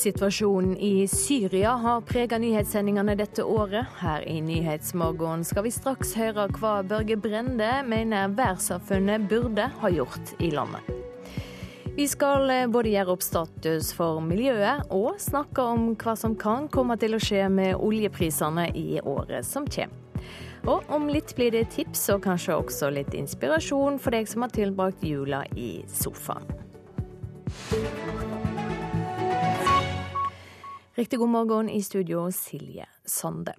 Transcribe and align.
Situasjonen 0.00 0.76
i 0.76 1.08
Syria 1.08 1.70
har 1.70 2.00
preget 2.00 2.40
nyhetssendingene 2.40 3.12
dette 3.20 3.44
året. 3.44 3.84
Her 4.00 4.22
i 4.24 4.38
Nyhetsmorgen 4.40 5.42
skal 5.44 5.66
vi 5.66 5.72
straks 5.74 6.14
høre 6.16 6.46
hva 6.54 6.78
Børge 6.88 7.18
Brende 7.20 7.68
mener 7.84 8.32
verdenssamfunnet 8.32 9.26
burde 9.28 9.66
ha 9.82 9.90
gjort 9.92 10.32
i 10.40 10.48
landet. 10.54 10.88
Vi 11.98 12.06
skal 12.08 12.48
både 12.72 12.94
gjøre 12.94 13.12
opp 13.12 13.26
status 13.26 13.90
for 13.92 14.24
miljøet 14.24 14.88
og 14.88 15.20
snakke 15.20 15.68
om 15.74 15.90
hva 16.00 16.16
som 16.16 16.32
kan 16.32 16.70
komme 16.72 16.96
til 16.96 17.18
å 17.18 17.20
skje 17.20 17.50
med 17.52 17.76
oljeprisene 17.76 18.70
i 18.72 19.02
året 19.04 19.44
som 19.44 19.68
kommer. 19.68 20.24
Og 20.64 20.88
om 20.96 21.12
litt 21.12 21.36
blir 21.36 21.52
det 21.52 21.66
tips 21.76 22.08
og 22.16 22.24
kanskje 22.24 22.56
også 22.56 22.88
litt 22.96 23.12
inspirasjon 23.12 24.00
for 24.00 24.16
deg 24.16 24.32
som 24.32 24.48
har 24.48 24.56
tilbrakt 24.56 25.04
jula 25.04 25.44
i 25.60 25.74
sofaen. 25.92 26.48
Riktig 30.94 31.18
god 31.18 31.28
morgen 31.28 31.68
i 31.70 31.82
studio, 31.82 32.32
Silje 32.32 32.86
Sande. 33.04 33.54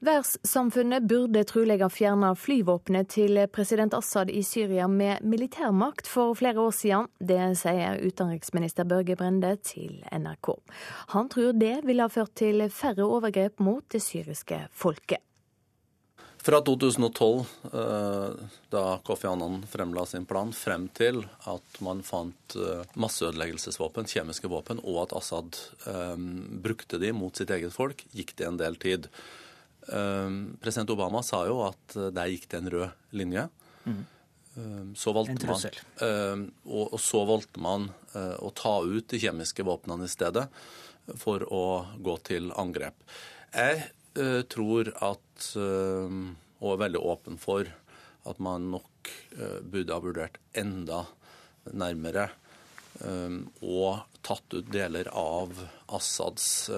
Verdenssamfunnet 0.00 1.02
burde 1.02 1.44
trolig 1.44 1.76
ha 1.82 1.88
fjerna 1.92 2.32
flyvåpenet 2.34 3.08
til 3.12 3.38
president 3.52 3.94
Assad 3.94 4.32
i 4.34 4.42
Syria 4.42 4.88
med 4.88 5.22
militærmakt 5.22 6.08
for 6.10 6.34
flere 6.34 6.58
år 6.60 6.74
siden. 6.74 7.06
Det 7.20 7.38
sier 7.60 8.02
utenriksminister 8.02 8.88
Børge 8.88 9.14
Brende 9.16 9.54
til 9.62 10.02
NRK. 10.10 10.56
Han 11.14 11.30
tror 11.30 11.52
det 11.52 11.74
ville 11.86 12.02
ha 12.02 12.10
ført 12.10 12.34
til 12.34 12.66
færre 12.72 13.06
overgrep 13.06 13.60
mot 13.60 13.86
det 13.92 14.02
syriske 14.02 14.64
folket. 14.72 15.22
Fra 16.42 16.60
2012, 16.60 17.46
eh, 17.72 18.28
da 18.68 18.98
Kofi 19.04 19.26
Annan 19.26 19.66
fremla 19.66 20.06
sin 20.06 20.24
plan, 20.24 20.52
frem 20.56 20.86
til 20.88 21.20
at 21.44 21.80
man 21.84 22.00
fant 22.00 22.56
eh, 22.56 22.86
masseødeleggelsesvåpen, 22.96 24.08
kjemiske 24.08 24.48
våpen, 24.48 24.80
og 24.80 25.02
at 25.02 25.12
Assad 25.18 25.58
um, 25.84 26.30
brukte 26.64 26.96
de 27.02 27.12
mot 27.12 27.36
sitt 27.36 27.52
eget 27.52 27.76
folk, 27.76 28.06
gikk 28.16 28.32
det 28.40 28.48
en 28.48 28.60
del 28.60 28.80
tid. 28.80 29.10
President 29.90 30.90
Obama 30.92 31.22
sa 31.24 31.40
jo 31.48 31.62
at 31.64 31.94
der 32.14 32.28
gikk 32.30 32.44
det 32.52 32.58
en 32.60 32.72
rød 32.72 33.14
linje. 33.16 33.46
Mm. 33.88 34.02
Så 34.94 35.12
valgte 35.16 35.48
man, 35.48 36.44
og, 36.68 36.94
så 37.00 37.22
valgte 37.26 37.62
man 37.64 37.88
å 38.14 38.52
ta 38.54 38.74
ut 38.84 39.08
de 39.10 39.18
kjemiske 39.18 39.64
våpnene 39.66 40.06
i 40.06 40.12
stedet 40.12 40.44
for 41.18 41.42
å 41.48 41.64
gå 41.98 42.14
til 42.28 42.52
angrep. 42.60 42.94
Jeg 43.56 43.88
tror 44.50 44.90
at 44.96 45.46
uh, 45.56 46.10
Og 46.60 46.72
er 46.74 46.82
veldig 46.84 47.00
åpen 47.00 47.38
for 47.40 47.68
at 48.28 48.38
man 48.42 48.70
nok 48.72 49.10
uh, 49.38 49.60
burde 49.62 49.94
ha 49.94 50.02
vurdert 50.02 50.40
enda 50.52 51.06
nærmere 51.70 52.30
og 53.00 54.00
tatt 54.26 54.52
ut 54.52 54.66
deler 54.72 55.06
av 55.16 55.54
Assads 55.94 56.68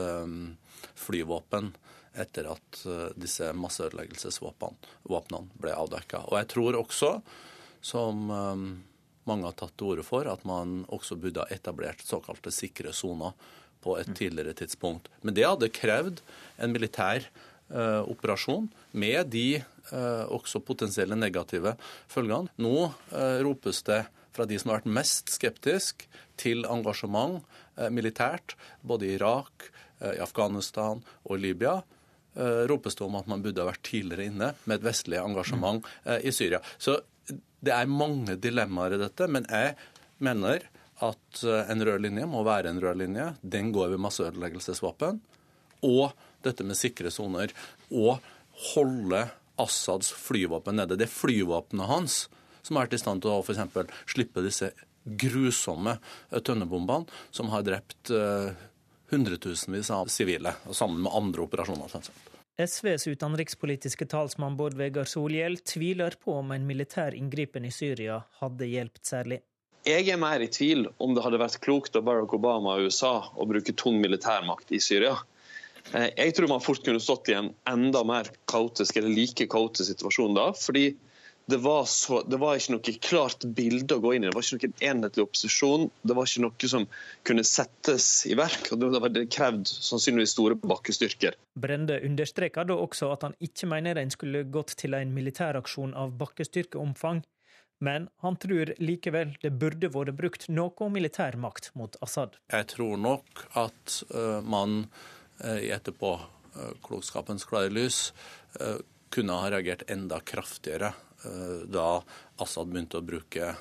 flyvåpen 1.01 1.71
etter 2.13 2.47
at 2.53 2.81
disse 3.19 3.49
masseødeleggelsesvåpnene 3.57 5.41
ble 5.65 5.73
avdekka. 5.73 6.21
Og 6.29 6.37
jeg 6.37 6.51
tror 6.53 6.79
også, 6.79 7.11
som 7.81 8.29
mange 8.29 9.49
har 9.49 9.57
tatt 9.57 9.75
til 9.79 9.95
orde 9.95 10.05
for, 10.07 10.29
at 10.29 10.45
man 10.49 10.83
også 10.93 11.17
burde 11.19 11.43
ha 11.43 11.55
etablert 11.55 12.05
såkalte 12.07 12.53
sikre 12.55 12.93
soner 12.95 13.33
på 13.83 13.97
et 14.01 14.11
tidligere 14.17 14.55
tidspunkt. 14.57 15.11
Men 15.23 15.37
det 15.37 15.47
hadde 15.47 15.73
krevd 15.75 16.23
en 16.63 16.75
militær 16.75 17.27
uh, 17.73 18.03
operasjon 18.07 18.69
med 18.93 19.33
de 19.33 19.63
uh, 19.93 20.25
også 20.33 20.63
potensielle 20.65 21.19
negative 21.19 21.75
følgene. 22.13 22.53
Nå 22.63 22.77
uh, 22.89 23.39
ropes 23.45 23.83
det 23.89 24.05
fra 24.33 24.47
de 24.49 24.59
som 24.61 24.73
har 24.73 24.81
vært 24.81 24.95
mest 24.97 25.33
skeptisk 25.35 26.07
til 26.41 26.65
engasjement 26.65 27.43
militært, 27.93 28.55
både 28.81 29.07
i 29.07 29.15
Irak, 29.19 29.67
i 30.01 30.21
Afghanistan 30.25 31.03
og 31.25 31.35
i 31.37 31.43
Libya, 31.43 31.75
ropes 32.69 32.97
det 32.97 33.05
om 33.05 33.19
at 33.21 33.29
man 33.29 33.45
burde 33.45 33.61
ha 33.61 33.69
vært 33.69 33.85
tidligere 33.85 34.31
inne 34.31 34.49
med 34.65 34.79
et 34.79 34.87
vestlig 34.87 35.21
engasjement 35.21 35.85
i 36.25 36.33
Syria. 36.33 36.63
Så 36.81 36.97
det 37.29 37.75
er 37.77 37.93
mange 37.93 38.39
dilemmaer 38.41 38.97
i 38.97 39.03
dette, 39.05 39.29
men 39.29 39.45
jeg 39.53 39.77
mener 40.25 40.65
at 41.03 41.43
eh, 41.45 41.71
en 41.73 41.85
rød 41.85 42.05
linje 42.05 42.27
må 42.31 42.45
være 42.47 42.71
en 42.71 42.81
rød 42.83 43.01
linje. 43.03 43.33
Den 43.43 43.73
går 43.75 43.95
ved 43.95 44.03
masseødeleggelsesvåpen. 44.05 45.21
Og 45.89 46.13
dette 46.47 46.67
med 46.67 46.79
sikre 46.79 47.11
soner. 47.11 47.55
Og 47.91 48.23
holde 48.73 49.27
Assads 49.61 50.13
flyvåpen 50.17 50.79
nede. 50.79 50.97
Det 50.97 51.09
er 51.09 51.15
flyvåpenet 51.15 51.91
hans 51.91 52.25
som 52.63 52.79
har 52.79 52.87
vært 52.87 52.97
i 52.97 53.03
stand 53.03 53.23
til 53.25 53.33
å 53.35 53.43
f.eks. 53.43 53.95
slippe 54.15 54.45
disse 54.45 54.71
grusomme 55.03 55.97
eh, 56.31 56.39
tønnebombene 56.39 57.11
som 57.35 57.51
har 57.51 57.65
drept 57.67 58.13
uh, 58.15 58.53
hundretusenvis 59.11 59.91
av 59.91 60.07
sivile, 60.13 60.55
sammen 60.71 61.03
med 61.03 61.15
andre 61.15 61.43
operasjoner. 61.43 61.91
SVs 62.63 63.09
utenrikspolitiske 63.11 64.07
talsmann 64.07 64.57
Bård 64.57 64.77
Vegar 64.79 65.09
Solhjell 65.11 65.59
tviler 65.67 66.15
på 66.23 66.39
om 66.39 66.53
en 66.55 66.69
militær 66.69 67.17
inngripen 67.19 67.67
i 67.67 67.73
Syria 67.75 68.23
hadde 68.39 68.71
hjulpet 68.71 69.11
særlig. 69.11 69.41
Jeg 69.83 70.07
er 70.13 70.19
mer 70.21 70.43
i 70.45 70.47
tvil 70.47 70.85
om 71.03 71.15
det 71.15 71.25
hadde 71.25 71.41
vært 71.43 71.59
klokt 71.65 71.97
av 71.99 72.05
Barack 72.07 72.35
Obama 72.37 72.77
og 72.77 72.87
USA 72.87 73.17
å 73.35 73.47
bruke 73.51 73.75
tung 73.75 73.97
militærmakt 74.03 74.71
i 74.71 74.79
Syria. 74.83 75.17
Eh, 75.91 76.11
jeg 76.15 76.37
tror 76.37 76.53
man 76.53 76.63
fort 76.63 76.85
kunne 76.87 77.03
stått 77.03 77.33
i 77.33 77.39
en 77.39 77.51
enda 77.69 78.05
mer 78.07 78.31
kaotisk 78.51 79.01
eller 79.01 79.11
like 79.11 79.49
kaotisk 79.51 79.91
situasjon 79.91 80.39
da. 80.39 80.53
fordi 80.55 80.93
det 81.51 81.57
var, 81.57 81.85
så, 81.91 82.21
det 82.23 82.39
var, 82.39 82.55
ikke 82.57 82.77
noe 82.77 82.93
klart 83.03 83.45
bilde 83.57 83.97
å 83.99 84.01
gå 84.01 84.13
inn 84.15 84.23
i. 84.23 84.29
Det 84.31 84.37
var 84.37 84.47
ikke 84.47 84.69
noen 84.71 84.85
enhetlig 84.89 85.25
opposisjon. 85.27 85.89
Det 86.07 86.15
var 86.15 86.31
ikke 86.31 86.45
noe 86.45 86.71
som 86.71 86.87
kunne 87.27 87.45
settes 87.45 88.07
i 88.31 88.37
verk. 88.39 88.71
og 88.71 88.79
Det 88.79 89.01
var 89.03 89.19
krevd 89.27 89.67
sannsynligvis 89.67 90.37
store 90.37 90.57
bakkestyrker. 90.63 91.35
Brende 91.59 91.99
understreker 92.07 92.71
da 92.71 92.79
også 92.79 93.11
at 93.17 93.27
han 93.27 93.35
ikke 93.43 93.69
mener 93.75 93.99
en 93.99 94.15
skulle 94.15 94.47
gått 94.55 94.77
til 94.79 94.95
en 94.95 95.13
militæraksjon 95.17 95.97
av 95.99 96.15
bakkestyrkeomfang. 96.23 97.25
Men 97.83 98.07
han 98.23 98.37
tror 98.39 98.71
likevel 98.79 99.33
det 99.43 99.51
burde 99.59 99.89
vært 99.91 100.15
brukt 100.15 100.45
noe 100.53 100.89
militær 100.95 101.35
makt 101.41 101.73
mot 101.75 101.97
Assad. 102.05 102.37
Jeg 102.53 102.69
tror 102.71 103.01
nok 103.01 103.43
at 103.59 103.97
uh, 104.15 104.39
man 104.47 104.85
uh, 105.43 105.59
i 105.59 105.73
etterpåklokskapens 105.75 107.43
uh, 107.43 107.49
klare 107.51 107.73
lys 107.75 108.05
kunne 109.13 109.35
ha 109.41 109.49
reagert 109.51 109.83
enda 109.91 110.19
kraftigere 110.21 110.93
da 111.73 112.03
Assad 112.43 112.69
begynte 112.69 112.99
å 112.99 113.05
bruke 113.07 113.53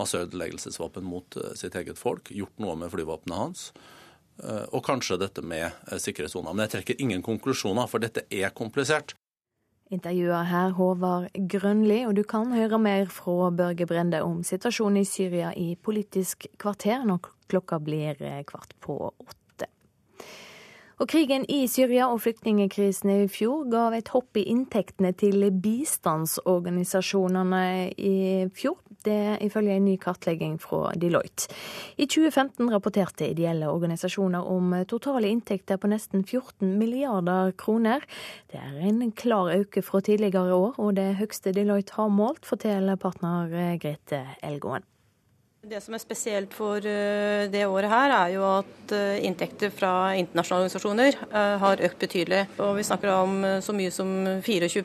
masseødeleggelsesvåpen 0.00 1.04
mot 1.06 1.36
sitt 1.58 1.76
eget 1.78 2.00
folk, 2.00 2.30
gjort 2.34 2.62
noe 2.62 2.74
med 2.80 2.90
flyvåpenet 2.90 3.38
hans. 3.38 3.66
Og 4.72 4.80
kanskje 4.86 5.20
dette 5.20 5.44
med 5.46 5.68
sikkerhetssona. 6.00 6.54
Men 6.54 6.64
jeg 6.64 6.74
trekker 6.78 7.04
ingen 7.04 7.22
konklusjoner, 7.26 7.86
for 7.92 8.02
dette 8.02 8.24
er 8.32 8.54
komplisert. 8.56 9.14
Intervjuer 9.92 10.46
her 10.48 10.72
Håvard 10.78 11.28
Grønli, 11.50 12.00
og 12.08 12.16
du 12.16 12.22
kan 12.24 12.52
høre 12.56 12.78
mer 12.80 13.10
fra 13.12 13.50
Børge 13.52 13.86
Brende 13.86 14.22
om 14.24 14.40
situasjonen 14.46 15.02
i 15.02 15.08
Syria 15.08 15.52
i 15.52 15.74
Politisk 15.76 16.46
kvarter 16.58 17.04
når 17.04 17.28
klokka 17.52 17.78
blir 17.84 18.16
kvart 18.48 18.72
på 18.80 18.96
åtte. 19.12 19.43
Og 21.02 21.08
krigen 21.10 21.42
i 21.50 21.64
Syria 21.66 22.06
og 22.06 22.20
flyktningkrisen 22.22 23.10
i 23.10 23.26
fjor 23.30 23.64
ga 23.72 23.88
et 23.96 24.08
hopp 24.14 24.36
i 24.38 24.44
inntektene 24.52 25.10
til 25.18 25.50
bistandsorganisasjonene 25.64 27.62
i 27.98 28.46
fjor. 28.54 28.78
Det 29.04 29.36
ifølge 29.44 29.74
en 29.76 29.84
ny 29.84 29.98
kartlegging 30.00 30.56
fra 30.62 30.92
Deloitte. 30.96 31.44
I 32.00 32.06
2015 32.08 32.70
rapporterte 32.72 33.28
ideelle 33.28 33.68
organisasjoner 33.68 34.40
om 34.48 34.72
totale 34.88 35.28
inntekter 35.28 35.76
på 35.82 35.90
nesten 35.92 36.24
14 36.24 36.78
milliarder 36.78 37.52
kroner. 37.60 38.00
Det 38.48 38.56
er 38.62 38.80
en 38.86 39.12
klar 39.12 39.52
økning 39.58 39.84
fra 39.84 40.00
tidligere 40.00 40.54
år, 40.54 40.72
og 40.78 40.96
det 40.96 41.16
høyeste 41.20 41.52
Deloitte 41.52 41.92
har 41.98 42.08
målt, 42.08 42.46
forteller 42.48 42.96
partner 42.96 43.76
Grete 43.82 44.24
Elgåen. 44.40 44.93
Det 45.64 45.78
som 45.80 45.94
er 45.96 46.00
spesielt 46.02 46.52
for 46.52 46.84
eh, 46.84 47.46
det 47.48 47.62
året 47.64 47.88
her, 47.88 48.12
er 48.12 48.32
jo 48.34 48.42
at 48.44 48.92
eh, 48.92 49.22
inntekter 49.24 49.70
fra 49.72 50.12
internasjonale 50.12 50.66
organisasjoner 50.66 51.16
eh, 51.24 51.54
har 51.62 51.82
økt 51.88 52.02
betydelig. 52.04 52.42
Og 52.60 52.74
vi 52.76 52.84
snakker 52.84 53.12
om 53.14 53.38
så 53.64 53.72
mye 53.72 53.92
som 53.94 54.10
24 54.44 54.84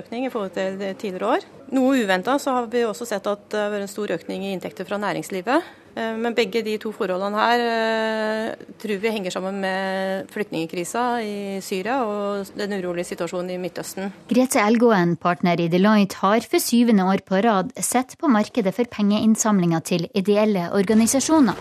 økning 0.00 0.26
i 0.26 0.32
forhold 0.32 0.56
til 0.56 0.82
tidligere 0.98 1.36
år. 1.36 1.46
Noe 1.78 2.02
uventa 2.02 2.34
så 2.42 2.56
har 2.58 2.66
vi 2.72 2.82
også 2.88 3.06
sett 3.06 3.30
at 3.30 3.46
det 3.54 3.60
har 3.60 3.70
vært 3.70 3.86
en 3.86 3.94
stor 3.94 4.16
økning 4.18 4.48
i 4.48 4.54
inntekter 4.56 4.88
fra 4.88 4.98
næringslivet. 4.98 5.70
Eh, 5.96 6.12
men 6.20 6.34
begge 6.36 6.60
de 6.60 6.74
to 6.80 6.90
forholdene 6.92 7.40
her 7.40 7.62
eh, 7.64 8.64
tror 8.82 8.98
vi 9.00 9.12
henger 9.14 9.32
sammen 9.32 9.62
med 9.62 10.28
flyktningkrisa 10.28 11.04
i 11.24 11.36
Syria 11.64 12.02
og 12.04 12.50
den 12.58 12.74
urolige 12.76 13.08
situasjonen 13.14 13.54
i 13.54 13.60
Midtøsten. 13.62 14.12
Grete 14.28 14.60
Elgåen, 14.60 15.14
partner 15.16 15.56
i 15.62 15.70
Deloitte, 15.72 16.20
har 16.20 16.44
for 16.44 16.60
syvende 16.60 17.06
år 17.08 17.24
på 17.24 17.40
rad 17.46 17.72
sett 17.80 18.12
på 18.20 18.28
markedet 18.28 18.74
for 18.76 18.84
pengeinnsamlinger 18.92 19.80
til 19.88 20.08
ideelle 20.12 20.68
organisasjoner. 20.76 21.56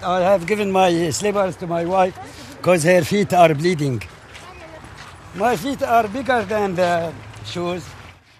I 0.00 0.22
have 0.24 0.46
given 0.46 0.72
my 0.72 1.10
slippers 1.10 1.56
to 1.56 1.66
my 1.66 1.84
wife 1.84 2.16
because 2.56 2.84
her 2.84 3.04
feet 3.04 3.32
are 3.32 3.54
bleeding. 3.54 4.00
My 5.34 5.56
feet 5.56 5.82
are 5.82 6.08
bigger 6.08 6.44
than 6.48 6.76
the 6.76 7.12
shoes. 7.44 7.84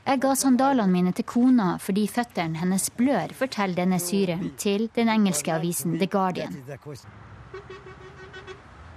Jeg 0.07 0.21
ga 0.23 0.35
sandalene 0.39 0.93
mine 0.93 1.13
til 1.19 1.27
kona 1.27 1.73
fordi 1.83 2.05
føttene 2.07 2.61
hennes 2.61 2.85
blør, 2.95 3.33
forteller 3.35 3.81
denne 3.81 3.99
syreren 3.99 4.53
til 4.59 4.87
den 4.95 5.11
engelske 5.11 5.51
avisen 5.51 5.97
The 5.99 6.07
Guardian. 6.07 6.55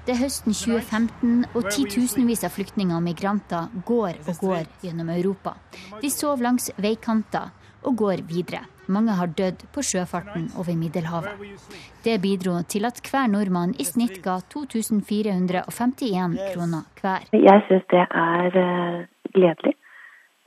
Det 0.05 0.13
er 0.15 0.19
høsten 0.21 0.53
2015, 0.53 1.45
og 1.53 1.65
titusenvis 1.73 2.45
av 2.45 2.53
flyktninger 2.53 2.97
og 2.97 3.03
migranter 3.05 3.73
går 3.85 4.21
og 4.29 4.39
går 4.41 4.69
gjennom 4.85 5.09
Europa. 5.13 5.55
De 6.01 6.09
sover 6.13 6.45
langs 6.45 6.69
veikanter 6.77 7.49
og 7.81 7.97
går 7.97 8.23
videre. 8.29 8.63
Mange 8.89 9.17
har 9.17 9.33
dødd 9.37 9.65
på 9.73 9.81
sjøfarten 9.85 10.47
over 10.57 10.77
Middelhavet. 10.77 11.57
Det 12.05 12.21
bidro 12.21 12.61
til 12.69 12.85
at 12.85 13.01
hver 13.09 13.27
nordmann 13.33 13.73
i 13.77 13.85
snitt 13.85 14.21
ga 14.25 14.39
2451 14.53 16.39
kroner 16.53 16.85
hver. 17.01 17.29
Jeg 17.33 17.65
syns 17.67 17.85
det 17.93 18.05
er 18.05 18.61
eh, 18.65 19.05
gledelig. 19.33 19.78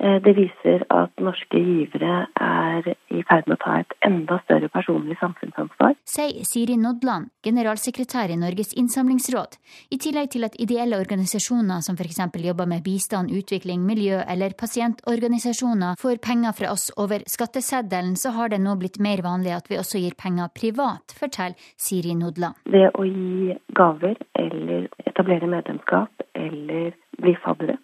Eh, 0.03 0.19
det 0.23 0.33
viser 0.35 0.83
at 0.91 1.13
norske 1.23 1.61
givere 1.63 2.25
er 2.43 2.89
i 3.15 3.21
ferd 3.29 3.47
med 3.47 3.55
å 3.55 3.63
ta 3.63 3.75
et 3.79 3.93
enda 4.03 4.41
større 4.43 4.71
personlig 4.73 5.15
samfunnsansvar. 5.21 5.95
Sier 6.09 6.43
Siri 6.49 6.75
Nodland, 6.81 7.31
generalsekretær 7.47 8.33
i 8.35 8.39
Norges 8.41 8.73
innsamlingsråd. 8.79 9.55
I 9.95 10.01
tillegg 10.03 10.33
til 10.35 10.49
at 10.49 10.59
ideelle 10.63 10.99
organisasjoner 10.99 11.85
som 11.87 11.95
f.eks. 11.95 12.19
jobber 12.35 12.67
med 12.73 12.83
bistand, 12.83 13.31
utvikling, 13.31 13.85
miljø 13.87 14.19
eller 14.27 14.57
pasientorganisasjoner 14.59 16.01
får 16.03 16.19
penger 16.27 16.59
fra 16.59 16.73
oss 16.75 16.89
over 16.99 17.23
skatteseddelen, 17.31 18.17
så 18.19 18.35
har 18.35 18.51
det 18.51 18.59
nå 18.65 18.75
blitt 18.83 18.99
mer 18.99 19.23
vanlig 19.23 19.55
at 19.55 19.71
vi 19.71 19.79
også 19.79 20.03
gir 20.03 20.19
penger 20.19 20.51
privat, 20.59 21.15
forteller 21.15 21.55
Siri 21.79 22.17
Nodland. 22.19 22.59
Det 22.67 22.89
å 22.99 23.07
gi 23.07 23.55
gaver 23.79 24.19
eller 24.35 24.91
etablere 25.07 25.47
medlemskap 25.47 26.27
eller 26.35 26.91
bli 27.23 27.39
faddere 27.45 27.79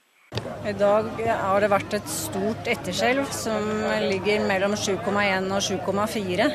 i 0.69 0.73
dag 0.77 1.07
har 1.41 1.63
det 1.63 1.71
vært 1.73 1.95
et 1.97 2.11
stort 2.13 2.69
etterskjelv 2.69 3.31
som 3.33 3.65
ligger 4.05 4.45
mellom 4.49 4.75
7,1 4.77 5.49
og 5.55 5.63
7,4. 5.65 6.49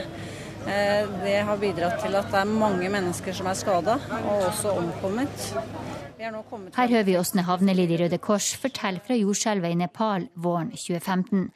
Eh, 0.64 1.08
det 1.24 1.40
har 1.48 1.62
bidratt 1.62 1.98
til 2.04 2.16
at 2.20 2.30
det 2.31 2.42
er 2.44 2.52
mange 2.52 2.92
mennesker 2.94 3.36
som 3.36 3.50
er 3.50 3.58
skada, 3.58 3.98
og 4.22 4.46
også 4.52 4.75
omkommet. 4.78 5.50
Her 6.24 6.88
hører 6.88 7.04
vi 7.04 7.18
Åsne 7.20 7.44
Havnelid 7.44 7.90
i 7.92 7.98
Røde 8.00 8.18
Kors 8.24 8.54
fortelle 8.56 9.02
fra 9.04 9.16
jordskjelvet 9.18 9.74
i 9.74 9.80
Nepal 9.81 10.30
våren 10.40 10.70
2015. 10.72 11.50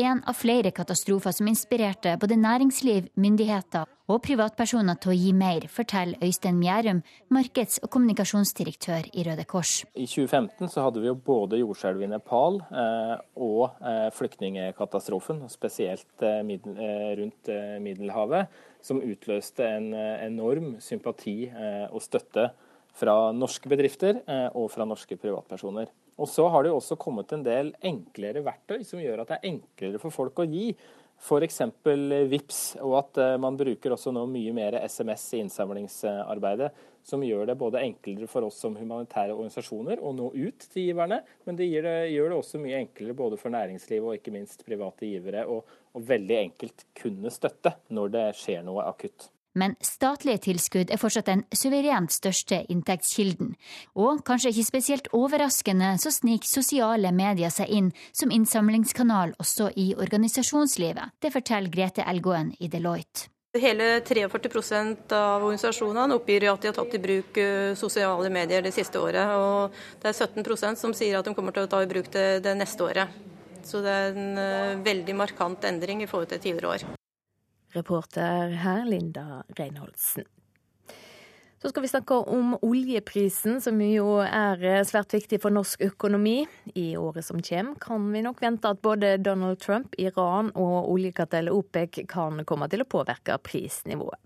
En 0.00 0.22
av 0.24 0.38
flere 0.38 0.72
katastrofer 0.72 1.34
som 1.36 1.50
inspirerte 1.50 2.14
både 2.22 2.38
næringsliv, 2.40 3.10
myndigheter 3.20 3.84
og 4.08 4.22
privatpersoner 4.24 4.96
til 5.00 5.12
å 5.12 5.18
gi 5.18 5.34
mer, 5.36 5.68
forteller 5.68 6.24
Øystein 6.24 6.56
Mjærum, 6.56 7.02
markeds- 7.36 7.82
og 7.84 7.92
kommunikasjonsdirektør 7.92 9.12
i 9.12 9.28
Røde 9.28 9.44
Kors. 9.44 9.76
I 9.92 10.08
2015 10.08 10.72
så 10.72 10.88
hadde 10.88 11.04
vi 11.04 11.12
jo 11.12 11.20
både 11.20 11.60
jordskjelvet 11.60 12.08
i 12.08 12.12
Nepal 12.16 12.62
eh, 12.64 13.14
og 13.36 13.76
eh, 13.84 14.08
flyktningkatastrofen, 14.16 15.44
spesielt 15.52 16.24
eh, 16.24 16.40
middel, 16.48 16.80
eh, 16.80 17.10
rundt 17.20 17.56
Middelhavet, 17.84 18.60
som 18.84 19.04
utløste 19.04 19.68
en 19.68 19.92
enorm 19.96 20.78
sympati 20.84 21.42
og 21.88 22.02
støtte 22.04 22.50
fra 22.94 23.32
norske 23.34 23.70
bedrifter 23.70 24.20
eh, 24.26 24.48
og 24.54 24.70
fra 24.72 24.86
norske 24.88 25.18
privatpersoner. 25.18 25.90
Og 26.14 26.30
så 26.30 26.46
har 26.48 26.62
det 26.62 26.70
jo 26.70 26.78
også 26.78 26.98
kommet 27.00 27.32
en 27.34 27.42
del 27.46 27.72
enklere 27.82 28.44
verktøy 28.46 28.84
som 28.86 29.02
gjør 29.02 29.24
at 29.24 29.32
det 29.32 29.40
er 29.40 29.50
enklere 29.50 30.02
for 30.02 30.14
folk 30.14 30.44
å 30.44 30.46
gi. 30.46 30.68
F.eks. 31.24 31.60
VIPS, 32.30 32.60
og 32.84 32.96
at 32.98 33.20
eh, 33.22 33.36
man 33.40 33.58
bruker 33.58 33.94
også 33.94 34.12
nå 34.14 34.24
mye 34.30 34.54
mer 34.54 34.78
SMS 34.84 35.26
i 35.34 35.42
innsamlingsarbeidet. 35.44 36.70
Som 37.04 37.24
gjør 37.26 37.50
det 37.50 37.58
både 37.60 37.82
enklere 37.84 38.28
for 38.30 38.46
oss 38.46 38.62
som 38.62 38.76
humanitære 38.78 39.34
organisasjoner 39.34 40.00
å 40.00 40.14
nå 40.16 40.30
ut 40.32 40.66
til 40.72 40.88
giverne, 40.88 41.18
men 41.44 41.58
det, 41.58 41.68
det 41.84 41.96
gjør 42.14 42.32
det 42.32 42.38
også 42.38 42.62
mye 42.62 42.80
enklere 42.80 43.18
både 43.18 43.40
for 43.40 43.52
næringslivet 43.52 44.08
og 44.08 44.16
ikke 44.16 44.32
minst 44.32 44.64
private 44.64 45.10
givere 45.10 45.44
å 45.44 45.60
veldig 46.00 46.40
enkelt 46.46 46.86
kunne 46.96 47.32
støtte 47.34 47.76
når 47.92 48.16
det 48.16 48.26
skjer 48.40 48.64
noe 48.64 48.88
akutt. 48.88 49.28
Men 49.54 49.76
statlige 49.84 50.42
tilskudd 50.48 50.90
er 50.90 50.98
fortsatt 50.98 51.28
den 51.30 51.44
suverent 51.54 52.12
største 52.14 52.64
inntektskilden. 52.72 53.54
Og 53.94 54.24
kanskje 54.26 54.50
ikke 54.50 54.66
spesielt 54.66 55.10
overraskende 55.14 55.94
så 56.02 56.10
sniker 56.14 56.50
sosiale 56.50 57.12
medier 57.14 57.52
seg 57.54 57.70
inn 57.70 57.92
som 58.12 58.34
innsamlingskanal 58.34 59.36
også 59.38 59.70
i 59.78 59.92
organisasjonslivet. 59.94 61.14
Det 61.22 61.30
forteller 61.34 61.70
Grete 61.70 62.06
Elgåen 62.06 62.50
i 62.58 62.70
Deloitte. 62.72 63.30
Hele 63.54 64.00
43% 64.02 65.12
av 65.14 65.44
organisasjonene 65.44 66.16
oppgir 66.18 66.48
at 66.50 66.64
de 66.64 66.72
har 66.72 66.74
tatt 66.74 66.96
i 66.98 67.02
bruk 67.04 67.38
eh, 67.38 67.76
sosiale 67.78 68.32
medier 68.34 68.64
det 68.66 68.72
siste 68.74 68.98
året. 68.98 69.30
Og 69.38 70.02
det 70.02 70.10
er 70.10 70.18
17% 70.18 70.80
som 70.80 70.96
sier 70.96 71.20
at 71.20 71.28
de 71.28 71.36
kommer 71.38 71.54
til 71.54 71.68
å 71.68 71.70
ta 71.70 71.84
i 71.84 71.90
bruk 71.90 72.10
det, 72.16 72.42
det 72.42 72.56
neste 72.58 72.82
året. 72.82 73.14
Så 73.62 73.78
det 73.84 73.94
er 73.94 74.18
en 74.18 74.42
eh, 74.42 74.82
veldig 74.82 75.14
markant 75.22 75.70
endring 75.70 76.02
i 76.02 76.10
forhold 76.10 76.34
til 76.34 76.42
tidligere 76.42 76.74
år. 76.74 77.03
Reporter 77.74 78.54
her, 78.62 78.84
Linda 78.88 79.42
Reinholdsen. 79.58 80.24
Så 81.64 81.70
skal 81.70 81.82
vi 81.82 81.88
snakke 81.88 82.14
om 82.14 82.58
oljeprisen, 82.60 83.60
som 83.60 83.78
jo 83.80 84.18
er 84.20 84.60
svært 84.84 85.14
viktig 85.16 85.38
for 85.40 85.54
norsk 85.54 85.80
økonomi. 85.86 86.42
I 86.76 86.90
året 87.00 87.24
som 87.24 87.40
kommer 87.40 87.78
kan 87.80 88.10
vi 88.12 88.20
nok 88.26 88.42
vente 88.44 88.68
at 88.68 88.82
både 88.84 89.14
Donald 89.16 89.62
Trump, 89.64 89.96
Iran 89.96 90.50
og 90.52 90.90
oljekartellet 90.92 91.56
OPEC 91.56 92.02
kan 92.12 92.44
komme 92.44 92.68
til 92.68 92.84
å 92.84 92.88
påvirke 92.92 93.38
prisnivået. 93.40 94.20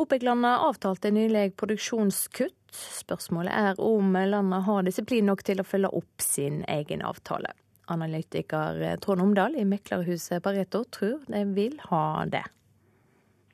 OPEC-landene 0.00 0.54
avtalte 0.64 1.12
nylig 1.12 1.50
produksjonskutt. 1.60 2.56
Spørsmålet 2.72 3.52
er 3.52 3.84
om 3.84 4.16
landet 4.16 4.64
har 4.64 4.88
disiplin 4.88 5.28
nok 5.28 5.44
til 5.44 5.60
å 5.60 5.68
følge 5.68 5.92
opp 5.92 6.24
sin 6.24 6.62
egen 6.72 7.04
avtale. 7.04 7.52
Analytiker 7.92 8.96
Trond 9.04 9.28
Omdal 9.28 9.60
i 9.60 9.68
meklerhuset 9.68 10.40
Pareto 10.40 10.86
tror 10.88 11.20
de 11.28 11.44
vil 11.52 11.76
ha 11.92 12.24
det. 12.32 12.46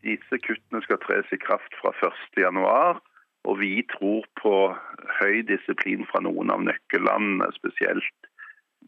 Disse 0.04 0.38
kuttene 0.44 0.82
skal 0.84 1.00
tres 1.04 1.30
i 1.32 1.40
kraft 1.40 1.76
fra 1.80 1.94
1.1. 2.04 3.00
Og 3.44 3.58
vi 3.60 3.82
tror 3.92 4.24
på 4.40 4.54
høy 5.20 5.42
disiplin 5.48 6.04
fra 6.08 6.22
noen 6.24 6.52
av 6.52 6.64
nøkkellandene, 6.64 7.50
spesielt 7.56 8.28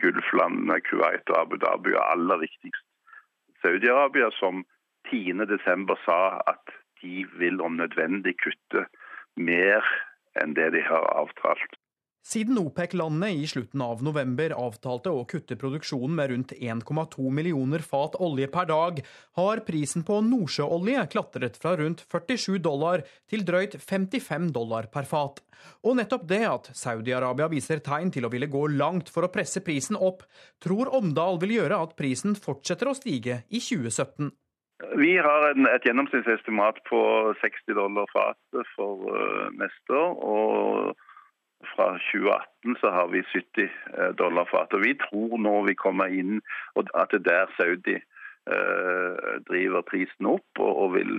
Gulflandene, 0.01 0.81
Kuwait 0.85 1.29
og 1.33 1.41
Abu 1.43 1.57
Dhabi, 1.61 1.93
og 1.97 2.05
aller 2.05 2.41
viktigst 2.45 2.85
Saudi-Arabia, 3.65 4.31
som 4.37 4.65
10.12. 5.09 5.97
sa 6.05 6.21
at 6.49 6.77
de 7.03 7.25
vil 7.41 7.61
om 7.65 7.77
nødvendig 7.81 8.37
kutte 8.43 8.87
mer 9.37 9.85
enn 10.41 10.55
det 10.57 10.71
de 10.75 10.83
har 10.85 11.05
avtalt. 11.17 11.77
Siden 12.27 12.59
OPEC-landene 12.59 13.29
i 13.39 13.47
slutten 13.47 13.83
av 13.85 14.01
november 14.03 14.51
avtalte 14.59 15.13
å 15.15 15.21
kutte 15.31 15.55
produksjonen 15.61 16.17
med 16.19 16.33
rundt 16.33 16.55
1,2 16.57 17.31
millioner 17.31 17.85
fat 17.87 18.17
olje 18.19 18.49
per 18.51 18.67
dag, 18.67 18.99
har 19.39 19.63
prisen 19.69 20.03
på 20.09 20.17
nordsjøolje 20.27 21.05
klatret 21.13 21.61
fra 21.63 21.77
rundt 21.79 22.03
47 22.11 22.59
dollar 22.67 23.05
til 23.31 23.47
drøyt 23.47 23.79
55 23.79 24.51
dollar 24.59 24.91
per 24.91 25.07
fat. 25.07 25.39
Og 25.87 26.01
nettopp 26.01 26.27
det 26.27 26.43
at 26.49 26.73
Saudi-Arabia 26.75 27.47
viser 27.53 27.85
tegn 27.87 28.11
til 28.11 28.27
å 28.27 28.33
ville 28.35 28.51
gå 28.51 28.67
langt 28.75 29.13
for 29.15 29.23
å 29.23 29.31
presse 29.31 29.63
prisen 29.63 29.95
opp, 29.95 30.27
tror 30.59 30.91
Omdal 30.99 31.39
vil 31.47 31.61
gjøre 31.61 31.79
at 31.79 31.95
prisen 31.95 32.35
fortsetter 32.35 32.91
å 32.91 32.99
stige 32.99 33.45
i 33.55 33.63
2017. 33.63 34.35
Vi 34.99 35.15
har 35.23 35.53
en, 35.55 35.71
et 35.71 35.87
gjennomsnittsestimat 35.87 36.83
på 36.91 37.01
60 37.39 37.79
dollar 37.79 38.11
fatet 38.11 38.75
for 38.75 39.15
uh, 39.15 39.53
neste 39.63 39.95
år. 39.95 40.19
og 40.27 41.06
fra 41.75 41.93
2018 42.13 42.77
så 42.81 42.91
har 42.95 43.09
vi 43.13 43.23
70 43.33 43.65
eh, 43.99 44.13
dollar 44.19 44.49
fat. 44.51 44.75
Og 44.75 44.85
vi 44.85 44.95
tror 45.01 45.39
nå 45.41 45.55
vi 45.69 45.77
kommer 45.79 46.13
inn 46.13 46.41
at 46.77 47.13
det 47.13 47.23
er 47.23 47.27
der 47.31 47.57
Saudi 47.59 47.97
eh, 47.97 49.27
driver 49.49 49.87
prisen 49.87 50.31
opp 50.37 50.63
og 50.63 50.95
vil 50.97 51.19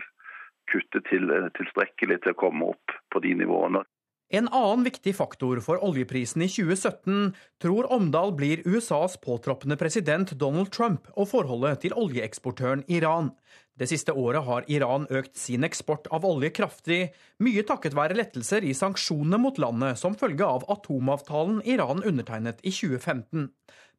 kutte 0.71 1.03
til, 1.09 1.29
eh, 1.31 1.51
tilstrekkelig 1.59 2.21
til 2.23 2.35
å 2.35 2.39
komme 2.39 2.71
opp 2.73 2.97
på 3.13 3.23
de 3.23 3.35
nivåene. 3.43 3.83
En 4.27 4.49
annen 4.51 4.83
viktig 4.83 5.13
faktor 5.15 5.61
for 5.63 5.79
oljeprisen 5.87 6.43
i 6.43 6.49
2017 6.51 7.29
tror 7.63 7.87
Omdal 7.95 8.33
blir 8.35 8.59
USAs 8.67 9.15
påtroppende 9.23 9.77
president 9.79 10.33
Donald 10.35 10.73
Trump 10.75 11.07
og 11.15 11.29
forholdet 11.31 11.85
til 11.85 11.95
oljeeksportøren 11.95 12.83
Iran. 12.91 13.31
Det 13.77 13.85
siste 13.91 14.13
året 14.17 14.41
har 14.47 14.65
Iran 14.73 15.05
økt 15.13 15.35
sin 15.37 15.65
eksport 15.67 16.07
av 16.13 16.23
olje 16.25 16.49
kraftig, 16.49 17.11
mye 17.45 17.61
takket 17.67 17.93
være 17.97 18.17
lettelser 18.17 18.65
i 18.65 18.73
sanksjonene 18.73 19.37
mot 19.41 19.59
landet 19.61 19.99
som 20.01 20.17
følge 20.17 20.45
av 20.45 20.65
atomavtalen 20.73 21.59
Iran 21.61 22.01
undertegnet 22.01 22.63
i 22.65 22.73
2015. 22.73 23.51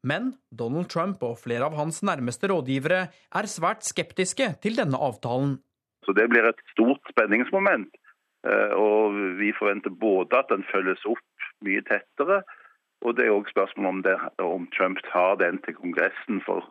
Men 0.03 0.33
Donald 0.51 0.91
Trump 0.91 1.23
og 1.23 1.39
flere 1.45 1.71
av 1.71 1.79
hans 1.79 2.03
nærmeste 2.03 2.51
rådgivere 2.51 3.01
er 3.11 3.51
svært 3.51 3.87
skeptiske 3.87 4.51
til 4.63 4.79
denne 4.79 4.99
avtalen. 4.99 5.59
Så 6.07 6.13
Det 6.13 6.27
blir 6.31 6.47
et 6.49 6.61
stort 6.75 7.03
spenningsmoment. 7.11 7.95
Eh, 8.47 8.75
og 8.75 9.15
Vi 9.39 9.53
forventer 9.59 9.91
både 9.91 10.39
at 10.39 10.51
den 10.51 10.67
følges 10.73 11.05
opp 11.07 11.23
mye 11.63 11.83
tettere, 11.87 12.43
og 13.03 13.15
det 13.17 13.27
er 13.27 13.35
òg 13.35 13.47
spørsmål 13.51 13.87
om, 13.87 14.03
det, 14.03 14.19
om 14.43 14.67
Trump 14.75 14.99
tar 15.13 15.39
den 15.39 15.59
til 15.63 15.75
Kongressen. 15.75 16.43
For 16.47 16.67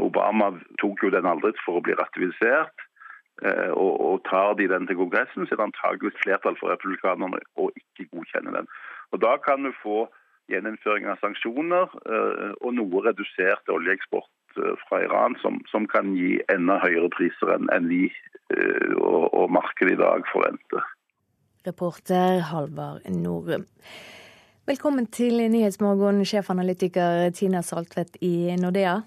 Obama 0.00 0.52
tok 0.80 1.04
jo 1.04 1.10
den 1.12 1.28
aldri 1.28 1.52
for 1.64 1.78
å 1.78 1.84
bli 1.84 1.96
ratifisert. 1.98 2.86
Eh, 3.42 3.70
og, 3.74 3.92
og 4.00 4.24
tar 4.28 4.54
de 4.58 4.68
den 4.70 4.86
til 4.86 4.98
Kongressen, 5.00 5.46
så 5.46 5.54
er 5.54 5.60
det 5.60 5.68
antageligvis 5.70 6.20
flertall 6.22 6.56
for 6.60 6.70
republikanerne 6.70 7.40
å 7.58 7.70
ikke 7.74 8.10
godkjenne 8.12 8.54
den. 8.54 8.68
Og 9.12 9.22
Da 9.24 9.36
kan 9.42 9.66
du 9.66 9.72
få 9.82 10.06
gjeninnføring 10.52 11.08
av 11.08 11.20
sanksjoner 11.22 11.90
eh, 12.06 12.52
og 12.60 12.76
noe 12.76 13.02
redusert 13.08 13.72
oljeeksport 13.72 14.30
fra 14.84 14.98
Iran, 15.00 15.34
som, 15.40 15.62
som, 15.72 15.86
kan 15.88 16.12
gi 16.12 16.36
enda 16.52 16.76
høyere 16.82 17.08
priser 17.14 17.54
enn, 17.54 17.70
enn 17.72 17.86
vi 17.88 18.02
og, 19.00 19.30
og 19.32 19.46
markedet 19.48 19.94
i 19.94 20.00
dag 20.00 20.26
forventer. 20.28 20.90
Reporter 21.64 22.42
Halvard 22.50 23.06
Norum. 23.08 23.64
Velkommen 24.68 25.08
til 25.08 25.40
Nyhetsmorgen, 25.50 26.20
sjefanalytiker 26.28 27.32
Tina 27.34 27.64
Saltvedt 27.64 28.20
i 28.20 28.52
Nordea. 28.60 28.98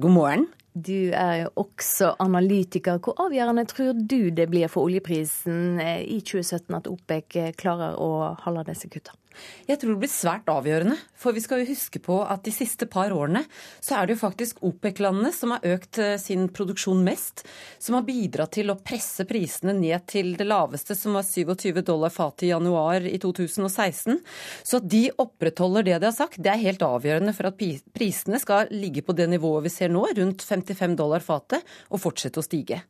God 0.00 0.10
morgen. 0.10 0.46
Du 0.74 1.10
er 1.14 1.34
jo 1.44 1.50
også 1.54 2.16
analytiker. 2.18 2.98
Hvor 2.98 3.14
avgjørende 3.26 3.62
tror 3.70 3.92
du 3.94 4.30
det 4.34 4.48
blir 4.50 4.66
for 4.66 4.88
oljeprisen 4.88 5.78
eh, 5.78 6.00
i 6.02 6.18
2017 6.18 6.74
at 6.74 6.88
OPEC 6.90 7.36
klarer 7.60 7.94
å 8.02 8.34
holde 8.42 8.66
disse 8.72 8.90
kuttene? 8.90 9.23
Jeg 9.68 9.80
tror 9.80 9.94
det 9.94 10.02
blir 10.04 10.12
svært 10.12 10.50
avgjørende. 10.50 10.96
For 11.18 11.36
vi 11.36 11.42
skal 11.44 11.62
jo 11.62 11.70
huske 11.70 12.00
på 12.04 12.18
at 12.22 12.44
de 12.44 12.52
siste 12.54 12.88
par 12.90 13.12
årene 13.14 13.44
så 13.82 13.98
er 13.98 14.06
det 14.06 14.16
jo 14.16 14.22
faktisk 14.22 14.60
OPEC-landene 14.66 15.32
som 15.34 15.54
har 15.54 15.66
økt 15.74 16.00
eh, 16.02 16.16
sin 16.20 16.46
produksjon 16.52 17.00
mest. 17.06 17.44
Som 17.82 17.98
har 17.98 18.06
bidratt 18.06 18.54
til 18.58 18.72
å 18.72 18.78
presse 18.80 19.26
prisene 19.28 19.74
ned 19.76 20.06
til 20.10 20.34
det 20.38 20.46
laveste, 20.48 20.96
som 20.98 21.16
var 21.18 21.26
27 21.26 21.82
dollar 21.84 22.12
fatet 22.14 22.48
i 22.48 22.52
januar 22.52 23.06
i 23.08 23.16
2016. 23.22 24.20
Så 24.62 24.80
at 24.80 24.88
de 24.90 25.06
opprettholder 25.24 25.88
det 25.88 25.98
de 25.98 26.10
har 26.10 26.16
sagt, 26.16 26.40
det 26.42 26.52
er 26.52 26.64
helt 26.64 26.84
avgjørende 26.84 27.34
for 27.36 27.50
at 27.50 27.60
prisene 27.96 28.40
skal 28.42 28.72
ligge 28.74 29.04
på 29.04 29.16
det 29.16 29.30
nivået 29.32 29.68
vi 29.68 29.72
ser 29.72 29.92
nå, 29.92 30.06
rundt 30.16 30.44
55 30.44 30.98
dollar 30.98 31.24
fatet, 31.24 31.64
og 31.90 32.02
fortsette 32.02 32.42
å 32.42 32.46
stige. 32.46 32.82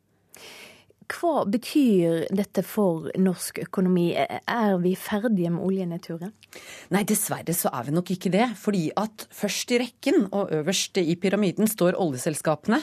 Hva 1.05 1.43
betyr 1.45 2.23
dette 2.33 2.63
for 2.65 3.11
norsk 3.21 3.59
økonomi? 3.61 4.07
Er 4.17 4.77
vi 4.81 4.95
ferdige 4.97 5.51
med 5.53 5.61
oljenedturen? 5.61 6.31
Nei, 6.93 7.03
dessverre 7.05 7.53
så 7.53 7.69
er 7.75 7.85
vi 7.85 7.93
nok 7.93 8.09
ikke 8.15 8.31
det. 8.33 8.47
Fordi 8.57 8.87
at 8.97 9.25
først 9.33 9.73
i 9.75 9.79
rekken 9.83 10.25
og 10.31 10.49
øverst 10.55 10.97
i 10.97 11.13
pyramiden 11.21 11.69
står 11.69 11.97
oljeselskapene. 12.01 12.79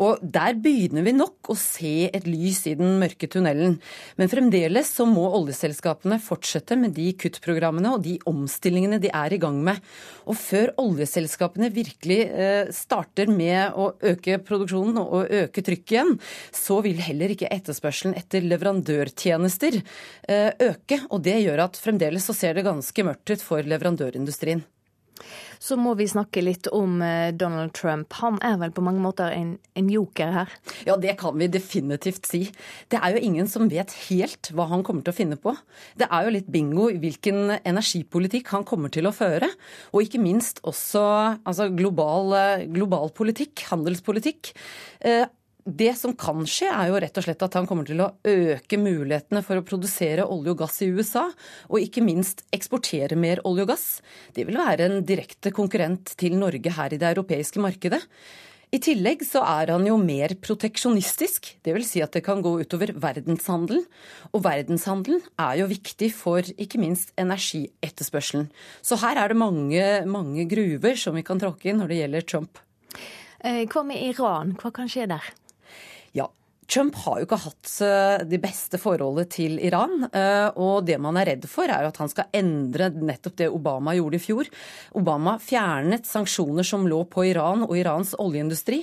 Og 0.00 0.22
der 0.22 0.56
begynner 0.56 1.04
vi 1.04 1.12
nok 1.16 1.50
å 1.52 1.56
se 1.60 2.08
et 2.08 2.28
lys 2.28 2.62
i 2.70 2.74
den 2.78 2.96
mørke 3.02 3.28
tunnelen. 3.28 3.76
Men 4.16 4.32
fremdeles 4.32 4.94
så 4.96 5.04
må 5.08 5.26
oljeselskapene 5.36 6.20
fortsette 6.24 6.78
med 6.80 6.96
de 6.96 7.10
kuttprogrammene 7.20 7.92
og 7.98 8.06
de 8.06 8.16
omstillingene 8.28 9.00
de 9.02 9.12
er 9.12 9.36
i 9.36 9.40
gang 9.42 9.60
med. 9.64 9.82
Og 10.24 10.40
før 10.40 10.72
oljeselskapene 10.80 11.68
virkelig 11.74 12.20
eh, 12.32 12.72
starter 12.72 13.28
med 13.28 13.76
å 13.76 13.90
øke 14.14 14.40
produksjonen 14.40 15.02
og 15.04 15.36
øke 15.44 15.64
trykket 15.64 15.96
igjen, 15.98 16.16
så 16.54 16.80
vil 16.84 17.04
heller 17.04 17.36
ikke 17.36 17.52
etterspørselen 17.58 18.16
etter 18.18 18.46
leverandørtjenester 18.46 19.80
eh, 19.82 20.50
øke. 20.70 21.02
Og 21.10 21.22
det 21.26 21.38
gjør 21.42 21.66
at 21.68 21.78
fremdeles 21.82 22.26
så 22.28 22.36
ser 22.36 22.58
det 22.58 22.66
ganske 22.68 23.06
mørkt 23.06 23.34
ut 23.34 23.44
for 23.44 23.66
leverandørindustrien. 23.66 24.64
Så 25.58 25.76
må 25.78 25.94
vi 25.98 26.06
snakke 26.08 26.42
litt 26.44 26.68
om 26.74 27.00
eh, 27.02 27.30
Donald 27.34 27.74
Trump. 27.76 28.14
Han 28.20 28.38
er 28.44 28.58
vel 28.60 28.72
på 28.74 28.84
mange 28.84 29.02
måter 29.02 29.34
en, 29.34 29.56
en, 29.78 29.88
joker 29.90 30.32
her? 30.34 30.52
Ja, 30.86 30.96
det 31.00 31.16
kan 31.20 31.36
vi 31.38 31.50
definitivt 31.50 32.28
si. 32.30 32.44
Det 32.90 33.00
er 33.00 33.16
jo 33.16 33.22
ingen 33.26 33.50
som 33.50 33.68
vet 33.70 33.94
helt 34.08 34.52
hva 34.54 34.68
han 34.70 34.84
kommer 34.86 35.04
til 35.06 35.14
å 35.14 35.18
finne 35.18 35.38
på. 35.40 35.54
Det 35.98 36.08
er 36.08 36.26
jo 36.26 36.34
litt 36.36 36.50
bingo 36.52 36.88
i 36.92 37.00
hvilken 37.02 37.58
energipolitikk 37.58 38.52
han 38.54 38.66
kommer 38.68 38.92
til 38.94 39.10
å 39.10 39.14
føre. 39.14 39.50
Og 39.92 40.06
ikke 40.06 40.22
minst 40.22 40.62
også 40.62 41.02
altså 41.42 41.70
global, 41.74 42.34
eh, 42.38 42.68
global 42.70 43.12
politikk, 43.16 43.66
handelspolitikk. 43.72 44.54
Eh, 45.68 45.74
det 45.74 45.94
som 45.98 46.14
kan 46.16 46.46
skje, 46.46 46.70
er 46.72 46.88
jo 46.88 46.98
rett 47.00 47.18
og 47.18 47.24
slett 47.24 47.42
at 47.42 47.54
han 47.54 47.66
kommer 47.66 47.86
til 47.86 48.00
å 48.00 48.12
øke 48.24 48.78
mulighetene 48.78 49.44
for 49.44 49.58
å 49.58 49.66
produsere 49.66 50.26
olje 50.26 50.52
og 50.52 50.58
gass 50.64 50.82
i 50.82 50.90
USA, 50.90 51.28
og 51.68 51.80
ikke 51.80 52.04
minst 52.04 52.44
eksportere 52.52 53.16
mer 53.16 53.40
olje 53.44 53.66
og 53.66 53.72
gass. 53.72 53.86
Det 54.34 54.46
vil 54.46 54.58
være 54.58 54.88
en 54.88 55.00
direkte 55.04 55.52
konkurrent 55.52 56.16
til 56.16 56.36
Norge 56.38 56.70
her 56.70 56.92
i 56.92 56.98
det 56.98 57.08
europeiske 57.14 57.60
markedet. 57.60 58.02
I 58.68 58.76
tillegg 58.84 59.22
så 59.24 59.40
er 59.48 59.70
han 59.72 59.86
jo 59.88 59.94
mer 59.96 60.34
proteksjonistisk, 60.44 61.54
dvs. 61.64 61.88
Si 61.88 62.02
at 62.04 62.12
det 62.12 62.20
kan 62.26 62.42
gå 62.44 62.50
utover 62.60 62.92
verdenshandelen. 63.00 63.86
Og 64.36 64.42
verdenshandelen 64.44 65.22
er 65.40 65.62
jo 65.62 65.70
viktig 65.70 66.10
for 66.12 66.44
ikke 66.44 66.76
minst 66.76 67.14
energietterspørselen. 67.16 68.50
Så 68.84 69.00
her 69.00 69.16
er 69.16 69.32
det 69.32 69.40
mange, 69.40 69.86
mange 70.04 70.44
gruver 70.50 71.00
som 71.00 71.16
vi 71.16 71.24
kan 71.24 71.40
tråkke 71.40 71.72
inn 71.72 71.80
når 71.80 71.88
det 71.88 72.00
gjelder 72.02 72.28
Trump. 72.28 72.60
Eh, 73.40 73.64
hva 73.72 73.86
med 73.88 74.04
Iran, 74.04 74.52
hva 74.60 74.74
kan 74.74 74.90
skje 74.90 75.08
der? 75.16 75.32
Trump 76.68 76.98
har 77.00 77.20
jo 77.20 77.24
ikke 77.24 77.40
hatt 77.40 77.70
de 77.80 78.26
det 78.28 78.40
beste 78.42 78.76
forholdet 78.80 79.30
til 79.38 79.56
Iran. 79.64 80.04
Eh, 80.12 80.48
og 80.60 80.84
det 80.84 80.98
man 81.00 81.16
er 81.16 81.32
redd 81.32 81.46
for, 81.48 81.64
er 81.64 81.88
at 81.88 81.96
han 82.00 82.10
skal 82.12 82.28
endre 82.36 82.90
nettopp 82.92 83.38
det 83.40 83.48
Obama 83.48 83.94
gjorde 83.96 84.18
i 84.18 84.22
fjor. 84.22 84.50
Obama 84.98 85.38
fjernet 85.40 86.04
sanksjoner 86.08 86.66
som 86.66 86.84
lå 86.88 87.04
på 87.08 87.24
Iran 87.30 87.64
og 87.64 87.72
Irans 87.78 88.12
oljeindustri. 88.20 88.82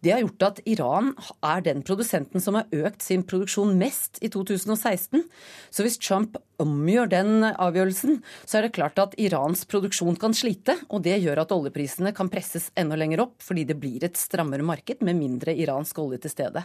Det 0.00 0.14
har 0.14 0.22
gjort 0.22 0.44
at 0.46 0.60
Iran 0.68 1.10
er 1.44 1.62
den 1.62 1.82
produsenten 1.84 2.40
som 2.40 2.56
har 2.56 2.70
økt 2.72 3.04
sin 3.04 3.22
produksjon 3.28 3.74
mest 3.78 4.18
i 4.24 4.30
2016. 4.32 5.22
Så 5.70 5.84
hvis 5.84 6.00
Trump 6.00 6.38
omgjør 6.60 7.10
den 7.12 7.44
avgjørelsen, 7.50 8.22
så 8.48 8.58
er 8.58 8.66
det 8.66 8.74
klart 8.78 8.98
at 9.02 9.16
Irans 9.20 9.66
produksjon 9.68 10.16
kan 10.20 10.34
slite. 10.36 10.78
Og 10.88 11.04
det 11.04 11.20
gjør 11.20 11.44
at 11.44 11.52
oljeprisene 11.54 12.14
kan 12.16 12.32
presses 12.32 12.70
enda 12.80 12.96
lenger 12.98 13.26
opp, 13.28 13.36
fordi 13.44 13.68
det 13.68 13.78
blir 13.80 14.08
et 14.08 14.18
strammere 14.18 14.64
marked 14.64 15.04
med 15.04 15.20
mindre 15.20 15.54
iransk 15.54 16.00
olje 16.00 16.24
til 16.24 16.38
stede. 16.38 16.64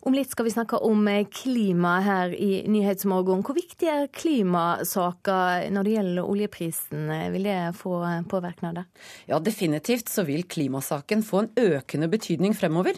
Om 0.00 0.14
litt 0.16 0.30
skal 0.32 0.46
vi 0.46 0.52
snakke 0.54 0.78
om 0.80 1.08
eh, 1.12 1.26
klima 1.28 1.98
her 2.00 2.32
i 2.32 2.62
Nyhetsmorgen. 2.72 3.42
Hvor 3.44 3.52
viktig 3.52 3.88
er 3.92 4.06
klimasaker 4.16 5.66
når 5.74 5.84
det 5.84 5.92
gjelder 5.92 6.28
oljeprisen? 6.32 7.10
Vil 7.34 7.44
det 7.44 7.56
få 7.76 7.98
eh, 8.08 8.22
påvirkninger? 8.30 8.86
Ja, 9.28 9.36
definitivt 9.44 10.08
så 10.08 10.24
vil 10.24 10.46
klimasaken 10.48 11.20
få 11.26 11.42
en 11.42 11.50
økende 11.60 12.08
betydning 12.08 12.56
fremover. 12.56 12.96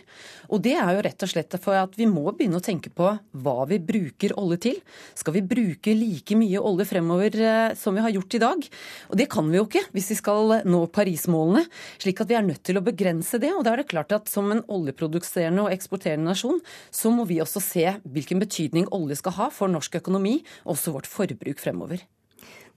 Og 0.55 0.63
det 0.63 0.77
er 0.79 0.93
jo 0.95 1.03
rett 1.03 1.27
og 1.27 1.33
slett 1.33 1.57
for 1.65 1.81
at 1.81 1.99
vi 1.99 2.07
må 2.07 2.23
begynne 2.29 2.61
å 2.61 2.63
tenke 2.63 2.93
på 2.95 3.11
hva 3.11 3.57
vi 3.67 3.81
bruker 3.83 4.37
olje 4.39 4.61
til. 4.69 4.79
Skal 5.19 5.35
vi 5.41 5.43
bruke 5.43 5.97
like 5.99 6.39
mye 6.39 6.63
olje 6.63 6.87
fremover 6.93 7.35
eh, 7.35 7.75
som 7.83 7.99
vi 7.99 8.07
har 8.07 8.15
gjort 8.15 8.39
i 8.39 8.43
dag? 8.47 8.71
Og 9.11 9.19
det 9.19 9.27
kan 9.35 9.51
vi 9.51 9.59
jo 9.59 9.67
ikke 9.67 9.89
hvis 9.91 10.13
vi 10.15 10.21
skal 10.21 10.55
nå 10.71 10.85
Paris-målene. 10.95 11.67
Slik 11.99 12.23
at 12.23 12.31
vi 12.31 12.39
er 12.39 12.47
nødt 12.47 12.63
til 12.63 12.79
å 12.79 12.87
begrense 12.87 13.43
det. 13.43 13.51
Og 13.59 13.67
da 13.67 13.75
er 13.75 13.83
det 13.83 13.91
klart 13.91 14.15
at 14.15 14.31
som 14.31 14.55
en 14.55 14.63
oljeproduserende 14.71 15.67
og 15.67 15.75
eksporterende 15.75 16.31
nasjon 16.31 16.63
så 16.93 17.11
må 17.11 17.27
vi 17.29 17.41
også 17.43 17.63
se 17.65 17.87
hvilken 18.05 18.43
betydning 18.43 18.89
olje 18.93 19.17
skal 19.21 19.37
ha 19.39 19.49
for 19.55 19.73
norsk 19.73 19.97
økonomi, 20.03 20.39
og 20.65 20.77
også 20.77 20.95
vårt 20.95 21.09
forbruk 21.11 21.63
fremover. 21.63 22.05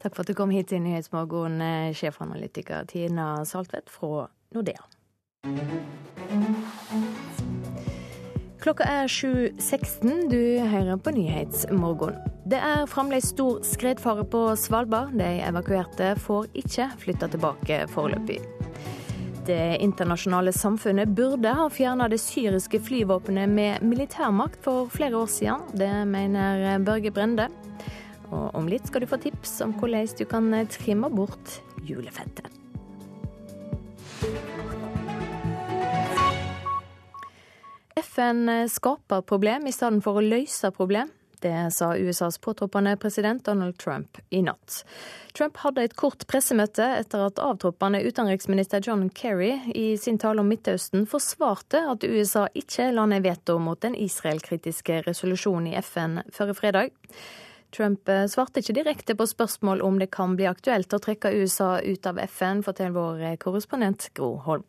Takk 0.01 0.15
for 0.15 0.23
at 0.23 0.29
du 0.29 0.37
kom 0.37 0.51
hit 0.53 0.69
til 0.71 0.83
Nyhetsmorgen, 0.83 1.61
eh, 1.61 1.93
sjefanalytiker 1.95 2.85
Tina 2.91 3.43
Saltvedt 3.45 3.89
fra 3.89 4.27
Nordea. 4.53 4.83
Klokka 8.65 8.83
er 8.89 9.07
7.16. 9.07 10.29
Du 10.29 10.39
hører 10.65 10.97
på 10.97 11.11
Nyhetsmorgen. 11.13 12.17
Det 12.49 12.57
er 12.57 12.85
fremdeles 12.89 13.29
stor 13.33 13.61
skredfare 13.61 14.25
på 14.25 14.41
Svalbard. 14.57 15.13
De 15.17 15.31
evakuerte 15.45 16.15
får 16.17 16.49
ikke 16.63 16.89
flytta 17.03 17.29
tilbake 17.33 17.83
foreløpig. 17.93 18.39
Det 19.45 19.77
internasjonale 19.77 20.49
samfunnet 20.53 21.11
burde 21.13 21.51
ha 21.53 21.67
fjerna 21.69 22.07
det 22.09 22.17
syriske 22.17 22.79
flyvåpenet 22.81 23.49
med 23.49 23.83
militærmakt 23.85 24.57
for 24.65 24.89
flere 24.89 25.19
år 25.19 25.29
siden. 25.29 25.67
Det 25.77 25.89
mener 26.09 26.79
Børge 26.81 27.11
Brende. 27.13 27.45
Og 28.33 28.55
om 28.57 28.65
litt 28.65 28.89
skal 28.89 29.05
du 29.05 29.09
få 29.11 29.19
tips 29.21 29.59
om 29.61 29.75
hvordan 29.77 30.09
du 30.17 30.25
kan 30.25 30.49
trimme 30.73 31.11
bort 31.13 31.59
julefettet. 31.85 32.49
FN 38.01 38.49
skaper 38.65 39.21
problem 39.21 39.69
i 39.69 39.75
stedet 39.75 40.01
for 40.01 40.17
å 40.17 40.25
løse 40.25 40.73
problem. 40.73 41.13
Det 41.45 41.71
sa 41.71 41.97
USAs 41.97 42.37
påtroppende 42.37 42.97
president 42.97 43.45
Donald 43.45 43.77
Trump 43.77 44.17
i 44.29 44.41
natt. 44.41 44.85
Trump 45.37 45.57
hadde 45.61 45.83
et 45.85 45.93
kort 45.93 46.25
pressemøte 46.25 46.87
etter 47.03 47.21
at 47.27 47.37
avtroppende 47.37 48.01
utenriksminister 48.01 48.81
John 48.81 49.11
Kerry 49.13 49.51
i 49.77 49.91
sin 50.01 50.17
tale 50.17 50.41
om 50.41 50.49
Midtøsten 50.49 51.05
forsvarte 51.05 51.83
at 51.91 52.07
USA 52.09 52.47
ikke 52.57 52.89
la 52.97 53.05
ned 53.11 53.27
veto 53.27 53.59
mot 53.61 53.77
den 53.85 53.93
Israel-kritiske 53.93 55.03
resolusjonen 55.05 55.69
i 55.69 55.77
FN 55.85 56.23
før 56.33 56.55
fredag. 56.57 56.95
Trump 57.77 58.09
eh, 58.09 58.25
svarte 58.25 58.65
ikke 58.65 58.79
direkte 58.79 59.13
på 59.13 59.29
spørsmål 59.29 59.85
om 59.85 60.01
det 60.01 60.09
kan 60.17 60.33
bli 60.39 60.49
aktuelt 60.49 60.97
å 60.97 61.03
trekke 61.03 61.35
USA 61.43 61.75
ut 61.85 62.09
av 62.09 62.25
FN, 62.25 62.65
forteller 62.65 62.97
vår 62.97 63.35
korrespondent 63.45 64.09
Gro 64.17 64.39
Holm. 64.49 64.65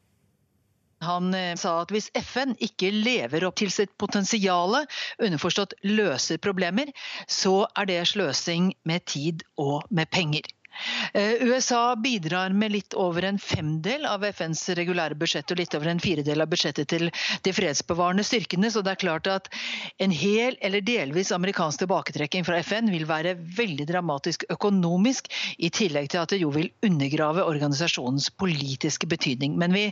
Han 1.05 1.35
eh, 1.35 1.55
sa 1.61 1.75
at 1.83 1.93
hvis 1.93 2.09
FN 2.17 2.55
ikke 2.63 2.89
lever 2.95 3.45
opp 3.45 3.59
til 3.61 3.73
sitt 3.73 3.93
potensial, 4.01 4.79
underforstått 5.21 5.77
løser 5.85 6.41
problemer, 6.43 6.93
så 7.29 7.67
er 7.77 7.91
det 7.91 8.01
sløsing 8.13 8.73
med 8.89 9.05
tid 9.11 9.45
og 9.61 9.85
med 9.91 10.09
penger. 10.11 10.49
Eh, 11.13 11.43
USA 11.47 11.97
bidrar 11.97 12.51
med 12.51 12.73
litt 12.73 12.95
over 12.95 13.25
en 13.25 13.39
femdel 13.39 14.07
av 14.07 14.25
FNs 14.25 14.69
regulære 14.79 15.17
budsjett 15.19 15.51
og 15.51 15.61
litt 15.61 15.75
over 15.77 15.91
en 15.91 16.03
firedel 16.03 16.45
av 16.45 16.51
budsjettet 16.53 16.91
til 16.93 17.09
de 17.47 17.55
fredsbevarende 17.57 18.25
styrkene. 18.27 18.71
Så 18.73 18.83
det 18.85 18.95
er 18.95 19.03
klart 19.03 19.31
at 19.31 19.51
en 20.03 20.15
hel 20.15 20.59
eller 20.61 20.85
delvis 20.85 21.33
amerikansk 21.35 21.85
tilbaketrekking 21.85 22.47
fra 22.47 22.61
FN 22.65 22.91
vil 22.93 23.07
være 23.09 23.37
veldig 23.57 23.89
dramatisk 23.89 24.47
økonomisk, 24.53 25.31
i 25.59 25.71
tillegg 25.73 26.11
til 26.13 26.23
at 26.23 26.33
det 26.33 26.41
jo 26.41 26.51
vil 26.55 26.69
undergrave 26.85 27.45
organisasjonens 27.47 28.29
politiske 28.39 29.09
betydning. 29.09 29.57
Men 29.59 29.75
vi 29.75 29.87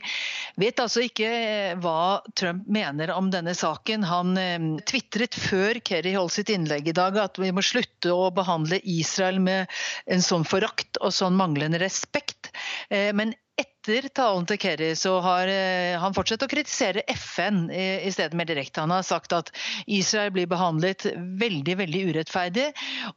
vet 0.60 0.80
altså 0.82 1.04
ikke 1.06 1.28
eh, 1.28 1.74
hva 1.80 2.20
Trump 2.36 2.68
mener 2.70 3.12
om 3.14 3.30
denne 3.32 3.54
saken. 3.56 4.04
Han 4.08 4.36
eh, 4.40 4.68
tvitret 4.88 5.36
før 5.38 5.80
Kerry 5.84 6.14
holdt 6.18 6.36
sitt 6.38 6.52
innlegg 6.52 6.90
i 6.90 6.96
dag 6.96 7.16
at 7.20 7.40
vi 7.40 7.52
må 7.54 7.64
slutte 7.64 8.12
å 8.14 8.30
behandle 8.34 8.80
Israel 8.82 9.40
med 9.42 9.70
en 10.10 10.24
sånn 10.24 10.46
forakt 10.48 10.73
forakt 10.74 11.00
og 11.00 11.12
sånn 11.12 11.36
manglende 11.36 11.78
respekt. 11.78 12.52
Eh, 12.90 13.12
men 13.14 13.34
etter 13.56 14.08
talen 14.10 14.46
til 14.46 14.58
Kerry 14.58 14.96
så 14.98 15.20
har 15.22 15.46
eh, 15.46 15.94
han 16.00 16.14
fortsatt 16.14 16.42
å 16.42 16.48
kritisere 16.50 17.04
FN 17.06 17.70
i 17.70 18.10
stedet 18.10 18.34
mer 18.34 18.46
direkte. 18.48 18.80
Han 18.80 18.90
har 18.90 19.04
sagt 19.06 19.32
at 19.32 19.52
Israel 19.86 20.32
blir 20.34 20.48
behandlet 20.50 21.06
veldig 21.14 21.76
veldig 21.78 22.00
urettferdig, 22.10 22.72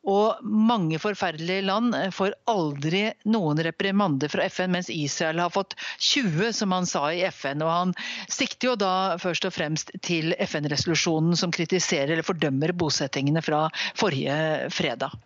og 0.06 0.38
mange 0.44 1.00
forferdelige 1.00 1.66
land 1.66 1.96
får 2.14 2.36
aldri 2.46 3.08
noen 3.26 3.64
reprimande 3.66 4.30
fra 4.30 4.46
FN, 4.46 4.76
mens 4.76 4.92
Israel 4.94 5.40
har 5.42 5.50
fått 5.50 5.74
20, 5.98 6.54
som 6.54 6.72
han 6.72 6.86
sa 6.86 7.08
i 7.12 7.24
FN. 7.32 7.64
og 7.64 7.72
Han 7.72 7.96
sikter 8.30 8.74
jo 8.74 8.76
da 8.78 9.18
først 9.18 9.48
og 9.48 9.56
fremst 9.56 9.96
til 10.06 10.36
FN-resolusjonen 10.38 11.34
som 11.40 11.52
kritiserer 11.56 12.14
eller 12.14 12.28
fordømmer 12.28 12.76
bosettingene 12.78 13.42
fra 13.42 13.66
forrige 13.98 14.70
fredag. 14.70 15.18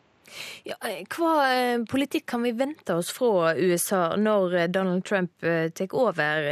Ja, 0.64 0.78
eh, 0.88 1.02
hva 1.12 1.32
eh, 1.52 1.78
politikk 1.90 2.28
kan 2.34 2.44
vi 2.46 2.54
vente 2.56 2.96
oss 2.96 3.12
fra 3.16 3.56
USA 3.58 4.04
når 4.18 4.58
eh, 4.58 4.70
Donald 4.72 5.06
Trump 5.08 5.34
tar 5.42 5.96
over 5.98 6.46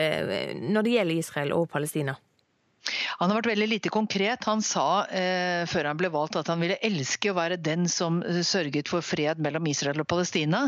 når 0.59 0.85
det 0.85 0.95
gjelder 0.97 1.21
Israel 1.21 1.55
og 1.57 1.69
Palestina? 1.71 2.17
Han 3.19 3.29
har 3.29 3.39
vært 3.39 3.51
veldig 3.51 3.67
lite 3.73 3.91
konkret. 3.93 4.45
Han 4.49 4.61
sa 4.65 5.03
eh, 5.05 5.65
før 5.69 5.91
han 5.91 5.99
ble 5.99 6.11
valgt 6.13 6.39
at 6.39 6.49
han 6.51 6.61
ville 6.63 6.79
elske 6.85 7.31
å 7.31 7.37
være 7.37 7.59
den 7.61 7.87
som 7.91 8.21
sørget 8.23 8.91
for 8.91 9.05
fred 9.05 9.41
mellom 9.43 9.67
Israel 9.69 10.01
og 10.03 10.09
Palestina. 10.09 10.65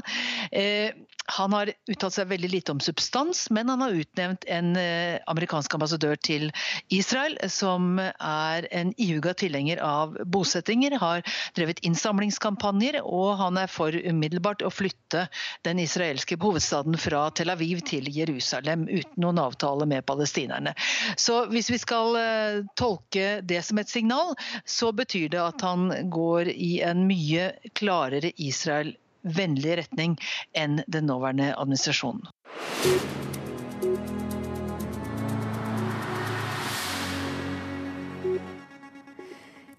Eh, 0.52 0.92
han 1.26 1.54
har 1.54 1.72
uttalt 1.92 2.16
seg 2.16 2.30
veldig 2.32 2.50
lite 2.50 2.74
om 2.74 2.80
substans, 2.84 3.46
men 3.54 3.70
han 3.70 3.82
har 3.84 3.96
utnevnt 3.96 4.46
en 4.50 4.76
eh, 4.80 5.20
amerikansk 5.30 5.74
ambassadør 5.78 6.18
til 6.18 6.50
Israel, 6.94 7.38
som 7.52 8.00
er 8.02 8.68
en 8.72 8.94
ihuga 8.98 9.34
tilhenger 9.38 9.82
av 9.86 10.18
bosettinger, 10.26 10.98
har 11.02 11.22
drevet 11.58 11.84
innsamlingskampanjer, 11.88 13.00
og 13.06 13.38
han 13.42 13.60
er 13.62 13.72
for 13.72 13.96
umiddelbart 13.96 14.66
å 14.66 14.74
flytte 14.74 15.28
den 15.68 15.82
israelske 15.84 16.40
hovedstaden 16.42 16.98
fra 17.00 17.28
Tel 17.38 17.54
Aviv 17.54 17.84
til 17.88 18.10
Jerusalem, 18.12 18.88
uten 18.90 19.22
noen 19.22 19.42
avtale 19.42 19.88
med 19.90 20.06
palestinerne. 20.10 20.74
Så 21.18 21.46
hvis 21.54 21.72
vi 21.72 21.80
skal 21.82 22.18
eh, 22.20 22.64
tolke 22.80 23.40
det 23.46 23.62
som 23.68 23.80
et 23.82 23.92
signal, 23.92 24.34
så 24.66 24.92
betyr 24.96 25.30
det 25.32 25.44
at 25.44 25.64
han 25.66 25.92
går 26.12 26.52
i 26.52 26.74
en 26.86 27.06
mye 27.08 27.52
klarere 27.78 28.34
Israel 28.42 28.96
vennlig 29.24 29.78
retning 29.78 30.18
enn 30.58 30.82
den 30.88 31.10
nåværende 31.10 31.54
administrasjonen. 31.56 32.28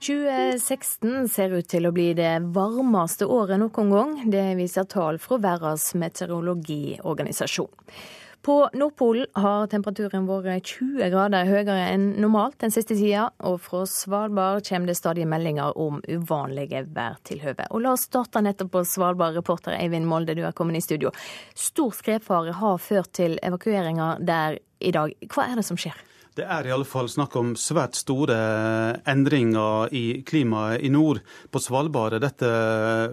«2016 0.02 1.28
ser 1.30 1.52
ut 1.54 1.68
til 1.70 1.87
å 1.87 1.92
bli 1.94 2.08
det 2.18 2.32
varmeste 2.56 3.28
året 3.30 3.61
noen 3.62 3.92
gang. 3.94 4.16
Det 4.34 4.49
viser 4.58 4.88
tall 4.90 5.20
fra 5.22 5.38
Verdens 5.38 5.92
meteorologiorganisasjon. 5.94 7.70
På 8.42 8.68
Nordpolen 8.75 9.28
har 9.38 9.68
temperaturen 9.70 10.25
vært 10.26 10.72
20 10.75 11.12
grader 11.12 11.46
høyere 11.46 11.76
enn 11.92 12.08
normalt 12.18 12.56
den 12.58 12.72
siste 12.75 12.96
tida, 12.99 13.28
og 13.46 13.61
fra 13.62 13.84
Svalbard 13.87 14.66
kommer 14.66 14.90
det 14.90 14.96
stadig 14.99 15.28
meldinger 15.30 15.78
om 15.78 16.00
uvanlige 16.11 16.82
værtilhøve. 16.90 17.68
Og 17.70 17.84
la 17.84 17.92
oss 17.94 18.08
starte 18.08 18.42
nettopp 18.42 18.72
på 18.75 18.82
Svalbard, 18.82 19.38
reporter 19.38 19.76
Eivind 19.78 20.11
Molde, 20.11 20.34
du 20.34 20.42
er 20.42 20.56
kommet 20.58 20.80
i 20.80 20.82
studio. 20.82 21.14
Stor 21.54 21.94
skredfare 21.94 22.56
har 22.58 22.82
ført 22.82 23.14
til 23.14 23.38
evakueringer 23.46 24.18
der 24.26 24.58
i 24.82 24.90
dag. 24.90 25.14
Hva 25.30 25.46
er 25.46 25.62
det 25.62 25.68
som 25.68 25.78
skjer? 25.78 26.02
Det 26.32 26.46
er 26.49 26.64
i 26.64 26.72
alle 26.72 26.88
fall 26.88 27.11
snakk 27.12 27.35
om 27.37 27.50
svært 27.61 27.94
store 27.98 28.37
endringer 29.09 29.92
i 29.92 30.22
klimaet 30.24 30.81
i 30.81 30.88
nord. 30.88 31.20
På 31.52 31.61
Svalbard 31.61 32.16
er 32.16 32.24
dette 32.24 32.48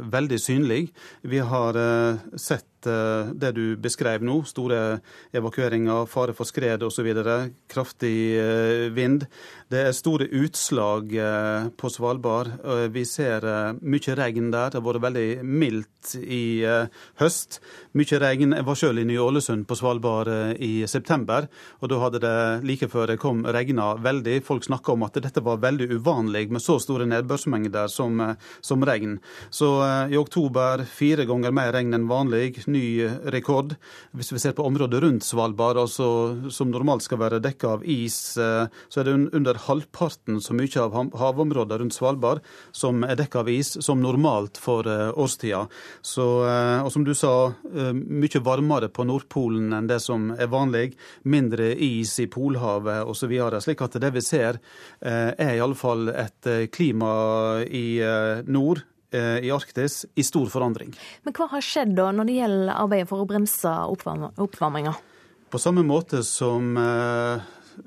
veldig 0.08 0.40
synlig. 0.40 0.86
Vi 1.28 1.42
har 1.44 1.78
eh, 1.78 2.22
sett 2.40 2.79
Eh, 2.88 3.32
det 3.34 3.52
du 3.58 3.64
beskrev 3.82 4.24
nå, 4.26 4.40
store 4.48 5.00
evakueringer, 5.36 6.08
fare 6.10 6.36
for 6.38 6.48
skred 6.48 6.84
osv., 6.86 7.10
kraftig 7.70 8.16
eh, 8.40 8.88
vind. 8.96 9.26
Det 9.70 9.84
er 9.90 9.96
store 9.96 10.30
utslag 10.40 11.14
eh, 11.14 11.70
på 11.78 11.92
Svalbard. 11.92 12.52
Vi 12.94 13.04
ser 13.06 13.46
mye 13.82 14.16
regn 14.18 14.50
der. 14.54 14.72
Det 14.72 14.80
har 14.80 14.86
vært 14.86 15.04
veldig 15.04 15.28
mildt 15.44 16.16
i 16.20 16.64
høst. 17.20 17.60
Mye 17.98 18.20
regn. 18.22 18.56
Jeg 18.56 18.66
var 18.66 18.78
selv 18.80 19.02
i 19.02 19.06
Ny-Ålesund 19.10 19.68
på 19.70 19.78
Svalbard 19.78 20.30
i 20.58 20.86
september, 20.90 21.50
og 21.84 21.92
da 21.92 22.00
hadde 22.02 22.22
det 22.24 22.36
like 22.66 22.90
før 22.90 23.12
det 23.12 23.20
kom 23.22 23.44
regna 23.46 23.92
veldig. 24.00 24.40
Folk 24.48 24.66
snakka 24.66 24.96
om 24.96 25.06
at 25.06 25.20
dette 25.22 25.44
var 25.46 25.62
veldig 25.62 25.90
uvanlig 26.00 26.48
med 26.54 26.64
så 26.64 26.80
store 26.82 27.08
nedbørsmengder 27.10 27.92
som, 27.92 28.22
som 28.62 28.86
regn. 28.88 29.18
Så 29.54 29.70
i 30.10 30.18
oktober 30.20 30.86
fire 30.90 31.28
ganger 31.30 31.54
mer 31.56 31.74
regn 31.76 31.94
enn 31.98 32.10
vanlig 32.10 32.64
ny 32.72 33.08
rekord. 33.34 33.76
Hvis 34.18 34.32
vi 34.34 34.40
ser 34.42 34.56
på 34.58 34.66
området 34.68 35.02
rundt 35.04 35.26
Svalbard, 35.26 35.80
altså, 35.82 36.08
som 36.54 36.72
normalt 36.72 37.06
skal 37.06 37.22
være 37.22 37.42
dekka 37.44 37.76
av 37.76 37.86
is, 37.90 38.38
eh, 38.38 38.68
så 38.90 39.02
er 39.02 39.08
det 39.08 39.16
under 39.38 39.60
halvparten 39.66 40.40
så 40.44 40.56
mye 40.58 40.82
av 40.82 40.96
havområdet 41.20 41.80
rundt 41.82 41.96
Svalbard 41.96 42.44
som 42.72 43.04
er 43.04 43.18
dekka 43.20 43.44
av 43.44 43.50
is, 43.54 43.76
som 43.86 44.02
normalt 44.04 44.60
for 44.62 44.88
eh, 44.88 45.10
årstida. 45.14 45.66
Så, 46.02 46.28
eh, 46.48 46.84
og 46.84 46.92
som 46.94 47.06
du 47.08 47.14
sa, 47.18 47.54
mye 47.70 48.44
varmere 48.44 48.90
på 48.92 49.06
Nordpolen 49.08 49.74
enn 49.76 49.88
det 49.90 50.00
som 50.04 50.30
er 50.36 50.52
vanlig. 50.52 50.94
Mindre 51.24 51.72
is 51.74 52.16
i 52.20 52.28
Polhavet 52.32 53.08
osv. 53.10 53.34
Slik 53.64 53.82
at 53.86 54.00
det 54.02 54.14
vi 54.16 54.24
ser, 54.26 54.60
er 55.02 55.54
i 55.56 55.62
alle 55.62 55.78
fall 55.78 56.10
et 56.12 56.48
klima 56.74 57.12
i 57.66 58.02
nord 58.48 58.84
Eh, 58.84 58.99
i 59.16 59.50
Arktis 59.52 60.04
i 60.16 60.24
stor 60.26 60.52
forandring. 60.54 60.92
Men 61.26 61.34
hva 61.34 61.48
har 61.50 61.64
skjedd 61.66 61.96
da 61.98 62.12
når 62.14 62.30
det 62.30 62.36
gjelder 62.40 62.74
arbeidet 62.76 63.10
for 63.10 63.24
å 63.24 63.30
bremse 63.30 63.72
oppvarminga? 63.90 64.94
På 65.50 65.62
samme 65.62 65.82
måte 65.82 66.22
som 66.28 66.78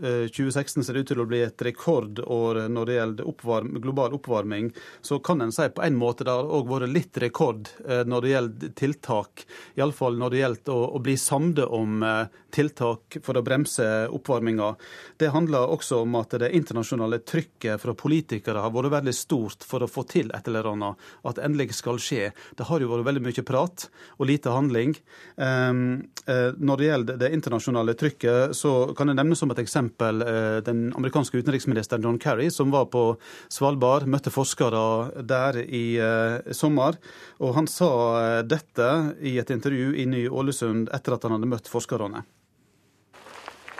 2016 0.01 0.81
eh, 0.81 0.87
ser 0.87 0.99
ut 1.01 1.09
til 1.09 1.23
å 1.23 1.27
bli 1.29 1.43
et 1.45 1.65
rekordår 1.67 2.63
når 2.73 2.89
det 2.89 2.99
gjelder 2.99 3.31
oppvarm, 3.33 3.73
global 3.83 4.17
oppvarming, 4.19 4.71
så 5.01 5.19
kan 5.25 5.45
en 5.45 5.55
si 5.55 5.69
på 5.73 5.85
en 5.85 5.99
måte 5.99 6.27
det 6.27 6.35
har 6.35 6.49
òg 6.49 6.71
vært 6.71 6.93
litt 6.93 7.21
rekord 7.23 7.71
eh, 7.87 8.05
når 8.09 8.25
det 8.25 8.35
gjelder 8.35 8.77
tiltak. 8.79 9.47
Iallfall 9.79 10.19
når 10.21 10.35
det 10.35 10.43
gjelder 10.43 10.77
å, 10.77 10.87
å 10.97 11.03
bli 11.03 11.17
samde 11.21 11.67
om 11.67 12.05
tiltak 12.53 13.19
for 13.25 13.39
å 13.39 13.43
bremse 13.45 13.87
oppvarminga. 14.13 14.73
Det 15.21 15.33
handler 15.33 15.73
også 15.73 16.03
om 16.05 16.17
at 16.21 16.37
det 16.43 16.53
internasjonale 16.57 17.23
trykket 17.25 17.81
fra 17.83 17.95
politikere 17.99 18.63
har 18.63 18.75
vært 18.75 18.93
veldig 18.97 19.15
stort 19.17 19.67
for 19.67 19.85
å 19.85 19.91
få 19.91 20.05
til 20.11 20.33
et 20.37 20.49
eller 20.51 20.69
annet, 20.73 21.01
at 21.25 21.39
det 21.39 21.47
endelig 21.47 21.79
skal 21.79 22.01
skje. 22.03 22.31
Det 22.59 22.69
har 22.69 22.83
jo 22.83 22.91
vært 22.93 23.09
veldig 23.09 23.25
mye 23.25 23.47
prat 23.47 23.87
og 24.19 24.29
lite 24.29 24.53
handling. 24.53 24.95
Ehm, 25.37 26.03
eh, 26.27 26.51
når 26.59 26.81
det 26.81 26.89
gjelder 26.91 27.21
det 27.23 27.33
internasjonale 27.39 27.97
trykket, 27.99 28.57
så 28.57 28.95
kan 28.97 29.11
jeg 29.11 29.19
nevne 29.19 29.39
som 29.39 29.51
et 29.53 29.63
eksempel 29.63 29.73
eh, 29.73 29.82
den 29.91 30.93
amerikanske 30.97 31.39
utenriksministeren 31.43 32.03
John 32.03 32.19
Kerry, 32.19 32.51
som 32.51 32.71
var 32.71 32.87
på 32.93 33.17
Svalbard, 33.49 34.07
møtte 34.07 34.31
forskere 34.31 35.23
der 35.23 35.59
i 35.63 35.97
eh, 35.99 36.53
sommer. 36.53 36.99
Og 37.41 37.57
han 37.57 37.67
sa 37.67 38.43
dette 38.43 39.17
i 39.21 39.39
et 39.43 39.51
intervju 39.51 39.95
i 39.99 40.07
Ny-Ålesund 40.07 40.93
etter 40.95 41.17
at 41.17 41.27
han 41.27 41.37
hadde 41.37 41.51
møtt 41.51 41.71
forskerne. 41.71 42.25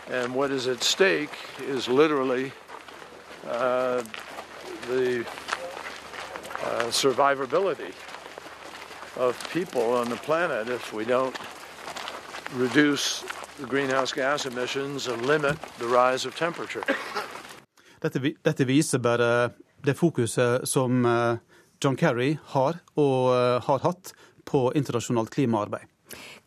And 0.09 0.35
what 0.35 0.51
is 0.51 0.67
at 0.67 0.83
stake 0.83 1.37
is 1.69 1.87
literally 1.87 2.51
uh, 3.47 4.03
the 4.89 5.25
uh, 6.63 6.91
survivability 6.91 7.93
of 9.15 9.37
people 9.53 9.81
on 9.81 10.09
the 10.09 10.17
planet 10.17 10.67
reduce 12.55 13.23
greenhouse 13.61 14.13
gas 14.13 14.45
emissions 14.45 15.07
and 15.07 15.25
limit 15.25 15.57
the 15.79 15.85
rise 15.85 16.27
of 16.27 16.35
temperature. 16.35 16.83
Dette, 18.03 18.19
dette 18.43 18.65
viser 18.67 18.99
bare 18.99 19.53
det 19.85 19.93
fokuset 19.95 20.67
som 20.67 21.05
uh, 21.05 21.37
John 21.79 21.95
Kerry 21.95 22.33
har 22.51 22.81
og 22.99 23.29
uh, 23.31 23.61
har 23.63 23.79
hatt 23.85 24.11
på 24.43 24.65
internasjonalt 24.75 25.31
klimaarbeid. 25.31 25.87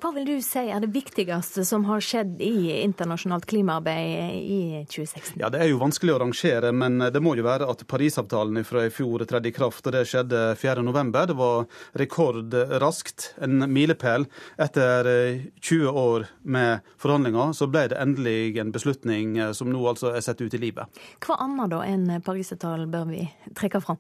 Hva 0.02 0.12
vil 0.14 0.26
du 0.29 0.35
si 0.44 0.62
er 0.68 0.83
det 0.85 0.90
viktigste 0.94 1.64
som 1.66 1.87
har 1.88 2.02
skjedd 2.05 2.40
i 2.44 2.83
internasjonalt 2.83 3.46
klimaarbeid 3.48 4.37
i 4.37 4.61
2016? 4.90 5.40
Ja, 5.40 5.50
Det 5.50 5.62
er 5.62 5.70
jo 5.70 5.81
vanskelig 5.81 6.14
å 6.14 6.20
rangere, 6.22 6.72
men 6.72 6.98
det 6.98 7.22
må 7.22 7.37
jo 7.37 7.46
være 7.46 7.68
at 7.70 7.87
Parisavtalen 7.88 8.64
fra 8.66 8.87
i 8.87 8.92
fjor 8.92 9.24
tredde 9.26 9.50
i 9.50 9.55
kraft. 9.57 9.87
og 9.87 9.96
Det 9.96 10.05
skjedde 10.09 10.42
4.11. 10.61 11.26
Det 11.33 11.37
var 11.37 11.66
rekordraskt. 11.96 13.33
En 13.42 13.64
milepæl. 13.72 14.26
Etter 14.59 15.11
20 15.61 15.88
år 15.92 16.26
med 16.42 16.81
forhandlinger 17.02 17.55
så 17.57 17.68
ble 17.70 17.87
det 17.92 18.00
endelig 18.00 18.59
en 18.61 18.72
beslutning 18.74 19.38
som 19.55 19.70
nå 19.72 19.81
altså 19.88 20.14
er 20.14 20.24
satt 20.24 20.40
ut 20.40 20.55
i 20.55 20.62
livet. 20.62 21.00
Hva 21.24 21.38
annet 21.44 21.72
da 21.72 21.83
enn 21.87 22.20
Parisavtalen 22.24 22.92
bør 22.92 23.09
vi 23.11 23.24
trekke 23.57 23.83
fram? 23.85 23.98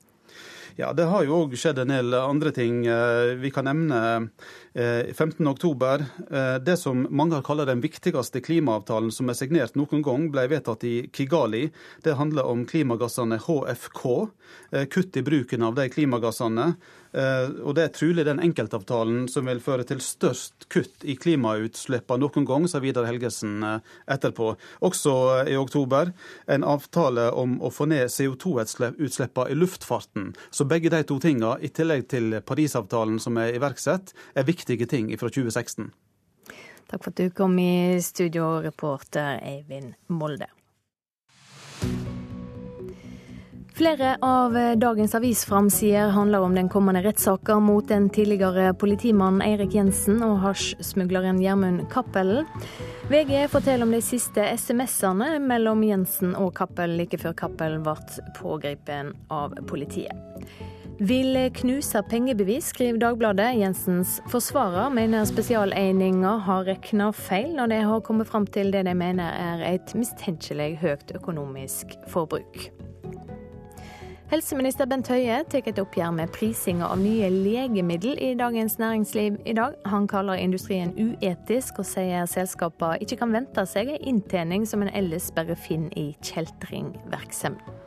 Ja, 0.76 0.92
Det 0.92 1.06
har 1.08 1.24
jo 1.24 1.38
òg 1.46 1.54
skjedd 1.56 1.78
en 1.80 1.88
del 1.88 2.12
andre 2.18 2.50
ting. 2.52 2.82
Eh, 2.84 3.32
vi 3.40 3.48
kan 3.50 3.64
nevne 3.64 4.28
15.10. 4.76 6.00
Eh, 6.30 6.38
eh, 6.38 6.58
det 6.58 6.76
som 6.76 7.06
mange 7.10 7.34
har 7.34 7.42
kalt 7.42 7.66
den 7.66 7.80
viktigste 7.80 8.42
klimaavtalen 8.44 9.12
som 9.12 9.30
er 9.32 9.38
signert 9.38 9.76
noen 9.78 10.04
gang, 10.04 10.28
ble 10.32 10.44
vedtatt 10.52 10.84
i 10.84 11.08
Kigali. 11.08 11.70
Det 12.04 12.18
handler 12.18 12.44
om 12.44 12.66
klimagassene 12.68 13.40
HFK. 13.40 14.04
Kutt 14.92 15.16
i 15.16 15.22
bruken 15.22 15.62
av 15.62 15.74
de 15.78 15.88
klimagassene. 15.88 16.74
Eh, 17.16 17.48
og 17.64 17.76
det 17.76 17.84
er 17.86 17.92
trolig 17.96 18.26
den 18.28 18.40
enkeltavtalen 18.44 19.24
som 19.32 19.46
vil 19.48 19.62
føre 19.64 19.86
til 19.88 20.02
størst 20.04 20.66
kutt 20.72 21.04
i 21.08 21.14
klimautslippene 21.16 22.20
noen 22.20 22.46
gang, 22.48 22.66
sa 22.68 22.80
Vidar 22.82 23.06
Helgesen 23.08 23.62
eh, 23.64 23.94
etterpå. 24.12 24.50
Også 24.84 25.14
eh, 25.38 25.52
i 25.54 25.56
oktober 25.56 26.12
en 26.52 26.66
avtale 26.66 27.30
om 27.32 27.56
å 27.64 27.72
få 27.72 27.88
ned 27.88 28.12
CO2-utslippene 28.12 29.48
i 29.52 29.56
luftfarten. 29.56 30.34
Så 30.50 30.68
begge 30.68 30.92
de 30.92 31.02
to 31.08 31.16
tingene, 31.22 31.56
i 31.64 31.72
tillegg 31.72 32.04
til 32.12 32.36
Parisavtalen 32.44 33.16
som 33.22 33.38
er 33.40 33.56
iverksatt, 33.56 34.12
er 34.36 34.48
viktige 34.66 34.86
ting 34.86 35.18
fra 35.18 35.28
2016. 35.28 35.90
Takk 36.86 37.02
for 37.02 37.10
at 37.10 37.18
du 37.18 37.30
kom 37.30 37.58
i 37.58 37.98
studio, 38.02 38.60
reporter 38.62 39.40
Eivind 39.42 39.94
Molde. 40.08 40.46
Flere 43.76 44.14
av 44.24 44.54
dagens 44.80 45.14
avisframsider 45.14 46.14
handler 46.14 46.40
om 46.40 46.54
den 46.54 46.68
kommende 46.72 47.02
rettssaka 47.04 47.58
mot 47.60 47.88
den 47.88 48.08
tidligere 48.08 48.72
politimannen 48.74 49.42
Eirik 49.44 49.74
Jensen 49.74 50.22
og 50.24 50.38
hasjsmugleren 50.40 51.42
Gjermund 51.42 51.84
Cappelen. 51.92 52.46
VG 53.10 53.50
forteller 53.52 53.84
om 53.84 53.92
de 53.92 54.00
siste 54.00 54.46
SMS-ene 54.56 55.36
mellom 55.44 55.84
Jensen 55.84 56.32
og 56.38 56.54
Cappell 56.56 56.96
like 56.96 57.20
før 57.20 57.36
Cappell 57.36 57.76
ble 57.84 57.98
pågrepet 58.38 59.12
av 59.28 59.58
politiet. 59.68 60.16
Vil 60.98 61.50
knuse 61.52 62.00
pengebevis, 62.08 62.70
skriver 62.72 62.98
Dagbladet. 62.98 63.50
Jensens 63.60 64.22
forsvarer 64.32 64.88
mener 64.90 65.26
spesialeininga 65.28 66.30
har 66.46 66.64
regna 66.64 67.10
feil 67.12 67.52
når 67.52 67.68
de 67.68 67.80
har 67.84 68.00
kommet 68.00 68.28
fram 68.30 68.46
til 68.48 68.72
det 68.72 68.86
de 68.88 68.94
mener 68.96 69.28
er 69.28 69.64
et 69.74 69.92
mistenkelig 69.92 70.78
høyt 70.80 71.12
økonomisk 71.18 71.98
forbruk. 72.08 72.70
Helseminister 74.32 74.88
Bent 74.90 75.06
Høie 75.12 75.42
tar 75.46 75.68
et 75.68 75.78
oppgjør 75.78 76.16
med 76.16 76.32
prisinga 76.34 76.88
av 76.88 76.98
nye 76.98 77.28
legemiddel 77.30 78.16
i 78.16 78.32
Dagens 78.34 78.78
Næringsliv 78.80 79.36
i 79.44 79.54
dag. 79.54 79.76
Han 79.86 80.08
kaller 80.08 80.40
industrien 80.40 80.96
uetisk, 80.96 81.78
og 81.78 81.86
sier 81.86 82.24
selskapene 82.26 83.04
ikke 83.04 83.20
kan 83.20 83.36
vente 83.36 83.68
seg 83.68 83.92
en 83.92 84.14
inntjening 84.16 84.64
som 84.66 84.82
en 84.82 84.90
ellers 84.96 85.28
bare 85.36 85.54
finner 85.60 85.92
i 85.94 86.08
kjeltringvirksomhet. 86.24 87.85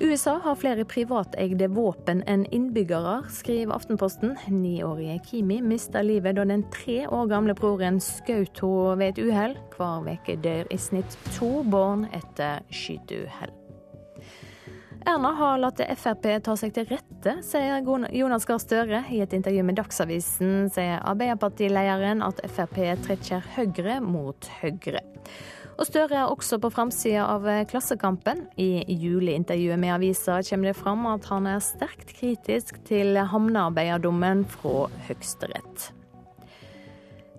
USA 0.00 0.40
har 0.44 0.54
flere 0.60 0.84
privateide 0.84 1.70
våpen 1.72 2.18
enn 2.28 2.42
innbyggere, 2.52 3.22
skriver 3.32 3.72
Aftenposten. 3.78 4.34
Niårige 4.52 5.16
Kimi 5.24 5.62
mista 5.64 6.02
livet 6.04 6.36
da 6.36 6.44
den 6.44 6.66
tre 6.72 7.06
år 7.08 7.30
gamle 7.30 7.54
broren 7.56 7.96
skjøt 8.04 8.60
henne 8.60 8.98
ved 9.00 9.14
et 9.14 9.22
uhell. 9.24 9.56
Hver 9.72 10.10
uke 10.12 10.36
dør 10.44 10.68
i 10.68 10.76
snitt 10.76 11.16
to 11.38 11.62
barn 11.72 12.04
etter 12.12 12.60
skyteuhell. 12.68 13.54
Erna 15.06 15.32
har 15.38 15.60
latt 15.62 15.80
Frp 15.96 16.28
ta 16.44 16.58
seg 16.60 16.76
til 16.76 16.88
rette, 16.90 17.38
sier 17.46 17.80
Jonas 18.12 18.44
Gahr 18.44 18.60
Støre. 18.60 19.04
I 19.08 19.22
et 19.24 19.32
intervju 19.32 19.64
med 19.64 19.78
Dagsavisen 19.80 20.66
sier 20.74 21.00
Arbeiderpartilederen 21.08 22.24
at 22.26 22.44
Frp 22.50 22.82
trekker 23.06 23.48
Høyre 23.56 24.02
mot 24.04 24.50
Høyre. 24.60 25.06
Og 25.76 25.84
Støre 25.84 26.22
er 26.22 26.30
også 26.32 26.56
på 26.62 26.70
framsida 26.72 27.26
av 27.28 27.44
Klassekampen. 27.68 28.46
I 28.56 28.84
juliintervjuet 28.88 29.80
med 29.80 29.96
avisa 29.98 30.40
kommer 30.48 30.72
det 30.72 30.78
fram 30.78 31.04
at 31.10 31.28
han 31.28 31.50
er 31.50 31.60
sterkt 31.64 32.16
kritisk 32.16 32.80
til 32.88 33.20
havnearbeiderdommen 33.32 34.46
fra 34.56 34.88
Høyesterett 35.10 35.90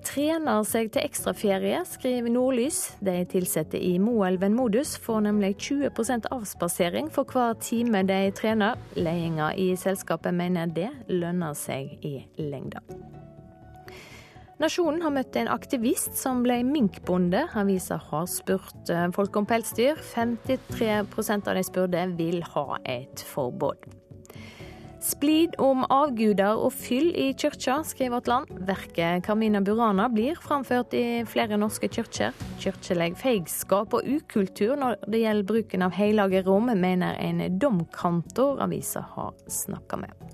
trener 0.07 0.63
seg 0.67 0.91
til 0.93 1.05
ekstraferie, 1.05 1.81
skriver 1.87 2.31
Nordlys. 2.31 2.79
De 3.03 3.19
ansatte 3.21 3.79
i 3.79 3.97
Moelven 4.01 4.55
Modus 4.57 4.95
får 5.03 5.25
nemlig 5.27 5.55
20% 5.67 6.29
avspasering 6.33 7.11
for 7.13 7.27
hver 7.31 7.57
time 7.61 8.03
de 8.07 8.21
trener. 8.37 8.79
Ledelsen 8.95 9.43
i 9.59 9.69
selskapet 9.79 10.35
mener 10.35 10.71
det 10.71 10.89
lønner 11.11 11.55
seg 11.57 11.97
i 12.05 12.19
lengda. 12.37 12.83
Nasjonen 14.57 15.03
har 15.05 15.13
møtt 15.13 15.35
en 15.37 15.51
aktivist 15.53 16.15
som 16.17 16.39
ble 16.41 16.63
minkbonde. 16.65 17.43
Avisa 17.53 17.99
har 18.09 18.25
spurt 18.31 18.89
eh, 18.89 19.05
folk 19.13 19.37
om 19.37 19.45
pelsdyr. 19.45 19.99
53% 20.15 21.51
av 21.51 21.59
de 21.59 21.63
spurte 21.67 22.07
vil 22.17 22.41
ha 22.55 22.79
et 22.89 23.21
forbud. 23.29 23.85
Splid 25.07 25.53
om 25.61 25.83
avguder 25.93 26.57
og 26.57 26.73
fyll 26.73 27.11
i 27.13 27.27
kyrkja, 27.37 27.77
skriver 27.85 28.15
Vårt 28.15 28.31
Land. 28.31 28.49
Verket 28.65 29.21
Carmina 29.27 29.61
Burana 29.61 30.07
blir 30.09 30.41
framført 30.41 30.95
i 30.97 31.21
flere 31.29 31.59
norske 31.61 31.85
kyrkjer. 31.93 32.33
Kirkelig 32.57 33.11
feigskap 33.21 33.93
og 33.93 34.09
ukultur 34.09 34.73
når 34.81 34.97
det 35.05 35.21
gjelder 35.21 35.49
bruken 35.53 35.85
av 35.85 35.93
hellige 35.93 36.41
rom, 36.49 36.73
mener 36.73 37.21
en 37.21 37.45
domkantor 37.61 38.65
avisa 38.65 39.05
har 39.13 39.37
snakka 39.45 40.01
med. 40.01 40.27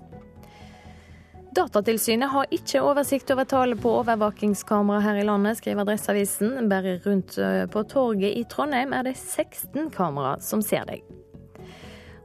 Datatilsynet 1.54 2.32
har 2.32 2.50
ikke 2.50 2.80
oversikt 2.82 3.28
over 3.30 3.46
tallet 3.46 3.78
på 3.78 3.90
overvåkingskamera 4.00 5.02
her 5.04 5.20
i 5.20 5.26
landet, 5.26 5.60
skriver 5.60 5.84
Adresseavisen. 5.84 6.56
Bare 6.70 6.96
rundt 7.04 7.36
eh, 7.38 7.66
på 7.70 7.84
torget 7.86 8.34
i 8.34 8.42
Trondheim 8.50 8.94
er 8.96 9.06
det 9.06 9.14
16 9.20 9.92
kamera 9.94 10.34
som 10.42 10.64
ser 10.64 10.88
deg. 10.88 11.04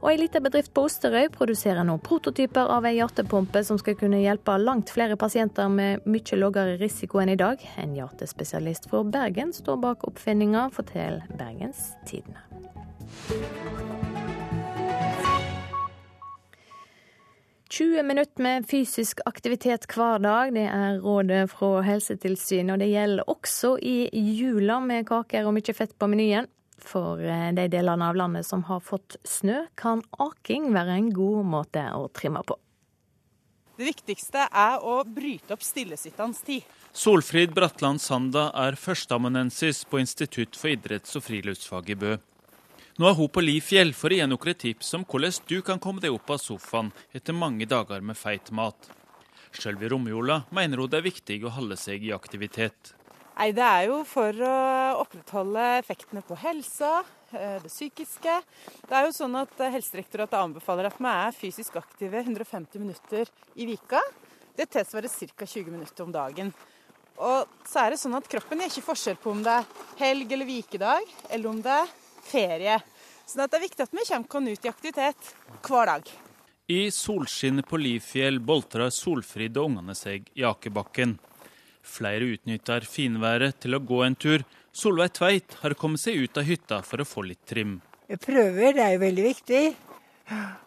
Og 0.00 0.08
ei 0.10 0.16
lita 0.16 0.40
bedrift 0.42 0.72
på 0.74 0.86
Osterøy 0.88 1.28
produserer 1.34 1.84
nå 1.86 1.98
prototyper 2.02 2.72
av 2.74 2.88
ei 2.88 2.96
hjertepumpe 2.96 3.62
som 3.68 3.78
skal 3.78 3.98
kunne 4.00 4.22
hjelpe 4.22 4.56
langt 4.58 4.90
flere 4.90 5.18
pasienter 5.20 5.68
med 5.70 6.08
mye 6.10 6.40
lavere 6.40 6.78
risiko 6.80 7.20
enn 7.22 7.34
i 7.36 7.38
dag. 7.38 7.62
En 7.78 7.94
hjertespesialist 7.94 8.88
fra 8.90 9.04
Bergen 9.04 9.52
står 9.54 9.78
bak 9.84 10.08
oppfinninga, 10.10 10.70
forteller 10.74 11.28
Bergens 11.38 11.92
Tidende. 12.08 12.40
«20 17.70 18.02
minutter 18.02 18.42
med 18.42 18.64
fysisk 18.66 19.20
aktivitet 19.30 19.84
hver 19.94 20.18
dag, 20.18 20.50
det 20.54 20.64
er 20.66 20.96
rådet 20.98 21.44
fra 21.52 21.84
Helsetilsynet. 21.86 22.72
Og 22.74 22.80
det 22.82 22.88
gjelder 22.90 23.28
også 23.30 23.76
i 23.78 24.10
jula 24.10 24.80
med 24.82 25.06
kaker 25.06 25.46
og 25.46 25.54
mye 25.54 25.74
fett 25.76 25.94
på 25.94 26.08
menyen. 26.10 26.50
For 26.80 27.20
eh, 27.22 27.52
de 27.54 27.68
delene 27.70 28.08
av 28.10 28.18
landet 28.18 28.48
som 28.48 28.64
har 28.66 28.82
fått 28.82 29.20
snø, 29.22 29.68
kan 29.78 30.02
aking 30.18 30.72
være 30.74 30.96
en 30.98 31.12
god 31.14 31.46
måte 31.46 31.84
å 31.94 32.08
trimme 32.16 32.42
på. 32.42 32.56
Det 33.80 33.86
viktigste 33.86 34.48
er 34.50 34.82
å 34.84 34.98
bryte 35.08 35.54
opp 35.54 35.62
stillesittende 35.64 36.42
tid. 36.44 36.66
Solfrid 36.92 37.54
Bratland 37.56 38.02
Sanda 38.02 38.50
er 38.66 38.76
førsteamanuensis 38.76 39.86
på 39.88 40.02
Institutt 40.02 40.58
for 40.58 40.74
idretts- 40.74 41.14
og 41.16 41.24
friluftsfag 41.24 41.94
i 41.94 41.96
Bø. 42.02 42.16
Nå 43.00 43.08
er 43.08 43.14
hun 43.16 43.30
på 43.32 43.40
li 43.40 43.54
fjell 43.64 43.94
for 43.96 44.12
å 44.12 44.16
gi 44.18 44.24
noen 44.28 44.56
tips 44.60 44.90
om 44.98 45.06
hvordan 45.08 45.36
du 45.48 45.62
kan 45.64 45.78
komme 45.80 46.02
deg 46.04 46.12
opp 46.12 46.34
av 46.34 46.40
sofaen 46.42 46.90
etter 47.16 47.32
mange 47.32 47.64
dager 47.64 48.02
med 48.04 48.18
feit 48.20 48.50
mat. 48.52 48.90
Sjøl 49.56 49.78
i 49.80 49.88
romjula 49.88 50.42
mener 50.52 50.82
hun 50.82 50.90
det 50.92 50.98
er 50.98 51.06
viktig 51.06 51.38
å 51.48 51.52
holde 51.54 51.78
seg 51.80 52.04
i 52.04 52.10
aktivitet. 52.12 52.90
Nei, 53.38 53.54
Det 53.56 53.64
er 53.64 53.86
jo 53.88 54.02
for 54.04 54.36
å 54.44 54.56
opprettholde 55.00 55.62
effektene 55.78 56.20
på 56.20 56.36
helsa, 56.42 57.06
eh, 57.32 57.56
det 57.62 57.72
psykiske. 57.72 58.34
Det 58.84 58.92
er 58.92 59.08
jo 59.08 59.16
sånn 59.16 59.40
at 59.40 59.56
Helsedirektoratet 59.56 60.36
anbefaler 60.36 60.90
at 60.90 61.00
man 61.00 61.30
er 61.30 61.32
fysisk 61.32 61.80
aktive 61.80 62.20
150 62.20 62.84
minutter 62.84 63.24
i 63.56 63.64
vika. 63.64 64.02
Det 64.54 64.68
tilsvarer 64.68 65.08
ca. 65.08 65.46
20 65.46 65.72
minutter 65.72 66.04
om 66.04 66.12
dagen. 66.12 66.52
Og 67.16 67.48
så 67.64 67.80
er 67.86 67.90
det 67.96 68.02
sånn 68.04 68.20
at 68.20 68.28
kroppen 68.28 68.60
gjør 68.60 68.76
ikke 68.76 68.88
forskjell 68.92 69.16
på 69.16 69.32
om 69.32 69.42
det 69.42 69.56
er 69.56 69.64
helg 70.04 70.30
eller 70.32 70.52
vikedag, 70.52 71.08
eller 71.30 71.48
om 71.48 71.64
det 71.64 71.80
er 71.80 71.88
ferie. 72.30 72.80
Så 73.30 73.38
det 73.46 73.60
er 73.60 73.62
viktig 73.62 73.84
at 73.84 73.92
vi 73.94 74.02
kommer 74.26 74.50
oss 74.50 74.58
ut 74.58 74.64
i 74.66 74.70
aktivitet 74.72 75.28
hver 75.62 75.86
dag. 75.86 76.08
I 76.66 76.90
solskinnet 76.90 77.68
på 77.70 77.78
Livfjell 77.78 78.40
boltrer 78.42 78.90
Solfrid 78.90 79.58
og 79.58 79.68
ungene 79.70 79.94
seg 79.94 80.26
i 80.34 80.42
akebakken. 80.46 81.12
Flere 81.86 82.26
utnytter 82.34 82.86
finværet 82.90 83.60
til 83.62 83.78
å 83.78 83.82
gå 83.86 84.02
en 84.02 84.18
tur. 84.18 84.42
Solveig 84.74 85.14
Tveit 85.14 85.56
har 85.62 85.78
kommet 85.78 86.02
seg 86.02 86.18
ut 86.24 86.42
av 86.42 86.46
hytta 86.50 86.82
for 86.86 87.02
å 87.02 87.06
få 87.06 87.24
litt 87.28 87.44
trim. 87.46 87.78
Jeg 88.10 88.18
prøver, 88.22 88.74
det 88.74 88.84
er 88.86 88.94
jo 88.96 89.02
veldig 89.06 89.26
viktig. 89.28 89.64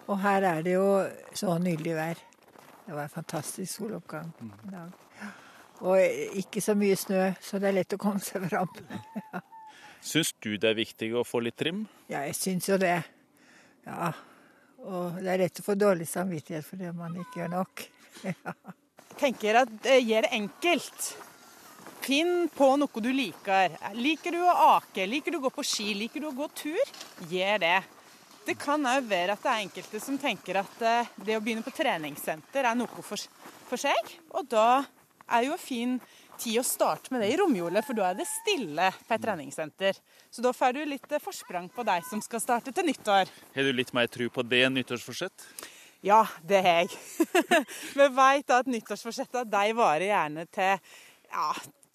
Og 0.08 0.18
her 0.24 0.50
er 0.56 0.64
det 0.64 0.78
jo 0.78 0.90
så 1.36 1.60
nydelig 1.60 1.98
vær. 2.00 2.28
Det 2.84 2.96
var 2.96 3.04
en 3.04 3.18
fantastisk 3.20 3.72
soloppgang 3.76 4.32
i 4.40 4.72
dag. 4.72 5.00
Og 5.84 6.40
ikke 6.40 6.64
så 6.64 6.80
mye 6.80 6.96
snø, 6.96 7.34
så 7.44 7.60
det 7.60 7.74
er 7.74 7.82
lett 7.82 7.96
å 7.96 8.00
komme 8.00 8.24
seg 8.24 8.48
fram. 8.48 8.72
Syns 10.04 10.34
du 10.44 10.58
det 10.60 10.74
er 10.74 10.78
viktig 10.78 11.14
å 11.16 11.24
få 11.24 11.40
litt 11.46 11.56
trim? 11.60 11.86
Ja, 12.12 12.26
jeg 12.28 12.36
syns 12.36 12.68
jo 12.68 12.78
det. 12.82 12.98
Ja. 13.88 14.12
Og 14.84 15.20
det 15.24 15.32
er 15.32 15.44
lett 15.46 15.62
å 15.62 15.66
få 15.66 15.76
dårlig 15.80 16.10
samvittighet 16.12 16.66
fordi 16.68 16.92
man 16.96 17.16
ikke 17.22 17.44
gjør 17.44 17.54
nok. 17.56 17.86
ja. 18.28 18.56
tenker 19.20 19.62
at 19.64 19.72
det 19.86 20.02
gjør 20.04 20.28
det 20.28 20.34
enkelt. 20.36 21.08
Finn 22.04 22.50
på 22.52 22.68
noe 22.76 23.04
du 23.04 23.12
liker. 23.16 23.78
Liker 23.96 24.36
du 24.36 24.42
å 24.44 24.56
ake? 24.76 25.08
Liker 25.08 25.32
du 25.32 25.40
å 25.40 25.46
gå 25.46 25.54
på 25.56 25.64
ski? 25.64 25.94
Liker 25.96 26.20
du 26.20 26.28
å 26.34 26.36
gå 26.36 26.50
tur? 26.52 26.96
Gjør 27.32 27.64
det. 27.64 27.78
Det 28.44 28.58
kan 28.60 28.84
òg 28.92 29.08
være 29.08 29.38
at 29.38 29.46
det 29.46 29.54
er 29.54 29.64
enkelte 29.64 30.02
som 30.04 30.18
tenker 30.20 30.60
at 30.60 30.82
eh, 30.84 31.12
det 31.24 31.38
å 31.38 31.44
begynne 31.44 31.64
på 31.64 31.72
treningssenter 31.72 32.68
er 32.68 32.76
noe 32.76 33.06
for, 33.08 33.24
for 33.70 33.80
seg. 33.80 34.12
Og 34.36 34.50
da 34.52 34.84
er 35.32 35.48
jo 35.48 35.56
fin 35.56 35.96
tid 36.40 36.60
å 36.62 36.66
starte 36.66 37.14
med 37.14 37.24
det 37.24 37.32
i 37.34 37.38
romjula, 37.40 37.84
for 37.86 37.98
da 37.98 38.10
er 38.10 38.18
det 38.20 38.28
stille 38.30 38.90
på 39.08 39.16
et 39.16 39.24
treningssenter. 39.24 40.00
Så 40.34 40.44
da 40.46 40.54
får 40.56 40.76
du 40.78 40.82
litt 40.88 41.12
eh, 41.12 41.22
forsprang 41.24 41.70
på 41.74 41.86
deg 41.88 42.06
som 42.10 42.22
skal 42.24 42.44
starte 42.44 42.74
til 42.76 42.88
nyttår. 42.90 43.32
Har 43.56 43.70
du 43.70 43.74
litt 43.76 43.94
mer 43.96 44.10
tro 44.12 44.30
på 44.34 44.46
det 44.48 44.64
enn 44.68 44.78
nyttårsforsett? 44.80 45.48
Ja, 46.04 46.26
det 46.44 46.60
har 46.66 46.82
jeg. 46.84 46.98
Vi 48.00 48.10
vet 48.18 48.58
at 48.58 48.68
nyttårsforsettene 48.68 49.48
de 49.48 49.78
varer 49.78 50.10
gjerne 50.10 50.44
til 50.52 50.76
ja, 51.32 51.48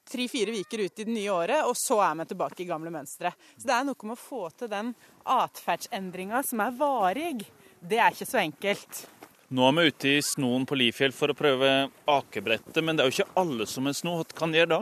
tre-fire 0.08 0.54
uker 0.62 0.86
ut 0.86 1.02
i 1.02 1.04
det 1.04 1.12
nye 1.12 1.34
året, 1.34 1.66
og 1.68 1.76
så 1.76 2.00
er 2.06 2.16
vi 2.16 2.28
tilbake 2.30 2.64
i 2.64 2.68
gamle 2.70 2.92
mønstre. 2.94 3.34
Så 3.56 3.68
det 3.68 3.76
er 3.76 3.84
noe 3.86 4.08
med 4.08 4.16
å 4.16 4.22
få 4.22 4.48
til 4.56 4.72
den 4.72 4.94
atferdsendringa 5.28 6.42
som 6.46 6.64
er 6.64 6.74
varig. 6.78 7.44
Det 7.80 8.00
er 8.00 8.16
ikke 8.16 8.28
så 8.28 8.40
enkelt. 8.40 9.04
Nå 9.48 9.64
er 9.64 9.76
vi 9.78 9.88
ute 9.88 10.10
i 10.12 10.16
snoen 10.20 10.66
på 10.68 10.76
Lifjell 10.76 11.14
for 11.16 11.32
å 11.32 11.36
prøve 11.36 11.68
akebrettet, 12.12 12.82
men 12.84 12.98
det 12.98 13.00
er 13.00 13.08
jo 13.08 13.14
ikke 13.14 13.40
alle 13.40 13.64
som 13.64 13.86
er 13.88 13.94
sno. 13.96 14.18
Hva 14.20 14.26
kan 14.36 14.52
gjøre 14.52 14.74
da? 14.74 14.80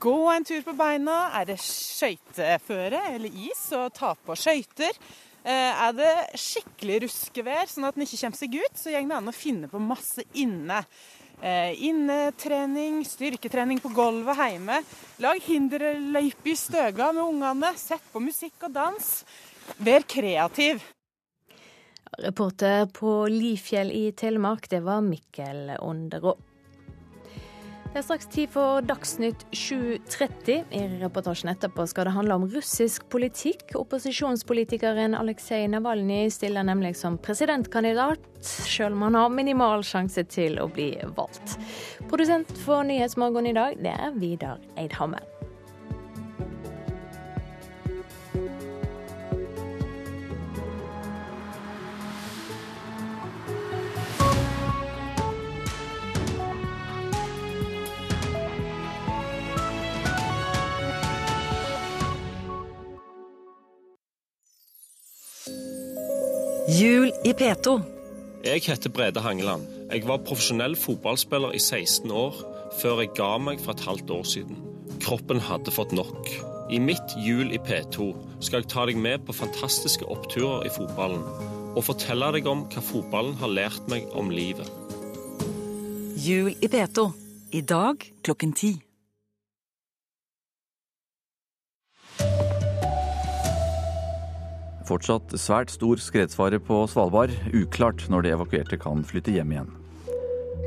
Gå 0.00 0.14
en 0.32 0.46
tur 0.48 0.62
på 0.64 0.72
beina. 0.78 1.16
Er 1.36 1.50
det 1.50 1.58
skøyteføre 1.60 3.02
eller 3.10 3.28
is, 3.28 3.60
så 3.68 3.90
ta 3.92 4.14
på 4.16 4.36
skøyter. 4.40 4.96
Eh, 5.44 5.82
er 5.84 5.92
det 5.98 6.14
skikkelig 6.40 7.02
ruskevær, 7.04 7.68
sånn 7.68 7.90
at 7.90 7.98
den 7.98 8.06
ikke 8.06 8.22
kommer 8.22 8.40
seg 8.40 8.56
ut, 8.56 8.80
så 8.80 8.94
går 8.94 9.04
det 9.10 9.18
an 9.18 9.28
å 9.28 9.36
finne 9.36 9.68
på 9.68 9.82
masse 9.84 10.24
inne. 10.32 10.80
Eh, 11.42 11.76
innetrening, 11.90 13.02
styrketrening 13.04 13.84
på 13.84 13.92
gulvet 13.92 14.40
hjemme. 14.46 14.80
Lag 15.20 15.44
hinderløype 15.44 16.54
i 16.54 16.56
støga 16.56 17.12
med 17.12 17.26
ungene. 17.26 17.74
Sett 17.76 18.08
på 18.14 18.24
musikk 18.24 18.64
og 18.70 18.72
dans. 18.80 19.12
Vær 19.76 20.08
kreativ. 20.08 20.80
Reporter 22.18 22.86
på 22.86 23.26
Lifjell 23.28 23.90
i 23.90 24.12
Telemark, 24.12 24.68
det 24.70 24.80
var 24.80 25.00
Mikkel 25.00 25.70
Onderå. 25.80 26.36
Det 27.92 28.00
er 28.00 28.04
straks 28.06 28.28
tid 28.32 28.48
for 28.48 28.84
Dagsnytt 28.88 29.42
7.30. 29.52 30.62
I 30.72 30.84
reportasjen 31.02 31.50
etterpå 31.52 31.84
skal 31.88 32.08
det 32.08 32.14
handle 32.14 32.38
om 32.38 32.46
russisk 32.54 33.04
politikk. 33.12 33.74
Opposisjonspolitikeren 33.76 35.16
Aleksej 35.16 35.66
Navalnyj 35.74 36.30
stiller 36.32 36.64
nemlig 36.64 36.94
som 36.96 37.18
presidentkandidat, 37.20 38.24
selv 38.40 38.96
om 38.96 39.04
han 39.08 39.20
har 39.20 39.32
minimal 39.32 39.84
sjanse 39.84 40.24
til 40.24 40.56
å 40.60 40.70
bli 40.72 40.94
valgt. 41.16 41.58
Produsent 42.08 42.56
for 42.64 42.80
Nyhetsmorgen 42.88 43.52
i 43.52 43.56
dag, 43.60 43.76
det 43.84 43.92
er 43.92 44.16
Vidar 44.16 44.64
Eidhammer. 44.80 45.31
Jul 66.72 67.10
i 67.24 67.32
P2. 67.36 67.72
Jeg 68.44 68.62
heter 68.64 68.90
Brede 68.90 69.20
Hangeland. 69.20 69.66
Jeg 69.92 70.06
var 70.08 70.22
profesjonell 70.24 70.72
fotballspiller 70.78 71.52
i 71.52 71.58
16 71.58 72.10
år, 72.10 72.38
før 72.80 73.02
jeg 73.02 73.10
ga 73.18 73.34
meg 73.44 73.60
for 73.60 73.74
et 73.74 73.82
halvt 73.84 74.12
år 74.14 74.22
siden. 74.30 74.60
Kroppen 75.04 75.42
hadde 75.42 75.74
fått 75.74 75.92
nok. 75.92 76.30
I 76.72 76.78
mitt 76.80 77.12
Jul 77.20 77.52
i 77.52 77.60
P2 77.60 78.06
skal 78.40 78.62
jeg 78.62 78.70
ta 78.72 78.86
deg 78.88 78.96
med 78.96 79.26
på 79.26 79.36
fantastiske 79.36 80.08
oppturer 80.08 80.64
i 80.64 80.72
fotballen, 80.72 81.26
og 81.76 81.84
fortelle 81.90 82.30
deg 82.38 82.48
om 82.48 82.64
hva 82.72 82.84
fotballen 82.86 83.36
har 83.42 83.52
lært 83.52 83.92
meg 83.92 84.08
om 84.16 84.32
livet. 84.32 84.70
Jul 86.24 86.54
i 86.56 86.72
P2. 86.72 87.10
I 87.52 87.60
dag 87.68 88.08
klokken 88.24 88.56
ti. 88.56 88.78
Fortsatt 94.88 95.32
svært 95.38 95.70
stor 95.72 96.00
skredsfare 96.02 96.58
på 96.62 96.82
Svalbard. 96.90 97.32
Uklart 97.54 98.04
når 98.10 98.26
de 98.26 98.32
evakuerte 98.34 98.78
kan 98.80 99.04
flytte 99.06 99.34
hjem 99.34 99.54
igjen. 99.54 99.70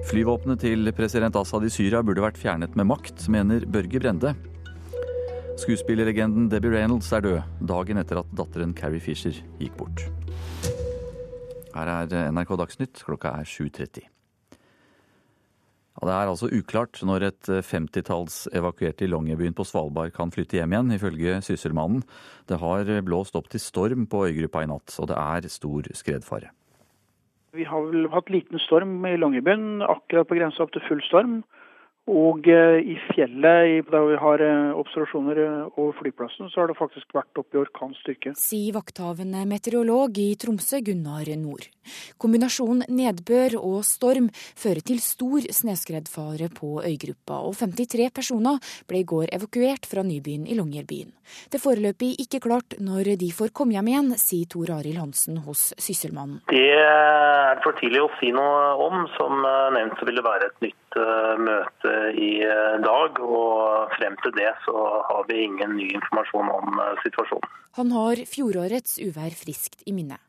Flyvåpenet 0.06 0.62
til 0.62 0.92
president 0.96 1.36
Assad 1.40 1.66
i 1.66 1.72
Syria 1.74 2.04
burde 2.06 2.24
vært 2.24 2.40
fjernet 2.40 2.76
med 2.78 2.88
makt, 2.92 3.28
mener 3.32 3.66
Børge 3.66 4.02
Brende. 4.02 4.36
Skuespillerlegenden 5.62 6.50
Debbie 6.52 6.74
Reynolds 6.76 7.12
er 7.16 7.24
død, 7.26 7.54
dagen 7.68 8.02
etter 8.02 8.22
at 8.22 8.34
datteren 8.38 8.76
Carrie 8.78 9.04
Fisher 9.04 9.38
gikk 9.62 9.78
bort. 9.80 10.08
Her 11.76 11.92
er 12.00 12.30
NRK 12.32 12.58
Dagsnytt, 12.62 13.02
klokka 13.08 13.36
er 13.40 13.50
7.30. 13.50 14.15
Det 15.96 16.12
er 16.12 16.28
altså 16.28 16.50
uklart 16.52 17.00
når 17.08 17.30
et 17.30 17.50
eh, 17.50 17.64
femtitalls 17.64 18.50
evakuerte 18.52 19.06
i 19.06 19.10
Longyearbyen 19.10 19.56
på 19.56 19.64
Svalbard 19.64 20.12
kan 20.16 20.34
flytte 20.34 20.60
hjem 20.60 20.76
igjen, 20.76 20.92
ifølge 20.98 21.40
Sysselmannen. 21.46 22.04
Det 22.50 22.60
har 22.60 22.92
blåst 23.08 23.38
opp 23.40 23.48
til 23.50 23.64
storm 23.64 24.04
på 24.12 24.26
øygruppa 24.28 24.66
i 24.66 24.70
natt, 24.70 24.92
og 25.00 25.10
det 25.14 25.18
er 25.22 25.48
stor 25.54 25.88
skredfare. 25.96 26.52
Vi 27.56 27.64
har 27.64 27.86
vel 27.88 28.10
hatt 28.12 28.28
liten 28.34 28.60
storm 28.60 29.00
i 29.08 29.16
Longyearbyen, 29.16 29.80
akkurat 29.88 30.28
på 30.28 30.36
grensa 30.36 30.66
opp 30.66 30.76
til 30.76 30.84
full 30.90 31.04
storm. 31.08 31.40
Og 32.06 32.46
eh, 32.46 32.84
i 32.86 32.96
fjellet, 33.10 33.88
der 33.90 34.04
vi 34.06 34.18
har 34.22 34.42
eh, 34.46 34.78
observasjoner 34.78 35.40
eh, 35.42 35.80
over 35.82 35.96
flyplassen, 35.98 36.52
så 36.54 36.62
har 36.62 36.70
det 36.70 36.78
faktisk 36.78 37.16
vært 37.18 37.42
oppe 37.42 37.58
i 37.58 37.62
orkanstyrke. 37.64 38.36
Sier 38.38 38.76
vakthavende 38.76 39.42
meteorolog 39.50 40.20
i 40.22 40.28
Tromsø, 40.38 40.84
Gunnar 40.86 41.32
Nord. 41.42 41.66
Kombinasjonen 42.22 42.86
nedbør 42.94 43.58
og 43.58 43.80
storm 43.90 44.30
fører 44.38 44.86
til 44.86 45.02
stor 45.02 45.50
snøskredfare 45.50 46.52
på 46.54 46.76
øygruppa, 46.86 47.42
og 47.42 47.58
53 47.58 48.14
personer 48.14 48.62
ble 48.86 49.02
i 49.02 49.10
går 49.10 49.34
evakuert 49.40 49.90
fra 49.90 50.06
nybyen 50.06 50.46
i 50.46 50.60
Longyearbyen. 50.62 51.10
Det 51.50 51.58
er 51.58 51.66
foreløpig 51.66 52.12
ikke 52.22 52.44
klart 52.46 52.78
når 52.86 53.16
de 53.18 53.34
får 53.34 53.50
komme 53.50 53.80
hjem 53.80 53.90
igjen, 53.96 54.14
sier 54.22 54.46
Tor 54.46 54.76
Arild 54.78 55.02
Hansen 55.02 55.42
hos 55.50 55.72
Sysselmannen. 55.82 56.44
Det 56.54 56.70
er 56.78 57.66
for 57.66 57.74
tidlig 57.82 58.06
å 58.06 58.14
si 58.22 58.30
noe 58.36 58.76
om. 58.86 59.02
Som 59.16 59.42
nevnt 59.74 59.98
så 59.98 60.06
vil 60.08 60.18
det 60.20 60.26
være 60.26 60.50
et 60.52 60.66
nytt 60.68 60.85
møte 60.96 61.94
i 62.16 62.32
dag. 62.86 63.20
Og 63.22 63.96
frem 63.98 64.18
til 64.24 64.36
det 64.38 64.52
så 64.66 64.86
har 65.10 65.26
vi 65.30 65.44
ingen 65.46 65.76
ny 65.80 65.90
informasjon 65.98 66.52
om 66.54 66.80
situasjonen. 67.04 67.52
Han 67.76 67.92
har 67.92 68.22
fjorårets 68.30 69.00
uvær 69.04 69.36
friskt 69.36 69.84
i 69.86 69.94
minne. 69.96 70.20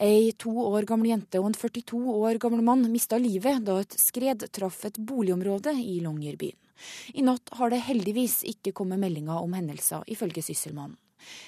Ei 0.00 0.32
to 0.38 0.52
år 0.68 0.86
gammel 0.88 1.12
jente 1.14 1.40
og 1.40 1.48
en 1.50 1.56
42 1.56 1.98
år 2.14 2.38
gammel 2.42 2.62
mann 2.64 2.84
mista 2.92 3.18
livet 3.18 3.64
da 3.66 3.78
et 3.82 3.96
skred 3.98 4.44
traff 4.54 4.84
et 4.88 5.00
boligområde 5.00 5.74
i 5.80 6.00
Longyearbyen. 6.04 6.58
I 7.14 7.22
natt 7.22 7.52
har 7.58 7.70
det 7.70 7.84
heldigvis 7.86 8.42
ikke 8.48 8.74
kommet 8.74 9.00
meldinger 9.02 9.38
om 9.38 9.54
hendelser, 9.54 10.02
ifølge 10.10 10.42
Sysselmannen. 10.42 10.98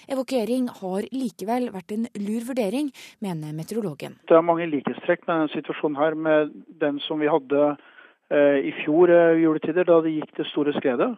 Evakuering 0.07 0.69
har 0.71 1.07
likevel 1.11 1.73
vært 1.75 1.95
en 1.97 2.05
lur 2.15 2.45
vurdering, 2.47 2.93
mener 3.25 3.57
meteorologen. 3.57 4.15
Det 4.29 4.37
er 4.37 4.47
mange 4.47 4.69
likhetstrekk 4.71 5.25
med 5.27 5.35
denne 5.35 5.51
situasjonen 5.51 5.99
her 5.99 6.15
med 6.15 6.55
den 6.83 7.01
som 7.03 7.19
vi 7.19 7.31
hadde 7.31 7.65
eh, 7.73 7.91
i 8.35 8.73
fjor 8.83 9.11
eh, 9.13 9.41
juletider, 9.43 9.87
da 9.89 10.01
det 10.05 10.17
gikk 10.17 10.35
det 10.39 10.49
store 10.51 10.75
skredet. 10.79 11.13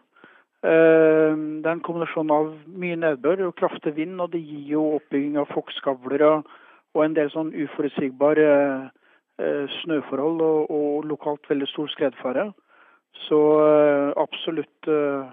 Eh, 0.67 1.33
det 1.63 1.69
er 1.69 1.75
en 1.75 1.85
kombinasjon 1.85 2.33
av 2.33 2.53
mye 2.81 2.97
nedbør 2.99 3.47
og 3.49 3.57
kraftig 3.61 3.95
vind, 3.99 4.19
og 4.21 4.33
det 4.33 4.43
gir 4.43 4.77
jo 4.77 4.85
oppbygging 4.99 5.37
av 5.41 5.51
foggskavler 5.53 6.25
og, 6.31 6.55
en 6.97 7.13
del 7.13 7.29
sånn 7.29 7.51
uforutsigbare 7.53 8.47
eh, 8.49 9.75
snøforhold 9.83 10.41
og, 10.41 10.71
og, 10.73 11.05
lokalt 11.05 11.45
veldig 11.51 11.69
stor 11.69 11.91
skredfare. 11.93 12.47
Så 13.27 13.41
eh, 13.67 14.15
absolutt 14.17 14.89
eh, 14.89 15.29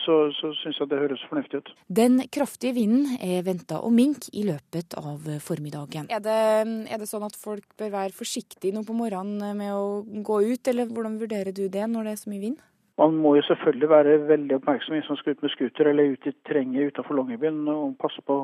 så, 0.00 0.16
så 0.34 0.50
syns 0.56 0.80
jeg 0.80 0.90
det 0.90 0.98
høres 0.98 1.22
fornuftig 1.28 1.60
ut. 1.62 1.70
Den 1.86 2.22
kraftige 2.32 2.74
vinden 2.76 3.18
er 3.20 3.44
venta 3.46 3.78
å 3.84 3.90
minke 3.92 4.32
i 4.32 4.44
løpet 4.48 4.96
av 4.98 5.28
formiddagen. 5.44 6.08
Er 6.10 6.22
det, 6.24 6.40
er 6.88 7.02
det, 7.02 7.08
sånn 7.10 7.26
at 7.26 7.36
folk 7.38 7.66
bør 7.78 7.92
være 7.94 8.16
forsiktige 8.16 8.74
nå 8.74 8.84
på 8.88 8.96
morgenen 8.96 9.56
med 9.58 9.74
å 9.76 10.02
gå 10.24 10.40
ut, 10.54 10.72
eller 10.72 10.90
hvordan 10.90 11.20
vurderer 11.20 11.54
du 11.54 11.66
det 11.68 11.86
når 11.90 12.08
det 12.08 12.16
er 12.16 12.22
så 12.24 12.32
mye 12.32 12.44
vind? 12.48 12.58
Man 13.00 13.16
må 13.20 13.36
jo 13.36 13.44
selvfølgelig 13.46 13.88
være 13.88 14.18
veldig 14.28 14.58
oppmerksom 14.58 14.96
hvis 14.96 15.08
man 15.08 15.18
skal 15.20 15.36
ut 15.36 15.44
med 15.44 15.54
scooter 15.54 15.88
eller 15.88 16.12
ut 16.12 16.26
i 16.28 16.34
terrenget 16.46 16.92
utenfor 16.92 17.16
Longyearbyen 17.16 17.62
og 17.72 17.96
passe 18.02 18.20
på 18.28 18.36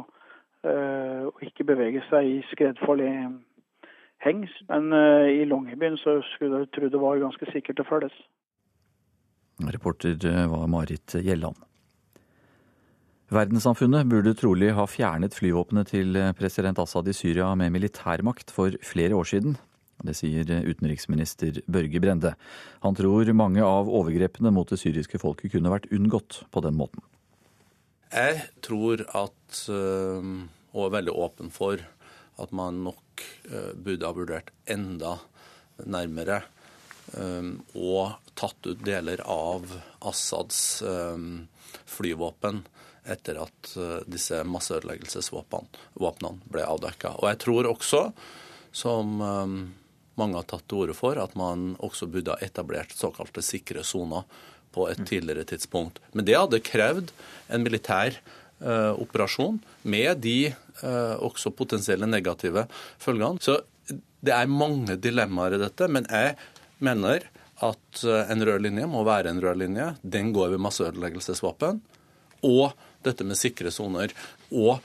øh, 0.65 1.29
å 1.29 1.35
ikke 1.45 1.67
bevege 1.69 2.03
seg 2.09 2.31
i 2.31 2.39
skredfarlig 2.55 3.11
heng. 4.25 4.47
Men 4.71 4.93
øh, 4.93 5.29
i 5.35 5.45
Longyearbyen 5.45 6.01
så 6.01 6.19
skulle 6.33 6.65
jeg 6.65 6.73
tro 6.75 6.89
det 6.89 7.03
var 7.03 7.21
ganske 7.21 7.51
sikkert 7.53 7.85
å 7.85 7.89
følges. 7.91 8.17
Reporter 9.59 10.15
var 10.47 10.67
Marit 10.71 11.17
Gjelland. 11.19 11.57
Verdenssamfunnet 13.29 14.07
burde 14.09 14.33
trolig 14.39 14.71
ha 14.73 14.87
fjernet 14.89 15.35
flyvåpenet 15.37 15.91
til 15.91 16.17
president 16.39 16.79
Assad 16.81 17.11
i 17.11 17.17
Syria 17.17 17.51
med 17.59 17.75
militærmakt 17.75 18.55
for 18.55 18.77
flere 18.87 19.19
år 19.19 19.29
siden. 19.29 19.59
Det 20.07 20.15
sier 20.15 20.47
utenriksminister 20.47 21.61
Børge 21.67 22.01
Brende. 22.01 22.35
Han 22.85 22.95
tror 22.95 23.33
mange 23.35 23.65
av 23.67 23.91
overgrepene 23.91 24.53
mot 24.55 24.69
det 24.71 24.79
syriske 24.79 25.19
folket 25.19 25.57
kunne 25.57 25.73
vært 25.73 25.91
unngått 25.95 26.45
på 26.55 26.63
den 26.63 26.79
måten. 26.79 27.03
Jeg 28.13 28.47
tror 28.65 29.03
at, 29.11 29.65
eh, 29.69 30.29
og 30.73 30.85
er 30.87 30.95
veldig 30.95 31.15
åpen 31.15 31.51
for, 31.53 31.83
at 32.39 32.55
man 32.55 32.85
nok 32.87 33.25
eh, 33.51 33.75
burde 33.75 34.07
ha 34.07 34.15
vurdert 34.15 34.55
enda 34.71 35.19
nærmere 35.85 36.39
eh, 36.39 36.55
og 37.17 38.33
tatt 38.39 38.67
ut 38.69 38.83
deler 38.85 39.23
av 39.25 39.65
Assads 40.05 40.83
flyvåpen 41.89 42.61
etter 43.09 43.41
at 43.41 43.71
disse 44.11 44.43
masseødeleggelsesvåpnene 44.45 46.35
ble 46.53 46.67
avdekka. 46.69 47.15
Og 47.17 47.31
jeg 47.31 47.41
tror 47.47 47.71
også, 47.73 48.03
som 48.77 49.23
mange 50.19 50.39
har 50.39 50.47
tatt 50.51 50.67
til 50.69 50.83
orde 50.83 50.97
for, 50.99 51.19
at 51.21 51.37
man 51.39 51.73
også 51.85 52.09
burde 52.11 52.35
ha 52.35 52.45
etablert 52.45 52.95
såkalte 52.97 53.45
sikre 53.45 53.85
soner 53.87 54.27
på 54.75 54.89
et 54.91 55.01
tidligere 55.07 55.47
tidspunkt. 55.49 56.01
Men 56.13 56.27
det 56.29 56.37
hadde 56.37 56.65
krevd 56.65 57.13
en 57.49 57.65
militær 57.65 58.19
eh, 58.19 58.93
operasjon 59.01 59.61
med 59.89 60.23
de 60.25 60.51
eh, 60.51 61.17
også 61.25 61.55
potensielle 61.57 62.09
negative 62.11 62.67
følgene. 63.01 63.41
Så 63.43 63.61
det 64.21 64.35
er 64.35 64.51
mange 64.51 64.99
dilemmaer 65.01 65.57
i 65.57 65.63
dette, 65.63 65.89
men 65.91 66.09
jeg 66.11 66.37
mener 66.85 67.29
at 67.65 68.05
uh, 68.07 68.23
en 68.31 68.45
rød 68.47 68.63
linje 68.67 68.87
må 68.91 69.03
være 69.07 69.33
en 69.33 69.43
rød 69.43 69.63
linje. 69.63 69.89
Den 70.03 70.33
går 70.37 70.55
ved 70.55 70.63
masseødeleggelsesvåpen. 70.63 71.81
Og 72.47 72.71
dette 73.07 73.27
med 73.27 73.39
sikre 73.39 73.73
soner. 73.75 74.15
Og 74.53 74.79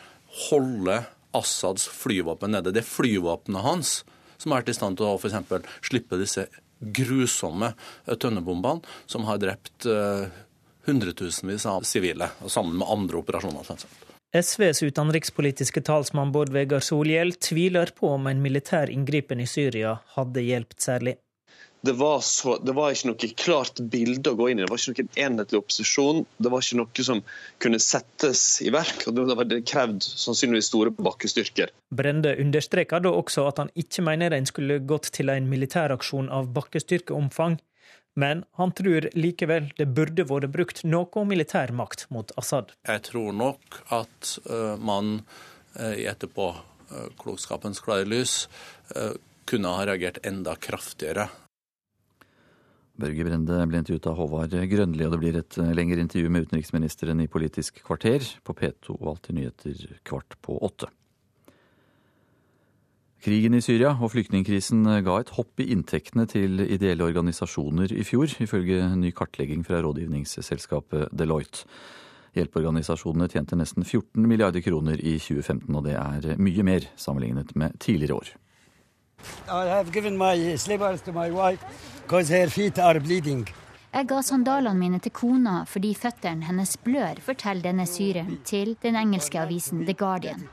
holde 0.50 1.04
Assads 1.34 1.88
flyvåpen 1.90 2.54
nede. 2.54 2.74
Det 2.74 2.84
er 2.84 2.90
flyvåpenet 2.90 3.66
hans 3.66 4.02
som 4.38 4.52
har 4.52 4.62
vært 4.62 4.74
i 4.74 4.78
stand 4.78 5.00
til 5.00 5.08
å 5.08 5.18
f.eks. 5.18 5.68
slippe 5.88 6.20
disse 6.20 6.48
grusomme 6.84 7.72
eh, 8.06 8.16
tønnebombene 8.20 8.84
som 9.08 9.28
har 9.30 9.40
drept 9.40 9.88
uh, 9.88 10.28
hundretusenvis 10.88 11.66
av 11.70 11.86
sivile, 11.88 12.28
sammen 12.48 12.76
med 12.82 12.90
andre 12.92 13.22
operasjoner. 13.22 13.86
SVs 14.34 14.84
utenrikspolitiske 14.84 15.84
talsmann 15.86 16.34
Bård 16.36 16.52
Vegar 16.52 16.84
Solhjell 16.84 17.36
tviler 17.40 17.94
på 17.96 18.10
om 18.18 18.28
en 18.28 18.42
militær 18.44 18.92
inngripen 18.92 19.40
i 19.40 19.48
Syria 19.48 20.00
hadde 20.18 20.44
hjulpet 20.44 20.82
særlig 20.84 21.16
det 21.86 21.92
var, 21.94 22.20
så, 22.20 22.58
det 22.64 22.72
var, 22.72 22.94
ikke 22.94 23.10
noe 23.10 23.30
klart 23.36 23.80
bilde 23.92 24.32
å 24.32 24.38
gå 24.40 24.46
inn 24.50 24.62
i. 24.62 24.64
Det 24.64 24.72
var 24.72 24.80
ikke 24.80 25.04
noen 25.04 25.18
enhetlig 25.26 25.60
opposisjon. 25.60 26.22
Det 26.40 26.52
var 26.54 26.64
ikke 26.64 26.78
noe 26.80 27.04
som 27.10 27.20
kunne 27.60 27.80
settes 27.84 28.44
i 28.64 28.72
verk. 28.72 29.04
og 29.10 29.18
Det 29.18 29.36
hadde 29.42 29.58
krevd 29.68 30.08
sannsynligvis 30.08 30.70
store 30.72 30.94
bakkestyrker. 30.96 31.74
Brende 31.92 32.38
understreker 32.40 33.04
da 33.04 33.12
også 33.12 33.50
at 33.50 33.60
han 33.60 33.74
ikke 33.76 34.06
mener 34.08 34.32
en 34.32 34.48
skulle 34.48 34.80
gått 34.88 35.12
til 35.18 35.34
en 35.34 35.52
militæraksjon 35.52 36.32
av 36.32 36.54
bakkestyrkeomfang. 36.56 37.60
Men 38.16 38.46
han 38.56 38.72
tror 38.80 39.10
likevel 39.20 39.74
det 39.76 39.92
burde 39.92 40.24
vært 40.32 40.56
brukt 40.56 40.84
noe 40.88 41.28
militærmakt 41.28 42.08
mot 42.16 42.32
Assad. 42.40 42.72
Jeg 42.88 43.04
tror 43.12 43.36
nok 43.36 43.84
at 43.92 44.38
uh, 44.48 44.80
man 44.80 45.18
uh, 45.76 45.92
i 46.00 46.08
etterpåklokskapens 46.08 47.84
uh, 47.84 47.86
klare 47.92 48.08
lys 48.08 48.46
kunne 49.44 49.72
ha 49.76 49.84
reagert 49.84 50.24
enda 50.24 50.54
kraftigere 50.56 51.28
Børge 52.94 53.26
Brende 53.26 53.64
ble 53.66 53.80
intervjuet 53.82 54.08
av 54.12 54.20
Håvard 54.20 54.52
Grønli, 54.70 55.06
og 55.08 55.16
det 55.16 55.22
blir 55.22 55.38
et 55.40 55.56
eh, 55.58 55.72
lengre 55.74 56.04
intervju 56.04 56.30
med 56.30 56.46
utenriksministeren 56.46 57.24
i 57.24 57.30
Politisk 57.32 57.80
kvarter 57.82 58.26
på 58.46 58.54
P2 58.60 59.00
og 59.00 59.08
Alltid 59.16 59.40
nyheter 59.40 59.88
kvart 60.06 60.38
på 60.46 60.60
åtte. 60.62 60.92
Krigen 63.24 63.56
i 63.56 63.64
Syria 63.64 63.94
og 63.96 64.12
flyktningkrisen 64.12 64.84
ga 65.06 65.18
et 65.22 65.32
hopp 65.38 65.62
i 65.64 65.70
inntektene 65.72 66.28
til 66.28 66.60
ideelle 66.68 67.06
organisasjoner 67.08 67.94
i 67.96 68.04
fjor, 68.04 68.28
ifølge 68.44 68.84
ny 69.00 69.14
kartlegging 69.16 69.64
fra 69.66 69.80
rådgivningsselskapet 69.86 71.08
Deloitte. 71.16 71.64
Hjelpeorganisasjonene 72.36 73.30
tjente 73.32 73.58
nesten 73.58 73.86
14 73.86 74.28
milliarder 74.28 74.62
kroner 74.66 75.00
i 75.00 75.16
2015, 75.22 75.70
og 75.72 75.86
det 75.86 75.96
er 75.96 76.42
mye 76.42 76.66
mer 76.68 76.90
sammenlignet 77.00 77.56
med 77.56 77.78
tidligere 77.80 78.18
år. 78.20 78.34
Jeg 83.94 84.08
ga 84.10 84.22
sandalene 84.26 84.80
mine 84.80 85.00
til 85.00 85.14
kona 85.14 85.60
fordi 85.70 85.94
føttene 85.94 86.48
hennes 86.50 86.78
blør, 86.82 87.22
forteller 87.22 87.70
denne 87.70 87.86
syreren 87.86 88.40
til 88.46 88.76
den 88.82 88.96
engelske 89.00 89.40
avisen 89.40 89.86
The 89.86 89.94
Guardian. 89.94 90.48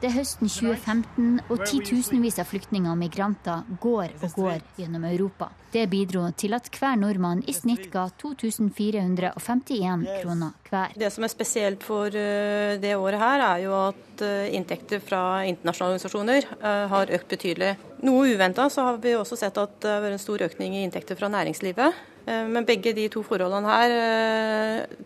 Det 0.00 0.10
er 0.10 0.18
høsten 0.18 0.50
2015, 0.52 1.40
og 1.48 1.62
titusenvis 1.64 2.36
av 2.42 2.50
flyktninger 2.50 2.92
og 2.92 2.98
migranter 3.00 3.64
går 3.80 4.12
og 4.20 4.34
går 4.36 4.58
gjennom 4.76 5.06
Europa. 5.08 5.48
Det 5.76 5.82
bidro 5.92 6.22
til 6.40 6.56
at 6.56 6.70
hver 6.72 6.94
nordmann 6.96 7.42
i 7.44 7.52
snitt 7.52 7.90
ga 7.92 8.06
2451 8.22 10.06
kroner 10.22 10.54
hver. 10.70 10.94
Det 10.96 11.10
som 11.12 11.26
er 11.26 11.32
spesielt 11.32 11.84
for 11.84 12.08
eh, 12.16 12.78
det 12.80 12.94
året 12.96 13.20
her, 13.20 13.44
er 13.44 13.62
jo 13.66 13.76
at 13.76 14.24
eh, 14.24 14.48
inntekter 14.56 15.02
fra 15.04 15.44
internasjonale 15.44 15.98
organisasjoner 15.98 16.48
eh, 16.56 16.82
har 16.92 17.14
økt 17.18 17.30
betydelig. 17.36 17.74
Noe 18.06 18.32
uventa 18.32 18.70
så 18.72 18.90
har 18.90 19.00
vi 19.04 19.16
også 19.18 19.36
sett 19.40 19.60
at 19.60 19.78
det 19.84 19.92
har 19.92 20.04
vært 20.04 20.16
en 20.16 20.26
stor 20.26 20.48
økning 20.48 20.76
i 20.76 20.84
inntekter 20.86 21.18
fra 21.18 21.32
næringslivet. 21.32 22.04
Men 22.26 22.64
begge 22.66 22.90
de 22.90 23.04
to 23.06 23.20
forholdene 23.22 23.70
her 23.70 23.92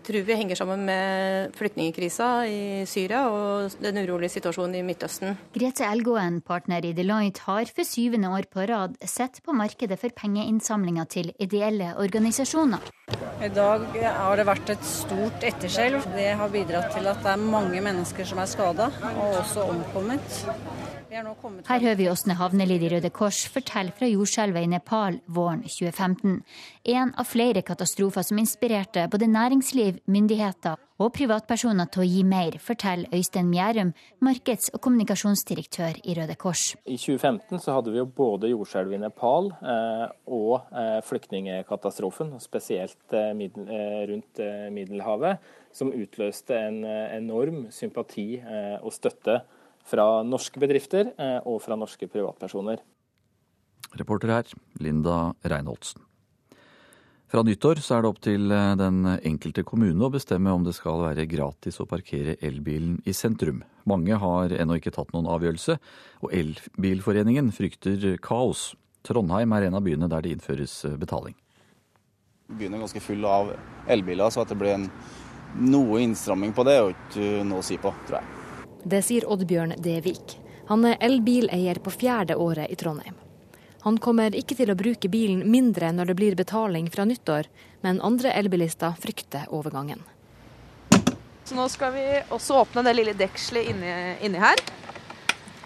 tror 0.07 0.23
vi 0.25 0.37
henger 0.39 0.57
sammen 0.57 0.87
med 0.89 1.51
flyktningkrisa 1.53 2.29
i 2.49 2.61
Syria 2.89 3.27
og 3.29 3.77
den 3.85 4.01
urolige 4.01 4.33
situasjonen 4.39 4.79
i 4.79 4.81
Midtøsten. 4.89 5.37
Grete 5.53 5.85
Elgåen, 5.85 6.39
partner 6.41 6.89
i 6.89 6.95
Deloitte, 6.97 7.45
har 7.45 7.69
for 7.77 7.85
syvende 7.85 8.33
år 8.33 8.49
på 8.49 8.65
rad 8.73 8.97
sett 9.05 9.43
på 9.45 9.53
markedet 9.53 10.01
for 10.01 10.17
pengeinnsamlinger 10.61 11.05
til 11.09 11.33
ideelle 11.41 11.95
organisasjoner. 11.99 12.81
I 13.41 13.49
dag 13.49 13.81
har 14.05 14.37
det 14.37 14.47
vært 14.47 14.71
et 14.71 14.85
stort 14.85 15.43
etterskjelv. 15.43 16.05
Det 16.15 16.37
har 16.37 16.53
bidratt 16.53 16.93
til 16.93 17.07
at 17.09 17.23
det 17.25 17.33
er 17.33 17.41
mange 17.41 17.81
mennesker 17.81 18.25
som 18.25 18.39
er 18.39 18.47
skada, 18.47 18.91
og 19.17 19.39
også 19.41 19.65
omkommet. 19.71 20.45
Her 21.11 21.81
hører 21.83 21.97
vi 21.99 22.05
Åsne 22.07 22.37
Havnelid 22.39 22.85
i 22.87 22.89
Røde 22.93 23.09
Kors 23.11 23.41
fortelle 23.51 23.91
fra 23.91 24.07
jordskjelvet 24.07 24.63
i 24.63 24.69
Nepal 24.71 25.17
våren 25.27 25.65
2015. 25.65 26.37
En 26.95 27.11
av 27.19 27.27
flere 27.27 27.65
katastrofer 27.67 28.23
som 28.29 28.39
inspirerte 28.39 29.09
både 29.11 29.27
næringsliv, 29.27 29.99
myndigheter 30.07 30.79
og 31.03 31.11
privatpersoner 31.17 31.91
til 31.91 32.05
å 32.05 32.07
gi 32.07 32.23
mer, 32.23 32.61
forteller 32.63 33.11
Øystein 33.17 33.51
Mjærum, 33.51 33.91
markeds- 34.23 34.71
og 34.71 34.85
kommunikasjonsdirektør 34.87 35.99
i 36.05 36.15
Røde 36.15 36.39
Kors. 36.39 36.77
I 36.87 36.95
2015 36.95 37.59
så 37.59 37.75
hadde 37.75 37.91
vi 37.91 37.99
jo 37.99 38.07
både 38.07 38.55
jordskjelvet 38.55 39.01
i 39.01 39.05
Nepal 39.09 39.51
eh, 39.51 40.09
og 40.31 40.69
eh, 40.71 40.99
flyktningkatastrofen, 41.11 42.37
spesielt 42.39 43.17
eh, 43.19 43.33
middel, 43.35 43.67
eh, 43.67 44.03
rundt 44.13 44.47
eh, 44.47 44.69
Middelhavet, 44.71 45.43
som 45.75 45.91
utløste 45.91 46.55
en 46.69 46.85
eh, 46.85 47.17
enorm 47.19 47.65
sympati 47.75 48.37
og 48.79 48.95
støtte 48.95 49.41
fra 49.87 50.23
norske 50.27 50.61
bedrifter 50.63 51.13
eh, 51.17 51.41
og 51.45 51.61
fra 51.65 51.79
norske 51.79 52.09
privatpersoner. 52.11 52.83
Reporter 53.99 54.33
her, 54.37 54.55
Linda 54.79 55.33
Reinholdsen. 55.43 56.05
Fra 57.31 57.45
nyttår 57.47 57.79
så 57.79 57.95
er 57.95 58.03
det 58.03 58.11
opp 58.11 58.19
til 58.27 58.51
eh, 58.51 58.73
den 58.79 59.05
enkelte 59.15 59.63
kommune 59.67 60.03
å 60.07 60.11
bestemme 60.11 60.51
om 60.51 60.65
det 60.67 60.75
skal 60.75 61.05
være 61.05 61.29
gratis 61.31 61.79
å 61.79 61.87
parkere 61.91 62.35
elbilen 62.43 62.99
i 63.07 63.15
sentrum. 63.15 63.63
Mange 63.87 64.19
har 64.19 64.55
ennå 64.57 64.81
ikke 64.81 64.95
tatt 64.95 65.15
noen 65.15 65.31
avgjørelse, 65.31 65.79
og 66.27 66.35
Elbilforeningen 66.35 67.53
frykter 67.55 68.17
kaos. 68.23 68.73
Trondheim 69.07 69.55
er 69.57 69.69
en 69.69 69.79
av 69.79 69.87
byene 69.87 70.11
der 70.11 70.27
det 70.27 70.35
innføres 70.35 70.75
eh, 70.89 70.99
betaling. 70.99 71.39
Byen 72.51 72.75
er 72.75 72.83
ganske 72.83 73.03
full 73.05 73.23
av 73.31 73.55
elbiler, 73.91 74.35
så 74.35 74.43
at 74.43 74.51
det 74.51 74.59
blir 74.59 74.75
en, 74.75 74.91
noe 75.71 76.03
innstramming 76.03 76.51
på 76.55 76.67
det, 76.67 76.77
er 76.77 76.95
ikke 76.97 77.47
noe 77.47 77.63
å 77.63 77.67
si 77.67 77.79
på, 77.79 77.95
tror 78.09 78.19
jeg. 78.19 78.40
Det 78.85 79.03
sier 79.05 79.27
Oddbjørn 79.29 79.75
Devik. 79.83 80.39
Han 80.71 80.85
er 80.89 80.97
elbileier 81.05 81.81
på 81.83 81.91
fjerde 81.93 82.37
året 82.41 82.71
i 82.71 82.77
Trondheim. 82.81 83.17
Han 83.81 83.99
kommer 83.99 84.35
ikke 84.37 84.57
til 84.57 84.71
å 84.73 84.77
bruke 84.77 85.09
bilen 85.09 85.43
mindre 85.51 85.91
når 85.93 86.11
det 86.11 86.17
blir 86.17 86.37
betaling 86.37 86.91
fra 86.93 87.07
nyttår, 87.09 87.49
men 87.81 88.01
andre 88.05 88.33
elbilister 88.37 88.97
frykter 89.01 89.49
overgangen. 89.49 90.03
Så 91.45 91.57
nå 91.57 91.65
skal 91.73 91.95
vi 91.97 92.05
også 92.29 92.61
åpne 92.61 92.85
det 92.87 92.95
lille 92.95 93.17
dekselet 93.17 93.73
inni, 93.73 93.95
inni 94.27 94.41
her, 94.41 94.61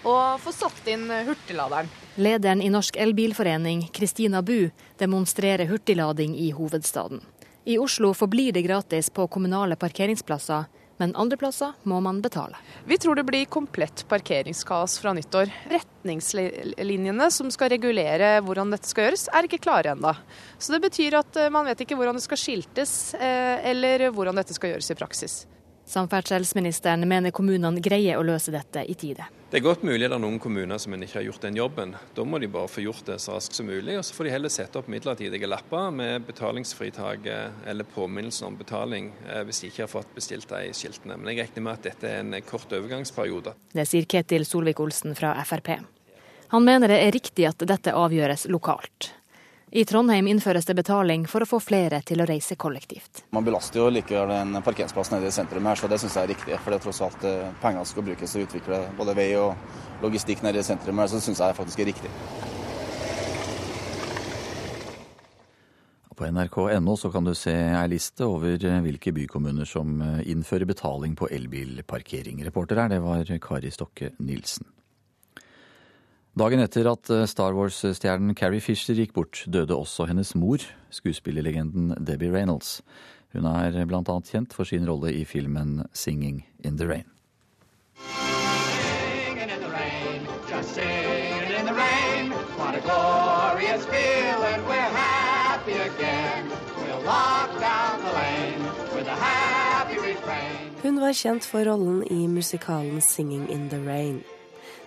og 0.05 0.39
få 0.41 0.53
satt 0.55 0.87
inn 0.89 1.09
hurtigladeren. 1.27 1.91
Lederen 2.15 2.61
i 2.63 2.71
Norsk 2.71 2.95
Elbilforening, 2.95 3.89
Kristina 3.93 4.41
Bu, 4.41 4.71
demonstrerer 4.97 5.67
hurtiglading 5.67 6.37
i 6.39 6.51
hovedstaden. 6.55 7.19
I 7.65 7.77
Oslo 7.81 8.13
forblir 8.13 8.53
det 8.55 8.61
gratis 8.61 9.09
på 9.09 9.27
kommunale 9.27 9.75
parkeringsplasser, 9.75 10.65
men 10.97 11.15
andre 11.19 11.37
plasser 11.37 11.73
må 11.83 11.99
man 12.03 12.21
betale. 12.23 12.57
Vi 12.87 12.97
tror 12.97 13.15
det 13.19 13.25
blir 13.27 13.45
komplett 13.51 14.05
parkeringskaos 14.07 14.99
fra 15.01 15.13
nyttår. 15.15 15.51
Retningslinjene 15.71 17.27
som 17.31 17.51
skal 17.51 17.73
regulere 17.75 18.37
hvordan 18.45 18.71
dette 18.71 18.89
skal 18.89 19.09
gjøres, 19.09 19.27
er 19.33 19.47
ikke 19.47 19.63
klare 19.65 19.95
ennå. 19.95 20.13
Så 20.57 20.75
det 20.75 20.83
betyr 20.85 21.19
at 21.19 21.41
eh, 21.41 21.51
man 21.53 21.67
vet 21.67 21.83
ikke 21.83 21.99
hvordan 21.99 22.19
det 22.19 22.25
skal 22.25 22.39
skiltes, 22.39 22.95
eh, 23.19 23.65
eller 23.71 24.07
hvordan 24.15 24.39
dette 24.39 24.55
skal 24.55 24.75
gjøres 24.75 24.91
i 24.91 24.99
praksis. 24.99 25.43
Samferdselsministeren 25.85 27.05
mener 27.07 27.33
kommunene 27.35 27.81
greier 27.83 28.17
å 28.17 28.25
løse 28.25 28.53
dette 28.53 28.81
i 28.89 28.95
tide. 28.97 29.27
Det 29.51 29.59
er 29.59 29.63
godt 29.63 29.83
mulig 29.85 30.09
det 30.09 30.15
er 30.17 30.19
noen 30.19 30.39
kommuner 30.41 30.79
som 30.81 30.95
ikke 30.97 31.19
har 31.19 31.25
gjort 31.27 31.43
den 31.45 31.55
jobben. 31.59 31.93
Da 32.17 32.23
må 32.25 32.39
de 32.41 32.49
bare 32.51 32.67
få 32.67 32.81
gjort 32.83 33.05
det 33.07 33.19
så 33.23 33.37
raskt 33.37 33.55
som 33.55 33.69
mulig. 33.69 33.93
Og 33.99 34.03
så 34.03 34.17
får 34.17 34.27
de 34.27 34.33
heller 34.33 34.51
sette 34.51 34.81
opp 34.81 34.89
midlertidige 34.91 35.47
lapper 35.47 35.93
med 35.95 36.25
betalingsfritak 36.27 37.29
eller 37.29 37.87
påminnelse 37.95 38.49
om 38.49 38.57
betaling 38.59 39.11
eh, 39.29 39.43
hvis 39.47 39.61
de 39.61 39.69
ikke 39.71 39.85
har 39.85 39.91
fått 39.93 40.11
bestilt 40.17 40.49
de 40.51 40.73
skiltene. 40.75 41.15
Men 41.15 41.31
jeg 41.31 41.45
regner 41.45 41.67
med 41.69 41.77
at 41.77 41.87
dette 41.91 42.11
er 42.11 42.23
en 42.25 42.35
kort 42.43 42.73
overgangsperiode. 42.73 43.55
Det 43.77 43.87
sier 43.87 44.09
Ketil 44.09 44.43
Solvik-Olsen 44.49 45.15
fra 45.15 45.37
Frp. 45.47 45.77
Han 46.51 46.65
mener 46.65 46.91
det 46.91 46.99
er 47.05 47.15
riktig 47.15 47.47
at 47.47 47.63
dette 47.69 47.95
avgjøres 47.95 48.49
lokalt. 48.51 49.14
I 49.75 49.85
Trondheim 49.85 50.27
innføres 50.27 50.65
det 50.65 50.73
betaling 50.77 51.25
for 51.27 51.43
å 51.43 51.45
få 51.49 51.57
flere 51.59 51.97
til 52.07 52.21
å 52.23 52.25
reise 52.29 52.55
kollektivt. 52.55 53.25
Man 53.35 53.43
belaster 53.43 53.81
jo 53.81 53.89
likevel 53.91 54.29
en 54.31 54.61
parkeringsplass 54.63 55.09
nede 55.11 55.27
i 55.27 55.33
sentrum 55.35 55.67
her, 55.67 55.75
så 55.75 55.89
det 55.91 55.97
syns 55.99 56.13
jeg 56.15 56.29
er 56.29 56.31
riktig. 56.31 56.59
For 56.63 56.71
det 56.71 56.77
er 56.77 56.83
tross 56.85 57.01
alt 57.03 57.25
eh, 57.27 57.49
penger 57.59 57.89
skal 57.89 58.05
brukes 58.07 58.31
til 58.31 58.39
å 58.39 58.45
utvikle 58.47 58.79
både 58.95 59.15
vei 59.17 59.25
og 59.35 59.99
logistikk 59.99 60.45
nede 60.45 60.61
i 60.63 60.63
sentrum 60.63 61.01
her, 61.03 61.11
så 61.11 61.19
syns 61.19 61.43
jeg 61.43 61.57
faktisk 61.57 61.83
er 61.83 61.89
riktig. 61.91 62.13
På 66.15 66.29
nrk.no 66.31 66.95
så 66.95 67.11
kan 67.11 67.27
du 67.27 67.33
se 67.35 67.51
ei 67.51 67.83
liste 67.91 68.23
over 68.31 68.55
eh, 68.55 68.79
hvilke 68.87 69.11
bykommuner 69.19 69.67
som 69.67 69.99
eh, 69.99 70.23
innfører 70.31 70.71
betaling 70.71 71.19
på 71.19 71.27
elbilparkering. 71.35 72.39
Reporter 72.47 72.79
her, 72.79 72.95
det 72.95 73.03
var 73.03 73.35
Kari 73.43 73.75
Stokke 73.75 74.13
Nilsen. 74.23 74.71
Dagen 76.35 76.59
etter 76.59 76.89
at 76.91 77.09
eh, 77.15 77.23
Star 77.31 77.53
Wars-stjernen 77.55 78.35
Carrie 78.35 78.59
Fisher 78.59 78.97
gikk 78.97 79.13
bort, 79.15 79.45
døde 79.47 79.71
også 79.71 80.03
hennes 80.09 80.33
mor, 80.35 80.59
skuespillerlegenden 80.91 81.93
Debbie 82.03 82.27
Reynolds. 82.33 82.81
Hun 83.31 83.47
er 83.47 83.85
bl.a. 83.87 84.03
kjent 84.03 84.51
for 84.51 84.67
sin 84.67 84.83
rolle 84.83 85.13
i 85.15 85.23
filmen 85.23 85.85
'Singing 85.93 86.43
in 86.59 86.75
the 86.75 86.87
Rain'. 86.91 87.07
Hun 100.83 100.99
var 100.99 101.15
kjent 101.15 101.47
for 101.47 101.63
rollen 101.63 102.03
i 102.11 102.27
musikalen 102.27 102.99
'Singing 102.99 103.47
in 103.47 103.69
the 103.69 103.79
Rain'. 103.79 104.34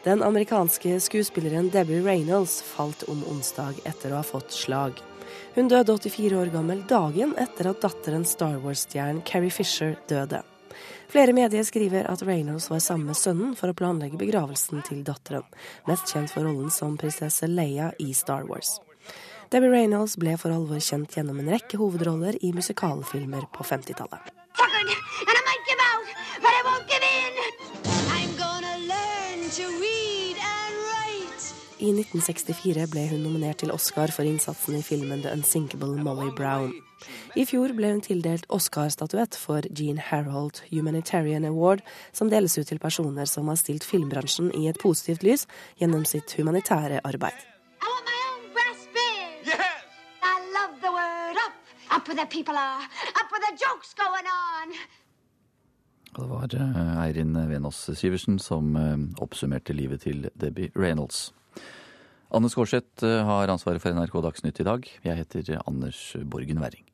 Den 0.09 0.23
amerikanske 0.23 1.01
skuespilleren 1.01 1.71
Debbie 1.71 2.01
Reynolds 2.01 2.63
falt 2.63 3.03
om 3.13 3.19
onsdag 3.29 3.77
etter 3.85 4.15
å 4.15 4.23
ha 4.23 4.25
fått 4.25 4.55
slag. 4.57 5.03
Hun 5.53 5.69
døde 5.69 5.93
84 5.93 6.39
år 6.41 6.49
gammel 6.55 6.81
dagen 6.89 7.35
etter 7.37 7.69
at 7.69 7.83
datteren 7.85 8.25
Star 8.25 8.57
Wars-stjernen 8.63 9.21
Carrie 9.29 9.53
Fisher 9.53 9.99
døde. 10.09 10.41
Flere 11.13 11.35
medier 11.37 11.67
skriver 11.69 12.09
at 12.09 12.25
Reynolds 12.25 12.71
var 12.73 12.81
sammen 12.81 13.11
med 13.13 13.21
sønnen 13.21 13.53
for 13.59 13.69
å 13.69 13.77
planlegge 13.77 14.17
begravelsen 14.23 14.81
til 14.89 15.05
datteren, 15.05 15.45
mest 15.85 16.09
kjent 16.09 16.33
for 16.33 16.49
rollen 16.49 16.73
som 16.73 16.97
prinsesse 16.97 17.45
Leia 17.45 17.93
i 18.01 18.09
Star 18.17 18.49
Wars. 18.49 18.79
Debbie 19.53 19.75
Reynolds 19.77 20.17
ble 20.17 20.41
for 20.41 20.57
alvor 20.57 20.81
kjent 20.81 21.21
gjennom 21.21 21.45
en 21.45 21.53
rekke 21.53 21.85
hovedroller 21.85 22.41
i 22.41 22.57
musikalfilmer 22.57 23.45
på 23.53 23.73
50-tallet. 23.75 24.33
1964 32.09 32.87
ble 32.89 33.03
hun 33.11 33.21
nominert 33.21 33.59
til 33.61 33.69
Oscar 33.69 34.09
for 34.09 34.25
innsatsen 34.25 34.79
i 34.79 34.83
filmen 34.83 35.21
The 35.21 35.33
Unsinkable 35.37 35.93
Molly 36.01 36.31
Brown. 36.33 36.71
I 37.37 37.45
fjor 37.45 37.75
ble 37.77 37.91
hun 37.93 38.01
tildelt 38.01 38.47
Oscar-statuett 38.49 39.37
for 39.37 39.69
Jean 39.77 40.01
Harold 40.01 40.63
Humanitarian 40.71 41.45
Award, 41.45 41.85
som 42.17 42.33
deles 42.33 42.57
ut 42.57 42.65
til 42.71 42.81
personer 42.81 43.29
som 43.29 43.53
har 43.53 43.61
stilt 43.61 43.85
filmbransjen 43.85 44.49
i 44.57 44.71
et 44.73 44.81
positivt 44.81 45.27
lys 45.27 45.45
gjennom 45.77 46.09
sitt 46.09 46.33
humanitære 46.41 47.05
arbeid. 47.05 47.37
Og 56.17 56.25
Det 56.25 56.29
var 56.33 56.55
eh, 56.57 57.03
Eirin 57.05 57.37
Venås 57.51 57.91
Syversen 57.95 58.39
som 58.41 58.77
eh, 58.77 58.97
oppsummerte 59.21 59.77
livet 59.77 60.09
til 60.09 60.31
Debbie 60.41 60.73
Reynolds. 60.73 61.35
Anne 62.29 62.51
Skårseth 62.53 63.05
eh, 63.07 63.25
har 63.25 63.49
ansvaret 63.49 63.81
for 63.81 63.97
NRK 63.97 64.21
Dagsnytt 64.27 64.61
i 64.61 64.67
dag. 64.69 64.85
Jeg 65.05 65.17
heter 65.23 65.63
Anders 65.65 66.13
Borgen 66.29 66.61
Werring. 66.61 66.85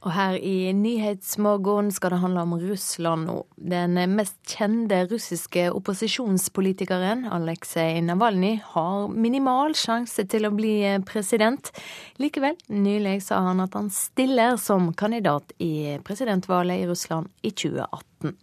Og 0.00 0.14
her 0.16 0.38
i 0.40 0.72
Nyhetsmorgen 0.72 1.90
skal 1.92 2.14
det 2.14 2.22
handle 2.22 2.46
om 2.46 2.54
Russland 2.62 3.28
nå. 3.28 3.36
Den 3.60 3.98
mest 4.14 4.38
kjente 4.48 5.02
russiske 5.10 5.66
opposisjonspolitikeren, 5.76 7.26
Aleksej 7.28 8.00
Navalnyj, 8.08 8.62
har 8.72 9.12
minimal 9.12 9.76
sjanse 9.76 10.24
til 10.32 10.48
å 10.48 10.54
bli 10.56 10.74
president. 11.04 11.68
Likevel, 12.16 12.56
nylig 12.72 13.18
sa 13.28 13.42
han 13.50 13.60
at 13.60 13.76
han 13.76 13.92
stiller 13.92 14.56
som 14.56 14.94
kandidat 14.96 15.52
i 15.60 15.98
presidentvalget 16.06 16.80
i 16.80 16.88
Russland 16.88 17.28
i 17.44 17.52
2018. 17.52 18.38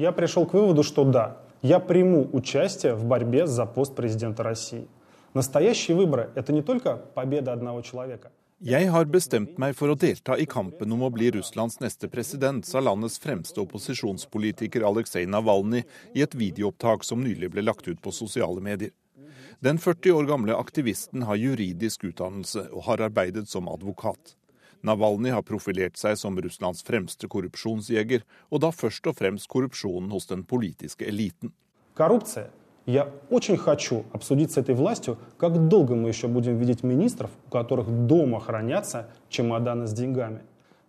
Я 0.00 0.12
пришел 0.12 0.46
к 0.46 0.54
выводу, 0.54 0.82
что 0.82 1.04
да, 1.04 1.36
я 1.60 1.78
приму 1.78 2.26
участие 2.32 2.94
в 2.94 3.04
борьбе 3.04 3.46
за 3.46 3.66
пост 3.66 3.94
президента 3.94 4.42
России. 4.42 4.88
Настоящие 5.34 5.94
выборы – 5.94 6.34
это 6.34 6.54
не 6.54 6.62
только 6.62 6.96
победа 6.96 7.52
одного 7.52 7.82
человека. 7.82 8.30
Jeg 8.60 8.90
har 8.92 9.04
bestemt 9.04 9.58
meg 9.58 9.76
for 9.76 9.92
å 9.92 9.96
delta 9.96 10.38
i 10.40 10.44
kampen 10.44 10.92
om 10.92 11.02
å 11.04 11.10
bli 11.12 11.30
Russlands 11.32 11.78
neste 11.80 12.08
president, 12.08 12.64
sa 12.64 12.80
landets 12.80 13.20
fremste 13.20 13.60
opposisjonspolitiker 13.60 14.84
Aleksej 14.84 15.28
Navalnyj 15.28 15.84
i 16.14 16.24
et 16.24 16.34
videoopptak 16.34 17.04
som 17.04 17.20
nylig 17.20 17.52
ble 17.52 17.64
lagt 17.64 17.88
ut 17.88 18.00
på 18.00 18.12
sosiale 18.12 18.60
medier. 18.60 18.92
Den 19.60 19.76
40 19.76 20.16
år 20.16 20.28
gamle 20.32 20.56
aktivisten 20.56 21.28
har 21.28 21.36
juridisk 21.36 22.04
utdannelse 22.08 22.70
og 22.72 22.84
har 22.88 23.04
arbeidet 23.04 23.48
som 23.48 23.68
advokat. 23.68 24.36
Navalny 24.84 25.30
har 25.34 25.42
profilert 25.42 25.96
seg 26.00 26.16
som 26.16 26.38
Russlands 26.40 26.82
fremste 26.86 27.28
korrupsjonsjeger, 27.28 28.24
og 28.50 28.62
da 28.64 28.70
først 28.72 29.06
og 29.10 29.18
fremst 29.18 29.48
korrupsjonen 29.48 30.10
hos 30.10 30.26
den 30.30 30.44
politiske 30.44 31.06
eliten. 31.08 31.52
Korrupsjon. 31.94 32.50
Я 32.86 33.12
очень 33.28 33.58
хочу 33.58 34.04
обсудить 34.12 34.52
с 34.52 34.56
этой 34.56 34.74
властью, 34.74 35.18
как 35.38 35.68
долго 35.68 35.94
мы 35.94 36.08
еще 36.08 36.28
будем 36.28 36.56
видеть 36.56 36.82
министров, 36.82 37.30
у 37.46 37.50
которых 37.50 37.88
дома 38.06 38.40
хранятся 38.40 39.10
чемоданы 39.28 39.86
с 39.86 39.92
деньгами. 39.92 40.40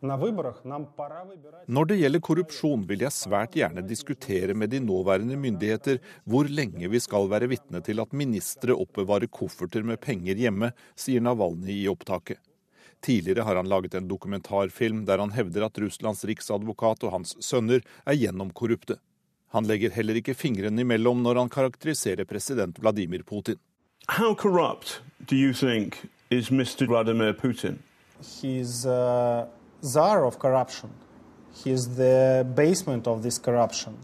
Når 0.01 1.85
det 1.85 1.95
gjelder 1.95 2.21
korrupsjon, 2.25 2.87
vil 2.89 3.03
jeg 3.05 3.13
svært 3.13 3.53
gjerne 3.53 3.83
diskutere 3.85 4.55
med 4.57 4.73
de 4.73 4.79
nåværende 4.81 5.37
myndigheter 5.37 5.99
hvor 6.25 6.49
lenge 6.49 6.89
vi 6.89 6.99
skal 6.99 7.29
være 7.29 7.51
vitne 7.51 7.83
til 7.85 8.01
at 8.01 8.15
ministre 8.17 8.73
oppbevarer 8.73 9.29
kofferter 9.29 9.85
med 9.85 10.01
penger 10.01 10.41
hjemme, 10.41 10.71
sier 10.97 11.21
Navalny 11.21 11.83
i 11.83 11.89
opptaket. 11.91 12.41
Tidligere 13.06 13.44
har 13.46 13.56
han 13.56 13.68
laget 13.70 13.94
en 13.94 14.08
dokumentarfilm 14.10 15.04
der 15.06 15.20
han 15.22 15.30
hevder 15.30 15.68
at 15.68 15.78
Russlands 15.78 16.24
riksadvokat 16.26 17.04
og 17.06 17.12
hans 17.12 17.36
sønner 17.38 17.84
er 18.02 18.16
gjennomkorrupte. 18.18 18.96
Han 19.54 19.68
legger 19.70 19.94
heller 19.94 20.18
ikke 20.18 20.34
fingrene 20.34 20.82
imellom 20.82 21.22
når 21.22 21.38
han 21.38 21.52
karakteriserer 21.52 22.26
president 22.26 22.80
Vladimir 22.82 23.22
Putin. 23.22 23.60
How 24.08 24.34
corrupt 24.34 25.02
do 25.30 25.36
you 25.36 25.52
think 25.52 26.08
is 26.30 26.50
Mr. 26.50 26.86
Vladimir 26.90 27.32
Putin? 27.32 27.78
He's 28.20 28.84
a 28.86 29.46
czar 29.82 30.24
of 30.24 30.38
corruption. 30.38 30.90
He's 31.62 31.86
the 31.96 32.44
basement 32.56 33.06
of 33.06 33.22
this 33.22 33.38
corruption. 33.38 33.94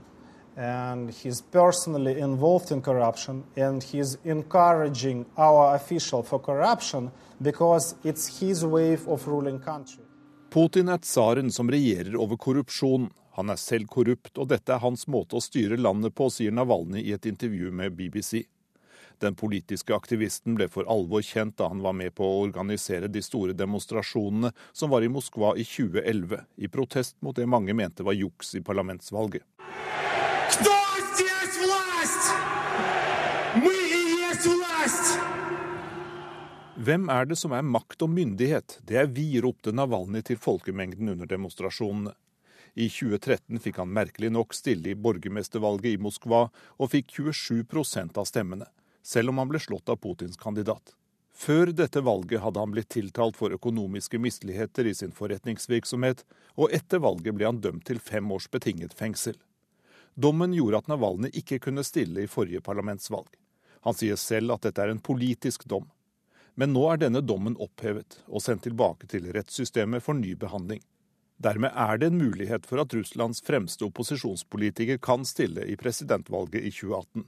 And 0.57 1.11
he's 1.11 1.41
personally 1.41 2.21
involved 2.21 2.71
in 2.71 2.83
corruption, 2.83 3.45
and 3.57 3.83
he's 3.83 4.19
encouraging 4.25 5.25
our 5.37 5.75
official 5.75 6.23
for 6.23 6.39
corruption 6.39 7.11
because 7.43 7.97
it's 8.05 8.41
his 8.41 8.65
way 8.65 8.99
of 9.07 9.27
ruling 9.27 9.59
country. 9.59 10.05
Putin 10.51 10.89
er 10.89 10.99
tsaren 10.99 11.53
som 11.53 11.71
regjerer 11.71 12.17
over 12.17 12.37
korrupsjon. 12.37 13.11
Han 13.33 13.51
er 13.51 13.57
selv 13.57 13.89
korrupt, 13.89 14.37
og 14.37 14.51
dette 14.51 14.75
er 14.75 14.83
hans 14.83 15.07
måte 15.09 15.39
å 15.39 15.41
styre 15.41 15.79
landet 15.81 16.13
på, 16.15 16.29
sier 16.29 16.53
Navalny 16.53 17.01
i 17.01 17.15
et 17.17 17.27
intervju 17.27 17.71
med 17.73 17.97
BBC. 17.97 18.43
Den 19.23 19.35
politiske 19.39 19.95
aktivisten 19.97 20.59
ble 20.59 20.67
for 20.69 20.89
alvor 20.91 21.23
kjent 21.25 21.57
da 21.57 21.71
han 21.73 21.81
var 21.81 21.95
med 21.97 22.13
på 22.19 22.27
å 22.27 22.43
organisere 22.43 23.09
de 23.09 23.23
store 23.25 23.57
demonstrasjonene 23.57 24.53
som 24.73 24.93
var 24.93 25.07
i 25.07 25.11
Moskva 25.13 25.55
i 25.57 25.65
2011, 25.65 26.43
i 26.57 26.69
protest 26.69 27.17
mot 27.23 27.37
det 27.37 27.49
mange 27.49 27.73
mente 27.73 28.05
var 28.05 28.19
juks 28.19 28.53
i 28.59 28.65
parlamentsvalget. 28.67 29.47
Hvem 36.77 37.11
er 37.13 37.27
det 37.29 37.37
som 37.37 37.53
er 37.53 37.67
makt 37.69 38.01
og 38.01 38.09
myndighet? 38.09 38.79
Det 38.89 38.97
er 38.97 39.11
vi, 39.13 39.27
ropte 39.45 39.75
Navalny 39.77 40.23
til 40.25 40.39
folkemengden 40.41 41.11
under 41.13 41.29
demonstrasjonene. 41.29 42.15
I 42.73 42.87
2013 42.89 43.61
fikk 43.61 43.83
han 43.83 43.93
merkelig 43.93 44.31
nok 44.33 44.57
stille 44.57 44.95
i 44.95 44.97
borgermestervalget 44.97 45.91
i 45.93 46.01
Moskva, 46.01 46.47
og 46.81 46.91
fikk 46.95 47.13
27% 47.13 48.17
av 48.17 48.25
stemmene, 48.25 48.71
selv 49.05 49.35
om 49.35 49.43
han 49.43 49.53
ble 49.53 49.61
slått 49.61 49.93
av 49.93 50.01
Putins 50.01 50.41
kandidat. 50.41 50.97
Før 51.37 51.75
dette 51.77 52.01
valget 52.01 52.41
hadde 52.41 52.65
han 52.65 52.73
blitt 52.73 52.89
tiltalt 52.97 53.37
for 53.37 53.53
økonomiske 53.53 54.17
misligheter 54.17 54.89
i 54.89 54.97
sin 54.97 55.13
forretningsvirksomhet, 55.13 56.25
og 56.57 56.73
etter 56.73 57.05
valget 57.05 57.37
ble 57.37 57.53
han 57.53 57.61
dømt 57.61 57.85
til 57.93 58.01
fem 58.01 58.33
års 58.33 58.49
betinget 58.49 58.97
fengsel. 58.97 59.37
Dommen 60.17 60.57
gjorde 60.57 60.81
at 60.81 60.89
Navalny 60.89 61.29
ikke 61.37 61.61
kunne 61.69 61.85
stille 61.85 62.25
i 62.25 62.33
forrige 62.33 62.65
parlamentsvalg. 62.65 63.29
Han 63.85 63.97
sier 63.99 64.17
selv 64.17 64.57
at 64.57 64.65
dette 64.65 64.81
er 64.81 64.93
en 64.95 65.05
politisk 65.05 65.69
dom. 65.69 65.85
Men 66.55 66.75
nå 66.77 66.83
er 66.93 67.01
denne 67.01 67.23
dommen 67.25 67.55
opphevet 67.57 68.19
og 68.29 68.43
sendt 68.45 68.67
tilbake 68.67 69.09
til 69.09 69.31
rettssystemet 69.33 70.05
for 70.05 70.19
ny 70.19 70.35
behandling. 70.37 70.83
Dermed 71.43 71.73
er 71.75 71.99
det 71.99 72.13
en 72.13 72.19
mulighet 72.21 72.67
for 72.69 72.83
at 72.83 72.93
Russlands 72.95 73.41
fremste 73.43 73.87
opposisjonspolitiker 73.89 75.01
kan 75.03 75.25
stille 75.27 75.65
i 75.67 75.77
presidentvalget 75.81 76.63
i 76.63 76.71
2018. 76.71 77.25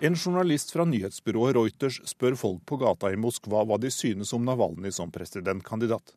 En 0.00 0.14
journalist 0.14 0.72
fra 0.72 0.84
nyhetsbyrået 0.84 1.56
Reuters 1.56 2.00
spør 2.08 2.34
folk 2.38 2.64
på 2.66 2.78
gata 2.80 3.12
i 3.12 3.20
Moskva 3.20 3.62
hva 3.68 3.78
de 3.80 3.90
synes 3.94 4.32
om 4.36 4.44
Navalny 4.46 4.90
som 4.92 5.12
presidentkandidat. 5.12 6.14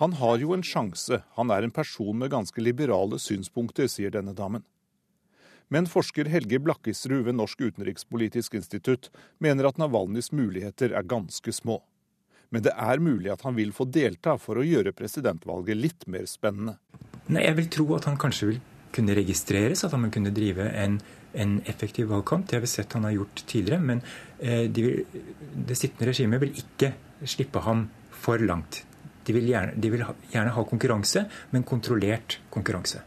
Han 0.00 0.12
har 0.20 0.38
jo 0.42 0.52
en 0.52 0.64
sjanse, 0.64 1.22
han 1.36 1.52
er 1.52 1.64
en 1.64 1.72
person 1.72 2.18
med 2.20 2.32
ganske 2.32 2.60
liberale 2.60 3.16
synspunkter, 3.20 3.88
sier 3.88 4.12
denne 4.12 4.34
damen. 4.36 4.64
Men 5.72 5.86
forsker 5.88 6.28
Helge 6.28 6.58
Blakkisrud 6.60 7.24
ved 7.28 7.38
Norsk 7.38 7.62
utenrikspolitisk 7.62 8.58
institutt 8.58 9.08
mener 9.38 9.68
at 9.68 9.80
Navalnyjs 9.80 10.32
muligheter 10.36 10.92
er 10.92 11.06
ganske 11.08 11.52
små. 11.54 11.78
Men 12.50 12.64
det 12.66 12.72
er 12.74 13.00
mulig 13.00 13.30
at 13.32 13.44
han 13.46 13.54
vil 13.56 13.70
få 13.72 13.86
delta 13.86 14.34
for 14.42 14.58
å 14.58 14.66
gjøre 14.66 14.92
presidentvalget 14.98 15.78
litt 15.78 16.08
mer 16.10 16.26
spennende. 16.28 16.76
Nei, 17.30 17.46
Jeg 17.46 17.56
vil 17.60 17.70
tro 17.70 17.86
at 17.94 18.10
han 18.10 18.18
kanskje 18.18 18.50
vil 18.50 18.60
kunne 18.92 19.14
registreres, 19.14 19.84
at 19.86 19.94
han 19.94 20.02
vil 20.04 20.12
kunne 20.18 20.34
drive 20.34 20.66
en, 20.74 20.98
en 21.32 21.60
effektiv 21.64 22.10
valgkamp. 22.10 22.48
Det 22.48 22.56
har 22.56 22.64
vi 22.64 22.70
sett 22.70 22.92
han 22.92 23.04
har 23.04 23.16
gjort 23.16 23.44
tidligere. 23.46 23.80
Men 23.80 24.02
eh, 24.38 24.70
de 24.70 24.86
vil, 24.86 25.20
det 25.66 25.78
sittende 25.78 26.10
regimet 26.10 26.42
vil 26.42 26.56
ikke 26.64 26.94
slippe 27.28 27.62
ham 27.66 27.88
for 28.10 28.42
langt. 28.42 28.84
De 29.26 29.36
vil, 29.36 29.50
gjerne, 29.52 29.76
de 29.76 29.92
vil 29.92 30.04
gjerne 30.32 30.56
ha 30.56 30.66
konkurranse, 30.66 31.26
men 31.50 31.66
kontrollert 31.68 32.40
konkurranse. 32.50 33.04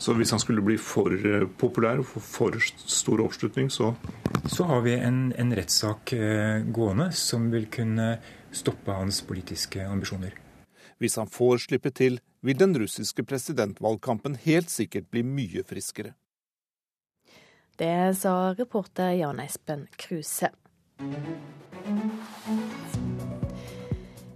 Så 0.00 0.14
hvis 0.16 0.30
han 0.32 0.40
skulle 0.40 0.64
bli 0.64 0.78
for 0.80 1.12
eh, 1.12 1.46
populær 1.60 2.00
og 2.00 2.08
få 2.08 2.22
for 2.24 2.60
stor 2.86 3.20
oppslutning, 3.26 3.70
så 3.70 3.94
Så 4.48 4.64
har 4.64 4.80
vi 4.80 4.94
en, 4.94 5.32
en 5.36 5.52
rettssak 5.56 6.12
eh, 6.12 6.62
gående 6.72 7.12
som 7.12 7.50
vil 7.50 7.66
kunne 7.66 8.18
stoppe 8.52 8.92
hans 8.92 9.22
politiske 9.22 9.84
ambisjoner. 9.86 10.32
Hvis 10.98 11.16
han 11.16 11.28
får 11.28 11.58
slippe 11.58 11.90
til, 11.90 12.20
vil 12.42 12.58
den 12.58 12.74
russiske 12.76 13.22
presidentvalgkampen 13.24 14.36
helt 14.44 14.70
sikkert 14.70 15.10
bli 15.10 15.22
mye 15.22 15.64
friskere. 15.68 16.14
Det 17.80 18.14
sa 18.14 18.54
reporter 18.58 19.10
Jan 19.10 19.40
Espen 19.40 19.86
Kruse. 19.96 20.50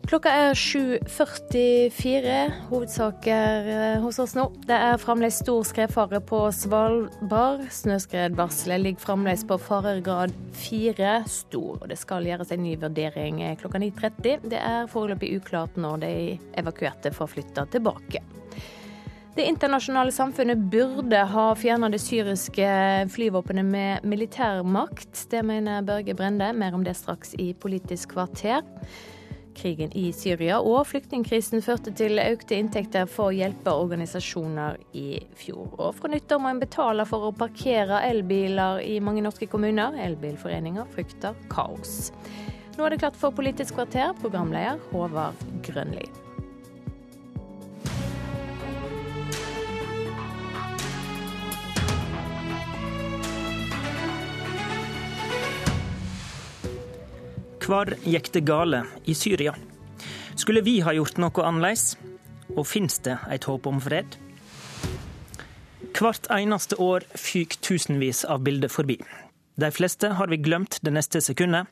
Klokka 0.08 0.30
er 0.32 0.54
7.44. 0.56 2.38
Hovedsaker 2.70 3.68
eh, 3.74 3.98
hos 4.00 4.16
oss 4.22 4.32
nå. 4.38 4.46
Det 4.64 4.78
er 4.86 4.96
fremdeles 5.02 5.42
stor 5.42 5.60
skredfare 5.68 6.22
på 6.24 6.40
Svalbard. 6.56 7.66
Snøskredvarselet 7.68 8.80
ligger 8.80 9.04
fremdeles 9.04 9.44
på 9.44 9.58
faregrad 9.60 10.32
4 10.56 11.12
stor. 11.28 11.82
og 11.82 11.88
Det 11.92 11.98
skal 12.00 12.24
gjøres 12.30 12.54
en 12.56 12.64
ny 12.64 12.78
vurdering 12.80 13.42
eh, 13.44 13.58
klokka 13.60 13.82
9.30. 13.84 14.48
Det 14.54 14.62
er 14.62 14.88
foreløpig 14.88 15.34
uklart 15.36 15.76
når 15.76 16.00
de 16.06 16.14
evakuerte 16.64 17.12
får 17.12 17.32
flytta 17.36 17.68
tilbake. 17.76 18.24
Det 19.34 19.42
internasjonale 19.42 20.12
samfunnet 20.12 20.58
burde 20.58 21.18
ha 21.18 21.54
fjerna 21.58 21.88
det 21.90 21.98
syriske 21.98 22.66
flyvåpenet 23.10 23.66
med 23.66 24.04
militærmakt. 24.06 25.26
Det 25.30 25.42
mener 25.42 25.82
Børge 25.82 26.14
Brende. 26.14 26.52
Mer 26.52 26.74
om 26.74 26.84
det 26.84 26.94
straks 26.94 27.34
i 27.34 27.48
Politisk 27.54 28.12
kvarter. 28.14 28.62
Krigen 29.58 29.90
i 29.98 30.12
Syria 30.14 30.60
og 30.62 30.86
flyktningkrisen 30.86 31.62
førte 31.66 31.90
til 31.98 32.22
økte 32.22 32.54
inntekter 32.54 33.10
for 33.10 33.34
hjelpeorganisasjoner 33.34 34.78
i 34.94 35.18
fjor. 35.34 35.66
Og 35.82 35.94
fra 35.98 36.14
nyttår 36.14 36.38
må 36.38 36.54
en 36.54 36.62
betale 36.62 37.06
for 37.06 37.26
å 37.26 37.34
parkere 37.34 38.04
elbiler 38.06 38.84
i 38.86 39.00
mange 39.02 39.22
norske 39.26 39.50
kommuner. 39.50 39.98
Elbilforeninger 39.98 40.86
frykter 40.94 41.34
kaos. 41.50 42.12
Nå 42.78 42.86
er 42.86 42.94
det 42.94 43.02
klart 43.02 43.18
for 43.18 43.34
Politisk 43.34 43.80
kvarter, 43.80 44.14
programleder 44.22 44.78
Håvard 44.92 45.42
Grønli. 45.66 46.06
Hvor 57.64 57.88
gikk 58.04 58.26
det 58.34 58.42
gale 58.44 58.82
i 59.08 59.14
Syria? 59.16 59.54
Skulle 60.36 60.60
vi 60.60 60.82
ha 60.84 60.92
gjort 60.92 61.16
noe 61.22 61.44
annerledes? 61.48 61.94
Og 62.58 62.66
fins 62.68 62.98
det 63.06 63.14
et 63.32 63.46
håp 63.48 63.64
om 63.70 63.78
fred? 63.80 64.18
Hvert 65.96 66.28
eneste 66.34 66.76
år 66.76 67.06
fyker 67.16 67.62
tusenvis 67.64 68.24
av 68.28 68.42
bilder 68.44 68.68
forbi. 68.68 68.98
De 69.56 69.70
fleste 69.72 70.10
har 70.18 70.28
vi 70.28 70.42
glemt 70.44 70.76
det 70.84 70.92
neste 70.92 71.22
sekundet, 71.24 71.70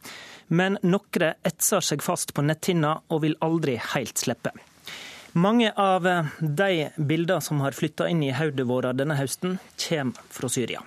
men 0.49 0.79
noen 0.81 1.35
etser 1.45 1.85
seg 1.85 2.05
fast 2.07 2.33
på 2.33 2.45
netthinna 2.47 2.95
og 3.13 3.25
vil 3.27 3.37
aldri 3.45 3.77
helt 3.93 4.23
slippe. 4.23 4.55
Mange 5.37 5.75
av 5.77 6.09
de 6.41 6.89
bildene 6.97 7.45
som 7.45 7.61
har 7.61 7.77
flytta 7.77 8.09
inn 8.09 8.25
i 8.25 8.33
hodet 8.33 8.65
vårt 8.69 8.97
denne 8.97 9.21
høsten, 9.21 9.59
kommer 9.89 10.25
fra 10.33 10.49
Syria. 10.49 10.81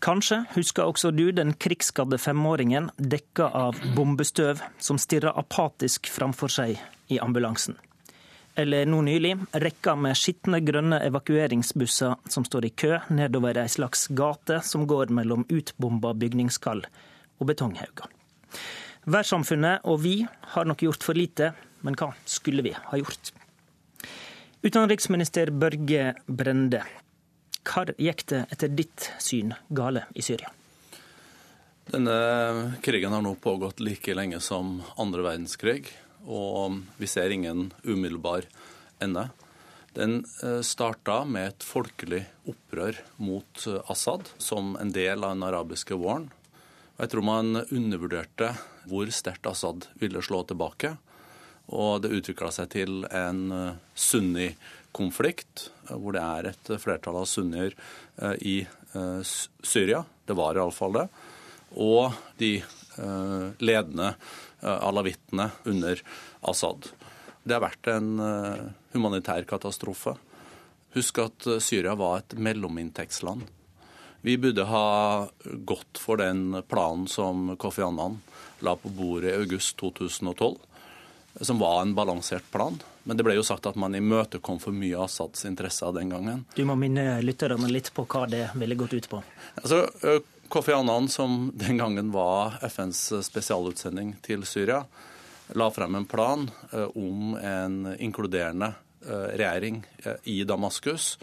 Kanskje 0.00 0.44
husker 0.54 0.88
også 0.88 1.10
du 1.12 1.26
den 1.36 1.52
krigsskadde 1.60 2.16
femåringen 2.16 2.88
dekka 2.96 3.50
av 3.52 3.76
bombestøv 3.96 4.62
som 4.80 4.96
stirrer 4.96 5.36
apatisk 5.36 6.08
framfor 6.08 6.48
seg 6.52 6.78
i 7.12 7.18
ambulansen. 7.20 7.76
Eller 8.56 8.88
nå 8.88 9.02
nylig 9.04 9.34
rekka 9.62 9.94
med 10.00 10.16
skitne 10.18 10.62
grønne 10.64 11.02
evakueringsbusser 11.04 12.16
som 12.32 12.46
står 12.48 12.66
i 12.66 12.72
kø 12.82 12.96
nedover 13.12 13.60
ei 13.60 13.68
slags 13.68 14.06
gate 14.16 14.62
som 14.66 14.86
går 14.88 15.12
mellom 15.16 15.44
utbomba 15.52 16.14
bygningskall 16.16 16.82
og 17.38 17.50
betonghauger. 17.52 18.08
Verdenssamfunnet 19.04 19.84
og 19.88 20.00
vi 20.02 20.16
har 20.54 20.68
nok 20.68 20.82
gjort 20.84 21.04
for 21.04 21.16
lite, 21.16 21.52
men 21.84 21.96
hva 21.96 22.10
skulle 22.28 22.64
vi 22.64 22.72
ha 22.72 23.00
gjort? 23.00 23.32
Utenriksminister 24.64 25.52
Børge 25.56 26.14
Brende, 26.26 26.82
hvor 27.70 27.92
gikk 27.98 28.26
det 28.32 28.44
etter 28.50 28.72
ditt 28.74 29.10
syn 29.22 29.54
gale 29.68 30.06
i 30.14 30.24
Syria? 30.26 30.50
Denne 31.90 32.76
krigen 32.84 33.14
har 33.14 33.22
nå 33.22 33.34
pågått 33.42 33.80
like 33.82 34.14
lenge 34.14 34.38
som 34.44 34.78
andre 35.00 35.24
verdenskrig, 35.26 35.88
og 36.22 36.82
vi 37.00 37.08
ser 37.10 37.32
ingen 37.34 37.70
umiddelbar 37.82 38.46
ende. 39.02 39.30
Den 39.96 40.20
eh, 40.42 40.60
starta 40.62 41.24
med 41.26 41.48
et 41.48 41.66
folkelig 41.66 42.22
opprør 42.46 43.00
mot 43.18 43.66
eh, 43.66 43.80
Assad 43.90 44.28
som 44.38 44.76
en 44.78 44.92
del 44.94 45.24
av 45.24 45.34
den 45.34 45.42
arabiske 45.48 45.98
våren. 45.98 46.28
Jeg 47.00 47.10
tror 47.10 47.26
man 47.26 47.64
undervurderte 47.64 48.52
hvor 48.86 49.10
sterkt 49.10 49.48
Assad 49.50 49.88
ville 49.98 50.22
slå 50.22 50.44
tilbake. 50.46 50.94
Og 51.70 52.02
det 52.02 52.12
utvikla 52.14 52.50
seg 52.54 52.70
til 52.76 53.02
en 53.10 53.42
eh, 53.56 53.74
sunni-konflikt, 54.90 55.70
eh, 55.88 55.96
hvor 55.96 56.12
det 56.12 56.22
er 56.22 56.50
et 56.50 56.80
flertall 56.80 57.16
av 57.16 57.26
sunnier 57.26 57.74
eh, 58.22 58.34
i 58.40 58.66
Syria. 59.62 60.04
Det 60.26 60.34
var 60.34 60.56
iallfall 60.56 60.92
det. 60.92 61.08
Og 61.78 62.12
de 62.38 62.60
ledende 63.62 64.16
alawittene 64.60 65.46
under 65.64 66.02
Assad. 66.42 66.88
Det 67.44 67.54
har 67.54 67.62
vært 67.62 67.86
en 67.86 68.18
humanitær 68.90 69.46
katastrofe. 69.46 70.16
Husk 70.96 71.20
at 71.22 71.46
Syria 71.62 71.94
var 71.94 72.18
et 72.18 72.34
mellominntektsland. 72.34 73.46
Vi 74.26 74.34
burde 74.42 74.66
ha 74.66 75.28
gått 75.64 76.02
for 76.02 76.18
den 76.18 76.64
planen 76.66 77.06
som 77.06 77.54
Kofi 77.56 77.86
Annan 77.86 78.18
la 78.58 78.74
på 78.74 78.90
bordet 78.90 79.30
i 79.30 79.38
august 79.38 79.78
2012 79.78 80.58
som 81.40 81.58
var 81.62 81.82
en 81.82 81.94
balansert 81.94 82.50
plan. 82.50 82.80
Men 83.04 83.16
det 83.16 83.24
ble 83.24 83.34
jo 83.38 83.44
sagt 83.46 83.66
at 83.66 83.78
man 83.80 83.94
imøtekom 83.96 84.58
for 84.60 84.76
mye 84.76 84.98
Assads 85.00 85.46
interesser 85.48 85.92
den 85.96 86.12
gangen. 86.12 86.44
Du 86.54 86.64
må 86.68 86.76
minne 86.78 87.20
lytterne 87.24 87.70
litt 87.72 87.92
på 87.96 88.04
hva 88.04 88.26
det 88.28 88.50
ville 88.60 88.76
gått 88.78 88.92
ut 88.94 89.08
på. 89.08 89.22
Altså, 89.62 89.86
Kofi 90.50 90.74
Annan, 90.76 91.08
som 91.08 91.48
den 91.54 91.80
gangen 91.80 92.10
var 92.12 92.58
FNs 92.66 93.00
spesialutsending 93.24 94.16
til 94.26 94.44
Syria, 94.48 94.82
la 95.56 95.70
frem 95.72 95.94
en 95.98 96.06
plan 96.10 96.48
om 96.94 97.36
en 97.38 97.94
inkluderende 97.96 98.74
regjering 99.08 99.80
i 100.28 100.42
Damaskus, 100.44 101.14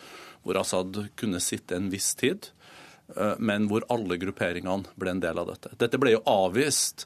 hvor 0.44 0.58
Assad 0.62 1.04
kunne 1.20 1.40
sitte 1.44 1.76
en 1.78 1.92
viss 1.94 2.16
tid 2.18 2.50
men 3.40 3.70
hvor 3.72 3.86
alle 3.94 4.18
grupperingene 4.20 4.92
ble 5.00 5.14
en 5.14 5.22
del 5.24 5.40
av 5.40 5.48
dette. 5.48 5.70
Dette 5.80 6.00
ble 6.02 6.12
jo 6.12 6.20
avvist 6.28 7.06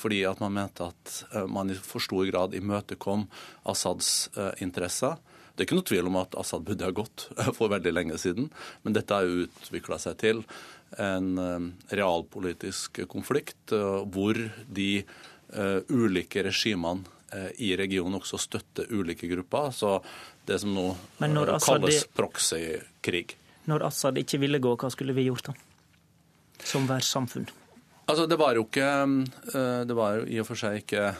fordi 0.00 0.22
at 0.24 0.40
man 0.40 0.54
mente 0.56 0.86
at 0.88 1.18
man 1.52 1.68
i 1.68 1.76
for 1.76 2.00
stor 2.00 2.24
grad 2.30 2.56
imøtekom 2.56 3.26
Assads 3.68 4.30
interesser. 4.64 5.18
Det 5.52 5.62
er 5.62 5.68
ikke 5.68 5.76
noe 5.76 5.88
tvil 5.88 6.08
om 6.08 6.16
at 6.22 6.36
Assad 6.40 6.64
burde 6.64 6.86
ha 6.88 6.94
gått 6.96 7.26
for 7.58 7.72
veldig 7.72 7.92
lenge 7.92 8.20
siden, 8.20 8.48
men 8.82 8.96
dette 8.96 9.12
har 9.12 9.28
jo 9.28 9.44
utvikla 9.44 10.00
seg 10.00 10.16
til 10.22 10.40
en 11.00 11.38
eh, 11.38 11.66
realpolitisk 11.96 13.02
konflikt 13.08 13.72
eh, 13.72 14.00
hvor 14.12 14.38
de 14.68 14.90
eh, 15.00 15.78
ulike 15.92 16.44
regimene 16.48 17.20
i 17.64 17.70
regionen 17.80 18.18
også 18.18 18.36
støtter 18.36 18.90
ulike 18.92 19.24
grupper. 19.30 19.70
Så 19.72 19.94
det 20.44 20.58
som 20.60 20.74
nå 20.76 20.82
kalles 21.64 22.02
proxy-krig. 22.12 23.32
Når 23.70 23.86
Assad 23.86 24.18
ikke 24.18 24.40
ville 24.42 24.60
gå, 24.62 24.74
hva 24.78 24.90
skulle 24.90 25.14
vi 25.16 25.28
gjort 25.28 25.50
da? 25.50 25.56
Som 26.62 26.86
verdenssamfunn? 26.88 27.48
Altså, 28.10 28.26
det 28.26 28.38
var 28.38 28.56
jo 28.58 28.64
ikke 28.66 28.88
Det 29.86 29.94
var 29.94 30.24
i 30.26 30.40
og 30.42 30.48
for 30.48 30.58
seg 30.58 30.80
ikke 30.82 31.12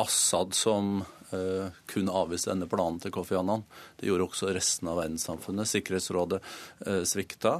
Assad 0.00 0.52
som 0.56 1.00
kun 1.28 1.72
kunne 1.88 2.14
avvise 2.16 2.48
denne 2.48 2.68
planen 2.70 2.96
til 3.02 3.12
Kofi 3.12 3.36
Annan. 3.36 3.66
Det 4.00 4.08
gjorde 4.08 4.30
også 4.30 4.52
resten 4.56 4.88
av 4.88 4.96
verdenssamfunnet. 4.96 5.68
Sikkerhetsrådet 5.68 6.38
eh, 6.86 7.02
svikta. 7.04 7.58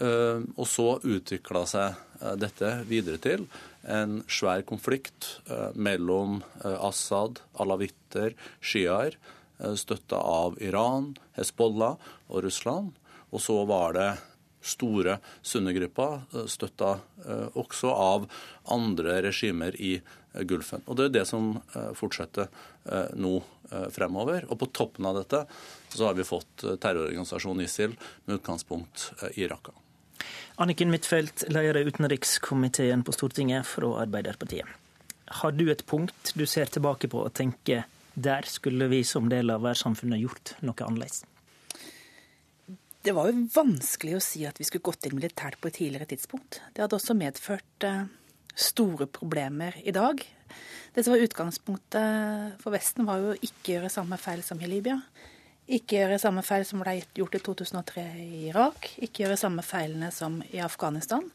Eh, 0.00 0.40
og 0.56 0.64
så 0.64 0.94
utvikla 1.04 1.66
seg 1.68 2.00
dette 2.40 2.70
videre 2.88 3.20
til 3.20 3.44
en 3.82 4.22
svær 4.30 4.62
konflikt 4.64 5.26
mellom 5.74 6.38
Assad, 6.62 7.40
alawitter, 7.60 8.36
sjiaer, 8.62 9.16
støtta 9.58 10.20
av 10.22 10.56
Iran, 10.62 11.16
Hezbollah 11.34 11.98
og 12.30 12.44
Russland. 12.46 12.94
Og 13.32 13.40
så 13.40 13.56
var 13.68 13.96
det 13.96 14.10
store 14.62 15.16
sunnigrupper, 15.42 16.20
støtta 16.46 16.92
også 17.58 17.90
av 17.90 18.28
andre 18.70 19.16
regimer 19.24 19.74
i 19.74 19.96
Gulfen. 20.46 20.84
Og 20.86 20.96
Det 20.96 21.08
er 21.08 21.16
det 21.16 21.24
som 21.26 21.56
fortsetter 21.98 22.46
Eh, 22.84 23.04
nå 23.14 23.42
eh, 23.70 23.88
fremover. 23.88 24.44
Og 24.50 24.58
på 24.58 24.66
toppen 24.74 25.06
av 25.06 25.20
dette 25.20 25.44
så 25.88 26.08
har 26.08 26.18
vi 26.18 26.26
fått 26.26 26.64
eh, 26.64 26.76
terrororganisasjonen 26.82 27.64
ISIL 27.64 27.94
med 28.24 28.40
utgangspunkt 28.40 29.12
i 29.38 29.46
Raqqa. 29.46 29.74
Anniken 30.62 30.90
Huitfeldt, 30.92 31.46
leder 31.48 31.78
i 31.78 31.86
utenrikskomiteen 31.86 33.04
på 33.06 33.14
Stortinget 33.14 33.66
fra 33.66 33.94
Arbeiderpartiet. 34.02 34.66
Har 35.42 35.54
du 35.54 35.68
et 35.72 35.86
punkt 35.86 36.34
du 36.34 36.44
ser 36.46 36.70
tilbake 36.74 37.08
på 37.08 37.22
og 37.22 37.32
tenker 37.38 37.86
der 38.14 38.44
skulle 38.50 38.90
vi 38.92 39.00
som 39.08 39.30
del 39.32 39.54
av 39.54 39.62
verdenssamfunnet 39.62 40.20
gjort 40.20 40.56
noe 40.60 40.84
annerledes? 40.84 41.22
Det 43.02 43.14
var 43.16 43.28
jo 43.28 43.46
vanskelig 43.50 44.14
å 44.14 44.22
si 44.22 44.44
at 44.46 44.60
vi 44.60 44.66
skulle 44.68 44.86
gått 44.86 45.08
inn 45.08 45.16
militært 45.18 45.58
på 45.58 45.70
et 45.70 45.80
tidligere 45.80 46.06
tidspunkt. 46.12 46.60
Det 46.70 46.84
hadde 46.84 46.98
også 46.98 47.16
medført 47.18 47.86
store 48.54 49.08
problemer 49.10 49.74
i 49.82 49.94
dag. 49.94 50.22
Det 50.94 51.02
som 51.02 51.14
var 51.14 51.24
utgangspunktet 51.24 52.62
for 52.62 52.74
Vesten, 52.74 53.06
var 53.08 53.18
jo 53.18 53.32
å 53.32 53.40
ikke 53.40 53.76
gjøre 53.76 53.90
samme 53.90 54.18
feil 54.20 54.44
som 54.46 54.60
i 54.62 54.70
Libya. 54.70 55.00
Ikke 55.72 55.98
gjøre 56.02 56.20
samme 56.20 56.44
feil 56.46 56.66
som 56.68 56.82
ble 56.82 56.98
gjort 57.16 57.38
i 57.38 57.42
2003 57.42 58.06
i 58.22 58.42
Irak. 58.52 58.90
Ikke 59.02 59.24
gjøre 59.24 59.40
samme 59.40 59.64
feilene 59.66 60.10
som 60.14 60.40
i 60.52 60.62
Afghanistan. 60.62 61.26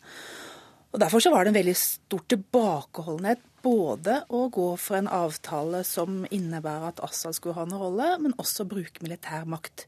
Og 0.93 0.99
Derfor 1.03 1.23
så 1.23 1.33
var 1.33 1.43
det 1.43 1.51
en 1.51 1.59
veldig 1.59 1.77
stor 1.79 2.23
tilbakeholdenhet 2.31 3.43
både 3.65 4.21
å 4.31 4.45
gå 4.53 4.69
for 4.79 4.99
en 4.99 5.09
avtale 5.11 5.81
som 5.87 6.21
innebærer 6.31 6.93
at 6.93 7.01
Assad 7.03 7.35
skulle 7.35 7.57
ha 7.57 7.65
en 7.67 7.75
rolle, 7.75 8.13
men 8.23 8.35
også 8.39 8.67
bruke 8.69 9.03
militær 9.03 9.47
makt. 9.49 9.87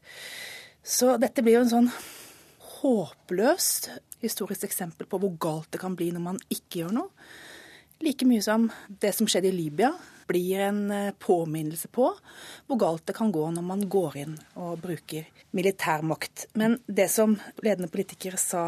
Så 0.82 1.16
dette 1.20 1.44
blir 1.44 1.58
jo 1.58 1.64
en 1.64 1.72
sånn 1.72 1.90
håpløst 2.80 3.90
historisk 4.20 4.64
eksempel 4.68 5.08
på 5.08 5.20
hvor 5.20 5.36
galt 5.40 5.70
det 5.74 5.80
kan 5.82 5.96
bli 5.96 6.10
når 6.14 6.24
man 6.24 6.40
ikke 6.52 6.82
gjør 6.82 6.96
noe. 6.96 7.28
Like 8.00 8.24
mye 8.24 8.40
som 8.44 8.70
det 8.88 9.12
som 9.12 9.28
skjedde 9.28 9.50
i 9.50 9.56
Libya, 9.56 9.90
blir 10.30 10.60
en 10.62 10.90
eh, 10.94 11.12
påminnelse 11.18 11.88
på 11.92 12.06
hvor 12.66 12.78
galt 12.80 13.06
det 13.10 13.16
kan 13.18 13.32
gå 13.34 13.42
når 13.50 13.64
man 13.66 13.82
går 13.90 14.16
inn 14.22 14.36
og 14.62 14.78
bruker 14.80 15.26
militærmakt. 15.58 16.46
Men 16.54 16.78
det 16.86 17.08
som 17.10 17.34
ledende 17.64 17.90
politikere 17.92 18.38
sa 18.40 18.64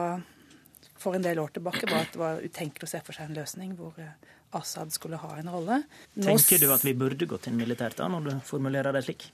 for 0.99 1.17
en 1.17 1.25
del 1.25 1.39
år 1.39 1.55
tilbake, 1.55 1.87
var 1.91 2.05
at 2.05 2.13
det 2.15 2.21
var 2.21 2.43
utenkelig 2.43 2.89
å 2.89 2.93
se 2.93 3.01
for 3.07 3.17
seg 3.17 3.31
en 3.31 3.39
løsning 3.39 3.77
hvor 3.79 3.97
eh, 4.03 4.17
Assad 4.59 4.93
skulle 4.93 5.21
ha 5.23 5.37
en 5.39 5.49
rolle. 5.55 5.81
Nå... 6.19 6.27
Tenker 6.27 6.61
du 6.61 6.69
at 6.75 6.85
vi 6.85 6.93
burde 6.99 7.31
gått 7.31 7.49
inn 7.49 7.57
militært 7.57 8.03
da, 8.03 8.11
når 8.13 8.27
du 8.27 8.35
formulerer 8.45 8.93
det 8.93 9.07
slik? 9.07 9.31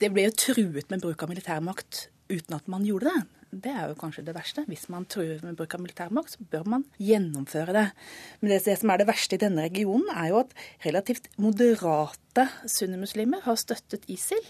Det 0.00 0.10
ble 0.12 0.28
jo 0.28 0.38
truet 0.46 0.90
med 0.90 1.02
bruk 1.04 1.22
av 1.22 1.30
militærmakt 1.32 2.08
uten 2.30 2.56
at 2.56 2.68
man 2.70 2.86
gjorde 2.86 3.10
det. 3.10 3.22
Det 3.50 3.72
er 3.74 3.88
jo 3.90 3.96
kanskje 3.98 4.22
det 4.28 4.36
verste. 4.36 4.62
Hvis 4.70 4.86
man 4.92 5.06
truer 5.10 5.40
med 5.42 5.56
bruk 5.58 5.72
av 5.74 5.82
militærmakt, 5.82 6.36
så 6.36 6.44
bør 6.52 6.68
man 6.70 6.84
gjennomføre 7.02 7.74
det. 7.74 7.86
Men 8.38 8.52
det, 8.52 8.76
som 8.78 8.92
er 8.92 9.00
det 9.00 9.08
verste 9.08 9.34
i 9.34 9.42
denne 9.42 9.64
regionen, 9.66 10.06
er 10.14 10.30
jo 10.30 10.42
at 10.44 10.54
relativt 10.84 11.26
moderate 11.42 12.46
sunnimuslimer 12.70 13.42
har 13.48 13.58
støttet 13.58 14.06
ISIL 14.06 14.44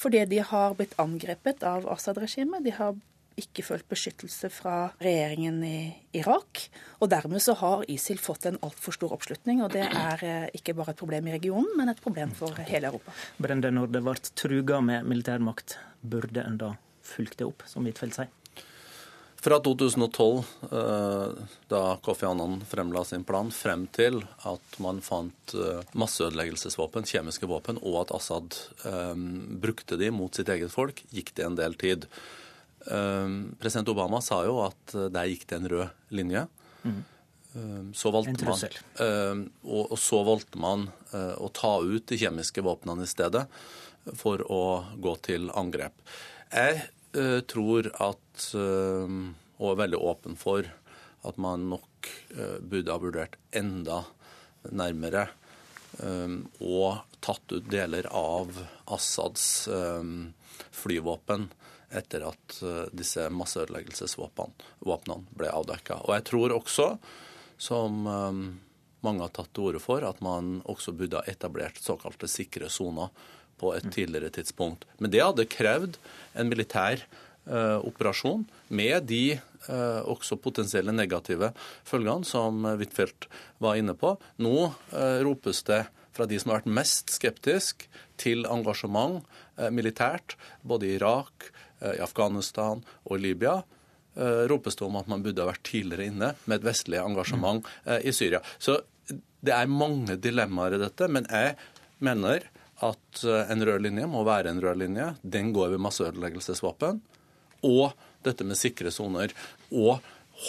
fordi 0.00 0.24
de 0.30 0.40
har 0.42 0.74
blitt 0.78 0.96
angrepet 1.02 1.62
av 1.66 1.86
Assad-regimet. 1.92 2.64
De 2.64 2.74
har 2.74 2.98
ikke 3.40 3.64
følt 3.66 3.88
beskyttelse 3.90 4.50
fra 4.52 4.74
regjeringen 5.02 5.60
i 5.66 5.78
Irak. 6.20 6.62
Og 7.00 7.10
dermed 7.12 7.42
så 7.44 7.56
har 7.60 7.86
ISIL 7.90 8.20
fått 8.22 8.46
en 8.50 8.60
altfor 8.64 8.96
stor 8.96 9.14
oppslutning. 9.16 9.64
Og 9.64 9.72
det 9.74 9.86
er 9.88 10.26
eh, 10.26 10.48
ikke 10.56 10.76
bare 10.78 10.94
et 10.94 11.00
problem 11.00 11.30
i 11.30 11.36
regionen, 11.36 11.70
men 11.78 11.92
et 11.92 12.02
problem 12.02 12.34
for 12.36 12.56
hele 12.68 12.92
Europa. 12.92 13.14
Brende, 13.40 13.72
når 13.74 13.94
det 13.94 14.04
ble 14.06 14.18
truga 14.44 14.82
med 14.84 15.08
militærmakt, 15.08 15.78
burde 16.00 16.44
en 16.44 16.60
da 16.60 16.74
fulgt 17.06 17.40
det 17.40 17.48
opp, 17.48 17.64
som 17.68 17.88
Huitfeldt 17.88 18.20
sier? 18.20 18.36
Fra 19.40 19.56
2012, 19.60 20.44
eh, 20.72 21.28
da 21.68 21.96
Kofi 22.04 22.26
Annan 22.26 22.60
fremla 22.68 23.04
sin 23.04 23.24
plan, 23.24 23.48
frem 23.50 23.86
til 23.86 24.20
at 24.44 24.76
man 24.84 25.00
fant 25.00 25.54
eh, 25.56 25.80
masseødeleggelsesvåpen, 25.96 27.08
kjemiske 27.08 27.48
våpen, 27.48 27.80
og 27.80 28.02
at 28.02 28.12
Assad 28.18 28.58
um, 28.84 29.24
brukte 29.62 29.96
de 29.96 30.10
mot 30.12 30.36
sitt 30.36 30.52
eget 30.52 30.74
folk, 30.74 31.00
gikk 31.08 31.32
det 31.38 31.46
en 31.46 31.56
del 31.56 31.78
tid. 31.80 32.04
Um, 32.86 33.56
president 33.60 33.90
Obama 33.92 34.22
sa 34.24 34.40
jo 34.46 34.62
at 34.64 34.94
der 35.12 35.28
gikk 35.28 35.46
det 35.50 35.58
en 35.58 35.68
rød 35.72 36.14
linje. 36.16 36.46
Mm. 36.82 37.00
Så 37.98 38.12
valgte 38.14 38.30
en 38.30 38.38
trussel. 38.38 38.76
Man, 38.94 39.40
og, 39.66 39.90
og, 39.90 39.96
så 39.98 40.20
valgte 40.22 40.60
man 40.62 40.86
uh, 41.10 41.34
å 41.42 41.48
ta 41.50 41.72
ut 41.82 42.06
de 42.06 42.18
kjemiske 42.20 42.62
våpnene 42.62 43.02
i 43.04 43.10
stedet 43.10 43.42
for 44.16 44.44
å 44.46 44.62
gå 45.02 45.16
til 45.26 45.50
angrep. 45.58 45.96
Jeg 46.54 46.78
uh, 47.18 47.40
tror 47.50 47.90
at 47.98 48.30
Eh, 48.54 49.16
og 49.60 49.74
er 49.74 49.82
veldig 49.82 50.00
åpen 50.00 50.38
for 50.40 50.64
at 51.28 51.36
man 51.40 51.66
nok 51.68 52.08
eh, 52.32 52.58
burde 52.64 52.94
ha 52.94 53.00
vurdert 53.02 53.36
enda 53.52 54.02
nærmere 54.72 55.26
eh, 56.00 56.36
og 56.64 57.02
tatt 57.20 57.52
ut 57.52 57.68
deler 57.68 58.08
av 58.16 58.56
Assads 58.88 59.68
flyvåpen 60.80 61.50
etter 61.90 62.22
at 62.28 62.60
disse 62.94 63.26
masseødeleggelsesvåpnene 63.34 65.36
ble 65.36 65.50
avdekka. 65.50 65.98
Og 66.06 66.14
jeg 66.14 66.26
tror 66.30 66.54
også, 66.54 66.86
som 67.60 68.04
mange 68.06 69.24
har 69.24 69.32
tatt 69.34 69.50
til 69.56 69.70
orde 69.70 69.82
for, 69.82 70.06
at 70.06 70.22
man 70.22 70.60
også 70.70 70.94
burde 70.94 71.18
ha 71.18 71.30
etablert 71.30 71.80
såkalte 71.82 72.30
sikre 72.30 72.70
soner 72.70 73.10
på 73.60 73.74
et 73.74 73.88
tidligere 73.92 74.30
tidspunkt. 74.38 74.86
Men 75.02 75.12
det 75.12 75.24
hadde 75.24 75.48
krevd 75.50 75.98
en 76.38 76.52
militær 76.52 77.02
Eh, 77.50 77.86
operasjon, 77.86 78.44
med 78.68 79.06
de 79.08 79.32
eh, 79.32 80.02
også 80.12 80.36
potensielle 80.38 80.92
negative 80.92 81.48
følgene 81.88 82.28
som 82.28 82.66
Huitfeldt 82.68 83.26
var 83.64 83.78
inne 83.80 83.94
på. 83.98 84.12
Nå 84.44 84.68
eh, 84.68 85.22
ropes 85.24 85.64
det 85.66 85.80
fra 86.12 86.28
de 86.28 86.36
som 86.38 86.52
har 86.52 86.60
vært 86.60 86.76
mest 86.78 87.14
skeptisk 87.14 87.86
til 88.20 88.44
engasjement 88.44 89.24
militært, 89.72 90.36
både 90.62 90.88
i 90.88 90.94
Irak, 90.98 91.48
i 91.80 92.00
Afghanistan 92.04 92.82
og 93.08 93.20
Libya, 93.22 93.60
ropes 94.50 94.76
det 94.76 94.84
om 94.84 94.98
at 94.98 95.06
man 95.08 95.22
burde 95.24 95.40
ha 95.40 95.48
vært 95.48 95.62
tidligere 95.64 96.08
inne 96.10 96.32
med 96.44 96.58
et 96.58 96.66
vestlig 96.66 96.98
engasjement 97.00 97.64
i 98.04 98.12
Syria. 98.12 98.40
Så 98.58 98.74
det 99.40 99.54
er 99.54 99.70
mange 99.70 100.18
dilemmaer 100.20 100.74
i 100.76 100.80
dette, 100.82 101.06
men 101.08 101.28
jeg 101.30 101.54
mener 102.04 102.44
at 102.84 103.22
en 103.22 103.64
rød 103.64 103.86
linje 103.86 104.08
må 104.10 104.24
være 104.26 104.50
en 104.50 104.60
rød 104.60 104.82
linje. 104.82 105.06
Den 105.22 105.54
går 105.56 105.76
ved 105.76 105.84
masseødeleggelsesvåpen 105.86 107.00
og 107.66 107.94
dette 108.26 108.44
med 108.44 108.58
sikre 108.58 108.92
soner. 108.94 109.32
Og 109.70 110.00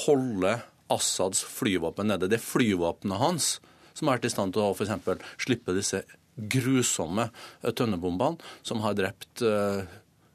holde 0.05 0.57
Assads 0.91 1.43
flyvåpen 1.47 2.11
nede. 2.11 2.29
Det 2.29 2.39
er 2.39 2.45
flyvåpenet 2.45 3.21
hans 3.21 3.51
som 3.93 4.07
har 4.07 4.19
vært 4.19 4.29
i 4.29 4.33
stand 4.33 4.55
til 4.55 4.63
å 4.63 4.73
f.eks. 4.75 5.23
slippe 5.43 5.75
disse 5.75 6.03
grusomme 6.51 7.27
eh, 7.27 7.73
tønnebombene 7.75 8.39
som 8.63 8.83
har 8.85 8.95
drept 8.97 9.43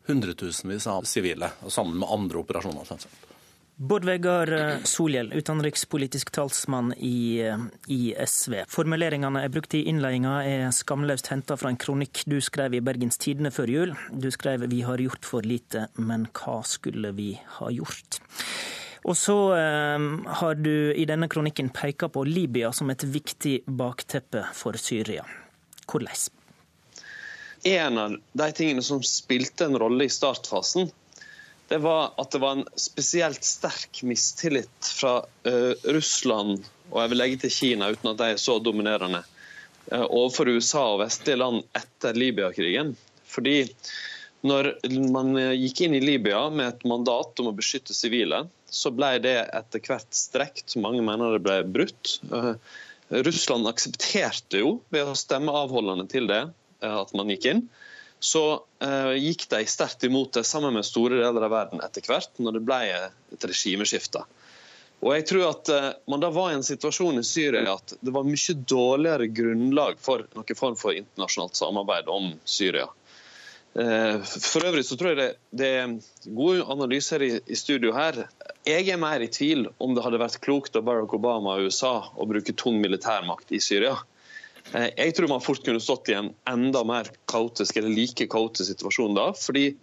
hundretusenvis 0.07 0.87
av 0.91 1.09
sivile, 1.09 1.51
sammen 1.69 1.99
med 1.99 2.09
andre 2.11 2.39
operasjoner. 2.45 3.07
Bård 3.77 4.07
Vegar 4.09 4.53
eh, 4.53 4.77
Solhjell, 4.89 5.33
utenrikspolitisk 5.37 6.31
talsmann 6.33 6.95
i, 6.97 7.43
eh, 7.45 7.65
i, 7.93 8.15
SV. 8.17 8.63
Formuleringene 8.73 9.43
er 9.45 9.53
brukt 9.53 9.77
i 9.77 9.83
innledninga 9.91 10.39
er 10.49 10.71
skamløst 10.73 11.29
henta 11.29 11.59
fra 11.61 11.69
en 11.69 11.77
kronikk 11.77 12.23
du 12.25 12.39
skrev 12.41 12.79
i 12.79 12.81
Bergens 12.81 13.21
Tidende 13.21 13.53
før 13.53 13.73
jul. 13.75 13.93
Du 14.09 14.31
skrev 14.33 14.65
'Vi 14.65 14.81
har 14.81 14.97
gjort 14.97 15.29
for 15.29 15.45
lite, 15.45 15.89
men 15.99 16.25
hva 16.33 16.63
skulle 16.65 17.13
vi 17.13 17.35
ha 17.59 17.69
gjort'? 17.69 18.21
Og 19.05 19.15
så 19.15 19.39
eh, 19.53 20.33
har 20.41 20.55
du 20.55 20.95
i 20.97 21.05
denne 21.05 21.29
kronikken 21.29 21.69
peka 21.69 22.09
på 22.09 22.25
Libya 22.25 22.73
som 22.73 22.89
et 22.91 23.05
viktig 23.05 23.61
bakteppe 23.69 24.47
for 24.55 24.73
Syria. 24.73 25.23
Hvordan? 25.85 26.33
En 27.67 27.99
av 27.99 28.15
de 28.39 28.47
tingene 28.55 28.85
som 28.85 29.03
spilte 29.03 29.67
en 29.67 29.79
rolle 29.81 30.07
i 30.07 30.13
startfasen, 30.13 30.91
det 31.69 31.81
var 31.83 32.13
at 32.21 32.31
det 32.31 32.39
var 32.39 32.61
en 32.61 32.69
spesielt 32.79 33.45
sterk 33.45 34.05
mistillit 34.07 34.91
fra 34.95 35.19
uh, 35.49 35.73
Russland 35.91 36.63
og 36.93 37.01
jeg 37.01 37.13
vil 37.13 37.21
legge 37.21 37.39
til 37.43 37.55
Kina, 37.55 37.91
uten 37.91 38.13
at 38.13 38.21
de 38.21 38.29
er 38.35 38.41
så 38.41 38.59
dominerende, 38.63 39.23
uh, 39.91 40.05
overfor 40.07 40.53
USA 40.55 40.85
og 40.95 41.01
vestlige 41.03 41.41
land 41.41 41.65
etter 41.77 42.19
Libya-krigen. 42.19 42.95
Fordi 43.27 43.59
når 44.47 44.71
man 45.11 45.35
gikk 45.59 45.83
inn 45.83 45.97
i 45.99 46.05
Libya 46.05 46.45
med 46.55 46.69
et 46.69 46.85
mandat 46.87 47.41
om 47.43 47.51
å 47.51 47.57
beskytte 47.57 47.97
sivile, 47.97 48.45
så 48.71 48.93
ble 48.95 49.17
det 49.25 49.39
etter 49.57 49.83
hvert 49.83 50.15
strekt. 50.15 50.77
Mange 50.79 51.03
mener 51.03 51.35
det 51.35 51.43
ble 51.43 51.59
brutt. 51.67 52.19
Uh, 52.31 52.55
Russland 53.27 53.67
aksepterte 53.71 54.63
jo 54.63 54.77
ved 54.95 55.11
å 55.11 55.19
stemme 55.19 55.55
avholdende 55.55 56.07
til 56.11 56.31
det 56.31 56.45
at 56.91 57.15
man 57.17 57.31
gikk 57.33 57.51
inn 57.53 57.67
så 58.19 58.65
uh, 58.85 59.13
gikk 59.13 59.49
de 59.49 59.63
sterkt 59.69 60.05
imot 60.05 60.33
det 60.33 60.45
sammen 60.45 60.75
med 60.75 60.87
store 60.87 61.21
deler 61.21 61.47
av 61.47 61.53
verden 61.53 61.85
etter 61.85 62.05
hvert, 62.09 62.33
når 62.41 62.59
det 62.59 62.67
ble 62.67 62.81
et 63.37 63.49
regimeskifte. 63.49 64.25
Og 65.05 65.13
jeg 65.13 65.27
tror 65.29 65.51
at 65.51 65.71
uh, 65.71 65.89
Man 66.09 66.23
da 66.25 66.31
var 66.33 66.51
i 66.51 66.57
en 66.57 66.65
situasjon 66.65 67.21
i 67.21 67.27
Syria 67.27 67.77
at 67.77 67.97
det 68.01 68.15
var 68.15 68.27
mye 68.27 68.57
dårligere 68.65 69.29
grunnlag 69.29 70.01
for 70.01 70.25
noen 70.35 70.59
form 70.59 70.79
for 70.81 70.97
internasjonalt 70.97 71.59
samarbeid 71.59 72.09
om 72.13 72.33
Syria. 72.45 72.89
For 73.77 74.65
øvrig 74.65 74.87
så 74.89 74.97
tror 74.97 75.11
jeg 75.11 75.17
det, 75.19 75.27
det 75.61 75.67
er 75.83 75.91
gode 76.33 76.63
analyser 76.73 77.21
i, 77.21 77.29
i, 77.45 77.57
studio 77.61 77.91
her. 77.93 78.23
Jeg 78.65 78.87
er 78.89 78.97
mer 78.97 79.21
i 79.21 79.29
tvil 79.29 79.67
om 79.77 79.93
det 79.93 80.01
hadde 80.01 80.21
vært 80.23 80.39
klokt 80.41 80.79
av 80.81 80.87
Barack 80.87 81.13
Obama 81.13 81.59
og 81.59 81.69
USA 81.69 81.99
å 82.17 82.25
bruke 82.31 82.57
tung 82.57 82.81
militærmakt 82.81 83.53
i 83.53 83.61
Syria. 83.61 83.99
Eh, 84.75 84.89
jeg 84.97 85.15
tror 85.17 85.31
man 85.31 85.45
fort 85.45 85.65
kunne 85.67 85.83
stått 85.83 86.11
i 86.11 86.17
en 86.19 86.33
enda 86.51 86.83
mer 86.89 87.11
kaotisk 87.31 87.79
eller 87.79 87.93
like 87.95 88.29
kaotisk 88.33 88.73
situasjon 88.73 89.19
da. 89.19 89.33
fordi 89.39 89.75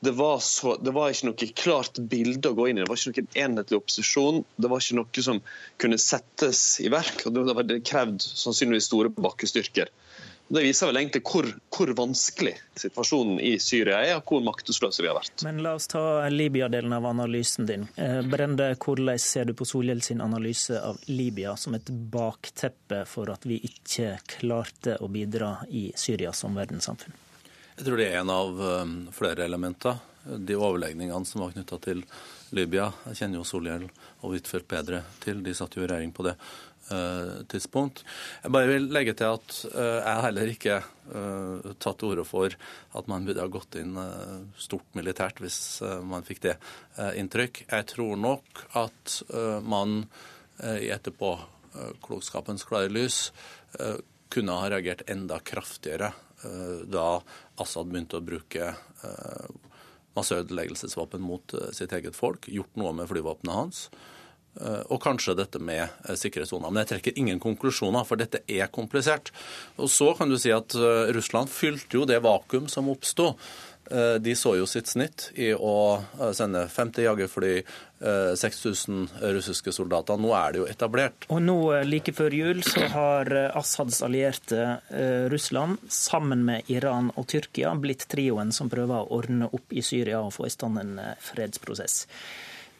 det 0.00 0.14
var, 0.16 0.38
så, 0.40 0.78
det 0.80 0.94
var, 0.96 1.10
ikke 1.12 1.28
noe 1.28 1.46
klart 1.60 1.98
bilde 2.08 2.48
å 2.48 2.56
gå 2.56 2.70
inn 2.70 2.78
i. 2.78 2.84
Det 2.86 2.88
var 2.88 2.96
ikke 2.96 3.20
noen 3.20 3.34
enhetlig 3.42 3.76
opposisjon. 3.82 4.38
Det 4.56 4.70
var 4.72 4.80
ikke 4.80 4.96
noe 4.96 5.24
som 5.26 5.40
kunne 5.82 5.98
settes 6.00 6.62
i 6.80 6.88
verk. 6.88 7.26
og 7.28 7.36
Det, 7.36 7.64
det 7.68 7.82
krevd 7.84 8.24
sannsynligvis 8.24 8.88
store 8.88 9.12
bakkestyrker. 9.12 9.92
Det 10.50 10.62
viser 10.64 10.88
vel 10.88 10.96
egentlig 10.98 11.20
hvor, 11.30 11.46
hvor, 11.70 11.90
vanskelig 11.94 12.56
situasjonen 12.74 13.36
i 13.38 13.52
Syria 13.62 14.00
er, 14.02 14.16
og 14.18 14.26
hvor 14.26 14.40
maktesløse 14.42 14.98
vi 15.04 15.06
har 15.06 15.14
vært. 15.14 15.44
Men 15.46 15.60
La 15.62 15.76
oss 15.78 15.86
ta 15.92 16.02
Libya-delen 16.26 16.90
av 16.96 17.06
analysen 17.06 17.68
din. 17.68 17.84
Eh, 17.94 18.18
Brende, 18.26 18.72
hvordan 18.74 19.20
ser 19.22 19.46
du 19.46 19.54
på 19.54 19.68
Solhjell 19.68 20.02
sin 20.02 20.18
analyse 20.24 20.74
av 20.74 20.98
Libya 21.06 21.54
som 21.54 21.78
et 21.78 21.86
bakteppe 21.86 23.04
for 23.06 23.30
at 23.30 23.46
vi 23.46 23.60
ikke 23.68 24.16
klarte 24.40 24.96
å 24.98 25.06
bidra 25.06 25.52
i 25.70 25.92
Syria 25.94 26.34
som 26.34 26.58
verdenssamfunn? 26.58 27.14
Jeg 27.76 27.86
tror 27.86 28.02
det 28.02 28.08
er 28.10 28.18
en 28.24 28.34
av 28.34 28.58
um, 28.82 28.96
flere 29.14 29.46
elementer. 29.46 30.02
De 30.20 30.58
overlegningene 30.58 31.30
som 31.30 31.44
var 31.46 31.54
knytta 31.54 31.78
til 31.86 32.02
Libya. 32.58 32.90
Jeg 33.12 33.22
kjenner 33.22 33.38
jo 33.38 33.46
Solhjell 33.46 33.86
og 33.86 34.34
Huitfeldt 34.34 34.66
bedre 34.68 35.04
til, 35.22 35.44
de 35.46 35.54
satt 35.54 35.78
jo 35.78 35.86
i 35.86 35.88
regjering 35.88 36.10
på 36.12 36.26
det 36.26 36.34
Eh, 36.34 36.69
tidspunkt. 37.50 38.02
Jeg 38.42 38.52
bare 38.54 38.70
vil 38.70 38.88
legge 38.92 39.14
til 39.18 39.36
at 39.36 39.56
eh, 39.70 39.98
jeg 40.00 40.24
heller 40.24 40.50
ikke 40.50 40.78
uh, 40.80 41.70
tatt 41.78 42.00
til 42.00 42.12
orde 42.12 42.24
for 42.26 42.56
at 42.98 43.10
man 43.10 43.26
burde 43.26 43.44
ha 43.44 43.50
gått 43.52 43.78
inn 43.80 43.98
stort 44.58 44.98
militært, 44.98 45.40
hvis 45.42 45.80
man 46.06 46.26
fikk 46.26 46.42
det 46.44 46.56
inntrykk. 47.18 47.64
Jeg 47.70 47.86
tror 47.94 48.18
nok 48.18 48.64
at 48.78 49.16
man 49.62 50.04
i 50.60 50.90
etterpåklokskapens 50.92 52.66
klare 52.68 52.90
lys 52.92 53.30
kunne 54.30 54.58
ha 54.58 54.68
reagert 54.70 55.06
enda 55.10 55.38
kraftigere 55.42 56.12
da 56.90 57.06
Assad 57.62 57.90
begynte 57.90 58.18
å 58.18 58.24
bruke 58.24 58.72
masseødeleggelsesvåpen 60.18 61.22
mot 61.22 61.54
sitt 61.76 61.94
eget 61.96 62.18
folk, 62.18 62.50
gjort 62.50 62.78
noe 62.80 62.94
med 62.96 63.10
flyvåpenet 63.10 63.56
hans. 63.56 63.84
Eh, 64.58 64.82
og 64.90 64.98
kanskje 65.02 65.36
dette 65.38 65.60
med 65.62 65.86
sikkerhetssona. 65.86 66.18
sikkerhetssoner. 66.18 66.70
Men 66.70 66.82
jeg 66.82 66.90
trekker 66.94 67.18
ingen 67.18 67.40
konklusjoner, 67.40 68.04
for 68.04 68.18
dette 68.18 68.42
er 68.48 68.66
komplisert. 68.66 69.30
Og 69.78 69.90
så 69.90 70.12
kan 70.18 70.28
du 70.28 70.38
si 70.38 70.50
at 70.50 70.74
eh, 70.74 71.12
Russland 71.14 71.50
fylte 71.50 72.00
jo 72.00 72.06
det 72.08 72.22
vakuum 72.24 72.68
som 72.68 72.90
oppsto. 72.90 73.34
De 73.90 74.34
så 74.38 74.52
jo 74.54 74.68
sitt 74.70 74.86
snitt 74.86 75.24
i 75.34 75.48
å 75.50 75.98
sende 76.36 76.60
50 76.70 77.02
jagerfly, 77.08 77.54
6000 78.38 79.08
russiske 79.34 79.72
soldater. 79.74 80.20
Nå 80.20 80.30
er 80.36 80.52
det 80.52 80.60
jo 80.60 80.66
etablert. 80.70 81.26
Og 81.34 81.40
nå 81.42 81.56
like 81.88 82.14
før 82.14 82.36
jul 82.36 82.62
så 82.62 82.86
har 82.92 83.32
Assads 83.48 83.98
allierte 84.06 84.76
Russland 85.32 85.80
sammen 85.90 86.44
med 86.46 86.70
Iran 86.70 87.10
og 87.16 87.26
Tyrkia 87.32 87.72
blitt 87.82 88.06
trioen 88.12 88.54
som 88.54 88.70
prøver 88.70 89.00
å 89.00 89.18
ordne 89.18 89.50
opp 89.50 89.74
i 89.74 89.82
Syria 89.82 90.22
og 90.22 90.36
få 90.38 90.46
i 90.46 90.54
stand 90.54 90.78
en 90.84 90.94
fredsprosess. 91.32 92.04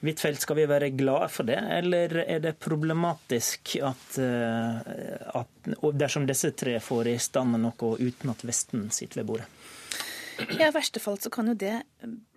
Huitfeldt, 0.01 0.41
skal 0.41 0.57
vi 0.57 0.65
være 0.69 0.89
glade 0.97 1.29
for 1.29 1.49
det, 1.49 1.59
eller 1.77 2.15
er 2.23 2.41
det 2.41 2.55
problematisk 2.63 3.75
at, 3.85 4.17
eh, 4.17 4.79
at 5.37 5.71
dersom 6.01 6.25
disse 6.29 6.55
tre 6.57 6.79
får 6.81 7.11
i 7.13 7.19
stand 7.21 7.59
noe 7.61 7.91
uten 8.01 8.33
at 8.33 8.45
Vesten 8.49 8.89
sitter 8.97 9.21
ved 9.21 9.29
bordet? 9.29 9.49
Ja, 10.57 10.71
I 10.71 10.73
verste 10.73 11.03
fall 11.05 11.21
så 11.21 11.29
kan 11.33 11.53
jo 11.53 11.55
det 11.59 11.83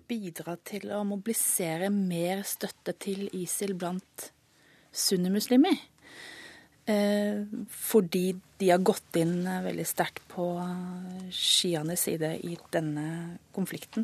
bidra 0.09 0.57
til 0.67 0.91
å 0.91 1.05
mobilisere 1.07 1.87
mer 1.93 2.43
støtte 2.43 2.97
til 2.99 3.29
ISIL 3.31 3.77
blant 3.79 4.29
sunnimuslimer. 4.91 5.79
Eh, 6.83 7.45
fordi 7.71 8.33
de 8.59 8.73
har 8.73 8.83
gått 8.83 9.15
inn 9.15 9.47
veldig 9.47 9.85
sterkt 9.87 10.25
på 10.33 10.49
sjianes 11.31 12.03
side 12.09 12.35
i 12.43 12.57
denne 12.75 13.37
konflikten. 13.55 14.03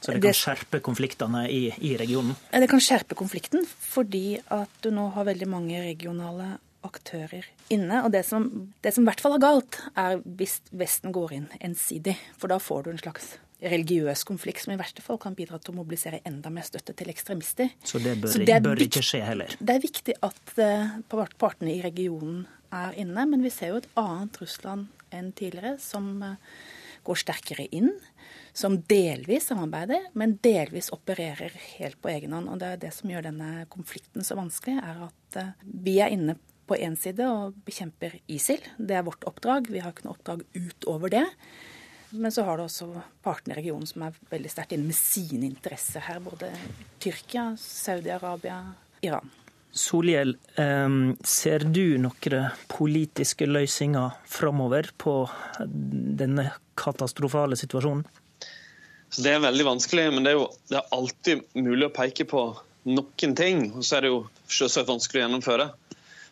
Så 0.00 0.14
det 0.14 0.22
kan 0.22 0.36
skjerpe 0.36 0.80
konfliktene 0.84 1.44
i, 1.50 1.68
i, 1.82 1.96
regionen? 1.98 2.36
Det 2.52 2.70
kan 2.70 2.82
skjerpe 2.82 3.18
konflikten 3.18 3.66
fordi 3.66 4.38
at 4.54 4.80
du 4.84 4.92
nå 4.94 5.08
har 5.16 5.26
veldig 5.26 5.48
mange 5.50 5.82
regionale 5.82 6.56
aktører 6.86 7.46
inne. 7.74 8.04
Og 8.06 8.12
det 8.14 8.22
som, 8.28 8.46
det 8.84 8.94
som 8.94 9.04
i 9.04 9.10
hvert 9.10 9.22
fall 9.22 9.36
er 9.36 9.42
galt, 9.42 9.80
er 9.98 10.22
hvis 10.38 10.60
Vesten 10.70 11.14
går 11.14 11.34
inn 11.40 11.50
ensidig. 11.58 12.14
For 12.38 12.50
da 12.52 12.60
får 12.62 12.86
du 12.86 12.92
en 12.94 13.02
slags 13.02 13.34
religiøs 13.58 14.22
konflikt 14.26 14.62
som 14.62 14.72
i 14.74 14.78
verste 14.78 15.02
fall 15.02 15.18
kan 15.18 15.34
bidra 15.34 15.58
til 15.58 15.74
å 15.74 15.80
mobilisere 15.80 16.20
enda 16.28 16.50
mer 16.54 16.66
støtte 16.66 16.94
til 16.98 17.10
ekstremister. 17.10 17.72
Så 17.82 17.98
det 18.02 18.14
bør, 18.22 18.30
Så 18.30 18.44
det 18.46 18.60
bør 18.62 18.84
ikke 18.84 19.02
skje 19.02 19.24
heller? 19.26 19.56
Det 19.58 19.74
er 19.74 19.82
viktig 19.82 20.14
at 20.22 20.52
uh, 20.62 21.26
partene 21.42 21.74
i 21.74 21.82
regionen 21.82 22.44
er 22.74 22.94
inne, 23.00 23.26
men 23.26 23.42
vi 23.42 23.50
ser 23.50 23.72
jo 23.72 23.80
et 23.82 23.90
annet 23.98 24.38
Russland 24.38 24.86
enn 25.10 25.32
tidligere, 25.34 25.74
som 25.82 26.22
uh, 26.22 26.38
går 27.08 27.18
sterkere 27.24 27.66
inn 27.74 27.90
som 28.58 28.80
delvis 28.90 29.46
samarbeider, 29.46 30.08
men 30.18 30.36
delvis 30.42 30.90
opererer 30.94 31.54
helt 31.78 32.00
på 32.02 32.10
egen 32.10 32.34
hånd. 32.34 32.50
Og 32.50 32.58
det 32.58 32.72
er 32.72 32.80
det 32.82 32.92
som 32.96 33.10
gjør 33.12 33.28
denne 33.28 33.66
konflikten 33.70 34.26
så 34.26 34.34
vanskelig, 34.38 34.80
er 34.82 35.04
at 35.06 35.38
eh, 35.38 35.52
vi 35.62 35.98
er 36.02 36.14
inne 36.14 36.34
på 36.68 36.76
én 36.76 36.98
side 36.98 37.24
og 37.30 37.56
bekjemper 37.68 38.18
ISIL. 38.26 38.64
Det 38.76 38.98
er 38.98 39.06
vårt 39.06 39.22
oppdrag. 39.30 39.70
Vi 39.70 39.82
har 39.84 39.94
ikke 39.94 40.08
noe 40.08 40.18
oppdrag 40.18 40.42
utover 40.58 41.14
det. 41.14 41.24
Men 42.10 42.34
så 42.34 42.42
har 42.48 42.58
du 42.58 42.64
også 42.64 42.90
partene 43.22 43.54
i 43.54 43.60
regionen 43.60 43.86
som 43.86 44.08
er 44.08 44.18
veldig 44.32 44.50
sterkt 44.52 44.74
inne 44.74 44.90
med 44.90 44.98
sine 44.98 45.46
interesser 45.46 46.02
her. 46.08 46.18
Både 46.24 46.50
Tyrkia, 46.98 47.52
Saudi-Arabia, 47.62 48.62
Iran. 49.06 49.30
Solhjell, 49.70 50.32
ser 51.28 51.66
du 51.68 51.98
noen 52.00 52.46
politiske 52.72 53.46
løsninger 53.46 54.16
framover 54.26 54.88
på 54.98 55.20
denne 55.62 56.48
katastrofale 56.80 57.58
situasjonen? 57.60 58.06
Så 59.10 59.22
Det 59.24 59.32
er 59.32 59.40
veldig 59.40 59.64
vanskelig, 59.64 60.08
men 60.12 60.24
det 60.26 60.34
er 60.34 60.38
jo 60.38 60.48
det 60.68 60.78
er 60.80 60.94
alltid 60.96 61.44
mulig 61.56 61.88
å 61.88 61.94
peke 61.94 62.26
på 62.28 62.42
noen 62.88 63.34
ting. 63.36 63.70
Og 63.72 63.86
så 63.86 63.98
er 63.98 64.04
det 64.04 64.12
jo 64.12 64.26
vanskelig 64.88 65.22
å 65.22 65.24
gjennomføre. 65.24 65.70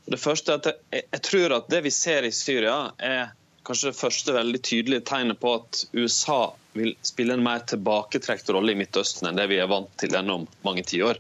Og 0.07 0.14
det 0.14 0.20
første 0.22 0.53
er 0.53 0.61
at 0.61 0.68
jeg, 0.70 1.07
jeg 1.12 1.22
tror 1.27 1.57
at 1.57 1.70
det 1.72 1.83
vi 1.87 1.93
ser 1.95 2.29
i 2.29 2.35
Syria, 2.35 2.77
er 2.99 3.33
kanskje 3.66 3.91
det 3.91 3.99
første 3.99 4.35
veldig 4.37 4.61
tydelige 4.62 5.07
tegnet 5.09 5.41
på 5.43 5.57
at 5.59 5.83
USA 5.97 6.41
vil 6.77 6.93
spille 7.07 7.35
en 7.35 7.43
mer 7.43 7.64
tilbaketrukket 7.66 8.53
rolle 8.55 8.74
i 8.74 8.79
Midtøsten 8.79 9.27
enn 9.27 9.39
det 9.39 9.49
vi 9.51 9.59
er 9.62 9.70
vant 9.70 9.91
til 9.99 10.12
gjennom 10.14 10.47
mange 10.66 10.85
tiår. 10.87 11.18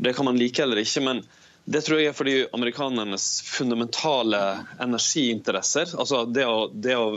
Det 0.00 0.14
kan 0.16 0.26
man 0.26 0.40
like 0.40 0.64
eller 0.64 0.80
ikke, 0.80 1.04
men 1.04 1.22
det 1.70 1.84
tror 1.86 2.00
jeg 2.00 2.10
er 2.10 2.16
fordi 2.16 2.34
amerikanernes 2.56 3.26
fundamentale 3.46 4.40
energiinteresser 4.82 5.92
altså 5.94 6.24
Det 6.26 6.46
å, 6.46 6.66
det 6.72 6.96
å 6.98 7.12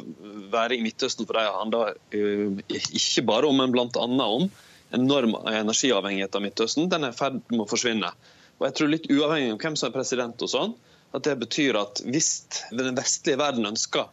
være 0.54 0.78
i 0.78 0.84
Midtøsten 0.86 1.26
for 1.26 1.39
dem 1.39 1.58
handler 1.58 1.95
uh, 2.14 2.62
ikke 2.70 3.26
bare 3.26 3.49
om, 3.49 3.58
men 3.58 3.74
bl.a. 3.74 3.89
om 4.06 4.49
enorm 4.93 5.34
energiavhengighet 5.49 6.36
av 6.38 6.43
Midtøsten, 6.45 6.89
den 6.89 7.08
er 7.08 7.16
i 7.16 7.18
ferd 7.18 7.39
med 7.49 7.64
å 7.64 7.70
forsvinne. 7.70 8.12
Og 8.60 8.68
jeg 8.68 8.76
tror 8.78 8.91
litt 8.91 9.08
uavhengig 9.10 9.56
av 9.56 9.64
hvem 9.64 9.78
som 9.80 9.89
er 9.89 9.95
president 9.95 10.45
og 10.45 10.51
sånn, 10.51 10.76
at 11.18 11.26
det 11.26 11.34
betyr 11.41 11.80
at 11.82 12.04
hvis 12.06 12.30
den 12.70 12.93
vestlige 12.97 13.41
verden 13.41 13.66
ønsker 13.70 14.06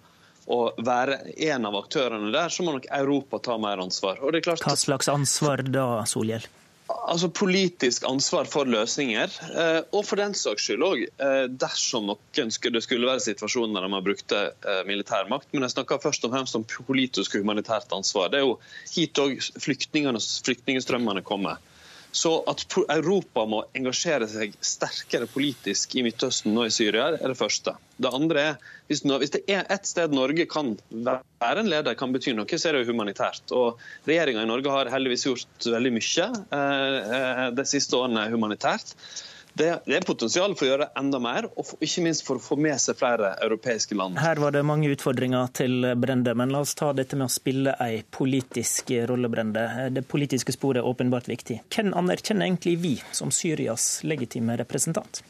å 0.50 0.60
være 0.80 1.20
en 1.50 1.68
av 1.68 1.76
aktørene 1.82 2.32
der, 2.32 2.48
så 2.52 2.64
må 2.64 2.74
nok 2.78 2.88
Europa 2.96 3.42
ta 3.44 3.58
mer 3.60 3.82
ansvar. 3.84 4.24
Klart, 4.40 4.64
Hva 4.64 4.76
slags 4.78 5.12
ansvar 5.12 5.62
da, 5.68 5.86
Solhjell? 6.08 6.48
Altså 7.10 7.28
Politisk 7.34 8.04
ansvar 8.08 8.48
for 8.50 8.68
løsninger, 8.70 9.32
eh, 9.50 9.80
og 9.94 10.04
for 10.06 10.20
den 10.20 10.34
saks 10.38 10.66
skyld 10.66 10.84
òg 10.86 11.02
eh, 11.06 11.46
dersom 11.62 12.08
noen 12.10 12.52
skulle, 12.54 12.78
det 12.78 12.84
skulle 12.86 13.08
være 13.08 13.22
situasjoner 13.24 13.82
der 13.82 13.92
man 13.92 14.04
brukte 14.06 14.42
eh, 14.50 14.82
militærmakt. 14.88 15.48
Men 15.52 15.66
jeg 15.66 15.74
snakker 15.76 16.02
først 16.02 16.26
og 16.26 16.34
fremst 16.34 16.58
om 16.58 16.66
politisk 16.68 17.34
og 17.36 17.44
humanitært 17.44 17.92
ansvar. 17.96 18.30
Det 18.32 18.40
er 18.40 18.46
jo 18.46 18.56
hit 18.94 19.22
òg 19.22 19.38
flyktningstrømmene 19.62 21.24
kommer. 21.26 21.62
Så 22.12 22.32
at 22.50 22.64
Europa 22.90 23.44
må 23.46 23.60
engasjere 23.78 24.26
seg 24.30 24.56
sterkere 24.66 25.28
politisk 25.30 25.94
i 25.94 26.02
Midtøsten 26.02 26.56
og 26.58 26.66
i 26.66 26.74
Syria, 26.74 27.12
er 27.14 27.30
det 27.30 27.38
første. 27.38 27.76
Det 28.02 28.10
andre 28.16 28.46
er 28.48 28.70
hvis, 28.90 29.04
det 29.06 29.44
er 29.46 29.68
ett 29.70 29.86
sted 29.86 30.10
Norge 30.10 30.48
kan 30.50 30.72
være 30.90 31.62
en 31.62 31.70
leder, 31.70 31.94
kan 31.94 32.10
bety 32.10 32.34
noe, 32.34 32.58
så 32.58 32.68
er 32.68 32.74
det 32.74 32.82
jo 32.82 32.90
humanitært. 32.90 33.52
Og 33.54 33.78
Regjeringa 34.08 34.42
i 34.42 34.50
Norge 34.50 34.72
har 34.74 34.90
heldigvis 34.90 35.28
gjort 35.28 35.68
veldig 35.76 35.92
mye 35.94 36.26
eh, 36.58 36.96
eh 37.18 37.44
de 37.54 37.66
siste 37.70 37.94
årene 37.94 38.26
humanitært. 38.32 38.96
Det, 39.54 39.68
det, 39.86 39.96
er 39.96 40.06
potensial 40.06 40.54
for 40.54 40.66
å 40.66 40.70
gjøre 40.70 40.88
enda 40.98 41.20
mer, 41.22 41.48
og 41.56 41.66
for, 41.66 41.80
ikke 41.84 42.04
minst 42.04 42.24
for 42.26 42.38
å 42.38 42.44
få 42.44 42.58
med 42.60 42.78
seg 42.82 42.98
flere 43.00 43.32
europeiske 43.42 43.96
land. 43.98 44.20
Her 44.22 44.40
var 44.42 44.54
det 44.54 44.62
mange 44.66 44.90
utfordringer 44.92 45.50
til 45.56 45.88
Brende, 46.00 46.34
men 46.38 46.54
la 46.54 46.62
oss 46.64 46.76
ta 46.78 46.92
dette 46.96 47.18
med 47.18 47.26
å 47.26 47.32
spille 47.32 47.74
en 47.82 48.06
politisk 48.14 48.92
rolle, 49.10 49.30
Brende. 49.32 49.66
Det 49.94 50.04
politiske 50.10 50.54
sporet 50.54 50.82
er 50.82 50.88
åpenbart 50.88 51.30
viktig. 51.30 51.60
Hvem 51.74 51.92
anerkjenner 51.98 52.46
egentlig 52.46 52.76
vi 52.82 52.94
som 53.16 53.34
Syrias 53.34 54.00
legitime 54.06 54.58
representant? 54.60 55.22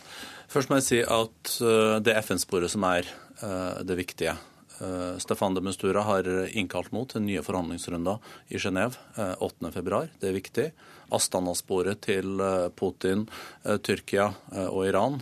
Først 0.50 0.70
må 0.70 0.80
jeg 0.80 0.88
si 0.88 1.00
at 1.04 1.56
eh, 1.62 1.96
det 2.02 2.14
er 2.14 2.24
FN-sporet 2.24 2.72
som 2.72 2.84
er 2.88 3.06
eh, 3.06 3.82
det 3.86 3.98
viktige. 4.00 4.34
Eh, 4.80 5.18
Stefan 5.18 5.54
de 5.54 5.60
Mestura 5.60 6.02
har 6.06 6.28
innkalt 6.56 6.92
mot 6.92 7.08
til 7.12 7.24
nye 7.26 7.42
forhandlingsrunder 7.44 8.32
i 8.48 8.60
Genéve 8.60 8.96
8.2. 9.16 10.00
Det 10.20 10.30
er 10.30 10.36
viktig. 10.36 10.66
Astana-sporet 11.12 12.00
til 12.06 12.40
eh, 12.40 12.68
Putin, 12.76 13.26
eh, 13.64 13.76
Tyrkia 13.76 14.30
og 14.68 14.86
Iran. 14.88 15.20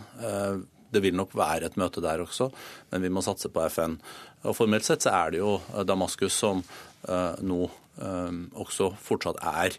Det 0.89 1.03
vil 1.03 1.13
nok 1.13 1.35
være 1.37 1.67
et 1.67 1.77
møte 1.77 2.01
der 2.01 2.23
også, 2.23 2.47
men 2.89 3.03
vi 3.03 3.11
må 3.13 3.21
satse 3.21 3.51
på 3.53 3.65
FN. 3.69 3.99
Og 4.47 4.55
Formelt 4.57 4.87
sett 4.87 5.05
så 5.05 5.13
er 5.13 5.35
det 5.35 5.43
jo 5.43 5.59
Damaskus 5.85 6.33
som 6.33 6.63
nå 7.45 7.59
også 7.99 8.93
fortsatt 9.03 9.41
er 9.43 9.75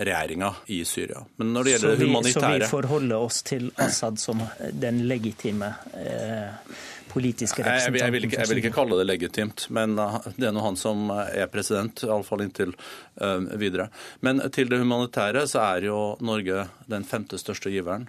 regjeringa 0.00 0.54
i 0.66 0.84
Syria. 0.84 1.24
Men 1.36 1.52
når 1.54 1.64
det 1.64 1.74
gjelder 1.74 1.96
det 1.96 2.06
humanitære 2.06 2.40
Så 2.40 2.52
vi 2.58 2.70
forholder 2.70 3.26
oss 3.26 3.42
til 3.46 3.68
Assad 3.76 4.18
som 4.22 4.42
den 4.72 5.02
legitime 5.10 5.74
eh, 5.98 6.72
politiske 7.10 7.62
representanten? 7.62 7.98
Jeg, 7.98 8.04
jeg, 8.04 8.14
vil 8.14 8.28
ikke, 8.28 8.38
jeg, 8.38 8.50
vil 8.50 8.62
ikke, 8.62 8.74
kalle 8.74 9.00
det 9.00 9.06
legitimt, 9.08 9.66
men 9.74 9.98
uh, 9.98 10.18
det 10.36 10.48
er 10.48 10.54
nå 10.56 10.64
han 10.64 10.78
som 10.78 11.10
er 11.12 11.50
president, 11.52 12.04
iallfall 12.06 12.44
inntil 12.46 12.74
uh, 13.20 13.40
videre. 13.60 13.90
Men 14.24 14.42
til 14.54 14.70
det 14.70 14.80
humanitære 14.82 15.46
så 15.50 15.64
er 15.74 15.90
jo 15.90 16.00
Norge 16.24 16.68
den 16.90 17.06
femte 17.08 17.40
største 17.40 17.72
giveren. 17.74 18.08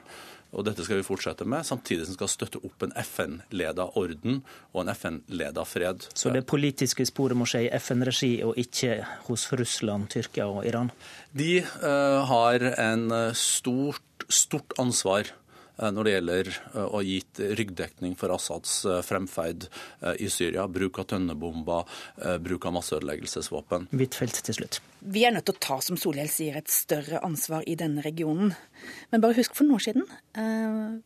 Og 0.52 0.66
dette 0.68 0.84
skal 0.84 1.00
vi 1.00 1.08
fortsette 1.08 1.48
med, 1.48 1.64
samtidig 1.68 2.06
som 2.06 2.16
vi 2.16 2.20
skal 2.20 2.32
støtte 2.32 2.62
opp 2.68 2.84
en 2.84 2.94
FN-leda 3.00 3.88
orden 4.00 4.42
og 4.74 4.82
en 4.84 4.94
FN-leda 4.94 5.64
fred. 5.68 6.08
Så 6.14 6.34
det 6.36 6.44
politiske 6.50 7.06
sporet 7.08 7.40
må 7.40 7.48
skje 7.48 7.66
i 7.68 7.74
FN-regi 7.80 8.34
og 8.44 8.60
ikke 8.60 9.00
hos 9.30 9.48
Russland, 9.56 10.10
Tyrkia 10.12 10.50
og 10.52 10.66
Iran? 10.68 10.92
De 11.32 11.62
uh, 11.64 12.22
har 12.28 12.68
en 12.76 13.08
stort, 13.38 14.28
stort 14.28 14.76
ansvar 14.82 15.32
Eh, 15.32 15.41
når 15.90 16.08
det 16.08 16.14
gjelder 16.14 16.50
eh, 16.52 16.86
å 16.86 17.02
gi 17.06 17.18
ryggdekning 17.60 18.14
for 18.20 18.34
Assads 18.36 18.76
eh, 18.86 19.02
fremferd 19.06 19.68
i 20.22 20.30
Syria. 20.32 20.68
Bruk 20.72 21.00
av 21.02 21.08
tønnebomber, 21.12 21.90
bruk 22.44 22.66
av 22.68 22.76
masseødeleggelsesvåpen. 22.78 23.88
Huitfeldt 23.94 24.42
til 24.46 24.58
slutt. 24.58 24.80
Vi 25.02 25.24
er 25.26 25.34
nødt 25.34 25.48
til 25.50 25.56
å 25.56 25.62
ta, 25.64 25.78
som 25.82 25.98
Solhjell 25.98 26.30
sier, 26.30 26.58
et 26.58 26.72
større 26.72 27.22
ansvar 27.26 27.66
i 27.70 27.76
denne 27.80 28.04
regionen. 28.06 28.54
Men 29.14 29.24
bare 29.24 29.38
husk 29.38 29.56
for 29.58 29.66
noen 29.66 29.80
år 29.80 29.86
siden. 29.86 30.10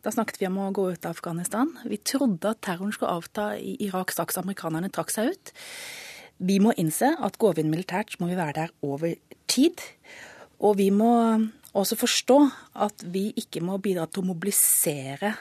Da 0.03 0.13
snakket 0.13 0.41
vi 0.41 0.49
om 0.49 0.59
å 0.63 0.71
gå 0.75 0.89
ut 0.95 1.07
av 1.07 1.15
Afghanistan. 1.15 1.71
Vi 1.87 1.99
trodde 2.03 2.51
at 2.51 2.63
terroren 2.65 2.95
skulle 2.95 3.15
avta 3.15 3.47
i 3.59 3.77
Irak 3.87 4.11
straks 4.15 4.39
amerikanerne 4.41 4.91
trakk 4.95 5.13
seg 5.15 5.31
ut. 5.35 5.53
Vi 6.43 6.59
må 6.59 6.73
innse 6.79 7.13
at 7.23 7.39
går 7.39 7.55
vi 7.55 7.63
inn 7.63 7.71
militært, 7.71 8.17
må 8.19 8.27
vi 8.27 8.39
være 8.39 8.57
der 8.59 8.73
over 8.83 9.15
tid. 9.51 9.83
Og 10.59 10.77
vi 10.79 10.89
må 10.91 11.11
også 11.81 11.97
forstå 11.99 12.39
at 12.85 13.03
vi 13.11 13.29
ikke 13.39 13.63
må 13.65 13.77
bidra 13.83 14.07
til 14.07 14.23
å 14.23 14.29
mobilisere 14.31 15.33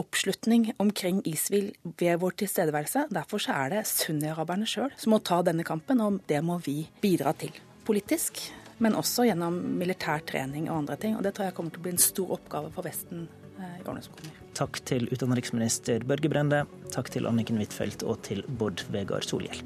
oppslutning 0.00 0.70
omkring 0.80 1.20
Isvil 1.28 1.72
ved 1.98 2.20
vår 2.22 2.36
tilstedeværelse. 2.42 3.08
Derfor 3.12 3.42
er 3.52 3.74
det 3.74 3.82
sunni-araberne 3.90 4.68
sjøl 4.68 4.94
som 5.00 5.14
må 5.14 5.20
ta 5.24 5.40
denne 5.46 5.66
kampen, 5.66 6.00
og 6.00 6.22
det 6.30 6.40
må 6.46 6.60
vi 6.64 6.82
bidra 7.02 7.34
til. 7.38 7.52
Politisk, 7.86 8.40
men 8.80 8.96
også 8.96 9.26
gjennom 9.28 9.58
militær 9.80 10.24
trening 10.26 10.70
og 10.70 10.82
andre 10.84 10.98
ting. 11.00 11.18
Og 11.18 11.26
det 11.26 11.34
tror 11.36 11.50
jeg 11.50 11.58
kommer 11.58 11.74
til 11.74 11.82
å 11.82 11.86
bli 11.88 11.94
en 11.96 12.02
stor 12.02 12.34
oppgave 12.38 12.72
for 12.74 12.86
Vesten 12.86 13.26
eh, 13.58 13.76
i 13.80 13.84
årene 13.84 14.04
som 14.06 14.16
kommer. 14.16 14.40
Takk 14.60 14.82
til 14.88 15.06
utenriksminister 15.12 16.04
Børge 16.08 16.32
Brende, 16.32 16.64
takk 16.94 17.12
til 17.12 17.28
Anniken 17.30 17.60
Huitfeldt 17.60 18.04
og 18.06 18.20
til 18.26 18.44
Bård 18.48 18.84
Vegar 18.94 19.24
Solhjell. 19.26 19.62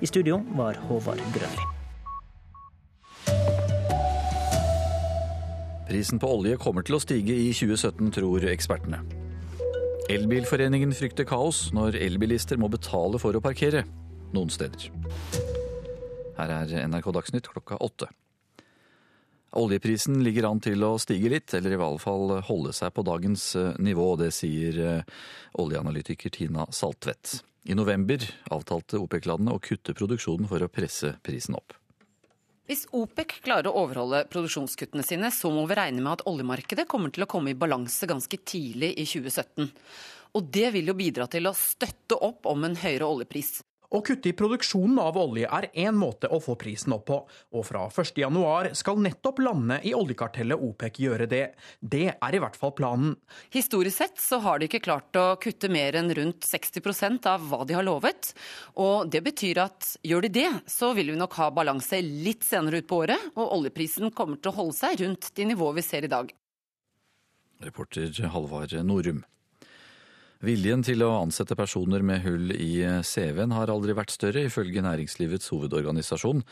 I 0.00 0.10
studio 0.10 0.40
var 0.58 0.80
Håvard 0.88 1.22
Grønli. 1.36 1.72
Prisen 5.84 6.18
på 6.18 6.30
olje 6.38 6.56
kommer 6.56 6.84
til 6.86 6.96
å 6.96 7.02
stige 7.02 7.34
i 7.36 7.50
2017, 7.52 8.08
tror 8.16 8.46
ekspertene. 8.48 9.02
Elbilforeningen 10.12 10.92
frykter 10.96 11.26
kaos 11.28 11.66
når 11.76 11.98
elbilister 12.00 12.60
må 12.60 12.70
betale 12.72 13.20
for 13.20 13.36
å 13.36 13.42
parkere 13.44 13.84
noen 14.34 14.52
steder. 14.52 14.88
Her 16.38 16.52
er 16.56 16.88
NRK 16.88 17.10
Dagsnytt 17.14 17.48
klokka 17.52 17.78
åtte. 17.84 18.08
Oljeprisen 19.54 20.18
ligger 20.26 20.48
an 20.48 20.58
til 20.64 20.82
å 20.82 20.96
stige 20.98 21.30
litt, 21.30 21.52
eller 21.54 21.76
i 21.76 21.78
hvert 21.78 22.02
fall 22.02 22.40
holde 22.48 22.72
seg 22.74 22.90
på 22.96 23.04
dagens 23.06 23.52
eh, 23.60 23.76
nivå. 23.78 24.08
Det 24.18 24.32
sier 24.34 24.80
eh, 24.82 25.20
oljeanalytiker 25.62 26.32
Tina 26.34 26.66
Saltvedt. 26.74 27.38
I 27.70 27.76
november 27.78 28.24
avtalte 28.52 28.98
OPEC-landene 28.98 29.54
å 29.54 29.62
kutte 29.62 29.94
produksjonen 29.94 30.50
for 30.50 30.64
å 30.64 30.72
presse 30.72 31.14
prisen 31.24 31.54
opp. 31.60 31.76
Hvis 32.64 32.86
OPEC 32.96 33.42
klarer 33.44 33.68
å 33.68 33.82
overholde 33.82 34.22
produksjonskuttene 34.32 35.04
sine, 35.04 35.28
så 35.28 35.50
må 35.52 35.66
vi 35.68 35.76
regne 35.76 36.00
med 36.00 36.14
at 36.14 36.22
oljemarkedet 36.30 36.86
kommer 36.88 37.12
til 37.12 37.26
å 37.26 37.28
komme 37.28 37.52
i 37.52 37.58
balanse 37.58 38.08
ganske 38.08 38.38
tidlig 38.40 38.94
i 38.96 39.04
2017. 39.04 39.68
Og 40.34 40.48
det 40.56 40.70
vil 40.72 40.88
jo 40.88 40.96
bidra 40.96 41.26
til 41.28 41.50
å 41.50 41.52
støtte 41.52 42.16
opp 42.16 42.48
om 42.48 42.64
en 42.64 42.78
høyere 42.80 43.04
oljepris. 43.04 43.58
Å 43.94 44.00
kutte 44.02 44.26
i 44.26 44.34
produksjonen 44.34 44.96
av 44.98 45.14
olje 45.20 45.46
er 45.46 45.68
én 45.84 45.94
måte 45.94 46.26
å 46.26 46.40
få 46.42 46.56
prisen 46.58 46.96
opp 46.96 47.04
på, 47.06 47.18
og 47.54 47.66
fra 47.68 47.84
1.1 47.86 48.72
skal 48.74 48.98
nettopp 48.98 49.38
landene 49.44 49.76
i 49.86 49.92
oljekartellet 49.94 50.58
OPEC 50.66 50.98
gjøre 51.04 51.28
det. 51.30 51.44
Det 51.78 52.08
er 52.10 52.34
i 52.34 52.40
hvert 52.42 52.58
fall 52.58 52.72
planen. 52.74 53.12
Historisk 53.54 54.00
sett 54.00 54.18
så 54.18 54.40
har 54.42 54.58
de 54.58 54.66
ikke 54.66 54.82
klart 54.82 55.14
å 55.20 55.36
kutte 55.38 55.70
mer 55.70 55.94
enn 56.00 56.10
rundt 56.18 56.42
60% 56.48 57.28
av 57.30 57.44
hva 57.52 57.62
de 57.68 57.76
har 57.78 57.86
lovet. 57.86 58.32
Og 58.82 59.06
det 59.14 59.22
betyr 59.28 59.62
at 59.62 59.92
gjør 60.02 60.26
de 60.26 60.32
det, 60.40 60.48
så 60.66 60.90
vil 60.98 61.12
vi 61.12 61.20
nok 61.20 61.36
ha 61.38 61.52
balanse 61.54 62.00
litt 62.02 62.42
senere 62.42 62.82
ut 62.82 62.88
på 62.90 63.04
året, 63.04 63.30
og 63.38 63.60
oljeprisen 63.60 64.10
kommer 64.10 64.42
til 64.42 64.50
å 64.50 64.58
holde 64.58 64.78
seg 64.80 65.04
rundt 65.04 65.30
de 65.38 65.46
nivåene 65.52 65.78
vi 65.78 65.86
ser 65.86 66.08
i 66.08 66.10
dag. 66.10 66.34
Reporter 67.62 68.10
Halvard 68.34 68.74
Norum. 68.82 69.22
Viljen 70.44 70.82
til 70.84 71.00
å 71.00 71.22
ansette 71.22 71.56
personer 71.56 72.02
med 72.04 72.20
hull 72.24 72.50
i 72.52 72.82
CV-en 73.06 73.54
har 73.56 73.70
aldri 73.72 73.94
vært 73.96 74.12
større, 74.12 74.42
ifølge 74.44 74.82
Næringslivets 74.84 75.48
hovedorganisasjon. 75.54 76.42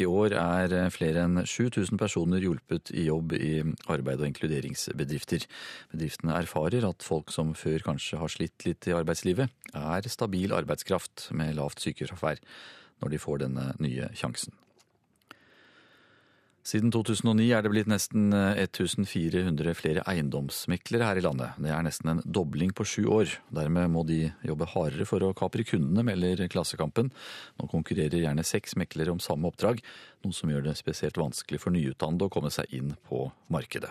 I 0.00 0.06
år 0.08 0.36
er 0.40 0.74
flere 0.94 1.26
enn 1.26 1.42
7000 1.44 2.00
personer 2.00 2.40
hjulpet 2.40 2.94
i 2.96 3.04
jobb 3.10 3.34
i 3.36 3.52
arbeid- 3.92 4.22
og 4.22 4.30
inkluderingsbedrifter. 4.30 5.44
Bedriftene 5.92 6.38
erfarer 6.38 6.88
at 6.88 7.04
folk 7.04 7.34
som 7.34 7.52
før 7.58 7.84
kanskje 7.90 8.22
har 8.22 8.32
slitt 8.32 8.64
litt 8.64 8.88
i 8.88 8.96
arbeidslivet, 8.96 9.52
er 9.76 10.08
stabil 10.08 10.56
arbeidskraft 10.56 11.28
med 11.36 11.58
lavt 11.60 11.84
sykefravær 11.84 12.40
når 13.02 13.12
de 13.12 13.20
får 13.20 13.44
denne 13.44 13.68
nye 13.84 14.08
sjansen. 14.16 14.61
Siden 16.62 16.92
2009 16.94 17.48
er 17.50 17.64
det 17.64 17.70
blitt 17.72 17.88
nesten 17.90 18.28
1400 18.30 19.66
eh, 19.66 19.74
flere 19.74 20.04
eiendomsmeklere 20.06 21.08
her 21.08 21.18
i 21.18 21.24
landet. 21.24 21.56
Det 21.58 21.72
er 21.74 21.82
nesten 21.82 22.12
en 22.12 22.20
dobling 22.22 22.70
på 22.70 22.86
sju 22.86 23.08
år. 23.10 23.32
Dermed 23.50 23.90
må 23.90 24.04
de 24.06 24.20
jobbe 24.46 24.68
hardere 24.70 25.06
for 25.08 25.26
å 25.26 25.32
kapre 25.34 25.66
kundene, 25.66 26.04
melder 26.06 26.44
Klassekampen. 26.52 27.10
Nå 27.58 27.66
konkurrerer 27.72 28.22
gjerne 28.22 28.46
seks 28.46 28.78
meklere 28.78 29.10
om 29.10 29.18
samme 29.22 29.50
oppdrag, 29.50 29.82
noe 30.22 30.38
som 30.38 30.54
gjør 30.54 30.68
det 30.68 30.76
spesielt 30.78 31.18
vanskelig 31.18 31.64
for 31.64 31.74
nyutdannede 31.74 32.30
å 32.30 32.34
komme 32.38 32.54
seg 32.54 32.70
inn 32.78 32.94
på 33.10 33.26
markedet. 33.50 33.90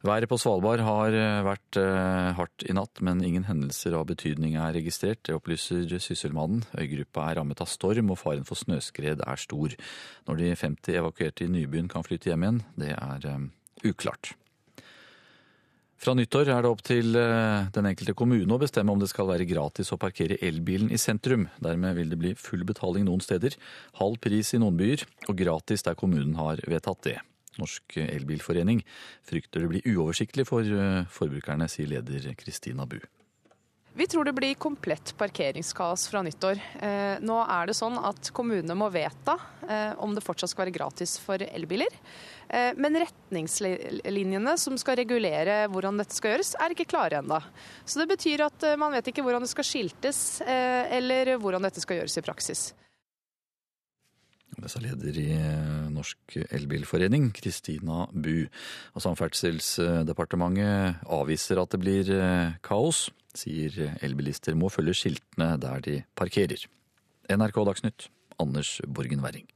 Været 0.00 0.30
på 0.32 0.38
Svalbard 0.40 0.80
har 0.80 1.12
eh, 1.12 1.42
vært 1.44 1.76
eh, 1.76 2.30
hardt 2.38 2.64
i 2.64 2.72
natt, 2.72 3.02
men 3.04 3.20
ingen 3.20 3.44
hendelser 3.44 3.98
av 3.98 4.06
betydning 4.08 4.54
er 4.56 4.72
registrert. 4.72 5.20
Det 5.28 5.36
opplyser 5.36 5.92
Sysselmannen. 6.00 6.62
Øygruppa 6.72 7.26
er 7.28 7.36
rammet 7.36 7.60
av 7.60 7.68
storm, 7.68 8.08
og 8.08 8.16
faren 8.22 8.46
for 8.48 8.56
snøskred 8.56 9.20
er 9.20 9.42
stor. 9.44 9.76
Når 10.24 10.40
de 10.40 10.54
50 10.56 10.96
evakuerte 11.02 11.44
i 11.44 11.52
nybyen 11.52 11.92
kan 11.92 12.06
flytte 12.06 12.32
hjem 12.32 12.48
igjen, 12.48 12.62
det 12.80 12.94
er 12.96 13.28
um, 13.28 13.50
uklart. 13.84 14.32
Fra 16.00 16.16
nyttår 16.16 16.48
er 16.48 16.64
det 16.64 16.72
opp 16.72 16.80
til 16.80 17.12
den 17.12 17.86
enkelte 17.90 18.14
kommune 18.16 18.54
å 18.56 18.62
bestemme 18.62 18.94
om 18.94 19.02
det 19.02 19.10
skal 19.10 19.28
være 19.28 19.44
gratis 19.44 19.92
å 19.92 20.00
parkere 20.00 20.40
elbilen 20.40 20.88
i 20.88 20.96
sentrum. 20.96 21.50
Dermed 21.60 21.98
vil 22.00 22.08
det 22.08 22.22
bli 22.22 22.32
full 22.40 22.64
betaling 22.64 23.04
noen 23.04 23.20
steder, 23.20 23.52
halv 24.00 24.16
pris 24.24 24.56
i 24.56 24.62
noen 24.64 24.80
byer, 24.80 25.04
og 25.28 25.36
gratis 25.36 25.84
der 25.84 26.00
kommunen 26.00 26.40
har 26.40 26.64
vedtatt 26.64 27.04
det. 27.04 27.20
Norsk 27.58 27.96
Elbilforening 27.96 28.84
frykter 29.26 29.64
det 29.64 29.70
blir 29.72 29.88
uoversiktlig 29.94 30.46
for 30.48 30.66
eh, 30.66 31.06
forbrukerne, 31.10 31.68
sier 31.70 31.90
leder 31.90 32.30
Kristina 32.38 32.86
Bu. 32.86 33.00
Vi 33.98 34.06
tror 34.06 34.24
det 34.24 34.36
blir 34.36 34.54
komplett 34.54 35.16
parkeringskaos 35.18 36.06
fra 36.12 36.22
nyttår. 36.22 36.60
Eh, 36.78 37.16
nå 37.26 37.40
er 37.42 37.66
det 37.66 37.74
sånn 37.74 37.98
at 37.98 38.30
kommunene 38.32 38.76
må 38.78 38.86
vedta 38.94 39.34
eh, 39.66 39.98
om 39.98 40.14
det 40.14 40.22
fortsatt 40.22 40.52
skal 40.52 40.68
være 40.68 40.76
gratis 40.78 41.16
for 41.20 41.42
elbiler. 41.42 41.98
Men 42.50 42.96
retningslinjene 42.98 44.56
som 44.58 44.74
skal 44.74 44.96
regulere 44.98 45.68
hvordan 45.70 46.00
dette 46.00 46.16
skal 46.16 46.32
gjøres, 46.32 46.48
er 46.58 46.72
ikke 46.74 46.88
klare 46.90 47.20
ennå. 47.20 47.36
Så 47.86 48.00
det 48.00 48.08
betyr 48.10 48.42
at 48.42 48.66
man 48.74 48.90
vet 48.90 49.06
ikke 49.06 49.22
hvordan 49.22 49.46
det 49.46 49.52
skal 49.52 49.68
skiltes, 49.68 50.40
eller 50.42 51.36
hvordan 51.38 51.62
dette 51.62 51.78
skal 51.78 52.00
gjøres 52.00 52.18
i 52.18 52.24
praksis. 52.26 52.64
Det 54.60 54.68
er 54.76 54.82
leder 54.84 55.16
i 55.20 55.28
eh, 55.32 55.86
Norsk 55.92 56.36
Elbilforening, 56.52 57.30
Kristina 57.36 58.04
Bu. 58.12 58.44
Og 58.94 59.04
Samferdselsdepartementet 59.04 61.00
avviser 61.08 61.60
at 61.62 61.72
det 61.72 61.80
blir 61.80 62.10
eh, 62.16 62.58
kaos, 62.66 63.08
sier 63.36 63.96
elbilister 64.04 64.58
må 64.58 64.68
følge 64.72 64.96
skiltene 64.98 65.54
der 65.62 65.80
de 65.86 65.96
parkerer. 66.18 66.66
NRK 67.30 67.62
Dagsnytt, 67.70 68.10
Anders 68.42 68.80
Borgen 68.84 69.24
Werring. 69.24 69.48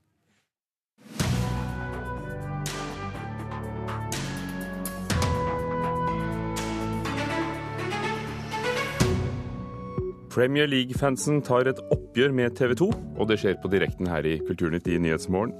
Premier 10.35 10.67
League-fansen 10.67 11.37
tar 11.47 11.69
et 11.71 11.79
oppgjør 11.95 12.33
med 12.35 12.57
TV 12.59 12.73
2, 12.81 12.89
og 12.91 13.29
det 13.31 13.37
skjer 13.39 13.55
på 13.63 13.69
direkten 13.71 14.09
her 14.11 14.27
i 14.27 14.41
Kulturnytt 14.43 14.89
i 14.91 14.97
Nyhetsmorgen. 14.99 15.53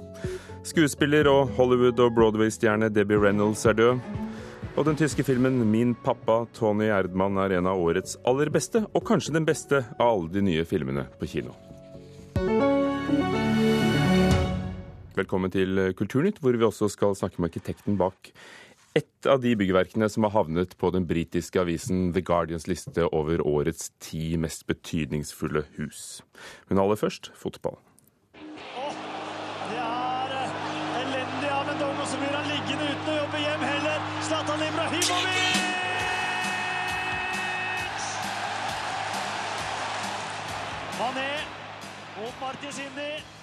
Skuespiller 0.67 1.29
og 1.31 1.53
Hollywood- 1.55 2.01
og 2.03 2.11
Broadway-stjerne 2.17 2.89
Debbie 2.91 3.21
Reynolds 3.21 3.63
er 3.63 3.77
død. 3.79 4.01
Og 4.75 4.83
den 4.83 4.99
tyske 4.99 5.23
filmen 5.23 5.63
'Min 5.63 5.95
pappa' 5.95 6.49
Tony 6.53 6.89
Erdmann 6.91 7.37
er 7.37 7.55
en 7.55 7.67
av 7.71 7.79
årets 7.79 8.17
aller 8.27 8.51
beste, 8.51 8.83
og 8.93 9.05
kanskje 9.05 9.33
den 9.33 9.45
beste 9.45 9.85
av 9.97 10.11
alle 10.11 10.29
de 10.33 10.41
nye 10.41 10.65
filmene 10.65 11.07
på 11.19 11.25
kino. 11.25 11.55
Velkommen 15.15 15.51
til 15.51 15.93
Kulturnytt, 15.95 16.41
hvor 16.41 16.51
vi 16.51 16.65
også 16.65 16.91
skal 16.91 17.15
snakke 17.15 17.39
med 17.39 17.49
arkitekten 17.49 17.95
bak 17.97 18.33
et 18.95 19.27
av 19.27 19.41
de 19.43 19.51
byggverkene 19.59 20.07
som 20.11 20.23
har 20.23 20.31
havnet 20.37 20.77
på 20.79 20.91
den 20.95 21.07
britiske 21.09 21.59
avisen 21.59 22.13
The 22.15 22.23
Guardians 22.23 22.67
liste 22.71 23.07
over 23.11 23.43
årets 23.43 23.91
ti 23.99 24.37
mest 24.39 24.63
betydningsfulle 24.69 25.65
hus. 25.75 26.21
Men 26.69 26.79
aller 26.79 26.99
først 26.99 27.33
fotball. 27.35 27.75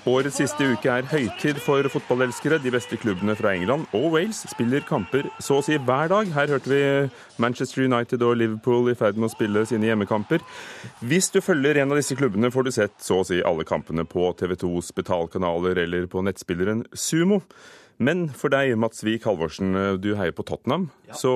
Årets 0.02 0.40
siste 0.40 0.66
uke 0.66 0.90
er 0.90 1.06
høytid 1.06 1.60
for 1.62 1.86
fotballelskere. 1.86 2.56
De 2.58 2.72
beste 2.74 2.96
klubbene 2.98 3.36
fra 3.38 3.52
England 3.54 3.84
og 3.94 4.08
Wales 4.16 4.40
spiller 4.50 4.82
kamper 4.82 5.28
så 5.38 5.60
å 5.60 5.62
si 5.62 5.76
hver 5.78 6.10
dag. 6.10 6.32
Her 6.34 6.50
hørte 6.50 6.72
vi 6.72 6.80
Manchester 7.42 7.84
United 7.86 8.24
og 8.26 8.34
Liverpool 8.40 8.90
i 8.90 8.96
ferd 8.98 9.20
med 9.20 9.28
å 9.28 9.32
spille 9.34 9.62
sine 9.70 9.86
hjemmekamper. 9.86 10.42
Hvis 11.06 11.30
du 11.30 11.38
følger 11.38 11.78
en 11.78 11.94
av 11.94 12.02
disse 12.02 12.18
klubbene, 12.18 12.50
får 12.50 12.66
du 12.66 12.72
sett 12.74 12.98
så 12.98 13.20
å 13.22 13.28
si 13.30 13.38
alle 13.46 13.66
kampene 13.68 14.02
på 14.02 14.26
TV 14.42 14.56
2s 14.64 14.90
betalkanaler 14.98 15.84
eller 15.84 16.10
på 16.10 16.26
nettspilleren 16.26 16.82
Sumo. 16.90 17.44
Men 18.02 18.26
for 18.34 18.50
deg, 18.50 18.74
Mats 18.82 19.06
Wiik 19.06 19.30
Halvorsen, 19.30 20.00
du 20.02 20.16
heier 20.18 20.34
på 20.34 20.42
Tottenham. 20.50 20.90
Ja. 21.06 21.14
Så 21.22 21.34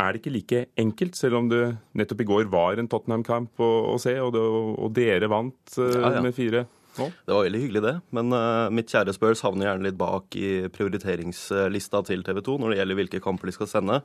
er 0.00 0.14
det 0.14 0.22
ikke 0.22 0.36
like 0.40 0.66
enkelt, 0.80 1.18
selv 1.20 1.42
om 1.42 1.52
det 1.52 1.64
nettopp 1.92 2.24
i 2.24 2.32
går 2.32 2.48
var 2.52 2.80
en 2.80 2.88
Tottenham-kamp 2.88 3.60
å, 3.60 3.72
å, 3.92 3.98
se, 4.00 4.16
og, 4.16 4.32
det, 4.32 4.46
og 4.48 4.94
dere 4.96 5.28
vant 5.28 5.76
uh, 5.76 5.90
ja, 5.92 6.16
ja. 6.16 6.22
med 6.24 6.32
fire 6.36 6.70
nå? 6.98 7.08
Det 7.26 7.34
var 7.34 7.46
veldig 7.46 7.62
hyggelig, 7.64 7.82
det. 7.84 7.94
Men 8.16 8.34
uh, 8.36 8.70
mitt 8.74 8.92
kjære 8.92 9.14
Spurs 9.16 9.42
havner 9.46 9.68
gjerne 9.68 9.86
litt 9.88 9.98
bak 10.00 10.38
i 10.38 10.68
prioriteringslista 10.72 12.02
til 12.08 12.24
TV 12.26 12.42
2 12.44 12.56
når 12.62 12.72
det 12.72 12.80
gjelder 12.80 13.00
hvilke 13.00 13.22
kamper 13.24 13.50
de 13.50 13.56
skal 13.56 13.70
sende. 13.70 14.00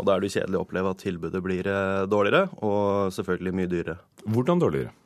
Og 0.00 0.08
da 0.08 0.16
er 0.16 0.24
det 0.24 0.32
kjedelig 0.34 0.58
å 0.58 0.64
oppleve 0.64 0.94
at 0.94 1.02
tilbudet 1.04 1.44
blir 1.44 1.68
uh, 1.68 2.04
dårligere, 2.10 2.48
og 2.64 3.12
selvfølgelig 3.16 3.56
mye 3.58 3.72
dyrere. 3.72 3.98
Hvordan 4.24 4.62
dårligere? 4.62 4.96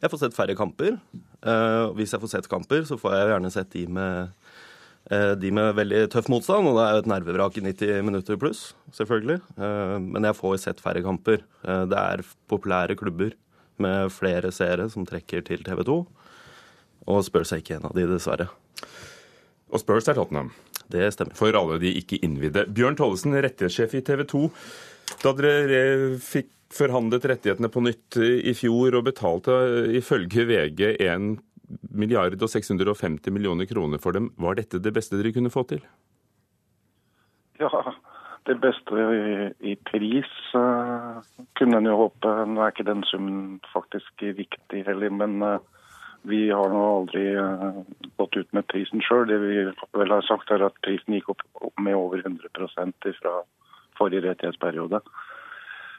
Jeg 0.00 0.12
får 0.12 0.22
sett 0.22 0.36
færre 0.36 0.54
kamper. 0.56 0.94
hvis 1.96 2.12
jeg 2.12 2.20
får 2.20 2.30
sett 2.32 2.48
kamper, 2.48 2.84
så 2.88 2.96
får 3.00 3.14
jeg 3.14 3.28
gjerne 3.30 3.50
sett 3.52 3.70
de 3.72 3.82
med 3.92 4.32
Eh, 5.10 5.32
de 5.38 5.52
med 5.54 5.76
veldig 5.78 6.06
tøff 6.10 6.26
motstand, 6.32 6.66
og 6.66 6.78
det 6.78 6.84
er 6.84 6.94
jo 6.96 7.02
et 7.04 7.10
nervevrak 7.12 7.58
i 7.60 7.62
90 7.68 8.06
minutter 8.08 8.38
pluss, 8.42 8.72
selvfølgelig. 8.96 9.38
Eh, 9.54 9.96
men 10.02 10.26
jeg 10.26 10.38
får 10.38 10.56
sett 10.64 10.82
færre 10.82 11.02
kamper. 11.04 11.44
Eh, 11.62 11.84
det 11.86 12.00
er 12.00 12.24
populære 12.50 12.98
klubber 12.98 13.36
med 13.82 14.10
flere 14.10 14.50
seere 14.54 14.88
som 14.90 15.06
trekker 15.06 15.44
til 15.46 15.62
TV 15.62 15.84
2. 15.86 15.98
Og 17.06 17.22
Spurs 17.26 17.52
er 17.54 17.62
ikke 17.62 17.78
en 17.78 17.88
av 17.88 17.94
de, 17.96 18.06
dessverre. 18.10 18.48
Og 19.70 19.82
Spurs 19.82 20.08
er 20.10 20.18
Tottenham? 20.18 20.52
Det 20.90 21.08
stemmer. 21.14 21.34
For 21.38 21.54
alle 21.58 21.78
de 21.82 21.94
ikke 21.98 22.20
innvidde. 22.22 22.66
Bjørn 22.74 22.98
Tollesen, 22.98 23.34
rettighetssjef 23.34 23.96
i 23.98 24.04
TV 24.06 24.22
2. 24.30 24.44
Da 25.22 25.32
dere 25.38 25.80
fikk 26.22 26.52
forhandlet 26.76 27.26
rettighetene 27.30 27.70
på 27.70 27.82
nytt 27.84 28.18
i 28.18 28.52
fjor 28.58 28.98
og 28.98 29.06
betalte 29.06 29.54
ifølge 29.98 30.46
VG 30.48 30.82
1 30.98 31.36
milliard 31.94 32.36
og 32.42 32.50
650 32.50 33.34
millioner 33.34 33.68
kroner 33.70 34.02
for 34.02 34.16
dem. 34.16 34.32
Var 34.38 34.58
dette 34.58 34.82
det 34.82 34.92
beste 34.94 35.18
dere 35.18 35.34
kunne 35.34 35.52
få 35.52 35.64
til? 35.70 35.82
Ja, 37.60 37.70
det 38.46 38.58
beste 38.62 39.06
i, 39.16 39.72
i 39.72 39.74
pris 39.88 40.32
uh, 40.54 41.22
kunne 41.58 41.80
en 41.80 41.88
jo 41.88 41.96
håpe. 42.04 42.34
Nå 42.50 42.62
er 42.62 42.74
ikke 42.74 42.86
den 42.86 43.02
summen 43.08 43.56
faktisk 43.72 44.26
viktig 44.38 44.84
heller, 44.86 45.14
men 45.22 45.40
uh, 45.42 45.58
vi 46.28 46.50
har 46.50 46.72
nå 46.72 46.82
aldri 46.98 47.24
uh, 47.38 47.82
gått 48.18 48.36
ut 48.36 48.52
med 48.56 48.66
prisen 48.70 49.02
sjøl. 49.04 49.26
Det 49.28 49.38
vi 49.42 49.62
vel 49.96 50.14
har 50.14 50.26
sagt 50.26 50.50
er 50.50 50.64
at 50.66 50.78
prisen 50.86 51.16
gikk 51.16 51.30
opp, 51.34 51.44
med 51.80 51.96
over 51.96 52.22
100% 52.22 53.08
fra 53.20 53.34
forrige 53.98 54.26
rettighetsperiode. 54.26 55.00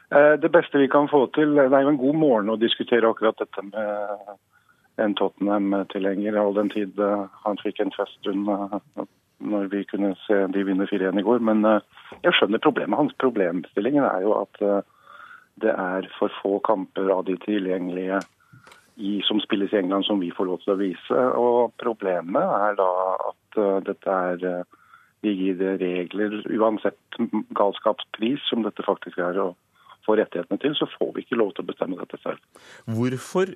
Det 0.08 0.48
beste 0.48 0.80
vi 0.80 0.86
kan 0.88 1.04
få 1.10 1.26
til, 1.36 1.50
Det 1.54 1.66
er 1.68 1.82
jo 1.84 1.90
en 1.90 2.00
god 2.00 2.16
morgen 2.16 2.48
å 2.48 2.56
diskutere 2.56 3.08
akkurat 3.10 3.36
dette 3.36 3.64
med 3.66 5.02
en 5.04 5.14
Tottenham-tilhenger, 5.18 6.38
all 6.40 6.54
den 6.56 6.70
tid 6.72 6.96
uh, 6.96 7.26
han 7.44 7.60
fikk 7.60 7.82
en 7.84 7.92
feststund 7.92 8.48
uh, 8.48 8.78
når 9.38 9.68
vi 9.74 9.82
kunne 9.84 10.14
se 10.24 10.38
de 10.54 10.64
vinne 10.64 10.88
4-1 10.88 11.20
i 11.20 11.26
går. 11.26 11.44
Men 11.44 11.60
jeg 12.24 12.32
skjønner 12.34 12.62
problemet. 12.64 12.98
Hans 12.98 13.14
problemstilling 13.20 14.00
er 14.00 14.24
jo 14.24 14.32
at 14.40 14.58
det 15.62 15.74
er 15.74 16.08
for 16.18 16.32
få 16.42 16.58
kamper 16.66 17.12
av 17.14 17.26
de 17.28 17.36
tilgjengelige 17.44 18.18
i, 18.98 19.18
som 19.26 19.40
spilles 19.40 19.72
i 19.72 19.80
England 19.80 20.06
som 20.08 20.20
vi 20.20 20.32
får 20.34 20.50
lov 20.50 20.60
til 20.64 20.74
å 20.74 20.80
vise. 20.80 21.22
Og 21.38 21.72
problemet 21.80 22.42
er 22.42 22.78
da 22.78 22.90
at 23.30 23.62
dette 23.86 24.18
er 24.34 24.66
vi 25.24 25.32
gir 25.34 25.58
regler, 25.80 26.36
uansett 26.54 27.18
galskapspris, 27.58 28.44
som 28.50 28.62
dette 28.62 28.84
faktisk 28.86 29.18
er 29.18 29.40
å 29.42 29.48
få 30.06 30.14
rettighetene 30.20 30.62
til, 30.62 30.76
så 30.78 30.86
får 30.92 31.12
vi 31.16 31.24
ikke 31.24 31.40
lov 31.40 31.52
til 31.56 31.66
å 31.66 31.70
bestemme 31.72 31.98
dette 31.98 32.20
selv. 32.22 32.42
Hvorfor 32.86 33.50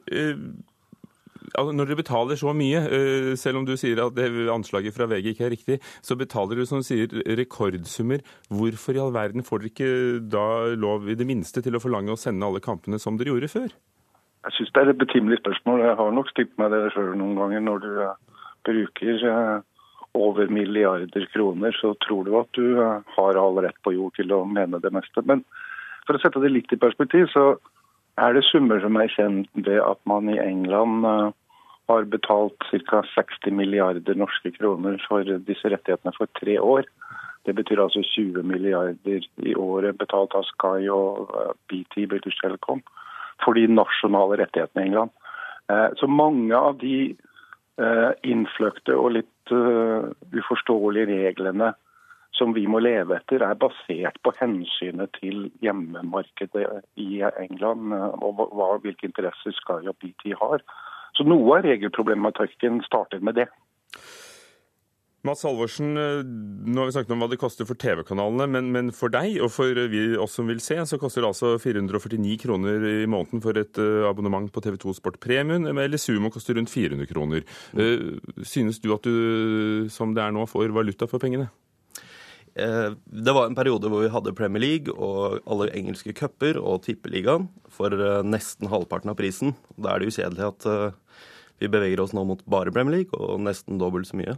når 1.53 1.89
dere 1.89 1.99
betaler 1.99 2.39
så 2.39 2.53
mye, 2.57 2.81
eh, 2.87 3.35
selv 3.37 3.61
om 3.61 3.67
du 3.67 3.75
sier 3.77 3.99
at 4.01 4.19
anslaget 4.53 4.95
fra 4.95 5.07
VG 5.11 5.33
ikke 5.33 5.47
er 5.47 5.55
riktig, 5.55 5.79
så 6.03 6.17
betaler 6.17 6.57
dere 6.57 6.67
som 6.67 6.81
du 6.81 6.87
sier 6.87 7.09
rekordsummer. 7.09 8.23
Hvorfor 8.49 8.97
i 8.97 9.03
all 9.03 9.13
verden 9.13 9.43
får 9.43 9.59
dere 9.59 9.73
ikke 9.73 10.31
da 10.33 10.75
lov 10.75 11.09
i 11.09 11.15
det 11.19 11.27
minste 11.27 11.63
til 11.63 11.77
å 11.77 11.83
forlange 11.83 12.15
å 12.15 12.21
sende 12.21 12.47
alle 12.47 12.61
kampene 12.61 12.99
som 12.99 13.19
dere 13.19 13.35
gjorde 13.35 13.53
før? 13.53 13.75
Jeg 14.43 14.57
syns 14.57 14.73
det 14.75 14.83
er 14.83 14.93
et 14.93 15.03
betimelig 15.03 15.39
spørsmål. 15.41 15.85
Jeg 15.87 15.99
har 15.99 16.15
nok 16.15 16.31
stilt 16.33 16.55
meg 16.59 16.73
det 16.75 16.93
sjøl 16.95 17.13
noen 17.19 17.37
ganger. 17.39 17.63
Når 17.67 17.83
du 17.85 17.91
eh, 18.05 18.41
bruker 18.69 19.27
eh, 19.33 19.59
over 20.19 20.51
milliarder 20.53 21.29
kroner, 21.33 21.77
så 21.81 21.95
tror 22.05 22.25
du 22.27 22.39
at 22.41 22.51
du 22.59 22.81
har 23.17 23.39
all 23.41 23.61
rett 23.65 23.79
på 23.85 23.95
jord 23.97 24.17
til 24.19 24.35
å 24.35 24.43
mene 24.45 24.83
det 24.83 24.93
meste. 24.93 25.25
Men 25.25 25.45
for 26.07 26.19
å 26.19 26.23
sette 26.23 26.43
det 26.43 26.53
litt 26.53 26.75
i 26.75 26.81
perspektiv, 26.81 27.31
så 27.33 27.55
er 28.21 28.35
det 28.37 28.45
summer 28.45 28.83
som 28.83 28.99
er 29.01 29.09
kjent 29.09 29.49
ved 29.57 29.81
at 29.81 30.03
man 30.11 30.29
i 30.29 30.37
England 30.43 31.07
har 31.89 32.05
betalt 32.13 32.67
ca. 32.89 33.01
60 33.15 33.57
milliarder 33.57 34.19
norske 34.19 34.53
kroner 34.59 35.01
for 35.09 35.25
disse 35.49 35.71
rettighetene 35.73 36.15
for 36.17 36.31
tre 36.39 36.59
år. 36.61 36.85
Det 37.47 37.55
betyr 37.59 37.83
altså 37.83 38.03
20 38.07 38.43
milliarder 38.47 39.25
i 39.43 39.55
året 39.59 39.99
betalt 39.99 40.35
av 40.39 40.47
Sky 40.47 40.87
og 40.95 41.33
eh, 41.35 41.55
BT, 41.71 42.07
British 42.13 42.39
Telecom, 42.43 42.83
for 43.45 43.59
de 43.59 43.67
nasjonale 43.71 44.39
rettighetene 44.43 44.85
i 44.85 44.91
England. 44.91 45.13
Eh, 45.73 45.89
så 46.01 46.09
mange 46.09 46.57
av 46.57 46.79
de 46.83 46.97
eh, 47.13 48.11
innfløkte 48.23 48.97
og 48.99 49.17
litt 49.19 49.29
uforståelige 49.53 51.11
reglene 51.11 51.73
som 52.33 52.55
vi 52.57 52.63
må 52.71 52.79
leve 52.81 53.19
etter, 53.19 53.43
er 53.45 53.59
basert 53.61 54.17
på 54.25 54.33
hensynet 54.39 55.13
til 55.19 55.51
hjemmemarkedet 55.61 56.65
i 57.03 57.21
England 57.43 57.93
og 57.93 58.41
hva, 58.55 58.71
hvilke 58.81 59.11
interesser 59.11 59.53
Sky 59.59 59.83
og 59.91 59.99
BT 60.01 60.33
har. 60.41 60.65
Så 61.19 61.27
noe 61.29 61.59
av 61.59 61.67
regelproblematikken 61.67 62.81
starter 62.87 63.21
med 63.21 63.37
det. 63.43 63.49
Mats 65.23 65.45
Halvorsen, 65.47 65.93
eh, 65.95 66.21
nå 66.27 66.81
har 66.83 66.89
vi 66.89 66.95
snakket 66.97 67.13
om 67.15 67.21
hva 67.23 67.29
det 67.31 67.39
koster 67.39 67.67
for 67.69 67.79
TV-kanalene, 67.79 68.49
men, 68.51 68.71
men, 68.75 68.89
for 68.91 69.13
deg 69.15 69.37
og 69.39 69.53
for 69.55 69.79
vi, 69.93 70.01
oss 70.19 70.35
som 70.35 70.51
vil 70.51 70.59
se, 70.59 70.81
så 70.83 70.99
koster 70.99 71.23
det 71.23 71.29
altså 71.29 71.53
449 71.63 72.41
kroner 72.43 72.83
i 72.91 73.07
måneden 73.07 73.43
for 73.45 73.61
et 73.61 73.79
uh, 73.79 74.09
abonnement 74.09 74.51
på 74.51 74.65
TV2 74.67 74.97
Sport 74.99 75.21
Premium, 75.23 75.69
eller 75.79 76.03
Sumo 76.03 76.33
koster 76.35 76.59
rundt 76.59 76.75
400 76.75 77.07
kroner. 77.07 77.47
Synes 78.43 78.83
du 78.83 78.91
at 78.97 79.07
du, 79.07 79.87
som 79.95 80.11
det 80.17 80.27
er 80.27 80.35
nå, 80.35 80.43
får 80.51 80.75
valuta 80.75 81.07
for 81.07 81.23
pengene? 81.23 81.53
Det 82.53 83.33
var 83.33 83.47
en 83.47 83.57
periode 83.57 83.89
hvor 83.89 84.03
vi 84.03 84.11
hadde 84.13 84.35
Premier 84.37 84.61
League 84.61 84.93
og 84.93 85.39
alle 85.47 85.71
engelske 85.79 86.13
cuper 86.19 86.59
og 86.61 86.83
Tippeligaen 86.85 87.47
for 87.73 87.95
nesten 88.27 88.69
halvparten 88.69 89.15
av 89.15 89.17
prisen. 89.23 89.55
Da 89.79 89.95
er 89.95 90.03
det 90.03 90.13
usedelig 90.13 90.51
at 90.51 90.69
vi 91.63 91.71
beveger 91.71 92.03
oss 92.03 92.13
nå 92.13 92.27
mot 92.29 92.43
bare 92.51 92.75
Premier 92.75 93.01
League 93.01 93.23
og 93.23 93.41
nesten 93.47 93.81
dobbelt 93.81 94.11
så 94.11 94.19
mye 94.19 94.37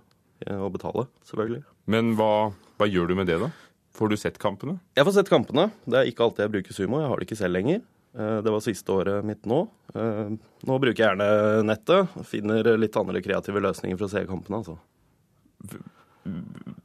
å 0.53 0.69
betale, 0.73 1.07
selvfølgelig. 1.29 1.65
Men 1.91 2.15
hva, 2.19 2.53
hva, 2.81 2.89
gjør 2.91 3.11
du 3.11 3.17
med 3.19 3.31
det, 3.31 3.39
da? 3.43 3.51
Får 3.95 4.11
du 4.11 4.17
sett 4.19 4.41
kampene? 4.43 4.79
Jeg 4.99 5.07
får 5.07 5.17
sett 5.21 5.31
kampene. 5.31 5.69
Det 5.87 6.01
er 6.01 6.11
ikke 6.11 6.27
alltid 6.27 6.45
jeg 6.45 6.55
bruker 6.57 6.77
Sumo. 6.77 7.01
Jeg 7.01 7.11
har 7.13 7.21
det 7.21 7.29
ikke 7.29 7.39
selv 7.39 7.57
lenger. 7.57 7.83
Eh, 8.19 8.39
det 8.43 8.53
var 8.55 8.63
siste 8.65 8.95
året 8.95 9.27
mitt 9.27 9.47
nå. 9.47 9.61
Eh, 9.95 10.35
nå 10.67 10.79
bruker 10.83 10.99
jeg 10.99 11.13
gjerne 11.13 11.67
nettet. 11.71 12.17
Finner 12.29 12.75
litt 12.81 12.97
andre 12.99 13.23
kreative 13.23 13.63
løsninger 13.63 13.99
for 14.01 14.09
å 14.09 14.13
se 14.13 14.25
kampene, 14.29 14.63
altså. 14.63 14.79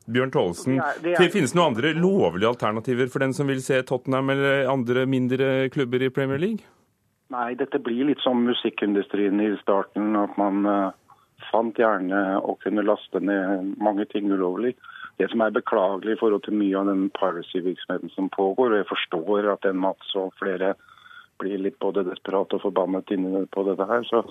Bjørn 0.10 0.34
Tollesen, 0.34 0.80
det, 1.04 1.14
det 1.16 1.30
finnes 1.32 1.54
noen 1.56 1.72
andre 1.72 1.94
lovlige 1.96 2.50
alternativer 2.50 3.08
for 3.12 3.24
den 3.24 3.36
som 3.36 3.48
vil 3.48 3.62
se 3.64 3.78
Tottenham 3.88 4.34
eller 4.34 4.68
andre 4.68 5.06
mindre 5.08 5.70
klubber 5.72 6.04
i 6.04 6.10
Premier 6.12 6.42
League? 6.42 6.66
Nei, 7.30 7.54
dette 7.56 7.80
blir 7.86 8.08
litt 8.10 8.22
som 8.26 8.42
musikkindustrien 8.42 9.40
i 9.44 9.52
starten. 9.62 10.16
At 10.18 10.34
man 10.42 10.66
uh, 10.66 10.90
fant 11.50 11.80
gjerne 11.80 12.40
å 12.40 12.56
kunne 12.64 12.86
laste 12.86 13.22
ned 13.22 13.74
mange 13.82 14.06
ting 14.12 14.30
ulovlig. 14.32 14.76
Det 15.20 15.28
som 15.32 15.42
er 15.44 15.56
beklagelig 15.56 16.16
i 16.16 16.20
forhold 16.22 16.46
til 16.46 16.56
mye 16.56 16.78
av 16.80 16.88
den 16.88 17.10
piracy-virksomheten 17.18 18.14
som 18.14 18.30
pågår, 18.32 18.72
og 18.72 18.80
jeg 18.80 18.90
forstår 18.92 19.50
at 19.54 19.68
en 19.68 19.82
Mats 19.84 20.14
og 20.20 20.32
flere 20.40 20.76
blir 21.40 21.60
litt 21.60 21.80
både 21.84 22.06
desperate 22.08 22.58
og 22.58 22.64
forbannet 22.68 23.12
inne 23.16 23.46
på 23.52 23.64
dette 23.68 23.88
her, 23.90 24.06
så 24.08 24.24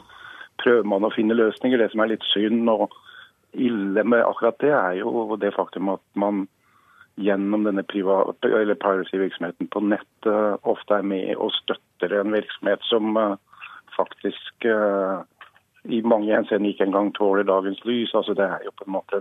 prøver 0.63 0.89
man 0.89 1.07
å 1.07 1.13
finne 1.15 1.37
løsninger. 1.37 1.81
Det 1.81 1.91
som 1.93 2.05
er 2.05 2.15
litt 2.15 2.25
synd 2.33 2.69
og 2.73 2.89
ille 3.53 4.05
med 4.05 4.25
akkurat 4.25 4.59
det, 4.65 4.73
er 4.77 5.01
jo 5.03 5.37
det 5.41 5.55
faktum 5.57 5.93
at 5.95 6.05
man 6.19 6.47
gjennom 7.19 7.65
denne 7.67 7.83
piracy-virksomheten 7.83 9.71
på 9.73 9.83
nettet 9.83 10.69
ofte 10.69 11.01
er 11.01 11.07
med 11.07 11.33
og 11.37 11.51
støtter 11.57 12.15
en 12.21 12.35
virksomhet 12.35 12.85
som 12.87 13.17
uh, 13.19 13.35
faktisk 13.97 14.69
uh, 14.71 15.25
i 15.89 16.03
mange 16.05 16.35
henseender 16.35 16.71
ikke 16.71 16.85
engang 16.85 17.15
tåler 17.17 17.47
dagens 17.49 17.81
lys. 17.85 18.15
Altså 18.15 18.35
Det 18.35 18.45
er 18.45 18.65
jo 18.65 18.75
på 18.77 18.85
en 18.87 18.93
måte 18.93 19.21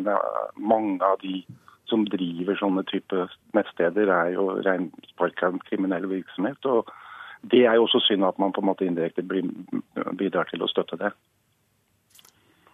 Mange 0.58 1.00
av 1.06 1.18
de 1.22 1.46
som 1.88 2.04
driver 2.06 2.58
sånne 2.60 2.84
type 2.84 3.28
nettsteder, 3.56 4.10
er 4.12 4.34
jo 4.36 4.50
rensparka 4.66 5.54
kriminell 5.70 6.10
virksomhet. 6.10 6.66
og 6.66 6.92
Det 7.42 7.66
er 7.66 7.76
jo 7.76 7.84
også 7.88 8.02
synd 8.04 8.26
at 8.26 8.40
man 8.40 8.52
på 8.52 8.62
en 8.62 8.68
måte 8.68 8.86
indirekte 8.86 9.24
bidrar 9.24 10.50
til 10.52 10.64
å 10.64 10.68
støtte 10.68 11.00
det. 11.00 11.14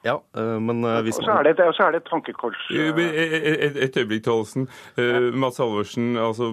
Ja, 0.03 0.17
øh, 0.37 0.61
men 0.61 0.83
øh, 0.83 1.01
hvis 1.01 1.15
man... 1.21 1.23
Og 1.23 1.25
så 1.25 1.31
er 1.31 1.43
det, 1.43 1.59
og 1.59 1.73
så 1.73 1.83
er 1.83 1.91
det 1.91 2.01
et 2.01 2.09
tankekors. 2.09 2.71
Et, 2.71 2.99
et, 2.99 3.83
et 3.83 3.97
øyeblikk, 3.97 4.23
Tollesen. 4.23 4.67
Ja. 4.97 5.19
Mats 5.31 5.57
Halvorsen, 5.57 6.17
altså, 6.17 6.49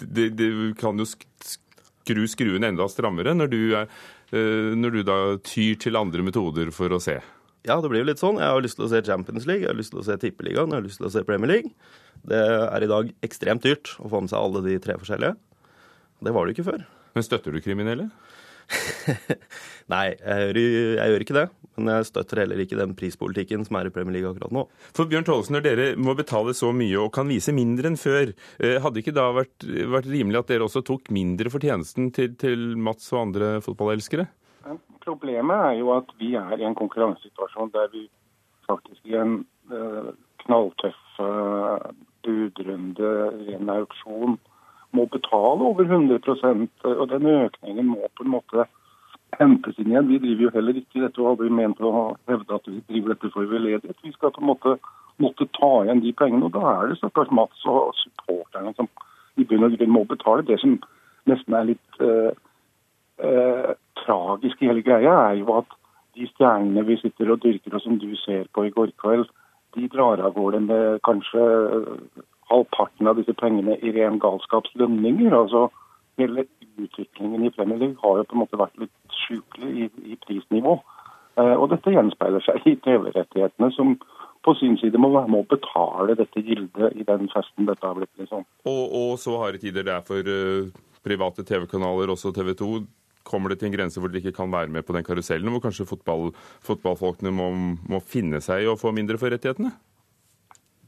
det, 0.00 0.38
det, 0.38 0.78
kan 0.80 0.98
jo 0.98 1.06
skru 2.08 2.24
skruen 2.30 2.64
enda 2.64 2.88
strammere 2.90 3.36
når 3.36 3.52
du 3.52 3.60
er 3.76 3.92
Eh, 4.28 4.76
når 4.76 4.98
du 4.98 5.02
da 5.08 5.18
tyr 5.40 5.78
til 5.80 5.96
andre 5.96 6.24
metoder 6.26 6.72
for 6.74 6.92
å 6.92 7.00
se? 7.00 7.16
Ja, 7.66 7.78
det 7.80 7.90
blir 7.90 8.02
jo 8.02 8.08
litt 8.10 8.20
sånn. 8.20 8.40
Jeg 8.40 8.52
har 8.52 8.64
lyst 8.64 8.78
til 8.78 8.86
å 8.86 8.90
se 8.92 9.00
Champions 9.06 9.48
League, 9.48 9.64
jeg 9.64 9.72
har 9.72 9.78
lyst 9.78 9.94
til 9.94 10.02
å 10.02 10.06
se 10.06 10.16
Tippeligaen, 10.20 10.72
jeg 10.72 10.80
har 10.80 10.84
lyst 10.84 11.00
til 11.00 11.08
å 11.08 11.12
se 11.12 11.24
Premier 11.26 11.50
League. 11.50 11.72
Det 12.28 12.38
er 12.38 12.84
i 12.84 12.90
dag 12.90 13.10
ekstremt 13.24 13.64
dyrt 13.64 13.94
å 14.02 14.10
få 14.12 14.22
med 14.22 14.32
seg 14.32 14.40
alle 14.40 14.62
de 14.66 14.76
tre 14.84 14.98
forskjellige. 15.00 15.36
Det 16.24 16.34
var 16.34 16.46
det 16.46 16.56
ikke 16.56 16.66
før. 16.68 16.84
Men 17.16 17.24
støtter 17.24 17.54
du 17.54 17.60
kriminelle? 17.64 18.08
Nei, 19.92 20.04
jeg 20.12 20.44
gjør, 20.44 20.60
jeg 21.00 21.12
gjør, 21.12 21.24
ikke 21.24 21.38
det. 21.38 21.46
Men 21.78 21.92
jeg 21.94 22.08
støtter 22.10 22.42
heller 22.42 22.62
ikke 22.62 22.78
den 22.78 22.94
prispolitikken 22.98 23.64
som 23.66 23.78
er 23.78 23.88
i 23.88 23.92
Premier 23.94 24.18
League 24.18 24.30
akkurat 24.32 24.54
nå. 24.54 24.64
For 24.96 25.08
Bjørn 25.10 25.26
Tollesen, 25.28 25.56
når 25.56 25.64
dere 25.66 25.86
må 26.00 26.14
betale 26.18 26.54
så 26.56 26.72
mye 26.74 26.98
og 27.00 27.12
kan 27.14 27.30
vise 27.30 27.54
mindre 27.54 27.92
enn 27.92 28.00
før, 28.00 28.34
eh, 28.58 28.78
hadde 28.82 29.02
ikke 29.02 29.14
da 29.16 29.28
vært, 29.36 29.64
vært 29.64 30.10
rimelig 30.10 30.42
at 30.42 30.50
dere 30.50 30.66
også 30.66 30.82
tok 30.86 31.12
mindre 31.14 31.52
for 31.54 31.62
tjenesten 31.62 32.10
til, 32.14 32.34
til 32.40 32.74
Mats 32.76 33.12
og 33.14 33.28
andre 33.28 33.52
fotballelskere? 33.64 34.26
Problemet 35.06 35.56
er 35.70 35.78
jo 35.78 35.94
at 35.94 36.10
vi 36.20 36.34
er 36.36 36.58
i 36.58 36.66
en 36.68 36.76
konkurransesituasjon 36.76 37.72
der 37.72 37.88
vi 37.94 38.08
faktisk 38.68 39.06
i 39.08 39.16
en 39.16 39.38
uh, 39.72 40.10
knalltøff 40.42 41.22
uh, 41.24 41.88
budrunde, 42.26 43.12
ren 43.46 43.72
auksjon, 43.72 44.36
må 44.96 45.06
betale 45.12 45.64
over 45.70 45.84
100% 45.84 46.68
og 46.90 47.06
den 47.12 47.30
økningen 47.30 47.88
må 47.92 48.08
på 48.16 48.24
en 48.24 48.34
måte 48.34 48.66
hentes 49.36 49.78
inn 49.78 49.92
igjen. 49.92 50.08
Vi 50.08 50.20
driver 50.22 50.46
jo 50.46 50.54
heller 50.54 50.78
ikke 50.80 51.02
dette 51.04 51.20
og 51.22 51.32
aldri 51.32 51.50
ment 51.52 51.80
å 51.84 51.92
hevde 52.30 52.56
at 52.56 52.70
vi 52.70 52.80
driver 52.88 53.14
dette 53.14 53.30
for 53.34 53.50
veldedighet. 53.50 54.04
Vi 54.04 54.14
skal 54.14 54.32
på 54.34 54.42
en 54.42 54.50
måte 54.50 54.78
måtte 55.18 55.48
ta 55.58 55.72
igjen 55.84 56.02
de 56.04 56.12
pengene. 56.16 56.46
og 56.46 56.54
Da 56.54 56.64
er 56.72 56.88
det 56.88 56.98
stakkars 57.00 57.32
Mats 57.34 57.64
og 57.66 57.94
supporterne 57.98 58.74
som 58.76 58.88
i 59.38 59.44
bunn 59.44 59.66
og 59.66 59.74
grunn 59.78 59.94
må 59.94 60.04
betale. 60.08 60.46
Det 60.46 60.58
som 60.62 60.78
nesten 61.30 61.54
er 61.54 61.68
litt 61.72 62.00
eh, 62.02 62.30
eh, 63.22 63.74
tragisk 64.04 64.62
i 64.62 64.70
hele 64.70 64.84
greia, 64.86 65.14
er 65.28 65.42
jo 65.42 65.58
at 65.58 65.76
de 66.18 66.26
stjernene 66.32 66.86
vi 66.86 66.96
sitter 66.98 67.34
og 67.34 67.42
dyrker, 67.42 67.74
og 67.74 67.84
som 67.84 67.98
du 67.98 68.10
ser 68.24 68.48
på 68.54 68.66
i 68.66 68.72
går 68.74 68.94
kveld, 69.02 69.28
de 69.76 69.90
drar 69.92 70.22
av 70.24 70.34
gårde 70.34 70.62
med 70.64 71.02
kanskje 71.06 71.42
halvparten 72.48 73.10
av 73.10 73.18
disse 73.20 73.34
pengene 73.36 73.76
i 73.84 73.92
ren 73.94 74.18
galskapslønninger. 74.22 75.34
altså 75.34 75.68
Hele 76.18 76.44
utviklingen 76.78 77.46
i 77.46 77.50
Premier 77.54 77.78
League 77.78 77.98
har 78.02 78.20
jo 78.20 78.28
på 78.28 78.36
en 78.36 78.42
måte 78.44 78.60
vært 78.60 78.78
litt 78.82 79.18
sjukelig 79.24 79.70
i, 79.70 79.88
i, 80.12 80.18
prisnivå. 80.26 80.78
Eh, 81.38 81.54
og 81.54 81.68
dette 81.72 81.94
gjenspeiler 81.94 82.44
seg 82.44 82.66
i 82.66 82.76
TV-rettighetene, 82.84 83.70
som 83.76 83.96
på 84.46 84.54
sin 84.58 84.78
side 84.80 85.00
må 85.00 85.10
være 85.14 85.30
med 85.32 85.44
å 85.44 85.50
betale 85.50 86.14
dette 86.18 86.42
gildet 86.44 86.94
i 86.98 87.06
den 87.06 87.30
festen 87.32 87.66
dette 87.68 87.86
har 87.86 87.98
blitt. 87.98 88.12
liksom. 88.20 88.46
Og, 88.70 88.84
og 89.00 89.16
så 89.22 89.34
harde 89.42 89.60
tider 89.62 89.86
det 89.86 89.96
er 89.96 90.06
for 90.06 90.30
uh, 90.30 90.70
private 91.04 91.44
TV-kanaler, 91.46 92.14
også 92.14 92.32
TV 92.36 92.54
2. 92.58 92.70
Kommer 93.28 93.52
det 93.52 93.58
til 93.60 93.68
en 93.68 93.74
grense 93.74 94.00
hvor 94.00 94.10
dere 94.10 94.22
ikke 94.22 94.38
kan 94.38 94.52
være 94.52 94.72
med 94.72 94.86
på 94.88 94.94
den 94.96 95.04
karusellen, 95.04 95.50
hvor 95.52 95.66
kanskje 95.66 95.88
fotball, 95.90 96.30
fotballfolkene 96.64 97.34
må, 97.34 97.50
må 97.90 98.00
finne 98.00 98.40
seg 98.44 98.64
i 98.64 98.70
å 98.70 98.78
få 98.78 98.94
mindre 98.96 99.20
for 99.20 99.34
rettighetene? 99.34 99.74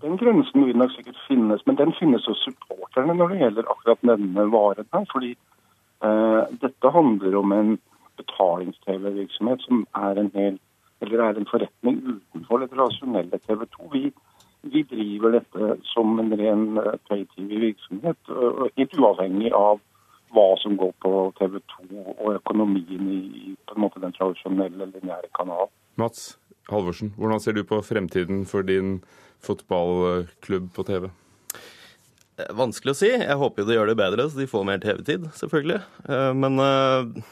Den 0.02 0.16
grensen 0.16 0.64
vil 0.64 0.78
nok 0.80 0.92
sikkert 0.94 1.18
finnes, 1.28 1.62
men 1.66 1.76
den 1.76 1.92
finnes 1.98 2.24
hos 2.28 2.40
supporterne 2.46 3.14
når 3.14 3.34
det 3.34 3.40
gjelder 3.42 3.70
akkurat 3.72 4.04
denne 4.12 4.46
varen 4.52 4.88
her. 4.94 5.04
fordi 5.12 5.34
eh, 6.04 6.42
dette 6.62 6.94
handler 6.96 7.36
om 7.36 7.52
en 7.52 7.78
betalings-TV-virksomhet 8.20 9.60
som 9.66 9.84
er 9.96 10.20
en, 10.22 10.30
hel, 10.34 10.58
er 11.00 11.36
en 11.36 11.50
forretning 11.52 12.00
utenfor 12.06 12.64
det 12.64 12.72
rasjonelle 12.78 13.40
TV 13.46 13.66
2. 13.76 13.90
Vi, 13.92 14.02
vi, 14.72 14.82
driver 14.82 15.36
dette 15.38 15.76
som 15.92 16.18
en 16.20 16.34
ren 16.40 16.66
uh, 16.78 16.96
pay-TV-virksomhet, 17.08 18.34
helt 18.76 18.98
uavhengig 18.98 19.52
av 19.56 19.80
hva 20.34 20.50
som 20.62 20.76
går 20.80 20.92
på 21.02 21.14
TV 21.38 21.58
2 21.76 22.02
og 22.12 22.34
økonomien 22.34 23.08
i 23.12 23.56
på 23.66 23.76
en 23.76 23.84
måte 23.84 24.02
den 24.02 24.14
tradisjonelle 24.14 24.92
lineære 24.92 25.32
kanalen. 25.36 25.72
Mats 25.98 26.38
Halvorsen, 26.70 27.14
hvordan 27.16 27.40
ser 27.42 27.56
du 27.56 27.64
på 27.66 27.80
fremtiden 27.82 28.44
for 28.46 28.62
din 28.62 29.00
fotballklubb 29.44 30.70
på 30.76 30.84
TV? 30.88 31.08
Eh, 32.40 32.54
vanskelig 32.56 32.94
å 32.94 33.00
si. 33.00 33.10
Jeg 33.12 33.38
håper 33.40 33.62
jo 33.62 33.68
de 33.68 33.76
gjør 33.76 33.92
det 33.92 33.98
bedre, 34.00 34.28
så 34.30 34.40
de 34.40 34.48
får 34.50 34.66
mer 34.68 34.80
TV-tid, 34.82 35.28
selvfølgelig. 35.38 35.80
Eh, 36.08 36.30
men 36.38 36.64
eh, 36.64 37.28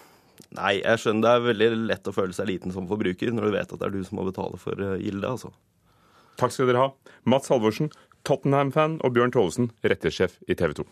nei, 0.58 0.74
jeg 0.80 1.04
skjønner 1.04 1.24
det 1.24 1.32
er 1.34 1.46
veldig 1.48 1.70
lett 1.92 2.10
å 2.10 2.16
føle 2.16 2.36
seg 2.36 2.50
liten 2.50 2.74
som 2.74 2.88
forbruker 2.90 3.32
når 3.34 3.48
du 3.48 3.56
vet 3.56 3.72
at 3.72 3.80
det 3.80 3.88
er 3.88 3.96
du 3.96 4.04
som 4.06 4.20
må 4.20 4.28
betale 4.28 4.60
for 4.60 4.84
gildet, 5.00 5.28
altså. 5.30 5.52
Takk 6.38 6.54
skal 6.54 6.70
dere 6.70 6.86
ha. 6.86 7.16
Mats 7.28 7.50
Halvorsen, 7.50 7.90
Tottenham-fan, 8.28 9.00
og 9.02 9.16
Bjørn 9.16 9.34
Tollesen, 9.34 9.72
rettighetssjef 9.82 10.38
i 10.46 10.58
TV 10.58 10.78
2. 10.84 10.88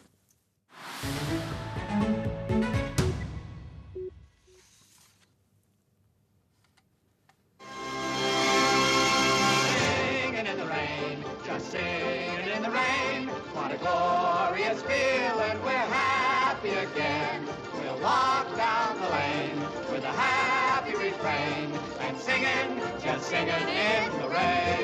refrain 21.17 21.71
and 22.01 22.17
singing, 22.19 22.71
just 23.05 23.29
singing 23.29 23.69
in 23.69 24.11
the 24.21 24.29
rain. 24.29 24.79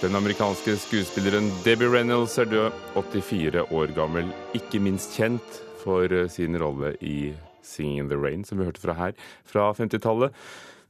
Den 0.00 0.14
amerikanske 0.14 0.76
skuespilleren 0.76 1.50
Debbie 1.64 1.88
Reynolds 1.88 2.38
er 2.38 2.44
død, 2.44 2.72
84 2.94 3.64
år 3.70 3.94
gammel. 3.94 4.30
Ikke 4.54 4.78
minst 4.80 5.16
kjent 5.16 5.62
for 5.82 6.06
eh, 6.12 6.28
sin 6.28 6.58
rolle 6.62 6.94
i 7.00 7.34
'Singing 7.62 7.98
in 7.98 8.08
the 8.08 8.16
Rain', 8.16 8.44
som 8.44 8.58
vi 8.58 8.64
hørte 8.64 8.80
fra 8.80 8.94
her, 8.94 9.12
fra 9.44 9.72
50-tallet. 9.72 10.32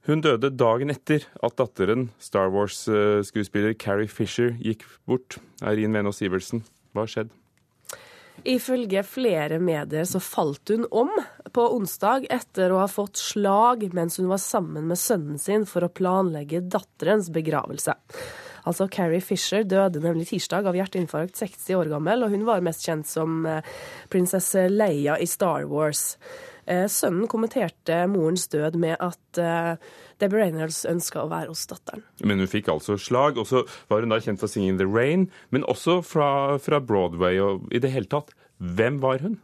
Hun 0.07 0.21
døde 0.21 0.51
dagen 0.51 0.91
etter 0.91 1.25
at 1.43 1.57
datteren, 1.59 2.11
Star 2.19 2.49
Wars-skuespiller 2.51 3.75
Carrie 3.75 4.09
Fisher, 4.09 4.53
gikk 4.61 4.85
bort. 5.07 5.39
Eirin 5.63 5.93
Venås 5.93 6.23
Iversen, 6.23 6.63
hva 6.93 7.03
har 7.03 7.11
skjedd? 7.11 7.33
Ifølge 8.47 9.03
flere 9.03 9.59
medier 9.59 10.07
så 10.07 10.21
falt 10.23 10.71
hun 10.71 10.85
om 10.95 11.11
på 11.55 11.65
onsdag 11.75 12.29
etter 12.31 12.73
å 12.73 12.83
ha 12.83 12.89
fått 12.91 13.19
slag 13.19 13.89
mens 13.97 14.21
hun 14.21 14.29
var 14.31 14.41
sammen 14.43 14.87
med 14.91 15.01
sønnen 15.01 15.41
sin 15.43 15.67
for 15.67 15.85
å 15.85 15.91
planlegge 15.93 16.63
datterens 16.71 17.33
begravelse. 17.35 17.97
Altså 18.69 18.89
Carrie 18.93 19.25
Fisher 19.25 19.65
døde 19.65 20.03
nemlig 20.05 20.29
tirsdag 20.29 20.67
av 20.69 20.77
hjerteinfarkt, 20.77 21.39
60 21.41 21.79
år 21.79 21.91
gammel, 21.95 22.25
og 22.25 22.35
hun 22.35 22.45
var 22.49 22.65
mest 22.65 22.85
kjent 22.85 23.09
som 23.09 23.47
eh, 23.49 23.65
prinsesse 24.13 24.67
Leia 24.69 25.17
i 25.19 25.29
Star 25.31 25.65
Wars. 25.71 26.19
Eh, 26.69 26.85
sønnen 26.93 27.29
kommenterte 27.33 28.03
morens 28.13 28.45
død 28.53 28.77
med 28.77 28.99
at 29.01 29.41
eh, 29.41 29.81
Debbie 30.21 30.43
Reynolds 30.43 30.83
ønska 30.89 31.23
å 31.23 31.31
være 31.31 31.49
hos 31.55 31.65
datteren. 31.71 32.05
Men 32.21 32.43
hun 32.43 32.51
fikk 32.51 32.69
altså 32.69 32.99
slag, 33.01 33.41
og 33.41 33.49
så 33.49 33.65
var 33.89 34.05
hun 34.05 34.13
da 34.13 34.21
kjent 34.21 34.43
for 34.43 34.53
'Singing 34.53 34.77
in 34.77 34.81
the 34.83 34.89
Rain', 34.89 35.31
men 35.51 35.65
også 35.65 36.03
fra, 36.05 36.59
fra 36.61 36.81
Broadway 36.81 37.41
og 37.41 37.73
i 37.73 37.81
det 37.81 37.93
hele 37.95 38.11
tatt. 38.11 38.35
Hvem 38.61 39.01
var 39.01 39.23
hun? 39.25 39.39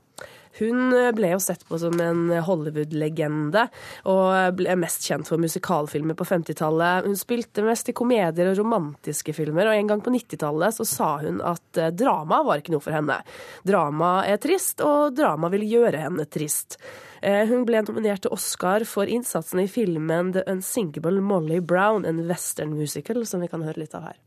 Hun 0.58 0.94
ble 1.16 1.32
jo 1.32 1.40
sett 1.42 1.64
på 1.68 1.78
som 1.82 1.96
en 2.00 2.28
Hollywood-legende, 2.46 3.66
og 4.10 4.58
ble 4.58 4.76
mest 4.78 5.06
kjent 5.08 5.28
for 5.28 5.42
musikalfilmer 5.42 6.16
på 6.18 6.26
50-tallet. 6.28 7.08
Hun 7.08 7.18
spilte 7.18 7.64
mest 7.66 7.90
i 7.90 7.96
komedier 7.96 8.50
og 8.50 8.58
romantiske 8.60 9.34
filmer, 9.36 9.70
og 9.70 9.78
en 9.78 9.90
gang 9.90 10.04
på 10.04 10.12
90-tallet 10.14 10.76
så 10.76 10.86
sa 10.88 11.10
hun 11.24 11.40
at 11.44 11.80
eh, 11.80 11.92
drama 11.94 12.42
var 12.46 12.62
ikke 12.62 12.74
noe 12.74 12.84
for 12.84 12.94
henne. 12.94 13.20
Drama 13.66 14.16
er 14.28 14.38
trist, 14.42 14.82
og 14.84 15.16
drama 15.16 15.50
vil 15.54 15.66
gjøre 15.68 16.04
henne 16.06 16.28
trist. 16.30 16.78
Eh, 17.24 17.44
hun 17.48 17.64
ble 17.68 17.82
nominert 17.86 18.24
til 18.26 18.34
Oscar 18.36 18.84
for 18.88 19.10
innsatsen 19.10 19.64
i 19.64 19.70
filmen 19.70 20.34
The 20.36 20.44
Unsinkable 20.50 21.22
Molly 21.24 21.60
Brown, 21.60 22.04
en 22.04 22.24
western 22.28 22.76
musical, 22.76 23.24
som 23.26 23.44
vi 23.44 23.50
kan 23.50 23.64
høre 23.64 23.84
litt 23.84 23.96
av 23.96 24.10
her. 24.10 24.20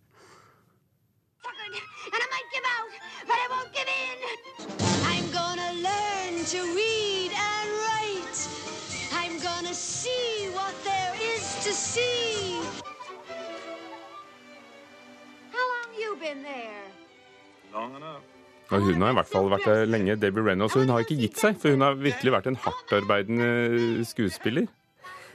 To 6.48 6.64
read 6.64 7.32
and 7.36 7.70
write. 7.84 8.40
I'm 9.12 9.36
gonna 9.44 9.74
see 9.74 10.48
what 10.56 10.74
there 10.84 11.14
is 11.36 11.44
to 11.66 11.74
see. 11.74 12.56
How 15.52 15.66
long 15.74 15.90
you 16.00 16.16
been 16.16 16.42
there? 16.44 16.88
Long 17.74 17.96
enough. 17.96 18.24
Og 18.70 18.82
hun 18.82 19.02
har 19.02 19.12
i 19.12 19.18
hvert 19.20 19.32
fall 19.32 19.52
vært 19.52 19.68
der 19.68 19.86
lenge, 19.88 20.16
Debbie 20.20 20.44
Reynolds, 20.44 20.76
og 20.76 20.86
hun 20.86 20.92
har 20.92 21.04
ikke 21.04 21.20
gitt 21.20 21.38
seg, 21.40 21.60
for 21.60 21.76
hun 21.76 21.84
har 21.84 22.00
virkelig 22.00 22.36
vært 22.36 22.50
en 22.52 22.60
hardtarbeidende 22.64 24.08
skuespiller. 24.08 24.72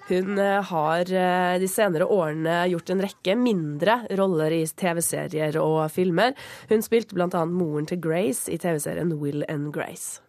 Hun 0.09 0.36
eh, 0.40 0.72
har 0.72 1.12
eh, 1.12 1.60
de 1.60 1.68
senere 1.70 2.09
årene 2.09 2.59
gjort 2.72 2.93
en 2.93 3.05
rekke 3.05 3.36
mindre 3.39 4.02
roller 4.18 4.56
i 4.56 4.64
TV-serier 4.64 5.60
og 5.60 5.86
filmer. 5.93 6.36
Hun 6.72 6.84
spilte 6.84 7.16
bl.a. 7.16 7.47
moren 7.48 7.89
til 7.89 8.01
Grace 8.01 8.52
i 8.52 8.60
TV-serien 8.60 9.16
Will 9.20 9.44
and 9.48 9.72
Grace. 9.76 10.20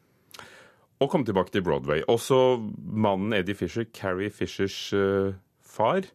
Og 1.03 1.09
kom 1.11 1.25
tilbake 1.27 1.51
til 1.51 1.63
Broadway. 1.65 2.03
Også 2.07 2.38
mannen 2.80 3.34
Eddie 3.35 3.57
Fisher, 3.59 3.84
Carrie 3.91 4.31
Fishers 4.31 4.77
eh, 4.95 5.34
far, 5.59 6.05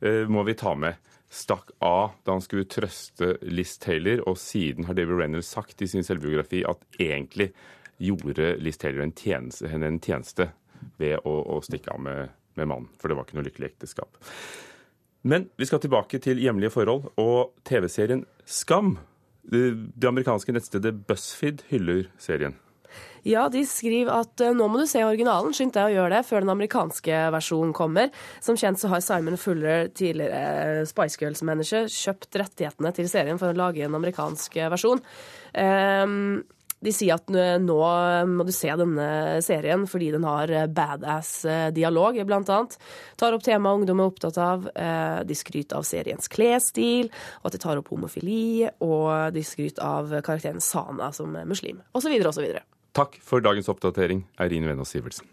eh, 0.00 0.24
må 0.24 0.44
vi 0.48 0.56
ta 0.56 0.72
med. 0.74 0.96
Stakk 1.28 1.74
av 1.84 2.14
da 2.24 2.38
han 2.38 2.44
skulle 2.44 2.64
trøste 2.72 3.34
Liz 3.44 3.74
Taylor, 3.82 4.22
og 4.24 4.38
siden 4.40 4.86
har 4.88 4.96
David 4.96 5.18
Reynolds 5.18 5.50
sagt 5.52 5.82
i 5.84 5.88
sin 5.90 6.06
selvbiografi 6.06 6.62
at 6.64 6.80
egentlig 6.96 7.50
gjorde 8.00 8.54
Liz 8.62 8.80
Taylor 8.80 9.04
en 9.04 9.12
tjeneste, 9.12 9.68
henne 9.68 9.90
en 9.90 10.00
tjeneste 10.00 10.48
ved 10.96 11.18
å, 11.28 11.34
å 11.58 11.58
stikke 11.66 11.92
av 11.92 12.00
med, 12.06 12.32
med 12.56 12.70
mannen. 12.70 12.88
For 12.96 13.10
det 13.10 13.18
var 13.18 13.28
ikke 13.28 13.36
noe 13.40 13.48
lykkelig 13.50 13.68
ekteskap. 13.74 14.16
Men 15.28 15.50
vi 15.60 15.68
skal 15.68 15.82
tilbake 15.84 16.22
til 16.24 16.40
hjemlige 16.40 16.72
forhold 16.72 17.10
og 17.20 17.52
TV-serien 17.68 18.24
Skam. 18.48 18.94
Det, 19.42 19.92
det 19.98 20.08
amerikanske 20.08 20.54
nettstedet 20.56 20.94
BuzzFeed 21.10 21.66
hyller 21.68 22.06
serien. 22.22 22.56
Ja, 23.28 23.46
de 23.52 23.64
skriver 23.68 24.22
at 24.22 24.40
eh, 24.44 24.54
nå 24.56 24.68
må 24.70 24.80
du 24.80 24.86
se 24.88 25.02
originalen, 25.04 25.54
skynd 25.56 25.74
deg 25.76 25.90
å 25.90 25.94
gjøre 25.96 26.18
det 26.18 26.26
før 26.28 26.44
den 26.44 26.54
amerikanske 26.54 27.22
versjonen 27.34 27.74
kommer. 27.76 28.12
Som 28.44 28.58
kjent 28.60 28.80
så 28.80 28.90
har 28.92 29.04
Simon 29.04 29.38
Fuller, 29.40 29.88
tidligere 29.92 30.86
Spice 30.88 31.20
Girls-manager, 31.20 31.90
kjøpt 31.92 32.38
rettighetene 32.40 32.94
til 32.96 33.10
serien 33.10 33.40
for 33.40 33.52
å 33.52 33.58
lage 33.58 33.84
en 33.84 33.98
amerikansk 33.98 34.60
versjon. 34.72 35.02
Um, 35.52 36.46
de 36.78 36.92
sier 36.94 37.16
at 37.16 37.30
nå 37.58 37.78
må 38.30 38.46
du 38.46 38.52
se 38.54 38.70
denne 38.78 39.08
serien 39.42 39.82
fordi 39.90 40.12
den 40.14 40.26
har 40.28 40.52
badass 40.70 41.32
dialog, 41.74 42.20
blant 42.28 42.52
annet. 42.54 42.76
Tar 43.18 43.34
opp 43.34 43.42
temaet 43.42 43.80
ungdom 43.80 44.04
er 44.04 44.12
opptatt 44.12 44.38
av. 44.38 44.70
Eh, 44.70 45.18
de 45.26 45.38
skryter 45.38 45.80
av 45.80 45.86
seriens 45.88 46.30
klesstil, 46.30 47.10
og 47.42 47.50
at 47.50 47.58
de 47.58 47.62
tar 47.66 47.82
opp 47.82 47.90
homofili. 47.90 48.68
Og 48.78 49.34
de 49.34 49.42
skryter 49.42 49.82
av 49.82 50.20
karakteren 50.22 50.62
Sana 50.62 51.10
som 51.16 51.34
muslim, 51.50 51.82
osv., 51.98 52.14
osv. 52.30 52.46
Takk 52.98 53.20
for 53.22 53.38
dagens 53.38 53.68
oppdatering, 53.70 54.24
Eirin 54.42 54.64
Venås 54.66 54.90
Sivertsen. 54.90 55.26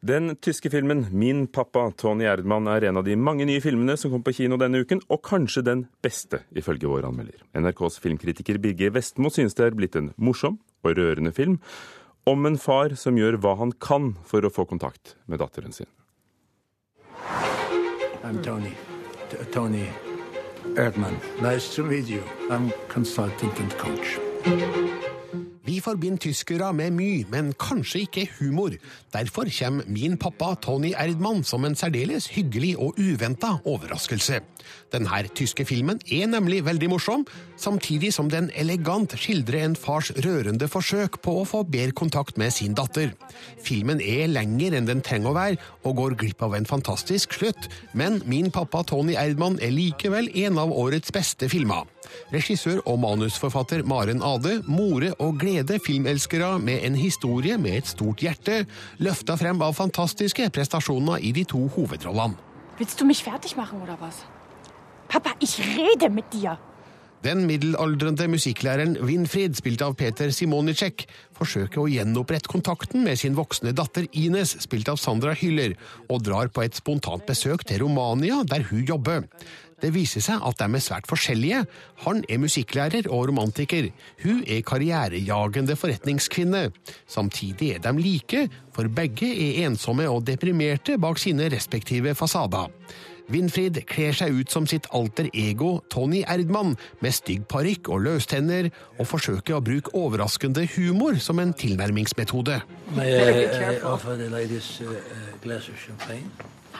Den 0.00 0.36
tyske 0.36 0.70
filmen 0.70 1.06
'Min 1.10 1.46
pappa 1.46 1.90
Tony 1.90 2.24
Erdmann' 2.24 2.68
er 2.76 2.84
en 2.88 2.96
av 2.96 3.04
de 3.04 3.16
mange 3.16 3.44
nye 3.44 3.60
filmene 3.60 3.96
som 3.98 4.10
kom 4.10 4.22
på 4.22 4.32
kino 4.32 4.56
denne 4.56 4.80
uken, 4.80 5.02
og 5.10 5.22
kanskje 5.22 5.64
den 5.64 5.88
beste, 6.02 6.44
ifølge 6.54 6.86
vår 6.86 7.08
anmelder. 7.10 7.42
NRKs 7.54 7.98
filmkritiker 7.98 8.58
Birger 8.58 8.90
Vestmo 8.90 9.30
synes 9.30 9.54
det 9.54 9.66
er 9.66 9.74
blitt 9.74 9.96
en 9.96 10.14
morsom 10.16 10.60
og 10.84 10.96
rørende 10.96 11.32
film 11.32 11.58
om 12.26 12.46
en 12.46 12.58
far 12.58 12.94
som 12.94 13.16
gjør 13.16 13.36
hva 13.36 13.56
han 13.58 13.72
kan 13.72 14.16
for 14.24 14.40
å 14.46 14.50
få 14.50 14.64
kontakt 14.64 15.16
med 15.26 15.40
datteren 15.40 15.72
sin. 15.72 15.90
I'm 18.22 18.40
Tony. 18.42 18.72
T 19.28 19.36
Tony 19.50 20.09
Erdmann. 20.76 21.18
Nice 21.40 21.74
to 21.74 21.82
meet 21.82 22.06
you. 22.06 22.22
I'm 22.50 22.72
consultant 22.88 23.58
and 23.58 23.70
coach. 23.78 25.09
Vi 25.70 25.76
forbinder 25.78 26.18
tyskere 26.18 26.72
med 26.74 26.96
mye, 26.96 27.26
men 27.30 27.52
kanskje 27.54 28.00
ikke 28.02 28.24
humor. 28.40 28.72
Derfor 29.14 29.46
kommer 29.54 29.86
min 29.86 30.16
pappa 30.18 30.56
Tony 30.58 30.90
Erdmann 30.98 31.44
som 31.46 31.62
en 31.64 31.76
særdeles 31.78 32.26
hyggelig 32.34 32.72
og 32.78 32.98
uventa 32.98 33.52
overraskelse. 33.64 34.40
Denne 34.90 35.20
tyske 35.38 35.62
filmen 35.64 36.00
er 36.10 36.26
nemlig 36.26 36.64
veldig 36.66 36.88
morsom, 36.90 37.22
samtidig 37.56 38.10
som 38.16 38.30
den 38.32 38.50
elegant 38.58 39.14
skildrer 39.14 39.62
en 39.68 39.76
fars 39.78 40.10
rørende 40.24 40.66
forsøk 40.66 41.20
på 41.22 41.36
å 41.38 41.46
få 41.46 41.62
bedre 41.62 41.94
kontakt 41.94 42.40
med 42.40 42.50
sin 42.56 42.74
datter. 42.74 43.14
Filmen 43.62 44.02
er 44.02 44.26
lenger 44.26 44.74
enn 44.74 44.90
den 44.90 45.04
trenger 45.06 45.30
å 45.30 45.38
være, 45.38 45.60
og 45.86 46.00
går 46.02 46.18
glipp 46.24 46.42
av 46.42 46.58
en 46.58 46.66
fantastisk 46.66 47.38
slutt, 47.38 47.70
men 47.94 48.18
min 48.26 48.50
pappa 48.50 48.82
Tony 48.82 49.14
Erdmann 49.14 49.62
er 49.62 49.70
likevel 49.70 50.32
en 50.46 50.58
av 50.58 50.74
årets 50.74 51.14
beste 51.14 51.46
filmer. 51.52 51.86
Regissør 52.32 52.80
og 52.84 53.00
manusforfatter 53.02 53.84
Maren 53.88 54.22
Ade 54.22 54.60
more 54.66 55.12
og 55.18 55.38
glede 55.42 55.80
filmelskere 55.82 56.58
med 56.62 56.84
en 56.86 56.98
historie 56.98 57.58
med 57.58 57.80
et 57.80 57.90
stort 57.90 58.24
hjerte, 58.24 58.64
løfta 58.98 59.36
frem 59.40 59.62
av 59.62 59.76
fantastiske 59.78 60.50
prestasjoner 60.54 61.22
i 61.22 61.32
de 61.36 61.44
to 61.44 61.66
hovedrollene. 61.76 62.38
Willst 62.80 63.00
du 63.00 63.04
mich 63.04 63.22
fertig 63.22 63.56
machen 63.56 63.82
oder 63.82 63.96
was? 64.00 64.24
Pappa, 65.08 65.34
ich 65.40 65.58
rede 65.58 66.08
mit 66.08 66.32
dir. 66.32 66.56
Den 67.20 67.42
middelaldrende 67.44 68.30
musikklæreren 68.32 68.94
Winfried, 69.04 69.58
spilt 69.58 69.82
av 69.84 69.92
Peter 70.00 70.30
Simonicek, 70.32 71.02
forsøker 71.36 71.82
å 71.82 71.90
gjenopprette 71.92 72.48
kontakten 72.48 73.04
med 73.04 73.20
sin 73.20 73.36
voksne 73.36 73.74
datter 73.76 74.06
Ines, 74.16 74.54
spilt 74.64 74.88
av 74.88 74.96
Sandra 74.96 75.34
Hyller, 75.36 75.74
og 76.08 76.24
drar 76.24 76.48
på 76.48 76.64
et 76.64 76.78
spontant 76.80 77.26
besøk 77.28 77.66
til 77.68 77.82
Romania, 77.84 78.40
der 78.48 78.64
hun 78.70 78.86
jobber. 78.88 79.26
Det 79.80 79.92
viser 79.94 80.24
seg 80.24 80.42
at 80.44 80.60
de 80.60 80.68
er 80.76 80.84
svært 80.84 81.08
forskjellige. 81.10 81.64
Han 82.04 82.24
er 82.28 82.40
musikklærer 82.42 83.08
og 83.08 83.28
romantiker. 83.30 83.90
Hun 84.24 84.42
er 84.46 84.64
karrierejagende 84.66 85.76
forretningskvinne. 85.76 86.66
Samtidig 87.08 87.74
er 87.76 87.84
de 87.84 87.94
like, 88.00 88.48
for 88.76 88.88
begge 88.88 89.30
er 89.30 89.66
ensomme 89.66 90.08
og 90.08 90.26
deprimerte 90.26 90.98
bak 91.00 91.18
sine 91.18 91.48
respektive 91.52 92.14
fasader. 92.14 92.68
Winfried 93.30 93.78
kler 93.86 94.16
seg 94.16 94.34
ut 94.34 94.50
som 94.50 94.64
sitt 94.66 94.88
alter 94.96 95.28
ego 95.38 95.76
Tony 95.92 96.24
Erdmann, 96.26 96.74
med 96.98 97.14
stygg 97.14 97.44
parykk 97.50 97.92
og 97.94 98.02
løstenner, 98.08 98.70
og 98.98 99.06
forsøker 99.06 99.58
å 99.58 99.62
bruke 99.62 99.94
overraskende 99.94 100.66
humor 100.74 101.20
som 101.22 101.38
en 101.38 101.54
tilnærmingsmetode. 101.54 102.58
May 102.96 103.14
I 103.14 103.44
uh, 103.46 103.92
offer 103.92 104.18
the 104.18 104.26
ladies 104.32 104.80
uh, 104.82 104.96
glass 105.44 105.70
of 105.70 105.78
champagne? 105.78 106.26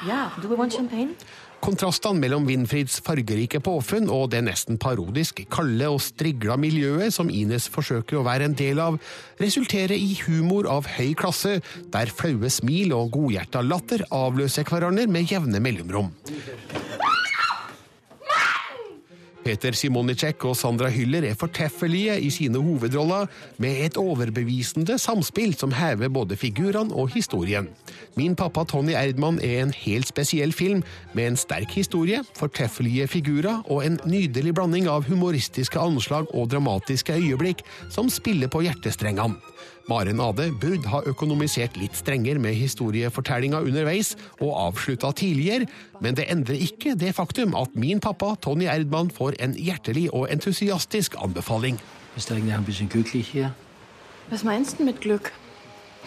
Ja, 0.09 0.31
du 0.43 0.49
want 0.57 0.75
champagne? 0.75 1.15
Kontrastene 1.61 2.17
mellom 2.17 2.47
Winfrids 2.49 2.97
fargerike 3.05 3.61
påfunn 3.61 4.09
og 4.09 4.31
det 4.33 4.41
nesten 4.47 4.79
parodisk 4.81 5.43
kalde 5.53 5.91
og 5.93 6.01
strigla 6.01 6.57
miljøet 6.61 7.13
som 7.13 7.29
Ines 7.29 7.69
forsøker 7.73 8.17
å 8.17 8.25
være 8.25 8.49
en 8.49 8.57
del 8.57 8.81
av, 8.81 8.97
resulterer 9.43 9.93
i 9.93 10.15
humor 10.25 10.69
av 10.73 10.89
høy 10.97 11.13
klasse, 11.21 11.59
der 11.93 12.13
flaue 12.17 12.49
smil 12.49 12.97
og 12.97 13.13
godhjerta 13.19 13.61
latter 13.67 14.07
avløser 14.09 14.65
hverandre 14.65 15.05
med 15.13 15.29
jevne 15.29 15.61
mellomrom. 15.61 16.15
Peter 19.51 19.75
Simonicek 19.75 20.45
og 20.47 20.55
Sandra 20.55 20.87
Hyller 20.95 21.25
er 21.27 21.39
fortreffelige 21.39 22.15
i 22.23 22.29
sine 22.31 22.61
hovedroller, 22.63 23.27
med 23.59 23.81
et 23.83 23.97
overbevisende 23.99 24.95
samspill 25.01 25.57
som 25.59 25.73
hever 25.75 26.13
både 26.13 26.39
figurene 26.39 26.95
og 26.95 27.11
historien. 27.17 27.67
Min 28.15 28.37
pappa 28.39 28.63
Tony 28.71 28.95
Erdmann 28.95 29.41
er 29.43 29.65
en 29.65 29.75
helt 29.75 30.07
spesiell 30.13 30.55
film, 30.55 30.85
med 31.19 31.33
en 31.33 31.41
sterk 31.41 31.75
historie, 31.75 32.23
fortreffelige 32.39 33.09
figurer 33.11 33.65
og 33.67 33.83
en 33.87 33.99
nydelig 34.07 34.55
blanding 34.55 34.87
av 34.87 35.09
humoristiske 35.11 35.83
anslag 35.83 36.31
og 36.31 36.53
dramatiske 36.55 37.19
øyeblikk 37.19 37.67
som 37.91 38.11
spiller 38.13 38.53
på 38.53 38.63
hjertestrengene. 38.69 39.41
Maren 39.89 40.21
Ade 40.21 40.51
burde 40.61 40.89
ha 40.93 41.01
økonomisert 41.09 41.79
litt 41.81 41.97
strengere 41.99 42.39
med 42.43 42.55
historiefortellinga 42.59 43.63
underveis 43.65 44.13
og 44.41 44.53
avslutta 44.67 45.13
tidligere, 45.17 45.67
men 46.01 46.19
det 46.19 46.29
endrer 46.31 46.61
ikke 46.67 46.95
det 46.99 47.15
faktum 47.17 47.57
at 47.59 47.75
min 47.75 48.01
pappa 48.01 48.35
Tony 48.43 48.69
Erdmann 48.71 49.11
får 49.11 49.39
en 49.41 49.57
hjertelig 49.57 50.09
og 50.13 50.29
entusiastisk 50.31 51.17
anbefaling. 51.19 51.81
Ist 52.17 52.31
eigentlich 52.31 52.55
ein 52.55 52.65
bisschen 52.65 52.89
glücklich 52.89 53.29
hier? 53.29 53.55
Was 54.31 54.45
meinst 54.45 54.79
du 54.79 54.85
mit 54.85 55.01
Glück? 55.01 55.33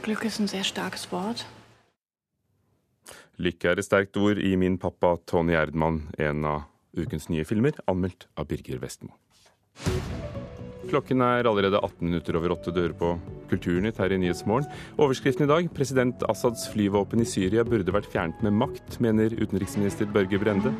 Glück 0.01 0.23
ist 0.23 0.39
ein 0.39 0.47
sehr 0.47 0.63
starkes 0.63 1.11
Wort. 1.11 1.45
Lykke 3.37 3.69
er 3.71 3.79
et 3.79 3.85
sterkt 3.85 4.17
ord 4.17 4.37
i 4.37 4.55
Min 4.55 4.77
pappa 4.77 5.15
Tony 5.25 5.55
Erdmann, 5.57 6.09
en 6.19 6.45
av 6.45 6.61
ukens 6.93 7.29
nye 7.33 7.45
filmer, 7.45 7.73
anmeldt 7.89 8.27
av 8.37 8.45
Birger 8.47 8.77
Vestmo. 8.83 9.15
Klokken 10.91 11.23
er 11.23 11.47
allerede 11.47 11.79
18 11.79 12.07
minutter 12.09 12.37
over 12.37 12.53
åtte 12.55 12.73
dører 12.75 12.93
på 12.97 13.13
Kulturnytt 13.51 13.99
her 14.01 14.13
i 14.13 14.19
Nyhetsmorgen. 14.19 14.67
Overskriften 14.99 15.47
i 15.47 15.51
dag 15.51 15.69
president 15.75 16.25
Assads 16.29 16.67
flyvåpen 16.73 17.23
i 17.23 17.27
Syria 17.29 17.63
burde 17.67 17.95
vært 17.95 18.09
fjernet 18.11 18.43
med 18.45 18.57
makt, 18.59 18.99
mener 19.03 19.35
utenriksminister 19.39 20.09
Børge 20.11 20.39
Brende. 20.41 20.73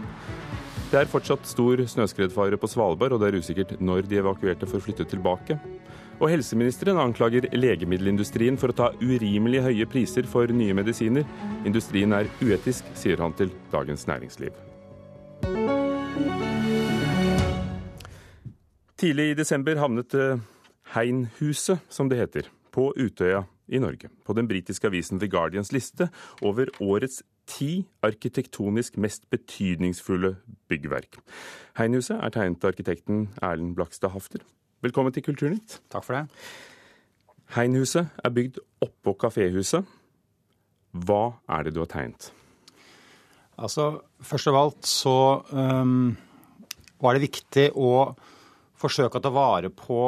Det 0.93 0.99
er 0.99 1.09
fortsatt 1.09 1.47
stor 1.49 1.80
snøskredfare 1.89 2.59
på 2.61 2.69
Svalbard, 2.69 3.15
og 3.15 3.23
det 3.23 3.31
er 3.31 3.39
usikkert 3.41 3.71
når 3.81 4.05
de 4.09 4.19
evakuerte 4.21 4.69
får 4.69 4.84
flytte 4.85 5.07
tilbake. 5.09 5.57
Og 6.21 6.30
helseministeren 6.30 6.99
anklager 7.01 7.47
legemiddelindustrien 7.57 8.59
for 8.61 8.69
å 8.69 8.77
ta 8.77 8.91
urimelig 9.01 9.63
høye 9.65 9.88
priser 9.89 10.30
for 10.30 10.51
nye 10.53 10.75
medisiner. 10.77 11.25
Industrien 11.65 12.13
er 12.13 12.30
uetisk, 12.43 12.93
sier 12.93 13.23
han 13.23 13.34
til 13.39 13.49
Dagens 13.73 14.05
Næringsliv. 14.11 14.53
Tidlig 18.99 19.32
i 19.32 19.38
desember 19.38 19.80
havnet 19.82 20.14
eh, 20.14 20.41
Heinhuset, 20.94 21.82
som 21.90 22.10
det 22.11 22.20
heter, 22.20 22.49
på 22.74 22.91
Utøya 22.94 23.44
i 23.74 23.80
Norge. 23.82 24.10
På 24.26 24.36
den 24.38 24.48
britiske 24.48 24.88
avisen 24.90 25.20
The 25.20 25.30
Guardians 25.32 25.72
liste 25.74 26.10
over 26.45 26.70
årets 26.84 27.24
ti 27.49 27.86
arkitektonisk 28.06 28.99
mest 29.02 29.26
betydningsfulle 29.34 30.36
byggverk. 30.70 31.18
Heinhuset 31.80 32.20
er 32.20 32.36
tegnet 32.36 32.64
av 32.64 32.74
arkitekten 32.74 33.26
Erlend 33.41 33.74
Blakstad 33.78 34.14
Hafter. 34.14 34.44
Velkommen 34.86 35.15
til 35.15 35.26
Kulturnytt. 35.26 35.80
Takk 35.91 36.06
for 36.06 36.20
det. 36.20 36.28
Heinhuset 37.57 38.14
er 38.24 38.36
bygd 38.36 38.61
oppå 38.84 39.15
kaféhuset. 39.26 39.90
Hva 40.94 41.40
er 41.49 41.65
det 41.65 41.74
du 41.74 41.82
har 41.82 41.90
tegnet? 41.90 42.30
Altså, 43.57 44.03
Først 44.22 44.49
av 44.49 44.60
alt 44.60 44.88
så 44.88 45.18
um, 45.49 46.14
var 47.02 47.18
det 47.18 47.26
viktig 47.26 47.72
å 47.76 48.14
forsøke 48.84 49.19
å 49.19 49.23
ta 49.23 49.31
vare 49.34 49.72
på 49.73 49.99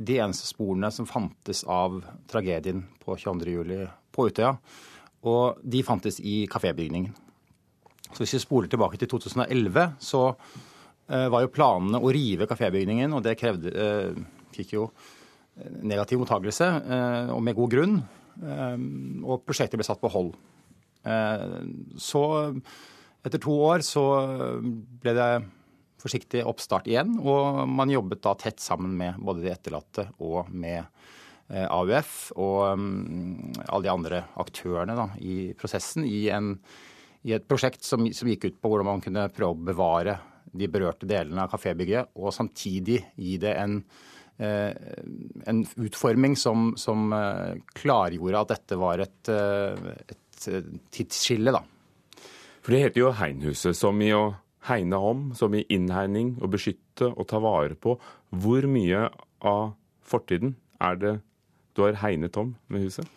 de 0.00 0.16
eneste 0.22 0.48
sporene 0.48 0.88
som 0.92 1.08
fantes 1.08 1.62
av 1.68 2.00
tragedien 2.30 2.84
på 3.02 3.16
22. 3.20 3.52
juli 3.52 3.82
på 4.14 4.28
Utøya. 4.30 4.54
Og 5.28 5.60
de 5.60 5.82
fantes 5.84 6.20
i 6.24 6.46
kafébygningen. 6.48 7.12
Så 8.10 8.22
hvis 8.22 8.38
vi 8.38 8.42
spoler 8.42 8.70
tilbake 8.72 8.98
til 8.98 9.10
2011, 9.12 9.96
så 10.02 10.22
uh, 10.32 11.26
var 11.30 11.44
jo 11.44 11.52
planene 11.52 12.00
å 12.00 12.12
rive 12.14 12.48
kafébygningen, 12.48 13.12
og 13.14 13.22
det 13.26 13.36
krevde, 13.38 13.74
uh, 13.76 14.46
fikk 14.56 14.74
jo 14.78 14.88
negativ 15.84 16.22
mottakelse, 16.22 16.66
og 17.34 17.40
med 17.44 17.56
god 17.58 17.72
grunn. 17.74 17.98
og 19.20 19.42
prosjektet 19.44 19.76
ble 19.76 19.84
satt 19.84 20.00
på 20.00 20.08
hold. 20.08 20.30
så 22.00 22.22
etter 23.26 23.42
to 23.42 23.56
år 23.66 23.84
så 23.84 24.04
ble 25.02 25.12
det 25.12 25.28
forsiktig 26.00 26.44
oppstart 26.48 26.88
igjen, 26.90 27.18
og 27.20 27.68
man 27.68 27.92
jobbet 27.92 28.22
da 28.24 28.34
tett 28.38 28.60
sammen 28.62 28.96
med 28.98 29.20
både 29.20 29.44
de 29.44 29.52
etterlatte 29.52 30.08
og 30.18 30.50
med 30.52 30.84
AUF 31.50 32.30
og 32.38 32.78
um, 32.78 33.50
alle 33.66 33.82
de 33.82 33.90
andre 33.90 34.20
aktørene 34.38 34.94
da, 34.94 35.08
i 35.18 35.50
prosessen 35.58 36.04
i, 36.06 36.28
en, 36.30 36.52
i 37.26 37.34
et 37.34 37.46
prosjekt 37.48 37.82
som, 37.86 38.06
som, 38.14 38.30
gikk 38.30 38.46
ut 38.46 38.60
på 38.62 38.70
hvordan 38.70 38.86
man 38.86 39.02
kunne 39.02 39.26
prøve 39.34 39.56
å 39.56 39.70
bevare 39.72 40.14
de 40.50 40.68
berørte 40.70 41.08
delene 41.10 41.44
av 41.44 41.52
kafébygget, 41.52 42.14
og 42.18 42.34
samtidig 42.34 43.00
gi 43.18 43.36
det 43.42 43.52
en, 43.58 43.76
eh, 44.42 44.72
en 45.50 45.60
utforming 45.78 46.34
som, 46.38 46.72
som 46.80 47.12
eh, 47.14 47.60
klargjorde 47.78 48.40
at 48.40 48.54
dette 48.56 48.78
var 48.80 49.04
et, 49.04 49.30
eh, 49.30 49.92
et 50.10 50.48
tidsskille. 50.90 51.54
da. 51.54 51.62
For 52.60 52.74
det 52.74 52.82
heter 52.84 53.04
jo 53.04 53.12
Heinhuset, 53.14 53.78
som 53.78 54.00
i 54.02 54.10
å 54.14 54.32
hegne 54.68 54.96
om, 54.96 55.30
som 55.34 55.54
i 55.54 55.64
innhegning, 55.72 56.34
å 56.42 56.50
beskytte 56.50 57.10
og 57.14 57.26
ta 57.30 57.40
vare 57.42 57.76
på. 57.78 57.96
Hvor 58.30 58.68
mye 58.70 59.08
av 59.46 59.72
fortiden 60.04 60.56
er 60.82 61.00
det 61.00 61.16
du 61.76 61.84
har 61.86 62.00
hegnet 62.02 62.36
om 62.40 62.54
med 62.68 62.84
huset? 62.84 63.08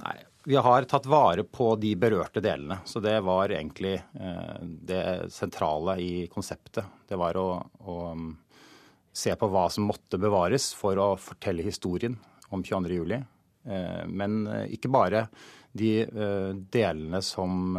Nei, 0.00 0.16
vi 0.48 0.58
har 0.58 0.88
tatt 0.90 1.06
vare 1.06 1.44
på 1.44 1.74
de 1.78 1.92
berørte 1.98 2.42
delene. 2.42 2.80
Så 2.88 3.02
det 3.04 3.18
var 3.22 3.52
egentlig 3.52 3.94
eh, 4.00 4.56
det 4.62 5.04
sentrale 5.34 5.98
i 6.02 6.26
konseptet. 6.32 7.06
Det 7.08 7.18
var 7.20 7.38
å, 7.38 7.48
å 7.86 7.98
um, 8.10 8.32
se 9.12 9.36
på 9.38 9.50
hva 9.52 9.68
som 9.70 9.86
måtte 9.86 10.18
bevares 10.18 10.72
for 10.74 10.98
å 10.98 11.12
fortelle 11.20 11.66
historien 11.66 12.16
om 12.50 12.64
22.07. 12.64 13.20
Eh, 13.70 14.02
men 14.08 14.40
ikke 14.72 14.90
bare 14.90 15.28
de 15.72 16.04
delene 16.72 17.22
som 17.24 17.76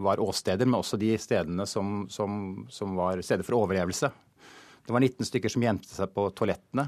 var 0.00 0.20
åsteder, 0.22 0.64
men 0.64 0.78
også 0.78 0.96
de 1.00 1.10
stedene 1.20 1.66
som, 1.68 2.06
som, 2.08 2.66
som 2.72 2.94
var 2.96 3.20
steder 3.20 3.44
for 3.44 3.58
overlevelse. 3.60 4.08
Det 4.82 4.94
var 4.94 5.04
19 5.04 5.28
stykker 5.28 5.52
som 5.52 5.66
gjemte 5.66 5.92
seg 5.92 6.08
på 6.14 6.24
toalettene. 6.34 6.86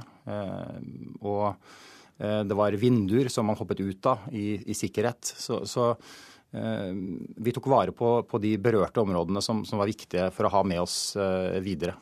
og 1.20 1.52
det 2.16 2.54
var 2.54 2.72
vinduer 2.78 3.28
som 3.28 3.46
man 3.46 3.58
hoppet 3.58 3.80
ut 3.82 4.06
av 4.06 4.28
i, 4.32 4.54
i 4.70 4.74
sikkerhet. 4.74 5.26
Så, 5.26 5.64
så 5.66 5.90
eh, 6.54 6.90
vi 7.36 7.54
tok 7.54 7.66
vare 7.70 7.92
på, 7.92 8.16
på, 8.22 8.38
de 8.38 8.54
berørte 8.62 9.02
områdene 9.02 9.42
som, 9.42 9.64
som, 9.66 9.80
var 9.82 9.90
viktige 9.90 10.30
for 10.34 10.46
å 10.46 10.52
ha 10.54 10.62
med 10.66 10.82
oss 10.84 11.16
eh, 11.18 11.58
videre. 11.64 11.96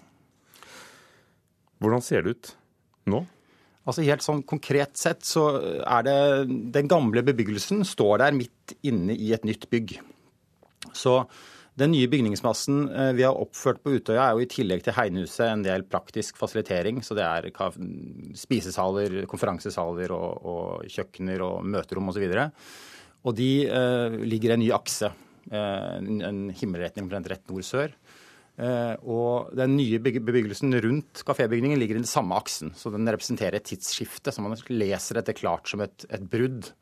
Hvordan 1.83 2.05
ser 2.05 2.23
det 2.23 2.37
ut 2.37 2.53
nå? 3.11 3.25
Altså 3.83 4.05
Helt 4.07 4.23
sånn 4.23 4.45
konkret 4.47 4.99
sett 5.01 5.25
så 5.27 5.47
er 5.83 6.05
det 6.07 6.19
Den 6.75 6.91
gamle 6.91 7.25
bebyggelsen 7.27 7.83
står 7.87 8.23
der 8.23 8.37
midt 8.37 8.77
inne 8.87 9.17
i 9.17 9.33
et 9.35 9.47
nytt 9.49 9.67
bygg. 9.73 9.97
Så 10.95 11.23
den 11.79 11.95
nye 11.95 12.09
bygningsmassen 12.11 12.85
vi 13.17 13.25
har 13.25 13.39
oppført 13.41 13.81
på 13.81 13.95
Utøya, 13.97 14.27
er 14.27 14.37
jo 14.37 14.45
i 14.45 14.51
tillegg 14.51 14.83
til 14.85 14.93
Heinhuset 14.93 15.47
en 15.47 15.63
del 15.65 15.87
praktisk 15.89 16.37
fasilitering. 16.37 17.01
Så 17.05 17.17
det 17.17 17.25
er 17.25 17.49
spisesaler, 18.37 19.23
konferansesaler 19.31 20.13
og, 20.13 20.47
og 20.53 20.91
kjøkkener 20.93 21.45
og 21.47 21.65
møterom 21.73 22.13
osv. 22.13 22.27
Og, 22.29 22.67
og 23.25 23.37
de 23.39 23.51
eh, 23.71 24.19
ligger 24.27 24.53
i 24.53 24.57
en 24.59 24.65
ny 24.67 24.69
akse. 24.77 25.09
Eh, 25.49 25.97
en 26.29 26.45
himmelretning 26.55 27.07
omtrent 27.07 27.33
rett 27.33 27.49
nord-sør. 27.51 27.97
Eh, 28.61 28.95
og 29.09 29.53
den 29.57 29.77
nye 29.79 30.01
bebyggelsen 30.03 30.75
rundt 30.85 31.23
kafébygningen 31.27 31.81
ligger 31.81 31.97
i 31.97 32.03
den 32.03 32.09
samme 32.09 32.37
aksen. 32.37 32.75
Så 32.77 32.93
den 32.93 33.09
representerer 33.09 33.59
et 33.59 33.69
tidsskifte. 33.71 34.33
Så 34.33 34.45
man 34.45 34.57
leser 34.69 35.19
dette 35.21 35.37
klart 35.39 35.71
som 35.71 35.85
et, 35.85 36.07
et 36.13 36.27
brudd 36.33 36.73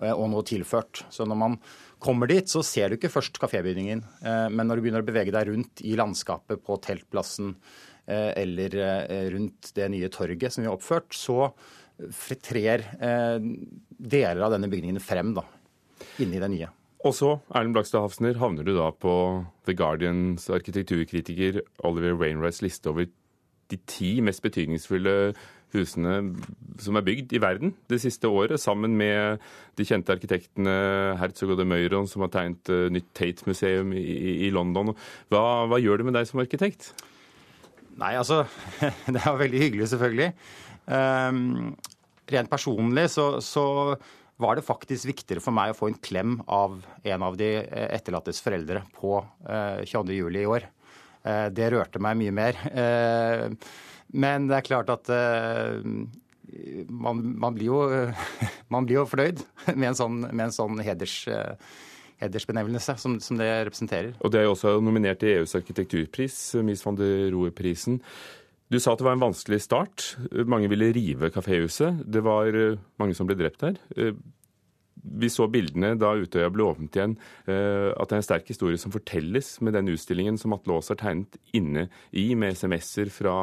og 0.00 0.30
noe 0.32 0.40
tilført. 0.48 1.02
Så 1.12 1.26
når 1.28 1.36
man 1.36 1.54
kommer 2.00 2.30
dit, 2.30 2.48
så 2.48 2.62
ser 2.64 2.88
du 2.88 2.96
ikke 2.96 3.10
først 3.12 3.36
kafébygningen. 3.36 4.00
Men 4.48 4.64
når 4.64 4.80
du 4.80 4.84
begynner 4.86 5.04
å 5.04 5.08
bevege 5.10 5.34
deg 5.34 5.50
rundt 5.50 5.82
i 5.84 5.92
landskapet 6.00 6.62
på 6.64 6.78
teltplassen 6.80 7.52
eller 8.08 8.78
rundt 9.34 9.74
det 9.76 9.90
nye 9.92 10.08
torget 10.08 10.56
som 10.56 10.64
vi 10.64 10.70
har 10.70 10.80
oppført, 10.80 11.12
så 11.12 11.50
trer 12.48 12.86
deler 12.96 14.40
av 14.48 14.56
denne 14.56 14.72
bygningen 14.72 15.04
frem 15.04 15.36
da, 15.36 15.44
inni 16.24 16.40
det 16.40 16.52
nye. 16.56 16.72
Og 17.00 17.14
så, 17.16 17.38
Erlend 17.56 17.72
Blakstad 17.72 18.04
Hafsner, 18.04 18.36
havner 18.36 18.66
du 18.66 18.74
da 18.76 18.90
på 18.92 19.14
The 19.64 19.74
Guardians 19.76 20.50
arkitekturkritiker 20.52 21.62
Oliver 21.88 22.18
Wainwrights 22.20 22.60
liste 22.60 22.92
over 22.92 23.08
de 23.70 23.78
ti 23.88 24.18
mest 24.20 24.42
betydningsfulle 24.44 25.32
husene 25.72 26.16
som 26.82 26.98
er 26.98 27.04
bygd 27.06 27.32
i 27.36 27.40
verden 27.40 27.72
det 27.88 28.00
siste 28.02 28.28
året, 28.28 28.60
sammen 28.60 28.96
med 28.98 29.40
de 29.78 29.86
kjente 29.86 30.12
arkitektene 30.12 30.74
Herzog 31.20 31.54
og 31.54 31.60
de 31.60 31.68
Meuron, 31.70 32.08
som 32.10 32.26
har 32.26 32.32
tegnet 32.34 32.72
uh, 32.72 32.88
nytt 32.92 33.08
Tate-museum 33.16 33.94
i, 33.94 34.04
i, 34.46 34.50
London. 34.52 34.92
Hva, 35.30 35.44
hva, 35.70 35.80
gjør 35.80 36.02
det 36.02 36.10
med 36.10 36.18
deg 36.18 36.28
som 36.28 36.42
arkitekt? 36.42 36.90
Nei, 38.00 38.16
altså 38.18 38.42
Det 39.14 39.22
er 39.22 39.40
veldig 39.40 39.62
hyggelig, 39.62 39.88
selvfølgelig. 39.94 40.32
Um, 40.90 41.76
rent 42.30 42.50
personlig 42.50 43.08
så, 43.14 43.32
så 43.44 43.64
var 44.40 44.56
det 44.58 44.66
faktisk 44.66 45.08
viktigere 45.10 45.42
for 45.44 45.54
meg 45.56 45.72
å 45.72 45.76
få 45.78 45.90
en 45.90 45.98
klem 46.00 46.38
av 46.50 46.80
en 47.04 47.26
av 47.26 47.36
de 47.40 47.50
etterlattes 47.90 48.40
foreldre 48.44 48.82
på 48.96 49.18
uh, 49.20 49.82
22.07. 49.84 50.40
i 50.40 50.46
år. 50.48 50.66
Uh, 51.26 51.46
det 51.52 51.70
rørte 51.74 52.02
meg 52.02 52.18
mye 52.20 52.34
mer. 52.34 52.58
Men 54.10 54.48
det 54.50 54.56
er 54.56 54.66
klart 54.66 54.88
at 54.90 55.06
man, 56.90 57.20
man, 57.38 57.54
blir 57.54 57.68
jo, 57.68 57.78
man, 58.74 58.88
blir 58.88 58.98
jo, 58.98 59.06
fornøyd 59.06 59.44
med 59.76 59.92
en 59.92 60.00
sånn, 60.00 60.18
med 60.24 60.48
en 60.48 60.56
sånn 60.56 60.82
heders, 60.82 61.20
hedersbenevnelse 62.18 62.96
som, 62.98 63.20
som, 63.22 63.38
det 63.38 63.48
representerer. 63.68 64.10
Og 64.18 64.32
Det 64.32 64.40
er 64.40 64.48
jo 64.48 64.56
også 64.56 64.74
nominert 64.82 65.22
til 65.22 65.38
EUs 65.38 65.54
arkitekturpris, 65.60 66.40
Mies 66.66 66.82
van 66.86 66.98
der 66.98 67.28
Rohe-prisen. 67.36 68.00
Du 68.70 68.78
sa 68.78 68.94
at 68.94 69.00
det 69.00 69.06
var 69.06 69.16
en 69.16 69.24
vanskelig 69.24 69.64
start. 69.64 70.12
Mange 70.46 70.70
ville 70.70 70.92
rive 70.94 71.32
kaféhuset. 71.34 72.04
Det 72.06 72.22
var 72.22 72.54
eh, 72.54 72.78
mange 73.02 73.16
som 73.18 73.26
ble 73.26 73.38
drept 73.38 73.66
her 73.66 73.80
vi 75.02 75.30
så 75.32 75.46
bildene 75.50 75.94
da 75.98 76.12
Utøya 76.18 76.50
ble 76.52 76.66
åpnet 76.66 76.96
igjen, 76.96 77.16
eh, 77.48 77.90
at 77.94 78.10
det 78.10 78.16
er 78.16 78.20
en 78.20 78.26
sterk 78.26 78.50
historie 78.52 78.80
som 78.80 78.92
fortelles 78.94 79.52
med 79.64 79.76
den 79.76 79.90
utstillingen 79.92 80.38
som 80.40 80.54
Atle 80.56 80.76
Aas 80.76 80.90
har 80.92 81.00
tegnet 81.00 81.38
inne 81.56 81.88
i, 82.10 82.30
med 82.34 82.56
SMS-er 82.58 83.12
fra, 83.14 83.36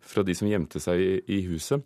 fra, 0.00 0.26
de 0.26 0.36
som 0.36 0.50
gjemte 0.50 0.82
seg 0.82 1.00
i, 1.00 1.14
i, 1.38 1.40
huset. 1.50 1.84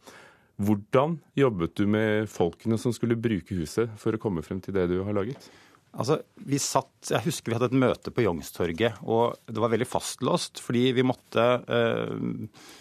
Hvordan 0.58 1.18
jobbet 1.38 1.76
du 1.78 1.86
med 1.90 2.30
folkene 2.32 2.78
som 2.80 2.94
skulle 2.94 3.18
bruke 3.20 3.58
huset 3.60 3.92
for 4.00 4.14
å 4.14 4.22
komme 4.22 4.42
frem 4.46 4.62
til 4.64 4.74
det 4.74 4.88
du 4.90 5.00
har 5.06 5.16
laget? 5.16 5.50
Altså, 5.96 6.18
vi 6.44 6.58
satt, 6.60 7.10
Jeg 7.10 7.24
husker 7.24 7.50
vi 7.50 7.56
hadde 7.56 7.70
et 7.70 7.80
møte 7.80 8.12
på 8.12 8.22
Youngstorget, 8.22 9.00
og 9.08 9.38
det 9.48 9.62
var 9.62 9.72
veldig 9.72 9.88
fastlåst. 9.88 10.60
Fordi 10.62 10.90
vi 10.96 11.04
måtte, 11.06 11.44
uh, 11.64 12.12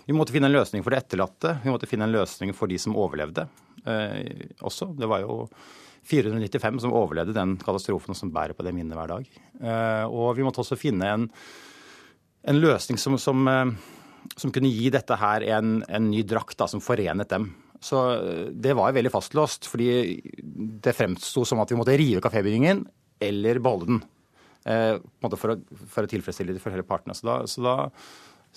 vi 0.05 0.15
måtte 0.15 0.35
finne 0.35 0.49
en 0.51 0.57
løsning 0.57 0.83
for 0.83 0.93
de 0.93 0.99
etterlatte. 0.99 1.57
Vi 1.63 1.71
måtte 1.71 1.89
finne 1.89 2.07
en 2.07 2.15
løsning 2.15 2.53
for 2.57 2.69
de 2.69 2.79
som 2.81 2.97
overlevde 2.99 3.47
uh, 3.87 4.17
også. 4.59 4.91
Det 4.99 5.09
var 5.09 5.23
jo 5.23 5.45
495 6.07 6.83
som 6.83 6.95
overlevde 6.95 7.35
den 7.35 7.55
katastrofen, 7.61 8.15
som 8.15 8.31
bærer 8.35 8.55
på 8.57 8.65
det 8.67 8.75
minnet 8.75 8.97
hver 8.99 9.15
dag. 9.15 9.31
Uh, 9.61 10.05
og 10.11 10.35
vi 10.37 10.45
måtte 10.45 10.61
også 10.63 10.79
finne 10.79 11.13
en, 11.13 11.29
en 12.47 12.59
løsning 12.59 12.99
som, 12.99 13.15
som, 13.19 13.47
som, 14.35 14.51
kunne 14.51 14.71
gi 14.71 14.91
dette 14.93 15.15
her 15.19 15.47
en, 15.57 15.79
en 15.87 16.11
ny 16.11 16.27
drakt 16.27 16.59
da, 16.59 16.67
som 16.67 16.83
forenet 16.83 17.31
dem. 17.31 17.53
Så 17.83 18.03
eh, 18.17 18.45
det 18.51 18.75
var 18.77 18.95
veldig 18.95 19.13
fastlåst, 19.13 19.69
fordi 19.71 19.89
det 20.83 20.95
fremsto 20.97 21.45
som 21.47 21.63
at 21.63 21.73
vi 21.73 21.79
måtte 21.79 21.97
rive 21.99 22.23
kafébygningen 22.23 22.85
eller 23.23 23.59
beholde 23.63 23.91
den. 23.91 24.05
For 24.67 25.53
å, 25.53 25.53
for 25.87 26.03
å 26.03 26.09
tilfredsstille 26.11 26.51
de 26.51 26.59
forskjellige 26.59 26.89
partene. 26.89 27.13
Så 27.15 27.23
da, 27.23 27.35
så 27.47 27.61
da 27.63 27.75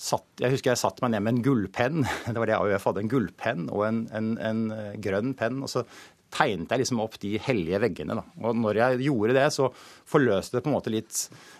satt, 0.00 0.26
jeg 0.40 0.54
husker 0.54 0.72
jeg 0.72 0.80
satte 0.80 1.04
meg 1.04 1.14
ned 1.14 1.24
med 1.24 1.36
en 1.36 1.44
gullpenn. 1.44 2.06
Det 2.26 2.34
var 2.34 2.50
det 2.50 2.56
AUF 2.56 2.88
hadde. 2.88 3.04
En 3.04 3.12
gullpenn 3.12 3.68
og 3.70 3.84
en, 3.86 4.00
en, 4.16 4.32
en 4.42 4.64
grønn 5.02 5.34
penn. 5.38 5.62
Og 5.62 5.70
så 5.70 5.84
tegnet 6.30 6.70
jeg 6.70 6.82
liksom 6.82 7.00
opp 7.02 7.16
de 7.22 7.34
hellige 7.42 7.80
veggene. 7.82 8.16
Da. 8.18 8.24
Og 8.46 8.58
når 8.58 8.80
jeg 8.80 9.00
gjorde 9.08 9.36
det, 9.36 9.46
så 9.54 9.68
forløste 10.10 10.56
det 10.56 10.62
på 10.64 10.70
en 10.70 10.76
måte 10.76 10.92
litt 10.92 11.18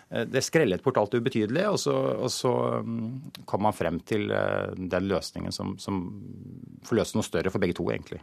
eh, 0.09 0.25
Det 0.29 0.43
skrellet 0.45 0.83
bort 0.83 0.99
alt 1.01 1.13
det 1.13 1.21
ubetydelige, 1.21 1.71
og 1.71 1.79
så, 1.81 1.95
og 2.25 2.31
så 2.33 2.53
mm, 2.85 3.45
kom 3.49 3.65
man 3.67 3.75
frem 3.75 3.99
til 4.07 4.31
eh, 4.35 4.71
den 4.75 5.09
løsningen 5.11 5.55
som, 5.55 5.75
som 5.81 6.01
forløste 6.87 7.19
noe 7.19 7.27
større 7.27 7.53
for 7.53 7.63
begge 7.63 7.77
to, 7.79 7.87
egentlig. 7.93 8.21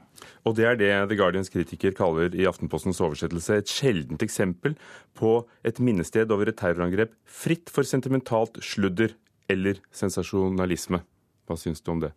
Og 0.48 0.56
det 0.58 0.68
er 0.70 0.80
det 0.80 0.92
The 1.10 1.18
Guardians 1.20 1.52
kritiker 1.52 1.96
kaller 1.96 2.34
i 2.36 2.48
Aftenpostens 2.48 3.02
oversettelse 3.04 3.60
et 3.60 3.72
sjeldent 3.72 4.24
eksempel 4.24 4.76
på 5.18 5.40
et 5.66 5.80
minnested 5.82 6.32
over 6.34 6.50
et 6.50 6.58
terrorangrep 6.58 7.14
fritt 7.28 7.72
for 7.72 7.86
sentimentalt 7.88 8.60
sludder 8.64 9.16
eller 9.48 9.80
sensasjonalisme. 9.94 11.02
Hva 11.48 11.56
syns 11.56 11.80
du 11.80 11.92
om 11.94 12.02
det? 12.04 12.12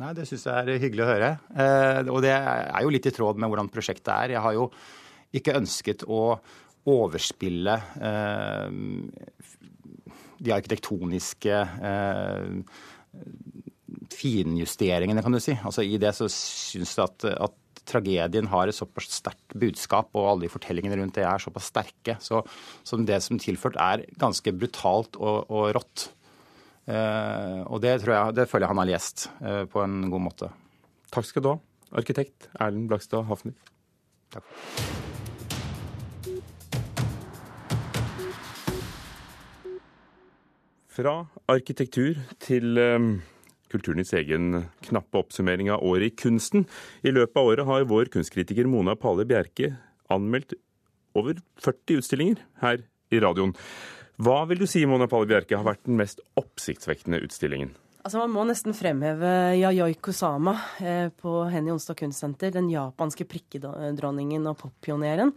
Nei, 0.00 0.12
Det 0.16 0.24
syns 0.28 0.46
jeg 0.48 0.56
er 0.56 0.82
hyggelig 0.82 1.04
å 1.04 1.10
høre. 1.10 1.30
Eh, 1.52 2.00
og 2.08 2.22
det 2.24 2.32
er 2.32 2.82
jo 2.84 2.92
litt 2.92 3.08
i 3.08 3.14
tråd 3.14 3.40
med 3.40 3.52
hvordan 3.52 3.70
prosjektet 3.72 4.12
er. 4.14 4.36
Jeg 4.36 4.44
har 4.44 4.56
jo 4.56 4.68
ikke 5.36 5.56
ønsket 5.58 6.04
å 6.08 6.22
overspille 6.88 7.76
eh, 8.02 8.68
de 10.42 10.54
arkitektoniske 10.54 11.58
eh, 11.90 12.80
finjusteringene, 14.12 15.22
kan 15.24 15.36
du 15.36 15.40
si. 15.42 15.54
Altså 15.60 15.84
I 15.86 16.00
det 16.00 16.14
så 16.16 16.28
syns 16.32 16.96
jeg 16.96 17.04
at, 17.04 17.28
at 17.50 17.84
tragedien 17.88 18.48
har 18.50 18.70
et 18.70 18.76
såpass 18.76 19.10
sterkt 19.18 19.56
budskap, 19.58 20.10
og 20.16 20.28
alle 20.30 20.46
de 20.46 20.52
fortellingene 20.52 20.98
rundt 21.00 21.16
det 21.18 21.26
er 21.28 21.42
såpass 21.42 21.70
sterke. 21.72 22.16
Så, 22.22 22.42
så 22.86 22.98
det 23.04 23.20
som 23.24 23.40
tilført 23.42 23.78
er 23.82 24.06
ganske 24.20 24.54
brutalt 24.56 25.18
og, 25.20 25.50
og 25.52 25.72
rått. 25.76 26.08
Eh, 26.82 27.60
og 27.70 27.78
det, 27.82 28.00
tror 28.02 28.14
jeg, 28.16 28.36
det 28.40 28.48
føler 28.50 28.66
jeg 28.66 28.72
han 28.74 28.82
har 28.82 28.90
lest 28.90 29.28
eh, 29.40 29.62
på 29.70 29.82
en 29.84 30.00
god 30.10 30.24
måte. 30.30 30.50
Takk 31.14 31.28
skal 31.28 31.44
du 31.44 31.52
ha, 31.52 31.58
arkitekt 32.00 32.48
Erlend 32.58 32.88
Blakstad 32.90 33.28
Hafner. 33.28 33.54
Takk. 34.32 34.48
Fra 40.92 41.14
arkitektur 41.48 42.18
til 42.42 42.76
um, 42.76 43.12
Kulturnytts 43.72 44.12
egen 44.18 44.66
knappe 44.84 45.22
oppsummering 45.22 45.70
av 45.72 45.80
året 45.88 46.10
i 46.10 46.16
kunsten. 46.24 46.66
I 47.00 47.14
løpet 47.14 47.38
av 47.40 47.48
året 47.48 47.68
har 47.68 47.88
vår 47.88 48.10
kunstkritiker 48.12 48.68
Mona 48.68 48.98
Pale 49.00 49.24
Bjerke 49.28 49.70
anmeldt 50.12 50.52
over 51.16 51.40
40 51.62 52.02
utstillinger 52.02 52.42
her 52.60 52.84
i 53.12 53.20
radioen. 53.22 53.54
Hva 54.20 54.42
vil 54.50 54.60
du 54.60 54.66
si 54.68 54.84
Mona 54.86 55.08
Palle 55.08 55.30
Bjerke, 55.30 55.56
har 55.56 55.64
vært 55.66 55.86
den 55.88 55.96
mest 56.00 56.20
oppsiktsvekkende 56.36 57.22
utstillingen? 57.24 57.72
Altså 58.02 58.18
Man 58.18 58.32
må 58.34 58.42
nesten 58.48 58.74
fremheve 58.74 59.28
Yayoi 59.54 59.94
Kusama 60.02 60.56
eh, 60.82 61.06
på 61.14 61.44
Henny 61.52 61.70
Onsdag 61.70 62.00
Kunstsenter. 62.00 62.50
Den 62.50 62.66
japanske 62.72 63.22
prikkedronningen 63.30 64.48
og 64.50 64.56
poppioneren. 64.58 65.30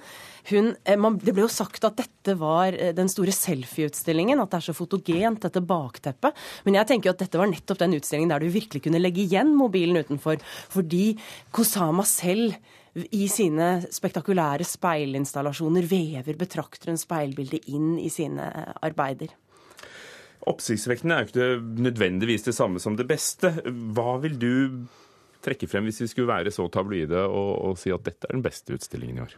Eh, 0.50 1.06
det 1.22 1.36
ble 1.36 1.44
jo 1.44 1.52
sagt 1.54 1.86
at 1.86 2.00
dette 2.02 2.34
var 2.42 2.74
eh, 2.74 2.90
den 2.98 3.12
store 3.12 3.36
selfieutstillingen. 3.38 4.42
At 4.42 4.50
det 4.50 4.64
er 4.64 4.68
så 4.72 4.78
fotogent, 4.78 5.46
dette 5.46 5.62
bakteppet. 5.62 6.34
Men 6.66 6.80
jeg 6.80 6.90
tenker 6.90 7.12
jo 7.12 7.14
at 7.14 7.22
dette 7.22 7.42
var 7.42 7.54
nettopp 7.54 7.84
den 7.84 8.00
utstillingen 8.00 8.34
der 8.34 8.42
du 8.42 8.50
virkelig 8.58 8.82
kunne 8.88 9.04
legge 9.04 9.22
igjen 9.28 9.54
mobilen 9.54 10.02
utenfor. 10.02 10.42
Fordi 10.74 11.12
Kusama 11.54 12.08
selv 12.10 12.58
i 12.96 13.26
sine 13.32 13.70
spektakulære 13.92 14.66
speilinstallasjoner 14.68 15.88
vever 15.90 16.38
betrakterens 16.40 17.04
speilbilde 17.04 17.60
inn 17.72 17.96
i 18.00 18.12
sine 18.14 18.46
eh, 18.52 18.76
arbeider. 18.88 19.34
Oppsiktsvekkende 20.46 21.16
er 21.16 21.26
jo 21.26 21.32
ikke 21.32 21.82
nødvendigvis 21.88 22.46
det 22.46 22.54
samme 22.56 22.80
som 22.80 22.96
det 22.96 23.08
beste. 23.10 23.52
Hva 23.66 24.20
vil 24.24 24.38
du 24.40 24.54
trekke 25.46 25.68
frem 25.70 25.90
hvis 25.90 26.04
vi 26.04 26.10
skulle 26.12 26.32
være 26.32 26.54
så 26.54 26.68
tabloide 26.72 27.26
og, 27.26 27.52
og 27.66 27.82
si 27.82 27.94
at 27.94 28.06
dette 28.06 28.30
er 28.30 28.38
den 28.38 28.46
beste 28.46 28.78
utstillingen 28.78 29.20
i 29.20 29.26
år? 29.26 29.36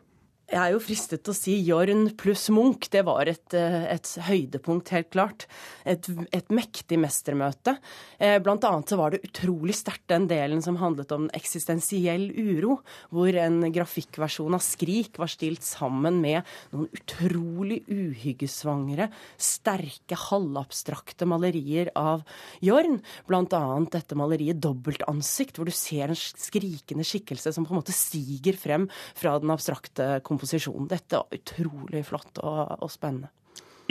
Jeg 0.48 0.62
er 0.62 0.72
jo 0.72 0.80
fristet 0.80 1.26
til 1.28 1.34
å 1.34 1.36
si 1.36 1.54
Jorn 1.68 2.06
pluss 2.16 2.46
Munch. 2.56 2.86
Det 2.88 3.02
var 3.04 3.28
et, 3.28 3.52
eh, 3.52 3.84
et 3.92 4.08
høydepunkt, 4.30 4.94
helt 4.96 5.10
klart. 5.12 5.44
Et, 5.84 6.00
et 6.32 6.48
mektig 6.48 6.96
mestermøte. 6.96 7.74
Eh, 8.18 8.38
blant 8.40 8.64
annet 8.64 8.88
så 8.88 8.96
var 8.96 9.12
det 9.12 9.26
utrolig 9.28 9.76
sterkt 9.76 10.08
den 10.08 10.30
delen 10.32 10.64
som 10.64 10.78
handlet 10.80 11.12
om 11.12 11.26
eksistensiell 11.36 12.30
uro, 12.32 12.78
hvor 13.12 13.36
en 13.36 13.60
grafikkversjon 13.76 14.56
av 14.56 14.64
Skrik 14.64 15.20
var 15.20 15.28
stilt 15.28 15.68
sammen 15.68 16.22
med 16.24 16.48
noen 16.72 16.88
utrolig 16.96 17.82
uhyggesvangre, 17.92 19.10
sterke, 19.36 20.16
halvabstrakte 20.16 21.28
malerier 21.28 21.92
av 22.00 22.24
Jorn. 22.64 23.02
Blant 23.28 23.52
annet 23.52 24.00
dette 24.00 24.16
maleriet 24.16 24.64
Dobbeltansikt, 24.64 25.60
hvor 25.60 25.68
du 25.68 25.76
ser 25.76 26.08
en 26.08 26.16
skrikende 26.16 27.04
skikkelse 27.04 27.52
som 27.52 27.68
på 27.68 27.76
en 27.76 27.82
måte 27.82 27.92
stiger 27.92 28.56
frem 28.56 28.88
fra 29.12 29.36
den 29.44 29.52
abstrakte 29.52 30.22
komposisjonen. 30.38 30.88
Dette 30.92 31.24
var 31.24 31.42
utrolig 31.42 32.06
flott 32.08 32.40
og, 32.46 32.78
og 32.80 32.94
spennende. 32.94 33.34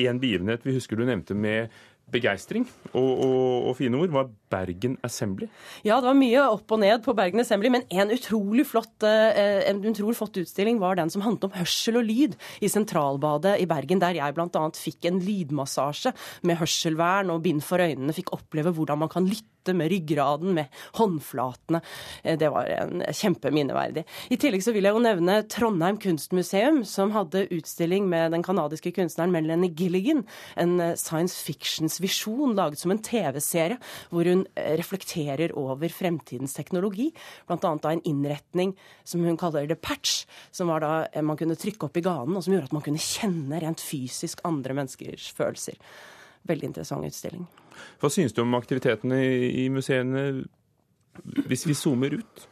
En 0.01 0.21
begivenhet 0.21 0.65
vi 0.67 0.77
husker 0.77 0.99
du 0.99 1.07
nevnte 1.09 1.37
med 1.37 1.73
begeistring 2.13 2.63
og, 2.93 3.03
og, 3.03 3.65
og, 3.67 3.73
fine 3.81 3.99
ord, 3.99 4.13
var 4.15 4.29
Bergen 4.53 4.95
Assembly. 5.07 5.49
Ja, 5.83 5.97
det 5.99 6.07
var 6.07 6.19
mye 6.19 6.45
opp 6.53 6.71
og 6.77 6.79
ned 6.79 7.03
på 7.03 7.15
Bergen 7.19 7.43
Assembly, 7.43 7.73
men 7.75 7.83
en 7.91 8.13
utrolig 8.15 8.67
flott, 8.69 8.95
eh, 9.03 9.65
en 9.67 9.83
utrolig 9.83 10.15
flott 10.19 10.39
utstilling 10.39 10.79
var 10.83 11.01
den 11.01 11.11
som 11.11 11.25
handlet 11.25 11.49
om 11.49 11.57
hørsel 11.57 11.99
og 11.99 12.07
lyd 12.07 12.37
i 12.63 12.71
Sentralbadet 12.71 13.57
i 13.63 13.67
Bergen, 13.67 14.03
der 14.03 14.21
jeg 14.21 14.37
bl.a. 14.37 14.65
fikk 14.79 15.11
en 15.11 15.19
lydmassasje 15.25 16.15
med 16.47 16.61
hørselvern 16.63 17.35
og 17.35 17.43
bind 17.49 17.65
for 17.67 17.83
øynene, 17.83 18.15
fikk 18.15 18.31
oppleve 18.39 18.75
hvordan 18.77 19.03
man 19.03 19.11
kan 19.11 19.27
lytte 19.27 19.56
skaftet, 19.67 19.77
med 19.77 19.91
ryggraden, 19.91 20.55
med 20.55 20.67
håndflatene. 20.95 21.81
Eh, 22.23 22.39
Det 22.39 22.51
var 22.51 22.65
en 22.67 23.03
kjempeminneverdig. 23.03 24.05
I 24.31 24.37
tillegg 24.37 24.63
så 24.63 24.73
vil 24.73 24.85
jeg 24.85 24.95
jo 24.95 25.03
nevne 25.03 25.49
Trondheim 25.49 25.99
kunstmuseum, 25.99 26.85
som 26.85 27.13
hadde 27.13 27.49
utstilling 27.51 28.09
med 28.09 28.33
den 28.33 28.43
canadiske 28.43 28.93
kunstneren 28.93 29.33
Melanie 29.33 29.71
Gilligan. 29.71 30.25
En 30.57 30.81
eh, 30.81 30.95
science 30.97 31.37
fictions 31.43 32.01
visjon 32.01 32.55
laget 32.55 32.79
som 32.79 32.91
en 32.91 33.03
TV-serie, 33.03 33.79
hvor 34.11 34.25
hun 34.25 34.47
eh, 34.57 34.77
reflekterer 34.77 35.53
over 35.57 35.89
fremtidens 35.89 36.55
teknologi. 36.55 37.13
Blant 37.47 37.65
annet 37.65 37.83
da 37.83 37.93
en 37.93 38.05
innretning 38.05 38.77
som 39.05 39.25
hun 39.25 39.37
kaller 39.37 39.67
The 39.67 39.77
patch, 39.77 40.27
som 40.53 40.69
var 40.69 40.81
da 40.81 41.23
man 41.23 41.37
kunne 41.37 41.57
trykke 41.57 41.87
opp 41.87 41.97
i 41.97 42.05
ganen, 42.05 42.37
og 42.37 42.45
som 42.45 42.53
gjorde 42.55 42.71
at 42.71 42.77
man 42.77 42.85
kunne 42.85 43.03
kjenne 43.03 43.61
rent 43.61 43.81
fysisk 43.81 44.41
andre 44.45 44.75
menneskers 44.75 45.33
følelser. 45.35 45.77
Veldig 46.47 46.71
interessant 46.73 47.07
utstilling. 47.07 47.47
Hva 48.01 48.11
synes 48.13 48.35
du 48.37 48.43
om 48.45 48.55
aktivitetene 48.59 49.19
i 49.49 49.67
museene 49.73 50.29
hvis 51.49 51.65
vi 51.67 51.77
zoomer 51.77 52.19
ut? 52.21 52.47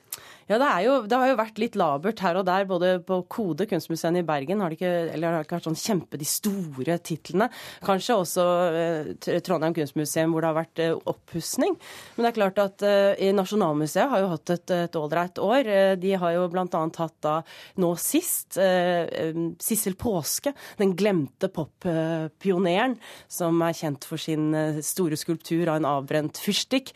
Ja, 0.51 0.61
det, 0.61 0.71
jo, 0.87 0.97
det 1.09 1.21
har 1.21 1.33
jo 1.33 1.41
vært 1.41 1.61
litt 1.63 1.79
labert 1.81 2.23
her 2.25 2.41
og 2.41 2.47
der. 2.49 2.69
Både 2.69 2.95
på 3.05 3.21
Kode, 3.33 3.69
kunstmuseet 3.71 4.21
i 4.21 4.27
Bergen, 4.27 4.63
har 4.63 4.73
det 4.73 4.79
ikke, 4.79 4.95
eller 5.15 5.39
har 5.39 5.49
ikke 5.49 5.59
vært 5.59 5.71
sånn 5.71 5.81
kjempe 5.81 6.21
de 6.21 6.29
store 6.29 6.99
titlene. 7.05 7.51
Kanskje 7.85 8.19
også 8.21 8.47
eh, 8.79 9.13
Trondheim 9.45 9.77
kunstmuseum 9.77 10.35
hvor 10.35 10.45
det 10.45 10.53
har 10.53 10.61
vært 10.61 10.85
eh, 10.85 10.95
oppussing. 10.95 11.77
Men 12.15 12.27
det 12.27 12.33
er 12.33 12.39
klart 12.39 12.63
at 12.63 12.87
eh, 12.87 13.33
Nasjonalmuseet 13.35 14.13
har 14.13 14.25
jo 14.25 14.33
hatt 14.35 14.55
et 14.55 14.75
et 14.85 14.99
ålreit 14.99 15.39
år. 15.43 15.69
Eh, 15.69 15.95
de 16.01 16.15
har 16.21 16.35
jo 16.37 16.47
bl.a. 16.53 16.67
hatt 16.71 17.17
da 17.25 17.35
nå 17.83 17.93
sist 18.01 18.59
eh, 18.61 19.35
Sissel 19.63 19.97
Påske, 20.01 20.55
den 20.81 20.95
glemte 20.99 21.51
poppioneren, 21.53 22.97
som 23.31 23.61
er 23.65 23.77
kjent 23.77 24.07
for 24.09 24.21
sin 24.21 24.53
eh, 24.57 24.81
store 24.85 25.19
skulptur 25.21 25.69
av 25.69 25.81
en 25.81 25.91
avbrent 25.95 26.39
fyrstikk, 26.41 26.93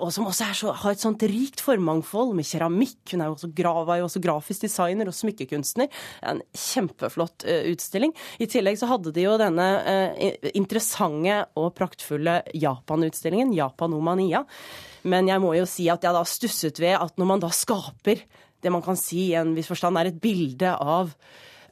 og 0.00 0.10
som 0.14 0.26
også 0.28 0.46
så, 0.56 0.72
har 0.82 0.94
et 0.94 1.02
sånt 1.02 1.22
rikt 1.28 1.62
formangfold 1.64 2.34
med 2.36 2.46
keramikk. 2.46 2.73
Hun 3.12 3.22
er 3.22 3.30
jo 3.30 3.36
også, 3.36 3.50
gra, 3.56 3.74
var 3.86 4.00
jo 4.00 4.08
også 4.08 4.22
grafisk 4.24 4.66
designer 4.66 5.10
og 5.10 5.16
smykkekunstner. 5.16 5.90
En 6.30 6.42
kjempeflott 6.50 7.46
eh, 7.48 7.70
utstilling. 7.72 8.14
I 8.42 8.48
tillegg 8.50 8.80
så 8.80 8.90
hadde 8.90 9.14
de 9.14 9.26
jo 9.26 9.36
denne 9.40 9.68
eh, 9.90 10.50
interessante 10.54 11.42
og 11.60 11.72
praktfulle 11.78 12.40
Japan-utstillingen, 12.54 13.54
Japanomania. 13.56 14.44
Men 15.08 15.28
jeg 15.28 15.42
må 15.44 15.52
jo 15.58 15.68
si 15.68 15.88
at 15.92 16.04
jeg 16.04 16.16
da 16.16 16.24
stusset 16.28 16.80
ved 16.82 16.96
at 16.98 17.20
når 17.20 17.30
man 17.34 17.44
da 17.44 17.52
skaper 17.54 18.24
det 18.64 18.72
man 18.72 18.84
kan 18.84 18.96
si 18.96 19.28
i 19.28 19.36
en 19.36 19.52
viss 19.56 19.68
forstand 19.68 20.00
er 20.00 20.08
et 20.08 20.22
bilde 20.22 20.70
av 20.72 21.12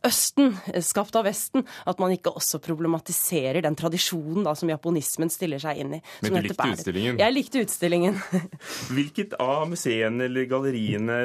Østen, 0.07 0.57
eh, 0.73 0.83
skapt 0.83 1.15
av 1.19 1.25
Vesten, 1.29 1.65
at 1.87 1.99
man 2.03 2.11
ikke 2.15 2.33
også 2.35 2.59
problematiserer 2.63 3.63
den 3.63 3.77
tradisjonen 3.79 4.45
da, 4.47 4.55
som 4.59 4.71
japonismen 4.73 5.31
stiller 5.31 5.61
seg 5.63 5.79
inn 5.85 5.95
i. 5.99 6.01
Men 6.23 6.33
du 6.35 6.49
likte 6.49 6.67
er- 6.67 6.75
utstillingen? 6.77 7.19
Jeg 7.23 7.35
likte 7.37 7.63
utstillingen. 7.63 8.19
Hvilket 8.97 9.37
av 9.43 9.69
museene 9.71 10.27
eller 10.27 10.49
galleriene, 10.51 11.19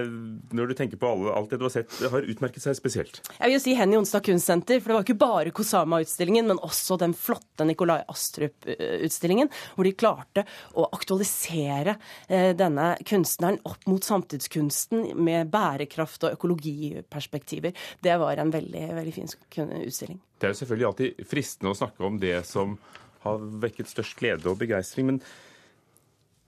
når 0.53 0.67
du 0.71 0.73
tenker 0.77 1.01
på 1.01 1.09
alle, 1.13 1.33
alt 1.37 1.49
det 1.53 1.59
du 1.61 1.65
har 1.67 1.73
sett, 1.73 1.91
har 2.11 2.21
utmerket 2.29 2.63
seg 2.63 2.77
spesielt? 2.77 3.21
Jeg 3.39 3.47
vil 3.49 3.57
jo 3.57 3.63
si 3.63 3.75
Henny 3.79 3.97
Onsdag 3.99 4.25
Kunstsenter, 4.27 4.79
for 4.81 4.91
det 4.93 4.97
var 4.99 5.07
ikke 5.07 5.19
bare 5.25 5.53
Kosama-utstillingen, 5.57 6.47
men 6.51 6.61
også 6.65 6.97
den 7.01 7.15
flotte 7.17 7.65
Nikolai 7.67 8.01
Astrup-utstillingen, 8.11 9.49
hvor 9.75 9.87
de 9.87 9.93
klarte 9.97 10.43
å 10.77 10.87
aktualisere 10.93 11.97
eh, 12.29 12.51
denne 12.57 12.91
kunstneren 13.07 13.59
opp 13.67 13.85
mot 13.89 14.03
samtidskunsten 14.05 15.15
med 15.17 15.49
bærekraft 15.53 16.27
og 16.27 16.37
økologiperspektiver. 16.37 17.73
Det 18.03 18.17
var 18.21 18.37
en 18.37 18.51
veldig, 18.53 18.65
veldig 18.71 19.13
fin 19.15 19.29
utstilling. 19.29 20.21
Det 20.37 20.47
er 20.47 20.53
jo 20.53 20.59
selvfølgelig 20.61 20.87
alltid 20.91 21.27
fristende 21.29 21.73
å 21.73 21.77
snakke 21.77 22.05
om 22.05 22.19
det 22.21 22.37
som 22.47 22.77
har 23.23 23.43
vekket 23.63 23.89
størst 23.91 24.17
glede 24.19 24.49
og 24.51 24.59
begeistring, 24.61 25.09
men 25.09 25.21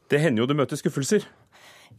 det 0.09 0.21
hender 0.23 0.43
jo 0.43 0.49
det 0.49 0.57
møter 0.57 0.79
skuffelser. 0.79 1.25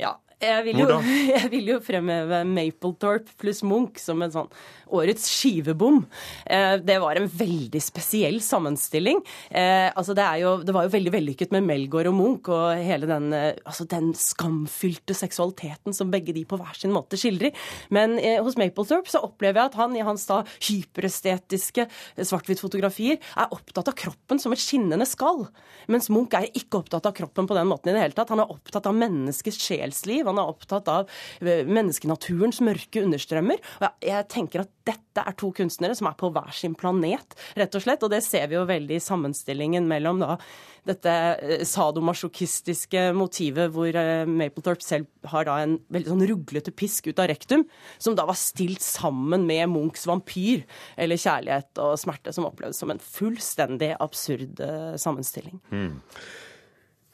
Ja, 0.01 0.17
jeg 0.41 0.65
vil, 0.65 0.83
jo, 0.85 0.99
jeg 1.35 1.51
vil 1.53 1.73
jo 1.75 1.79
fremheve 1.85 2.43
Mapletorp 2.49 3.29
pluss 3.41 3.61
Munch 3.67 4.01
som 4.01 4.23
en 4.25 4.33
sånn 4.33 4.49
årets 4.91 5.29
skivebom. 5.31 6.01
Eh, 6.47 6.77
det 6.83 6.97
var 7.03 7.19
en 7.19 7.29
veldig 7.31 7.81
spesiell 7.83 8.41
sammenstilling. 8.43 9.21
Eh, 9.51 9.89
altså 9.95 10.17
det, 10.17 10.27
jo, 10.43 10.57
det 10.67 10.75
var 10.75 10.87
jo 10.87 10.95
veldig 10.95 11.13
vellykket 11.15 11.55
med 11.55 11.67
Melgaard 11.69 12.11
og 12.11 12.17
Munch 12.17 12.51
og 12.51 12.81
hele 12.81 13.09
den, 13.11 13.31
eh, 13.37 13.61
altså 13.65 13.87
den 13.91 14.11
skamfylte 14.19 15.17
seksualiteten 15.17 15.97
som 15.97 16.11
begge 16.13 16.35
de 16.37 16.47
på 16.49 16.59
hver 16.61 16.79
sin 16.79 16.95
måte 16.95 17.19
skildrer. 17.21 17.55
Men 17.95 18.19
hos 18.43 18.59
Mapletorp 18.61 19.09
så 19.11 19.23
opplever 19.27 19.61
jeg 19.61 19.71
at 19.71 19.79
han 19.79 19.97
i 19.97 20.05
hans 20.07 20.27
da 20.29 20.41
hyperestetiske 20.67 21.87
svart-hvitt-fotografier 22.17 23.21
er 23.21 23.55
opptatt 23.55 23.91
av 23.93 23.97
kroppen 23.99 24.41
som 24.43 24.55
et 24.55 24.63
skinnende 24.63 25.07
skall. 25.09 25.47
Mens 25.91 26.11
Munch 26.13 26.35
er 26.39 26.49
ikke 26.51 26.81
opptatt 26.83 27.09
av 27.09 27.15
kroppen 27.17 27.49
på 27.51 27.57
den 27.57 27.71
måten 27.71 27.93
i 27.93 27.97
det 27.97 28.05
hele 28.05 28.17
tatt. 28.17 28.33
Han 28.33 28.43
er 28.43 28.53
opptatt 28.53 28.89
av 28.91 28.97
menneskets 28.97 29.61
sjelsliv. 29.63 30.30
Han 30.31 30.41
er 30.41 30.51
opptatt 30.51 30.89
av 30.91 31.11
eh, 31.43 31.67
menneskenaturens 31.69 32.61
mørke 32.65 33.05
understrømmer. 33.05 33.61
Og 33.81 34.07
jeg, 34.07 34.27
tenker 34.31 34.65
at 34.65 34.73
dette 34.89 35.23
er 35.27 35.37
to 35.39 35.51
kunstnere 35.55 35.97
som 35.99 36.09
er 36.11 36.19
på 36.19 36.31
hver 36.33 36.53
sin 36.57 36.77
planet, 36.79 37.37
rett 37.59 37.77
og 37.77 37.85
slett. 37.85 38.05
Og 38.07 38.13
det 38.13 38.23
ser 38.27 38.51
vi 38.51 38.59
jo 38.59 38.67
veldig 38.69 38.99
i 38.99 39.05
sammenstillingen 39.05 39.89
mellom 39.91 40.23
da 40.23 40.37
dette 40.89 41.15
eh, 41.45 41.65
sadomasochistiske 41.69 43.11
motivet 43.17 43.73
hvor 43.75 43.95
eh, 43.95 44.25
Mapletorp 44.29 44.85
selv 44.85 45.09
har 45.29 45.47
da 45.49 45.59
en 45.65 45.79
veldig 45.93 46.15
sånn 46.15 46.27
ruglete 46.31 46.73
pisk 46.73 47.11
ut 47.11 47.21
av 47.21 47.29
rektum, 47.31 47.67
som 48.01 48.17
da 48.17 48.25
var 48.29 48.39
stilt 48.41 48.85
sammen 48.85 49.45
med 49.49 49.69
Munchs 49.73 50.07
vampyr, 50.09 50.65
eller 51.01 51.21
kjærlighet 51.21 51.83
og 51.85 51.99
smerte, 52.01 52.33
som 52.35 52.49
opplevdes 52.49 52.81
som 52.81 52.93
en 52.95 53.03
fullstendig 53.03 53.93
absurd 54.01 54.63
sammenstilling. 55.01 55.61
Hmm. 55.69 55.99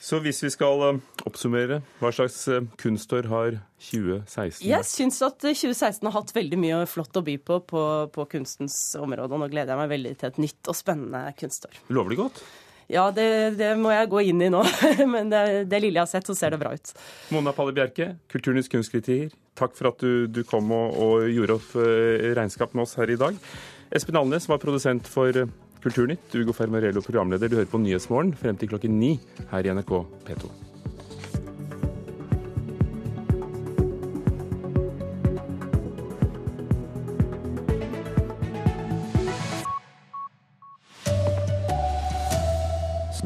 Så 0.06 0.20
hvis 0.22 0.38
vi 0.44 0.50
skal 0.54 0.82
eh, 0.86 0.98
oppsummere, 1.26 1.80
hva 1.98 2.12
slags 2.14 2.36
eh, 2.52 2.66
kunstår 2.78 3.26
har 3.32 3.56
2016 3.88 4.62
Jeg 4.62 4.78
vært? 4.78 4.90
syns 4.90 5.18
at 5.26 5.40
2016 5.42 6.06
har 6.06 6.14
hatt 6.14 6.30
veldig 6.36 6.60
mye 6.62 6.84
flott 6.90 7.18
å 7.18 7.24
by 7.26 7.34
på 7.42 7.58
på, 7.66 7.82
på 8.14 8.28
kunstens 8.36 8.76
område, 9.00 9.32
og 9.34 9.42
nå 9.42 9.50
gleder 9.50 9.74
jeg 9.74 9.80
meg 9.82 9.90
veldig 9.96 10.14
til 10.20 10.30
et 10.30 10.38
nytt 10.44 10.70
og 10.70 10.78
spennende 10.78 11.24
kunstår. 11.40 11.82
Lover 11.90 12.14
det 12.14 12.20
godt? 12.20 12.44
Ja, 12.86 13.08
det, 13.10 13.56
det 13.58 13.72
må 13.82 13.90
jeg 13.90 14.06
gå 14.12 14.22
inn 14.30 14.44
i 14.46 14.50
nå, 14.52 14.62
men 15.14 15.32
det, 15.32 15.42
det 15.66 15.82
lille 15.82 15.98
jeg 15.98 16.04
har 16.04 16.12
sett, 16.12 16.30
så 16.30 16.36
ser 16.38 16.54
det 16.54 16.60
bra 16.62 16.70
ut. 16.76 16.92
Mona 17.34 17.50
Palle 17.56 17.74
Bjerke, 17.74 18.12
Kulturnytts 18.30 18.70
kunstkritiker, 18.70 19.34
takk 19.58 19.74
for 19.74 19.90
at 19.90 20.04
du, 20.04 20.28
du 20.30 20.44
kom 20.46 20.70
og, 20.70 20.94
og 20.94 21.26
gjorde 21.32 21.58
opp 21.58 21.74
eh, 21.82 22.30
regnskap 22.38 22.78
med 22.78 22.86
oss 22.86 22.94
her 23.00 23.10
i 23.10 23.18
dag. 23.18 23.42
Espen 23.90 24.18
Alnes 24.22 24.46
var 24.46 24.62
produsent 24.62 25.10
for 25.10 25.34
eh, 25.34 25.50
Kulturnytt. 25.84 26.34
Ugo 26.34 26.52
Fermarello 26.56 27.02
programleder. 27.04 27.48
Du 27.48 27.56
hører 27.58 27.70
på 27.70 27.80
Nyhetsmorgen 27.82 28.34
frem 28.36 28.56
til 28.56 28.70
klokken 28.72 28.98
ni 29.00 29.16
her 29.50 29.66
i 29.66 29.74
NRK 29.74 29.92
P2. 30.26 30.50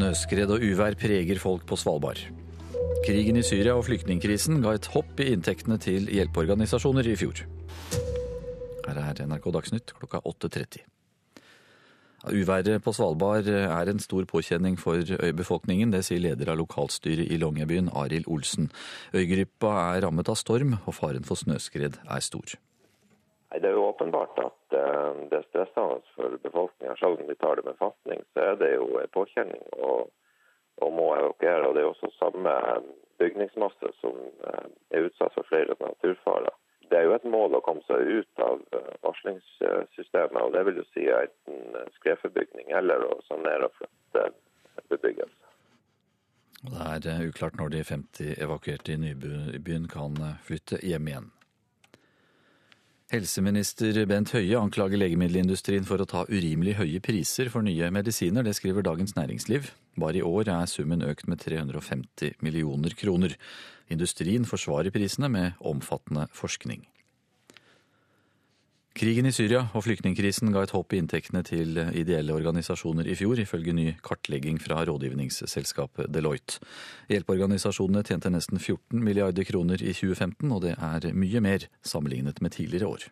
Snøskred 0.00 0.50
og 0.50 0.62
uvær 0.64 0.94
preger 0.96 1.38
folk 1.38 1.66
på 1.68 1.76
Svalbard. 1.76 2.22
Krigen 3.04 3.36
i 3.40 3.42
Syria 3.44 3.74
og 3.76 3.86
flyktningkrisen 3.88 4.60
ga 4.64 4.74
et 4.76 4.88
hopp 4.92 5.20
i 5.20 5.30
inntektene 5.32 5.80
til 5.80 6.08
hjelpeorganisasjoner 6.12 7.08
i 7.08 7.16
fjor. 7.20 7.44
Her 8.86 9.02
er 9.02 9.26
NRK 9.26 9.52
Dagsnytt 9.54 9.92
klokka 9.96 10.20
8.30. 10.26 10.82
Uværet 12.28 12.82
på 12.84 12.92
Svalbard 12.92 13.46
er 13.48 13.88
en 13.88 14.02
stor 14.02 14.26
påkjenning 14.28 14.76
for 14.78 15.00
øybefolkningen. 15.00 15.92
Det 15.94 16.02
sier 16.04 16.20
leder 16.20 16.50
av 16.52 16.58
lokalstyret 16.60 17.32
i 17.32 17.38
Longyearbyen, 17.40 17.88
Arild 17.96 18.28
Olsen. 18.28 18.68
Øygruppa 19.16 19.70
er 19.96 20.04
rammet 20.04 20.28
av 20.28 20.36
storm, 20.36 20.76
og 20.84 20.94
faren 20.98 21.24
for 21.24 21.40
snøskred 21.40 21.96
er 22.04 22.20
stor. 22.20 22.58
Det 23.56 23.64
er 23.64 23.72
jo 23.72 23.88
åpenbart 23.88 24.36
at 24.38 24.76
eh, 24.76 25.22
det 25.30 25.38
er 25.40 25.48
stressende 25.48 26.04
for 26.14 26.36
befolkninga. 26.44 26.98
Selv 27.00 27.16
om 27.16 27.26
de 27.26 27.34
tar 27.40 27.56
det 27.56 27.64
med 27.64 27.80
fatning, 27.80 28.20
så 28.34 28.50
er 28.52 28.60
det 28.60 28.74
jo 28.74 28.86
en 29.00 29.14
påkjenning 29.16 29.64
og 29.80 30.92
må 30.92 31.08
evakuere. 31.16 31.68
Og 31.68 31.74
Det 31.74 31.82
er 31.82 31.88
også 31.88 32.12
samme 32.18 32.52
bygningsmasse 33.18 33.94
som 34.02 34.20
eh, 34.44 34.68
er 34.92 35.08
utsatt 35.08 35.32
for 35.34 35.48
flere 35.48 35.72
naturfarer. 35.80 36.52
Det 36.90 36.98
er 36.98 37.06
jo 37.06 37.14
et 37.14 37.26
mål 37.30 37.54
å 37.54 37.62
komme 37.62 37.84
seg 37.86 38.02
ut 38.02 38.42
av 38.44 38.62
eh, 38.74 38.92
varslingssystemet, 39.06 40.40
og 40.42 40.54
det 40.56 40.64
vil 40.66 40.80
jo 40.82 40.86
si 40.90 41.06
enten 41.14 41.92
skredforbygning 42.00 42.72
eller 42.74 43.06
å 43.06 43.20
sanere 43.28 43.70
og 43.70 43.76
flytte 43.78 44.26
bebyggelse. 44.90 45.36
Det 46.60 47.12
er 47.14 47.28
uklart 47.30 47.56
når 47.56 47.70
de 47.72 47.84
50 47.88 48.34
evakuerte 48.44 48.92
i 48.92 48.98
Nybyen 49.00 49.86
kan 49.88 50.18
flytte 50.44 50.82
hjem 50.84 51.08
igjen. 51.08 51.30
Helseminister 53.10 53.96
Bent 54.06 54.30
Høie 54.36 54.54
anklager 54.54 55.00
legemiddelindustrien 55.00 55.82
for 55.82 55.98
å 55.98 56.06
ta 56.06 56.20
urimelig 56.30 56.76
høye 56.78 57.00
priser 57.02 57.48
for 57.50 57.66
nye 57.66 57.88
medisiner. 57.90 58.44
Det 58.46 58.52
skriver 58.54 58.86
Dagens 58.86 59.16
Næringsliv. 59.16 59.66
Bare 59.98 60.20
i 60.20 60.22
år 60.22 60.52
er 60.54 60.70
summen 60.70 61.02
økt 61.02 61.26
med 61.26 61.42
350 61.42 62.38
millioner 62.46 62.94
kroner. 62.94 63.34
Industrien 63.90 64.46
forsvarer 64.46 64.94
prisene 64.94 65.26
med 65.26 65.58
omfattende 65.58 66.28
forskning. 66.30 66.86
Krigen 68.90 69.28
i 69.28 69.32
Syria 69.32 69.62
og 69.70 69.84
flyktningkrisen 69.86 70.50
ga 70.50 70.64
et 70.66 70.72
håp 70.74 70.92
i 70.92 70.98
inntektene 70.98 71.44
til 71.46 71.78
ideelle 71.94 72.34
organisasjoner 72.34 73.06
i 73.06 73.14
fjor, 73.14 73.38
ifølge 73.38 73.74
ny 73.76 73.86
kartlegging 74.02 74.58
fra 74.60 74.82
rådgivningsselskapet 74.88 76.10
Deloitte. 76.10 76.58
Hjelpeorganisasjonene 77.12 78.02
tjente 78.06 78.34
nesten 78.34 78.58
14 78.58 78.98
milliarder 78.98 79.46
kroner 79.46 79.78
i 79.78 79.94
2015, 79.94 80.50
og 80.50 80.66
det 80.66 80.74
er 80.74 81.08
mye 81.14 81.46
mer 81.46 81.70
sammenlignet 81.86 82.42
med 82.42 82.58
tidligere 82.58 82.90
år. 82.90 83.08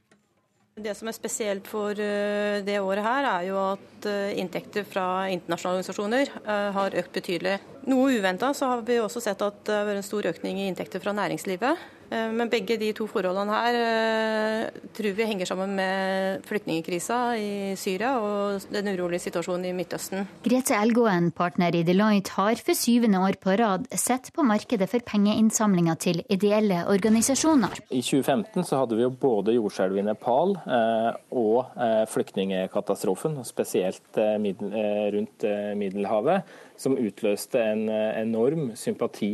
Det 0.79 0.95
som 0.95 1.09
er 1.11 1.17
spesielt 1.17 1.67
for 1.67 1.99
eh, 1.99 2.61
det 2.63 2.77
året 2.79 3.03
her, 3.03 3.27
er 3.27 3.47
jo 3.49 3.57
at 3.73 4.07
eh, 4.07 4.37
inntekter 4.39 4.87
fra 4.87 5.27
internasjonale 5.33 5.81
organisasjoner 5.81 6.31
eh, 6.39 6.69
har 6.77 6.95
økt 7.01 7.17
betydelig. 7.19 7.57
Noe 7.89 8.19
uventa 8.19 8.53
så 8.55 8.73
har 8.73 8.83
vi 8.85 8.99
også 9.01 9.23
sett 9.25 9.41
at 9.45 9.63
det 9.65 9.73
har 9.73 9.87
vært 9.89 10.03
en 10.03 10.11
stor 10.11 10.27
økning 10.29 10.61
i 10.61 10.67
inntekter 10.69 11.01
fra 11.01 11.15
næringslivet. 11.17 11.87
Eh, 12.09 12.29
men 12.33 12.49
begge 12.53 12.79
de 12.81 12.91
to 12.97 13.05
forholdene 13.09 13.53
her 13.53 13.79
eh, 13.79 14.85
tror 14.97 15.17
vi 15.17 15.27
henger 15.29 15.49
sammen 15.51 15.75
med 15.77 16.45
flyktningkrisa 16.49 17.19
i 17.37 17.51
Syria 17.81 18.15
og 18.23 18.65
den 18.73 18.89
urolige 18.95 19.27
situasjonen 19.27 19.69
i 19.69 19.75
Midtøsten. 19.77 20.25
Grete 20.45 20.77
Elgåen, 20.79 21.31
partner 21.37 21.77
i 21.77 21.85
Deloitte, 21.87 22.33
har 22.39 22.61
for 22.65 22.79
syvende 22.79 23.21
år 23.25 23.39
på 23.43 23.57
rad 23.61 23.89
sett 23.93 24.33
på 24.37 24.45
markedet 24.47 24.89
for 24.91 25.05
pengeinnsamlinger 25.05 26.01
til 26.01 26.23
ideelle 26.33 26.85
organisasjoner. 26.89 27.81
I 27.89 28.01
2015 28.01 28.69
så 28.69 28.83
hadde 28.83 28.99
vi 28.99 29.05
jo 29.05 29.13
både 29.13 29.57
jordskjelvet 29.59 30.03
i 30.03 30.07
Nepal 30.09 30.57
eh, 30.65 31.11
og 31.37 31.77
flyktningkatastrofen, 32.13 33.37
spesielt 33.47 34.17
rundt 34.19 35.45
Middelhavet, 35.79 36.57
som 36.79 36.95
utløste 36.97 37.59
en 37.59 37.89
enorm 37.91 38.71
sympati 38.79 39.33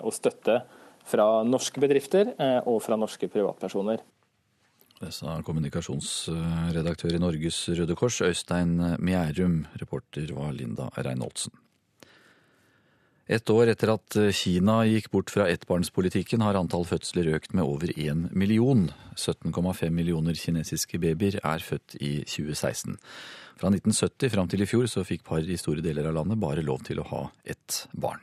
og 0.00 0.14
støtte 0.14 0.60
fra 1.08 1.26
norske 1.46 1.82
bedrifter 1.82 2.32
eh, 2.38 2.60
og 2.64 2.80
fra 2.84 2.98
norske 3.00 3.28
privatpersoner. 3.32 4.02
Det 4.94 5.10
sa 5.12 5.36
kommunikasjonsredaktør 5.44 7.16
i 7.16 7.20
Norges 7.20 7.58
Røde 7.76 7.96
Kors, 7.98 8.20
Øystein 8.24 8.78
Mjærum. 9.02 9.64
Reporter 9.80 10.30
var 10.32 10.54
Linda 10.54 10.88
Reinholdsen. 10.96 11.52
Et 13.24 13.50
år 13.50 13.70
etter 13.72 13.90
at 13.94 14.16
Kina 14.36 14.82
gikk 14.84 15.08
bort 15.12 15.32
fra 15.32 15.46
ettbarnspolitikken, 15.48 16.44
har 16.44 16.58
antall 16.60 16.84
fødsler 16.84 17.30
økt 17.34 17.54
med 17.56 17.64
over 17.64 17.88
én 17.96 18.26
million. 18.36 18.90
17,5 19.16 19.88
millioner 19.90 20.36
kinesiske 20.36 21.00
babyer 21.00 21.40
er 21.40 21.64
født 21.64 21.96
i 22.00 22.18
2016. 22.28 22.98
Fra 23.54 23.70
1970 23.70 24.32
fram 24.34 24.50
til 24.50 24.64
i 24.64 24.68
fjor 24.68 24.88
så 24.90 25.06
fikk 25.06 25.24
par 25.26 25.44
i 25.46 25.58
store 25.60 25.84
deler 25.84 26.10
av 26.10 26.18
landet 26.18 26.40
bare 26.42 26.64
lov 26.66 26.82
til 26.86 27.02
å 27.02 27.08
ha 27.10 27.26
ett 27.46 27.84
barn. 27.92 28.22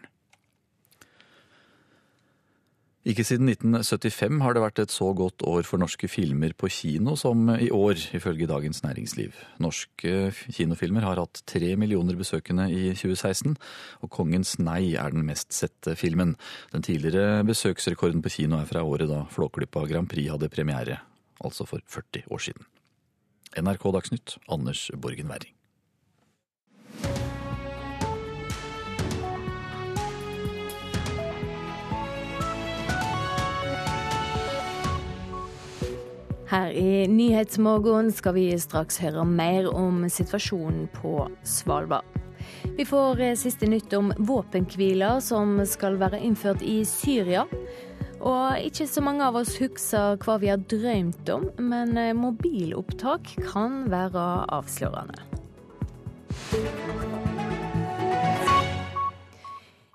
Ikke 3.02 3.24
siden 3.26 3.48
1975 3.50 4.44
har 4.44 4.54
det 4.54 4.62
vært 4.62 4.80
et 4.84 4.92
så 4.94 5.08
godt 5.18 5.42
år 5.50 5.66
for 5.66 5.82
norske 5.82 6.06
filmer 6.06 6.52
på 6.54 6.70
kino 6.70 7.16
som 7.18 7.48
i 7.50 7.72
år, 7.74 7.98
ifølge 8.14 8.46
Dagens 8.46 8.84
Næringsliv. 8.86 9.40
Norske 9.64 10.30
kinofilmer 10.54 11.08
har 11.08 11.18
hatt 11.18 11.42
tre 11.50 11.72
millioner 11.82 12.20
besøkende 12.20 12.68
i 12.70 12.92
2016, 12.94 13.56
og 14.06 14.14
Kongens 14.14 14.60
nei 14.62 14.94
er 15.02 15.16
den 15.16 15.26
mest 15.26 15.50
sette 15.58 15.96
filmen. 15.98 16.36
Den 16.76 16.86
tidligere 16.86 17.42
besøksrekorden 17.48 18.22
på 18.22 18.36
kino 18.38 18.62
er 18.62 18.70
fra 18.70 18.86
året 18.86 19.10
da 19.10 19.24
Flåklypa 19.34 19.88
Grand 19.90 20.12
Prix 20.12 20.30
hadde 20.36 20.52
premiere, 20.54 21.00
altså 21.42 21.66
for 21.66 21.82
40 21.90 22.30
år 22.30 22.46
siden. 22.52 22.70
NRK 23.58 23.92
Dagsnytt, 23.92 24.38
Anders 24.48 24.92
Borgen 24.96 25.28
Werring. 25.28 25.54
Her 36.52 36.72
i 36.72 37.08
Nyhetsmorgen 37.08 38.12
skal 38.12 38.36
vi 38.36 38.50
straks 38.60 38.98
høre 39.00 39.24
mer 39.28 39.70
om 39.72 40.04
situasjonen 40.12 40.90
på 40.96 41.30
Svalbard. 41.48 42.04
Vi 42.76 42.84
får 42.88 43.22
eh, 43.24 43.38
siste 43.40 43.68
nytt 43.72 43.94
om 43.96 44.12
våpenhviler 44.18 45.20
som 45.24 45.60
skal 45.68 45.96
være 46.02 46.20
innført 46.20 46.64
i 46.64 46.82
Syria. 46.88 47.46
Og 48.22 48.62
ikke 48.62 48.86
så 48.86 49.02
mange 49.02 49.26
av 49.26 49.40
oss 49.40 49.56
husker 49.62 50.20
hva 50.22 50.38
vi 50.42 50.52
har 50.52 50.62
drømt 50.70 51.30
om, 51.34 51.48
men 51.58 51.98
eh, 51.98 52.14
mobilopptak 52.18 53.34
kan 53.50 53.86
være 53.90 54.26
avslørende. 54.54 55.26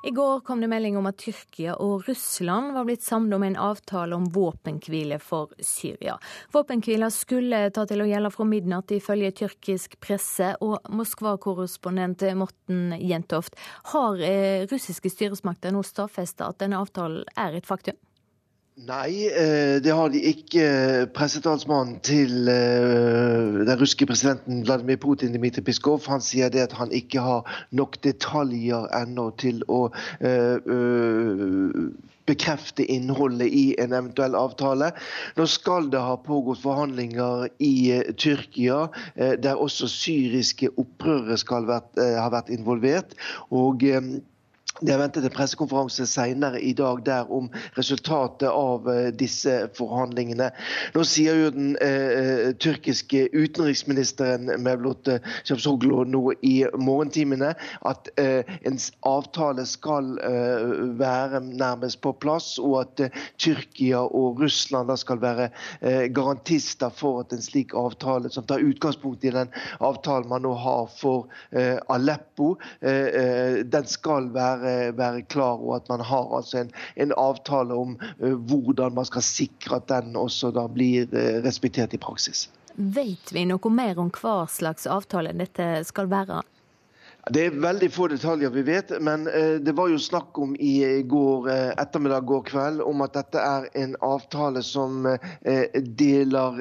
I 0.06 0.10
går 0.10 0.40
kom 0.46 0.60
det 0.60 0.68
melding 0.70 0.94
om 0.98 1.06
at 1.10 1.16
Tyrkia 1.18 1.72
og 1.82 2.04
Russland 2.06 2.76
var 2.76 2.86
blitt 2.86 3.02
samlet 3.02 3.34
om 3.34 3.42
en 3.42 3.56
avtale 3.58 4.14
om 4.14 4.28
våpenhvile 4.30 5.18
for 5.18 5.50
Syria. 5.58 6.14
Våpenhvila 6.54 7.08
skulle 7.10 7.64
ta 7.74 7.82
til 7.90 8.04
å 8.04 8.06
gjelde 8.06 8.30
fra 8.30 8.46
midnatt, 8.46 8.94
ifølge 8.94 9.32
tyrkisk 9.42 9.98
presse. 9.98 10.52
Og 10.62 10.78
Moskva-korrespondent 10.94 12.22
Morten 12.38 12.94
Jentoft, 13.02 13.58
har 13.94 14.22
eh, 14.22 14.66
russiske 14.70 15.10
styresmakter 15.10 15.74
nå 15.74 15.82
stadfesta 15.86 16.52
at 16.52 16.62
denne 16.62 16.78
avtalen 16.78 17.26
er 17.34 17.58
et 17.58 17.66
faktum? 17.66 17.98
Nei, 18.76 19.24
eh, 19.32 19.80
det 19.80 19.92
har 19.92 20.10
de 20.12 20.20
ikke. 20.20 20.64
Pressetalsmannen 21.16 21.94
til 22.04 22.48
eh, 22.52 23.62
den 23.64 23.78
russiske 23.80 24.04
presidenten 24.06 24.66
Vladimir 24.66 24.98
Putin, 25.00 25.32
Dmitrij 25.32 25.64
Piskov, 25.64 26.04
han 26.12 26.20
sier 26.20 26.52
det 26.52 26.60
at 26.66 26.74
han 26.76 26.92
ikke 26.92 27.22
har 27.24 27.48
nok 27.72 27.96
detaljer 28.04 28.84
ennå 29.00 29.30
til 29.40 29.64
å 29.72 29.88
bekrefte 32.28 32.84
innholdet 32.84 33.48
i 33.48 33.64
en 33.80 33.96
eventuell 33.96 34.36
avtale. 34.36 34.92
Nå 35.40 35.48
skal 35.48 35.88
det 35.88 36.04
ha 36.04 36.20
pågått 36.20 36.60
forhandlinger 36.60 37.48
i 37.56 37.96
Tyrkia, 38.20 38.90
der 39.16 39.56
også 39.56 39.88
syriske 39.88 40.68
opprørere 40.76 41.40
skal 41.40 41.72
ha 41.96 42.28
vært 42.28 42.52
involvert. 42.52 43.16
og 43.48 43.88
det 44.80 44.92
er 44.92 45.00
ventet 45.00 45.24
en 45.24 45.34
pressekonferanse 45.34 46.06
senere 46.08 46.60
i 46.60 46.72
dag 46.76 47.02
der 47.06 47.30
om 47.32 47.48
resultatet 47.78 48.48
av 48.50 48.88
eh, 48.90 49.08
disse 49.14 49.54
forhandlingene. 49.76 50.50
Nå 50.94 51.04
sier 51.08 51.38
jo 51.40 51.52
den 51.54 51.74
eh, 51.84 52.52
tyrkiske 52.60 53.26
utenriksministeren 53.32 54.50
Mevlut 54.62 55.08
Cavusoglu 55.46 56.04
nå 56.10 56.22
i 56.44 56.56
morgentimene 56.76 57.54
at 57.88 58.10
eh, 58.20 58.44
en 58.68 58.78
avtale 59.08 59.64
skal 59.68 60.16
eh, 60.24 60.66
være 61.00 61.40
nærmest 61.46 62.00
på 62.04 62.12
plass, 62.20 62.56
og 62.62 62.78
at 62.82 63.04
eh, 63.06 63.22
Tyrkia 63.40 64.02
og 64.04 64.40
Russland 64.42 64.92
skal 65.00 65.20
være 65.22 65.48
eh, 65.80 66.06
garantister 66.14 66.92
for 66.94 67.24
at 67.24 67.32
en 67.34 67.44
slik 67.44 67.74
avtale, 67.76 68.30
som 68.32 68.46
tar 68.46 68.64
utgangspunkt 68.64 69.24
i 69.24 69.32
den 69.34 69.50
avtalen 69.80 70.28
man 70.30 70.44
nå 70.46 70.52
har 70.56 70.86
for 70.92 71.26
Aleppo, 71.92 72.54
den 72.80 73.86
skal 73.88 74.28
være 74.34 74.65
være, 74.66 74.96
være 74.98 75.22
klar 75.30 75.62
og 75.62 75.76
at 75.78 75.88
man 75.92 76.04
har 76.04 76.34
altså 76.38 76.64
en, 76.64 76.72
en 76.96 77.14
avtale 77.16 77.74
om 77.74 77.96
uh, 78.22 78.34
hvordan 78.34 78.94
man 78.98 79.08
skal 79.08 79.24
sikre 79.24 79.80
at 79.80 79.88
den 79.92 80.16
også 80.16 80.52
da 80.56 80.66
blir 80.68 81.08
uh, 81.12 81.40
respektert 81.46 81.94
i 81.94 82.02
praksis. 82.02 82.48
Vet 82.76 83.32
vi 83.32 83.46
noe 83.48 83.72
mer 83.72 83.96
om 83.98 84.12
hva 84.12 84.42
slags 84.52 84.86
avtale 84.90 85.32
dette 85.36 85.70
skal 85.88 86.10
være? 86.12 86.42
Det 87.32 87.42
er 87.48 87.56
veldig 87.58 87.88
få 87.90 88.06
detaljer 88.12 88.52
vi 88.54 88.62
vet, 88.68 88.92
men 89.02 89.24
eh, 89.26 89.56
det 89.58 89.72
var 89.74 89.88
jo 89.90 89.96
snakk 89.98 90.38
om 90.38 90.52
i 90.62 91.02
går 91.02 91.48
ettermiddag 91.74 92.22
går 92.28 92.44
kveld 92.46 92.84
om 92.86 93.02
at 93.02 93.16
dette 93.16 93.42
er 93.42 93.66
en 93.82 93.96
avtale 94.06 94.62
som 94.62 95.08
deler 95.98 96.60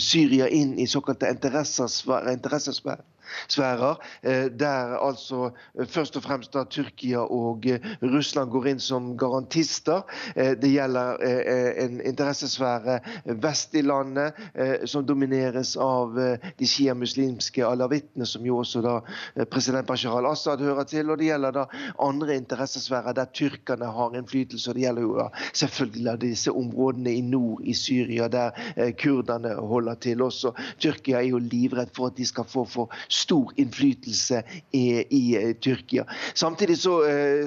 Syria 0.00 0.48
inn 0.48 0.72
i 0.80 0.88
såkalte 0.88 1.28
interessesfærer 1.28 3.04
sfærer, 3.48 3.96
eh, 4.22 4.46
der 4.60 4.96
altså 4.98 5.50
eh, 5.78 5.86
først 5.86 6.16
og 6.16 6.22
fremst 6.22 6.54
da 6.54 6.64
Tyrkia 6.64 7.24
og 7.24 7.66
eh, 7.66 7.80
Russland 8.02 8.50
går 8.50 8.70
inn 8.72 8.82
som 8.82 9.12
garantister. 9.18 10.02
Det 10.34 10.70
gjelder 10.70 11.18
en 11.82 12.00
interessesfære 12.06 12.98
vest 13.42 13.74
i 13.74 13.82
landet, 13.82 14.36
som 14.88 15.04
domineres 15.06 15.74
av 15.80 16.14
de 16.16 16.68
sjiamuslimske 16.68 17.64
alawittene, 17.66 18.26
som 18.26 18.44
jo 18.46 18.60
også 18.62 18.82
da 18.84 18.94
president 19.50 19.88
Bashar 19.88 20.16
al-Assad 20.20 20.62
hører 20.64 20.88
til. 20.88 21.10
Og 21.10 21.20
det 21.20 21.30
gjelder 21.30 21.56
da 21.56 21.64
andre 22.02 22.36
interessesfærer 22.40 23.16
der 23.16 23.30
tyrkerne 23.34 23.90
har 23.90 24.16
innflytelse. 24.18 24.70
og 24.70 24.78
Det 24.78 24.84
gjelder 24.86 25.06
jo 25.06 25.16
da 25.18 25.28
selvfølgelig 25.52 26.16
disse 26.24 26.54
områdene 26.54 27.14
i 27.14 27.24
nord 27.26 27.64
i 27.64 27.74
Syria, 27.74 28.28
der 28.28 28.50
kurderne 29.00 29.54
holder 29.54 29.94
til 29.94 30.22
også. 30.22 30.54
Tyrkia 30.78 31.20
er 31.20 31.30
jo 31.30 31.38
livredd 31.38 31.94
for 31.96 32.10
at 32.10 32.16
de 32.16 32.26
skal 32.26 32.48
få 32.48 32.64
for 32.70 32.94
stor 33.20 33.52
innflytelse 33.60 34.42
i, 34.76 34.84
i 35.02 35.54
Tyrkia. 35.62 36.06
Samtidig 36.34 36.78
så 36.80 36.96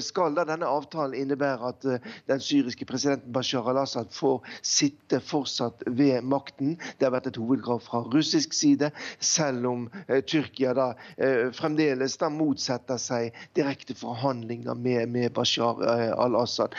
skal 0.03 0.35
da 0.37 0.45
denne 0.47 0.69
avtalen 0.69 1.17
innebære 1.17 1.71
at 1.73 1.87
den 2.29 2.43
syriske 2.43 2.85
presidenten 2.89 3.33
Bashar 3.33 3.67
al-Assad 3.71 4.11
får 4.13 4.41
sitte 4.61 5.19
fortsatt 5.23 5.83
ved 5.87 6.25
makten. 6.27 6.75
Det 6.97 7.07
har 7.07 7.15
vært 7.15 7.31
et 7.31 7.39
hovedkrav 7.41 7.81
fra 7.85 8.03
russisk 8.13 8.53
side, 8.55 8.91
selv 9.23 9.67
om 9.69 9.85
Tyrkia 10.29 10.73
da 10.77 10.89
fremdeles 11.57 12.17
da 12.21 12.29
motsetter 12.33 12.99
seg 13.01 13.33
direkte 13.57 13.95
forhandlinger 13.97 14.77
med, 14.77 15.09
med 15.13 15.33
Bashar 15.35 15.81
al-Assad. 16.17 16.75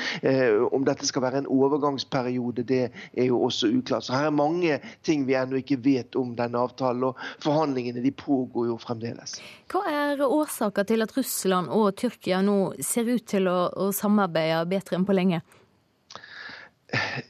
Om 0.70 0.86
dette 0.86 1.08
skal 1.08 1.26
være 1.26 1.42
en 1.42 1.50
overgangsperiode, 1.50 2.64
det 2.66 2.82
er 2.88 3.28
jo 3.28 3.42
også 3.46 3.70
uklart. 3.74 4.06
Så 4.06 4.16
her 4.16 4.30
er 4.30 4.36
mange 4.36 4.78
ting 5.06 5.26
vi 5.28 5.36
ennå 5.38 5.60
ikke 5.60 5.80
vet 5.84 6.16
om 6.18 6.34
denne 6.38 6.60
avtalen, 6.60 7.10
og 7.10 7.18
forhandlingene 7.42 8.02
de 8.04 8.12
pågår 8.14 8.70
jo 8.70 8.78
fremdeles. 8.84 9.38
Hva 9.72 9.82
er 9.90 10.24
årsaken 10.24 10.88
til 10.88 11.04
at 11.04 11.14
Russland 11.16 11.72
og 11.74 11.94
Tyrkia 12.00 12.42
nå 12.44 12.58
ser 12.84 13.10
ut 13.10 13.26
til 13.30 13.48
å, 13.50 13.58
å 13.72 13.90
samarbeide 13.96 14.64
bedre 14.70 14.98
enn 14.98 15.08
på 15.08 15.16
lenge? 15.16 15.42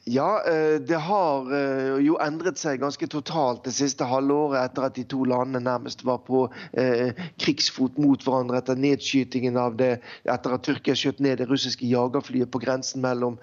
Ja, 0.05 0.43
eh, 0.47 0.81
det 0.81 0.97
har 0.97 1.53
eh, 1.55 1.97
jo 2.05 2.17
endret 2.21 2.59
seg 2.61 2.83
ganske 2.83 3.07
totalt 3.11 3.65
det 3.65 3.73
siste 3.77 4.05
halvåret 4.09 4.61
etter 4.61 4.89
at 4.89 4.99
de 4.99 5.05
to 5.09 5.23
landene 5.29 5.63
nærmest 5.65 6.05
var 6.05 6.21
på 6.27 6.45
eh, 6.81 7.17
krigsfot 7.41 7.97
mot 8.01 8.21
hverandre 8.25 8.61
etter 8.61 8.79
nedskytingen 8.81 9.57
av 9.61 9.79
det 9.81 9.91
etter 10.29 10.57
at 10.57 10.65
Tyrkia 10.67 10.97
skjøt 10.99 11.23
ned 11.25 11.41
det 11.41 11.49
russiske 11.49 11.89
jagerflyet 11.89 12.51
på 12.53 12.61
grensen 12.61 13.03
mellom 13.05 13.39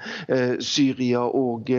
Syria 0.64 1.22
og 1.26 1.70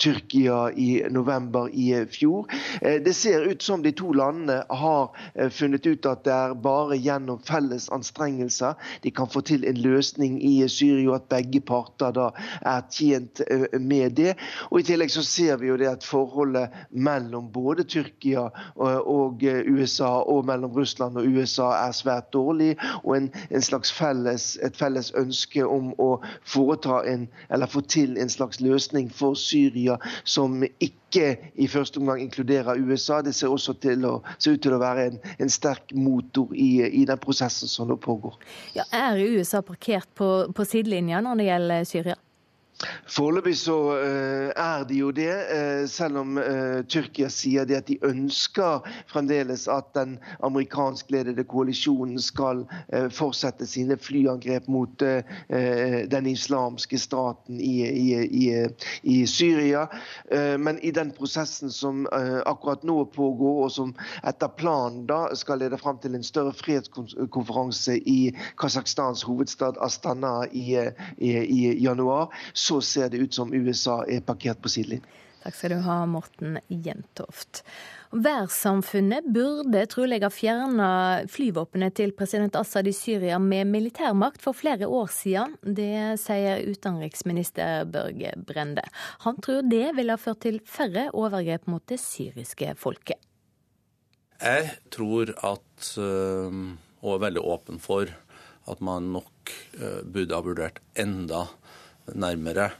Tyrkia 0.00 0.58
i 0.78 0.88
november 1.10 1.70
i 1.72 1.88
fjor. 2.10 2.46
det 2.80 3.14
ser 3.16 3.46
ut 3.48 3.62
som 3.62 3.82
de 3.82 3.92
to 3.96 4.12
landene 4.16 4.60
har 4.68 5.48
funnet 5.54 5.86
ut 5.86 6.06
at 6.08 6.24
det 6.26 6.34
er 6.34 6.54
bare 6.64 6.98
gjennom 6.98 7.40
felles 7.46 7.88
anstrengelser 7.94 8.78
de 9.02 9.14
kan 9.14 9.30
få 9.30 9.42
til 9.46 9.66
en 9.68 9.80
løsning 9.82 10.38
i 10.42 10.54
Syria, 10.68 11.16
at 11.16 11.28
begge 11.32 11.62
parter 11.66 12.14
da 12.14 12.30
er 12.60 12.84
tjent 12.92 13.42
med 13.80 13.91
med 13.92 14.16
det. 14.18 14.34
Og 14.70 14.80
I 14.80 14.86
tillegg 14.88 15.12
så 15.12 15.24
ser 15.26 15.60
vi 15.60 15.70
jo 15.70 15.78
det 15.80 15.90
at 15.90 16.06
forholdet 16.06 16.72
mellom 16.90 17.50
både 17.52 17.84
Tyrkia 17.84 18.48
og 18.76 19.44
USA 19.68 20.12
og 20.32 20.46
mellom 20.48 20.72
Russland 20.76 21.20
og 21.20 21.28
USA 21.28 21.70
er 21.84 21.96
svært 21.96 22.32
dårlig. 22.34 22.74
Og 23.02 23.16
en, 23.18 23.30
en 23.50 23.64
slags 23.64 23.92
felles, 23.92 24.56
et 24.64 24.78
felles 24.78 25.12
ønske 25.18 25.66
om 25.66 25.92
å 26.00 26.10
foreta 26.48 27.02
en, 27.08 27.28
eller 27.50 27.70
få 27.70 27.84
til 27.92 28.18
en 28.20 28.32
slags 28.32 28.60
løsning 28.60 29.10
for 29.12 29.38
Syria 29.38 29.98
som 30.24 30.62
ikke 30.62 31.26
i 31.60 31.68
første 31.68 32.00
omgang 32.00 32.22
inkluderer 32.24 32.80
USA. 32.80 33.20
Det 33.22 33.34
ser 33.36 33.52
også 33.52 33.76
til 33.82 34.06
å, 34.08 34.14
ser 34.38 34.56
ut 34.56 34.64
til 34.64 34.76
å 34.76 34.80
være 34.82 35.06
en, 35.10 35.20
en 35.38 35.52
sterk 35.52 35.92
motor 35.94 36.52
i, 36.54 36.70
i, 36.88 37.04
den 37.08 37.20
prosessen 37.22 37.70
som 37.70 37.90
nå 37.90 37.98
pågår. 38.00 38.38
Ja, 38.76 38.86
er 38.92 39.20
USA 39.20 39.62
parkert 39.66 40.08
på, 40.18 40.32
på 40.54 40.68
sidelinja 40.68 41.20
når 41.24 41.40
det 41.40 41.50
gjelder 41.50 41.88
Syria? 41.88 42.20
Foreløpig 43.06 43.54
så 43.58 43.76
uh, 43.92 44.48
er 44.56 44.84
de 44.88 44.98
jo 44.98 45.10
det, 45.14 45.30
uh, 45.32 45.88
selv 45.90 46.22
om 46.22 46.38
uh, 46.38 46.80
Tyrkia 46.88 47.28
sier 47.32 47.66
det 47.68 47.78
at 47.78 47.88
de 47.90 47.98
ønsker 48.06 48.86
fremdeles 49.10 49.68
at 49.70 49.90
den 49.96 50.16
amerikanskledede 50.44 51.44
koalisjonen 51.48 52.20
skal 52.22 52.64
fortsette 53.12 53.66
sine 53.68 53.96
flyangrep 54.00 54.66
mot 54.70 55.02
den 56.12 56.26
islamske 56.28 56.98
staten 57.00 57.60
i, 57.60 57.82
i, 57.86 58.06
i, 58.22 58.46
i 59.02 59.16
Syria. 59.26 59.86
men 60.58 60.78
i 60.82 60.90
den 60.90 61.10
prosessen 61.16 61.70
som 61.70 62.06
akkurat 62.12 62.84
nå 62.84 63.04
pågår, 63.14 63.58
og 63.64 63.72
som 63.72 63.94
etter 64.28 64.52
planen 64.58 65.04
da 65.08 65.24
skal 65.38 65.62
lede 65.62 65.78
frem 65.80 65.98
til 66.02 66.16
en 66.16 66.26
større 66.26 66.54
fredskonferanse 66.56 67.98
i 67.98 68.32
Kasakhstans 68.60 69.24
hovedstad 69.28 69.80
Astana 69.82 70.46
i 70.52 71.74
januar, 71.82 72.32
så 72.52 72.71
ser 72.80 73.10
det 73.12 73.20
ut 73.20 73.34
som 73.34 73.52
USA 73.52 74.02
er 74.08 74.24
parkert 74.24 74.62
på 74.62 74.72
sidelinjen. 74.72 75.08
Takk 75.42 75.56
skal 75.58 75.72
du 75.74 75.80
ha, 75.82 75.96
Morten 76.06 76.58
Jentoft. 76.70 77.64
Værsamfunnet 78.12 79.26
burde 79.34 79.80
trolig 79.90 80.20
ha 80.22 80.28
fjerna 80.30 80.90
flyvåpenet 81.32 81.96
til 81.98 82.12
president 82.14 82.54
Assad 82.60 82.86
i 82.86 82.92
Syria 82.94 83.40
med 83.42 83.66
militærmakt 83.72 84.44
for 84.44 84.54
flere 84.54 84.86
år 84.86 85.10
siden. 85.10 85.56
Det 85.64 86.20
sier 86.22 86.62
utenriksminister 86.68 87.88
Børge 87.90 88.36
Brende. 88.46 88.84
Han 89.26 89.40
tror 89.42 89.66
det 89.66 89.96
ville 89.96 90.14
ha 90.14 90.20
ført 90.20 90.44
til 90.46 90.60
færre 90.62 91.08
overgrep 91.10 91.66
mot 91.72 91.82
det 91.90 91.98
syriske 92.04 92.76
folket. 92.78 93.18
Jeg 94.42 94.70
tror 94.94 95.32
at, 95.32 95.90
øh, 95.98 96.76
og 97.02 97.16
er 97.16 97.24
veldig 97.26 97.42
åpen 97.42 97.82
for, 97.82 98.06
at 98.70 98.80
man 98.80 99.10
nok 99.14 99.56
øh, 99.74 100.02
burde 100.06 100.34
ha 100.34 100.44
vurdert 100.44 100.78
enda 100.94 101.46
nærmere 102.14 102.70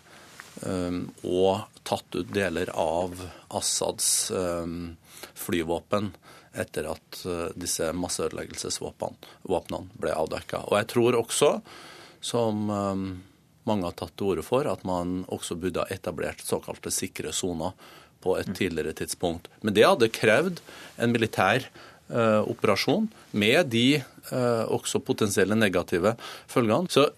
um, 0.67 1.07
og 1.23 1.65
tatt 1.87 2.19
ut 2.19 2.31
deler 2.35 2.71
av 2.79 3.17
Assads 3.53 4.31
um, 4.35 4.95
flyvåpen 5.35 6.13
etter 6.53 6.89
at 6.93 7.23
uh, 7.27 7.49
disse 7.57 7.89
masseødeleggelsesvåpnene 7.97 9.83
ble 10.01 10.15
avdekka. 10.15 10.67
Og 10.69 10.79
jeg 10.81 10.91
tror 10.93 11.19
også, 11.23 11.53
som 12.23 12.69
um, 12.71 13.07
mange 13.69 13.89
har 13.89 13.97
tatt 13.99 14.15
til 14.19 14.35
orde 14.35 14.45
for, 14.47 14.69
at 14.69 14.85
man 14.89 15.23
også 15.33 15.57
burde 15.61 15.85
ha 15.85 15.95
etablert 15.95 16.45
såkalte 16.45 16.93
sikre 16.95 17.33
soner 17.35 17.73
på 18.23 18.37
et 18.39 18.53
tidligere 18.55 18.95
tidspunkt. 19.01 19.49
Men 19.63 19.75
det 19.75 19.87
hadde 19.87 20.13
krevd 20.15 20.61
en 21.03 21.15
militær 21.15 21.67
uh, 22.13 22.43
operasjon 22.47 23.09
med 23.33 23.73
de 23.73 24.03
uh, 24.31 24.65
også 24.71 25.03
potensielle 25.03 25.59
negative 25.59 26.15
følgene. 26.51 26.91
Så 26.93 27.09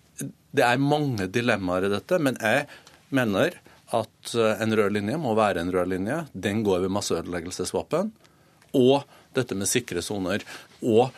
det 0.54 0.64
er 0.66 0.82
mange 0.82 1.26
dilemmaer 1.34 1.88
i 1.88 1.92
dette, 1.92 2.18
men 2.22 2.38
jeg 2.40 2.68
mener 3.14 3.56
at 3.94 4.34
eh, 4.34 4.62
en 4.62 4.76
rød 4.76 4.94
linje 4.96 5.18
må 5.20 5.34
være 5.38 5.62
en 5.62 5.72
rød 5.74 5.90
linje. 5.92 6.20
Den 6.32 6.62
går 6.66 6.84
ved 6.84 6.94
masseødeleggelsesvåpen. 6.94 8.12
Og 8.78 9.02
dette 9.34 9.58
med 9.58 9.70
sikre 9.70 10.02
soner. 10.02 10.44
Og 10.82 11.10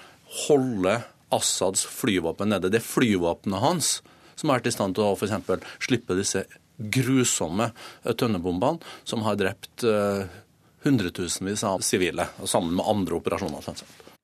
holde 0.46 0.98
Assads 1.34 1.84
flyvåpen 1.88 2.52
nede. 2.52 2.70
Det 2.72 2.80
er 2.80 2.86
flyvåpenet 2.86 3.62
hans 3.62 3.98
som 4.36 4.50
har 4.50 4.60
vært 4.60 4.70
i 4.70 4.74
stand 4.74 4.96
til 4.96 5.06
å 5.06 5.14
f.eks. 5.16 5.68
slippe 5.84 6.16
disse 6.18 6.44
grusomme 6.76 7.70
eh, 7.70 8.12
tønnebombene 8.12 8.84
som 9.08 9.24
har 9.24 9.38
drept 9.40 9.84
uh, 9.88 10.26
hundretusenvis 10.84 11.64
av 11.64 11.80
sivile, 11.84 12.28
sammen 12.44 12.76
med 12.76 12.84
andre 12.88 13.16
operasjoner. 13.16 13.64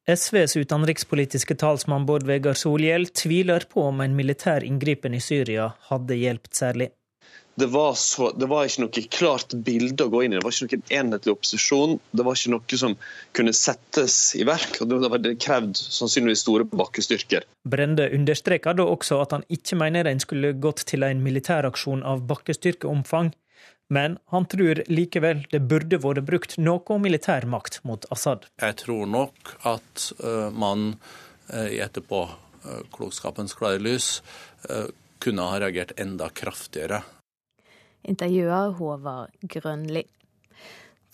SVs 0.07 0.57
utenrikspolitiske 0.57 1.55
talsmann 1.55 2.07
Bård 2.07 2.24
Vegar 2.27 2.57
Solhjell 2.59 3.07
tviler 3.07 3.62
på 3.70 3.85
om 3.87 4.01
en 4.03 4.16
militær 4.19 4.65
inngripen 4.66 5.15
i 5.15 5.20
Syria 5.23 5.69
hadde 5.93 6.16
hjulpet 6.19 6.59
særlig. 6.59 6.89
Det 7.55 7.69
var, 7.70 7.93
så, 7.95 8.33
det 8.33 8.49
var, 8.51 8.65
ikke 8.65 8.83
noe 8.83 9.03
klart 9.12 9.55
bilde 9.55 10.09
å 10.09 10.11
gå 10.11 10.23
inn 10.24 10.33
i. 10.33 10.39
Det 10.41 10.43
var 10.43 10.57
ikke 10.57 10.81
noen 10.81 10.95
enhetlig 10.99 11.35
opposisjon. 11.37 11.99
Det 12.11 12.24
var 12.27 12.39
ikke 12.39 12.55
noe 12.55 12.79
som 12.81 12.97
kunne 13.37 13.53
settes 13.55 14.16
i 14.41 14.47
verk. 14.49 14.81
og 14.81 14.91
Det 14.91 15.11
var 15.12 15.29
krevd 15.47 15.79
sannsynligvis 15.79 16.43
store 16.49 16.66
bakkestyrker. 16.73 17.47
Brende 17.69 18.09
understreker 18.16 18.74
da 18.74 18.89
også 18.89 19.20
at 19.23 19.37
han 19.37 19.47
ikke 19.53 19.79
mener 19.79 20.11
en 20.11 20.24
skulle 20.24 20.55
gått 20.65 20.83
til 20.89 21.07
en 21.07 21.23
militæraksjon 21.23 22.03
av 22.09 22.24
bakkestyrkeomfang, 22.27 23.31
men 23.93 24.16
han 24.32 24.47
tror 24.48 24.82
likevel 24.89 25.44
det 25.52 25.62
burde 25.69 26.01
vært 26.02 26.24
brukt 26.28 26.56
noe 26.59 26.98
militær 27.02 27.47
makt 27.51 27.81
mot 27.89 28.06
Assad. 28.14 28.48
Jeg 28.62 28.78
tror 28.85 29.05
nok 29.10 29.55
at 29.69 30.09
uh, 30.23 30.48
man 30.55 30.94
uh, 31.52 31.69
i 31.69 31.82
etterpåklokskapens 31.85 33.56
klare 33.59 33.82
lys 33.82 34.14
kunne 35.23 35.44
ha 35.51 35.59
reagert 35.59 35.90
enda 35.98 36.28
kraftigere. 36.31 37.01
Intervjuer 38.06 38.77
Håvard 38.78 39.35
Grønli. 39.51 40.05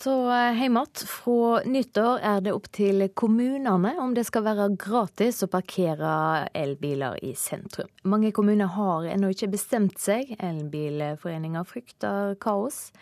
Så 0.03 0.11
hjem 0.31 0.77
eh, 0.77 0.83
igjen. 0.83 1.07
Fra 1.07 1.61
nyttår 1.65 2.19
er 2.23 2.41
det 2.41 2.53
opp 2.55 2.69
til 2.71 3.03
kommunene 3.13 3.97
om 3.99 4.13
det 4.15 4.23
skal 4.29 4.45
være 4.45 4.69
gratis 4.79 5.43
å 5.43 5.49
parkere 5.51 6.47
elbiler 6.55 7.19
i 7.25 7.33
sentrum. 7.35 7.89
Mange 8.07 8.31
kommuner 8.31 8.71
har 8.77 9.09
ennå 9.11 9.33
ikke 9.33 9.51
bestemt 9.51 9.99
seg. 9.99 10.31
Elbilforeninga 10.39 11.65
frykter 11.67 12.37
kaos. 12.39 12.93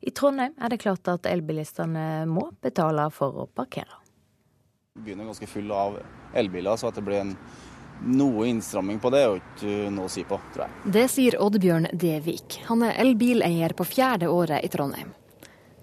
I 0.00 0.14
Trondheim 0.14 0.56
er 0.56 0.72
det 0.72 0.80
klart 0.80 1.10
at 1.12 1.28
elbilistene 1.28 2.24
må 2.30 2.48
betale 2.64 3.10
for 3.12 3.44
å 3.44 3.48
parkere. 3.52 4.00
Byen 5.04 5.20
er 5.20 5.28
ganske 5.28 5.50
full 5.50 5.68
av 5.74 6.00
elbiler, 6.32 6.80
så 6.80 6.88
at 6.88 6.96
det 6.96 7.04
blir 7.04 7.26
en 7.26 7.36
noe 8.08 8.46
innstramming 8.48 9.02
på 9.02 9.10
det 9.12 9.20
er 9.20 9.28
jo 9.28 9.38
ikke 9.42 9.92
noe 9.92 10.08
å 10.08 10.12
si 10.16 10.24
på, 10.24 10.38
tror 10.54 10.64
jeg. 10.64 10.92
Det 10.96 11.06
sier 11.12 11.36
Oddbjørn 11.42 11.92
Devik. 11.92 12.62
Han 12.70 12.86
er 12.86 12.96
elbileier 13.02 13.74
på 13.76 13.84
fjerde 13.84 14.30
året 14.32 14.64
i 14.64 14.70
Trondheim. 14.72 15.12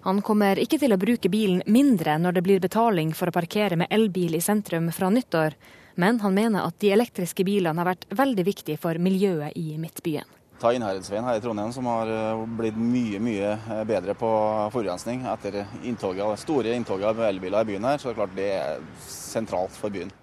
Han 0.06 0.20
kommer 0.22 0.54
ikke 0.62 0.78
til 0.78 0.94
å 0.94 1.00
bruke 1.02 1.26
bilen 1.26 1.64
mindre 1.66 2.12
når 2.22 2.36
det 2.36 2.42
blir 2.46 2.60
betaling 2.62 3.08
for 3.10 3.26
å 3.26 3.32
parkere 3.34 3.74
med 3.80 3.90
elbil 3.90 4.36
i 4.38 4.40
sentrum 4.44 4.86
fra 4.94 5.08
nyttår, 5.10 5.56
men 5.98 6.20
han 6.22 6.36
mener 6.36 6.62
at 6.62 6.76
de 6.78 6.92
elektriske 6.94 7.42
bilene 7.42 7.82
har 7.82 7.88
vært 7.88 8.06
veldig 8.14 8.44
viktige 8.46 8.78
for 8.78 9.02
miljøet 9.02 9.58
i 9.58 9.74
Midtbyen. 9.82 10.30
Ta 10.62 10.70
Innherredsveien 10.70 11.26
her 11.26 11.40
i 11.40 11.42
Trondheim, 11.42 11.74
som 11.74 11.90
har 11.90 12.12
eh, 12.14 12.44
blitt 12.60 12.78
mye 12.78 13.18
mye 13.18 13.50
eh, 13.58 13.82
bedre 13.90 14.14
på 14.14 14.30
forurensning 14.76 15.26
etter 15.34 15.64
inntoget, 15.82 16.38
store 16.38 16.78
inntoget 16.78 17.10
av 17.10 17.26
elbiler 17.26 17.66
i 17.66 17.72
byen 17.74 17.90
her. 17.90 17.98
Så 17.98 18.06
det 18.06 18.14
er 18.14 18.20
klart 18.22 18.38
det 18.38 18.50
er 18.54 18.88
sentralt 19.10 19.74
for 19.74 19.90
byen. 19.90 20.14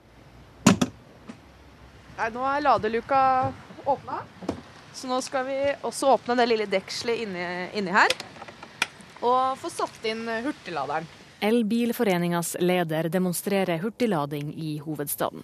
Nei, 2.15 2.31
nå 2.31 2.47
er 2.47 2.64
ladeluka 2.64 3.19
åpna, 3.84 4.23
så 4.95 5.11
nå 5.11 5.19
skal 5.27 5.49
vi 5.51 5.64
også 5.84 6.15
åpne 6.15 6.39
det 6.39 6.53
lille 6.53 6.72
dekselet 6.72 7.27
inni, 7.27 7.49
inni 7.76 7.91
her. 7.91 8.23
Og 9.23 9.57
få 9.59 9.71
satt 9.71 10.05
inn 10.07 10.27
hurtigladeren. 10.27 11.07
Elbilforeningas 11.43 12.55
leder 12.59 13.09
demonstrerer 13.11 13.81
hurtiglading 13.83 14.53
i 14.55 14.77
hovedstaden. 14.83 15.43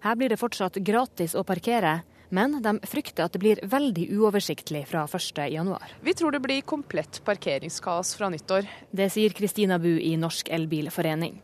Her 0.00 0.16
blir 0.16 0.32
det 0.32 0.40
fortsatt 0.40 0.76
gratis 0.84 1.34
å 1.36 1.44
parkere, 1.44 2.00
men 2.28 2.58
de 2.64 2.74
frykter 2.88 3.26
at 3.26 3.34
det 3.34 3.42
blir 3.42 3.60
veldig 3.64 4.06
uoversiktlig 4.16 4.86
fra 4.88 5.06
1.1. 5.06 5.72
Vi 6.00 6.14
tror 6.16 6.32
det 6.32 6.42
blir 6.44 6.60
komplett 6.64 7.20
parkeringskaos 7.24 8.14
fra 8.16 8.30
nyttår. 8.32 8.68
Det 8.90 9.10
sier 9.12 9.36
Kristina 9.36 9.80
Bu 9.82 9.92
i 9.96 10.16
Norsk 10.20 10.48
Elbilforening. 10.48 11.40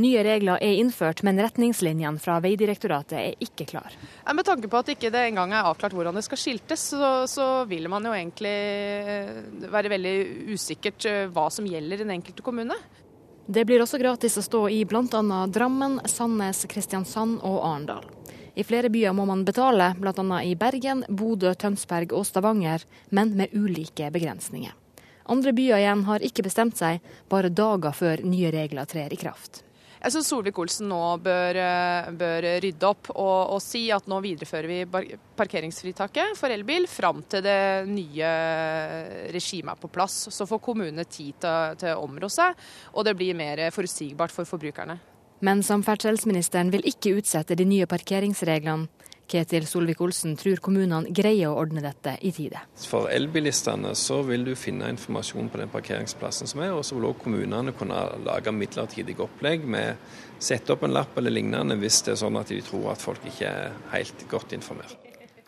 Nye 0.00 0.22
regler 0.24 0.56
er 0.64 0.78
innført, 0.80 1.20
men 1.20 1.36
retningslinjene 1.36 2.20
fra 2.22 2.38
Vegdirektoratet 2.40 3.18
er 3.18 3.44
ikke 3.44 3.66
klar. 3.74 3.92
Med 4.32 4.46
tanke 4.48 4.70
på 4.72 4.78
at 4.80 4.88
ikke 4.94 5.10
det 5.12 5.26
engang 5.28 5.50
er 5.52 5.66
avklart 5.68 5.92
hvordan 5.92 6.16
det 6.16 6.22
skal 6.24 6.40
skiltes, 6.40 6.86
så, 6.94 7.10
så, 7.28 7.48
vil 7.68 7.90
man 7.92 8.06
jo 8.08 8.14
egentlig 8.16 8.54
eh, 8.56 9.32
være 9.68 9.90
veldig 9.92 10.14
usikkert 10.54 11.04
eh, 11.10 11.26
hva 11.28 11.50
som 11.52 11.68
gjelder 11.68 12.00
i 12.00 12.06
den 12.06 12.12
enkelte 12.14 12.44
kommune. 12.46 12.78
Det 13.44 13.66
blir 13.68 13.84
også 13.84 14.00
gratis 14.00 14.38
å 14.40 14.44
stå 14.46 14.62
i 14.72 14.80
bl.a. 14.88 15.20
Drammen, 15.52 15.98
Sandnes, 16.08 16.62
Kristiansand 16.72 17.42
og 17.44 17.58
Arendal. 17.60 18.06
I 18.56 18.64
flere 18.64 18.88
byer 18.92 19.12
må 19.16 19.26
man 19.28 19.44
betale, 19.44 19.90
bl.a. 20.00 20.38
i 20.40 20.54
Bergen, 20.56 21.02
Bodø, 21.08 21.52
Tønsberg 21.52 22.14
og 22.16 22.24
Stavanger, 22.28 22.86
men 23.10 23.34
med 23.36 23.52
ulike 23.52 24.08
begrensninger. 24.14 24.72
Andre 25.28 25.52
byer 25.52 25.82
igjen 25.82 26.06
har 26.08 26.24
ikke 26.24 26.46
bestemt 26.48 26.80
seg, 26.80 27.04
bare 27.28 27.52
dager 27.52 27.92
før 27.96 28.24
nye 28.24 28.54
regler 28.56 28.88
trer 28.88 29.12
i 29.12 29.20
kraft. 29.20 29.62
Jeg 30.02 30.16
syns 30.16 30.32
Solvik-Olsen 30.32 30.88
nå 30.90 31.00
bør, 31.22 31.58
eh, 31.62 32.08
bør, 32.18 32.46
rydde 32.64 32.88
opp 32.88 33.12
og, 33.12 33.52
og, 33.54 33.60
si 33.62 33.84
at 33.94 34.08
nå 34.10 34.18
viderefører 34.24 34.66
vi 34.66 35.06
parkeringsfritaket 35.38 36.34
for 36.38 36.50
elbil 36.50 36.88
fram 36.90 37.20
til 37.30 37.44
det 37.46 37.86
nye 37.86 38.32
regimet 39.30 39.76
er 39.76 39.78
på 39.78 39.92
plass. 39.94 40.24
Så 40.34 40.48
får 40.50 40.62
kommunene 40.64 41.06
tid 41.06 41.38
til, 41.44 41.78
til 41.78 41.94
å 41.94 42.02
områ 42.02 42.30
seg, 42.32 42.58
og 42.98 43.06
det 43.06 43.14
blir 43.20 43.38
mer 43.38 43.68
forutsigbart 43.70 44.34
for 44.34 44.48
forbrukerne. 44.48 44.98
Men 45.42 45.62
samferdselsministeren 45.66 46.74
vil 46.74 46.84
ikke 46.86 47.16
utsette 47.18 47.54
de 47.58 47.66
nye 47.66 47.86
parkeringsreglene. 47.90 48.90
Ketil 49.32 49.64
Solvik-Olsen 49.68 50.34
tror 50.36 50.60
kommunene 50.60 51.12
greier 51.14 51.48
å 51.48 51.60
ordne 51.62 51.80
dette 51.84 52.18
i 52.20 52.32
tide. 52.36 52.60
For 52.84 53.08
elbilistene 53.12 53.94
så 53.96 54.20
vil 54.28 54.44
du 54.44 54.52
finne 54.58 54.90
informasjon 54.92 55.48
på 55.52 55.60
den 55.62 55.72
parkeringsplassen 55.72 56.50
som 56.50 56.60
er, 56.64 56.74
og 56.76 56.84
så 56.84 56.98
vil 56.98 57.08
òg 57.08 57.22
kommunene 57.22 57.72
kunne 57.78 58.02
lage 58.26 58.52
midlertidige 58.52 59.24
opplegg 59.24 59.64
med 59.64 59.96
sette 60.42 60.74
opp 60.74 60.84
en 60.84 60.92
lapp 60.92 61.16
eller 61.16 61.32
lignende 61.32 61.78
hvis 61.80 62.02
det 62.04 62.16
er 62.16 62.22
sånn 62.24 62.36
at 62.40 62.52
de 62.52 62.60
tror 62.66 62.90
at 62.92 63.04
folk 63.04 63.24
ikke 63.32 63.48
er 63.48 63.78
helt 63.94 64.26
godt 64.28 64.52
informert. 64.58 64.98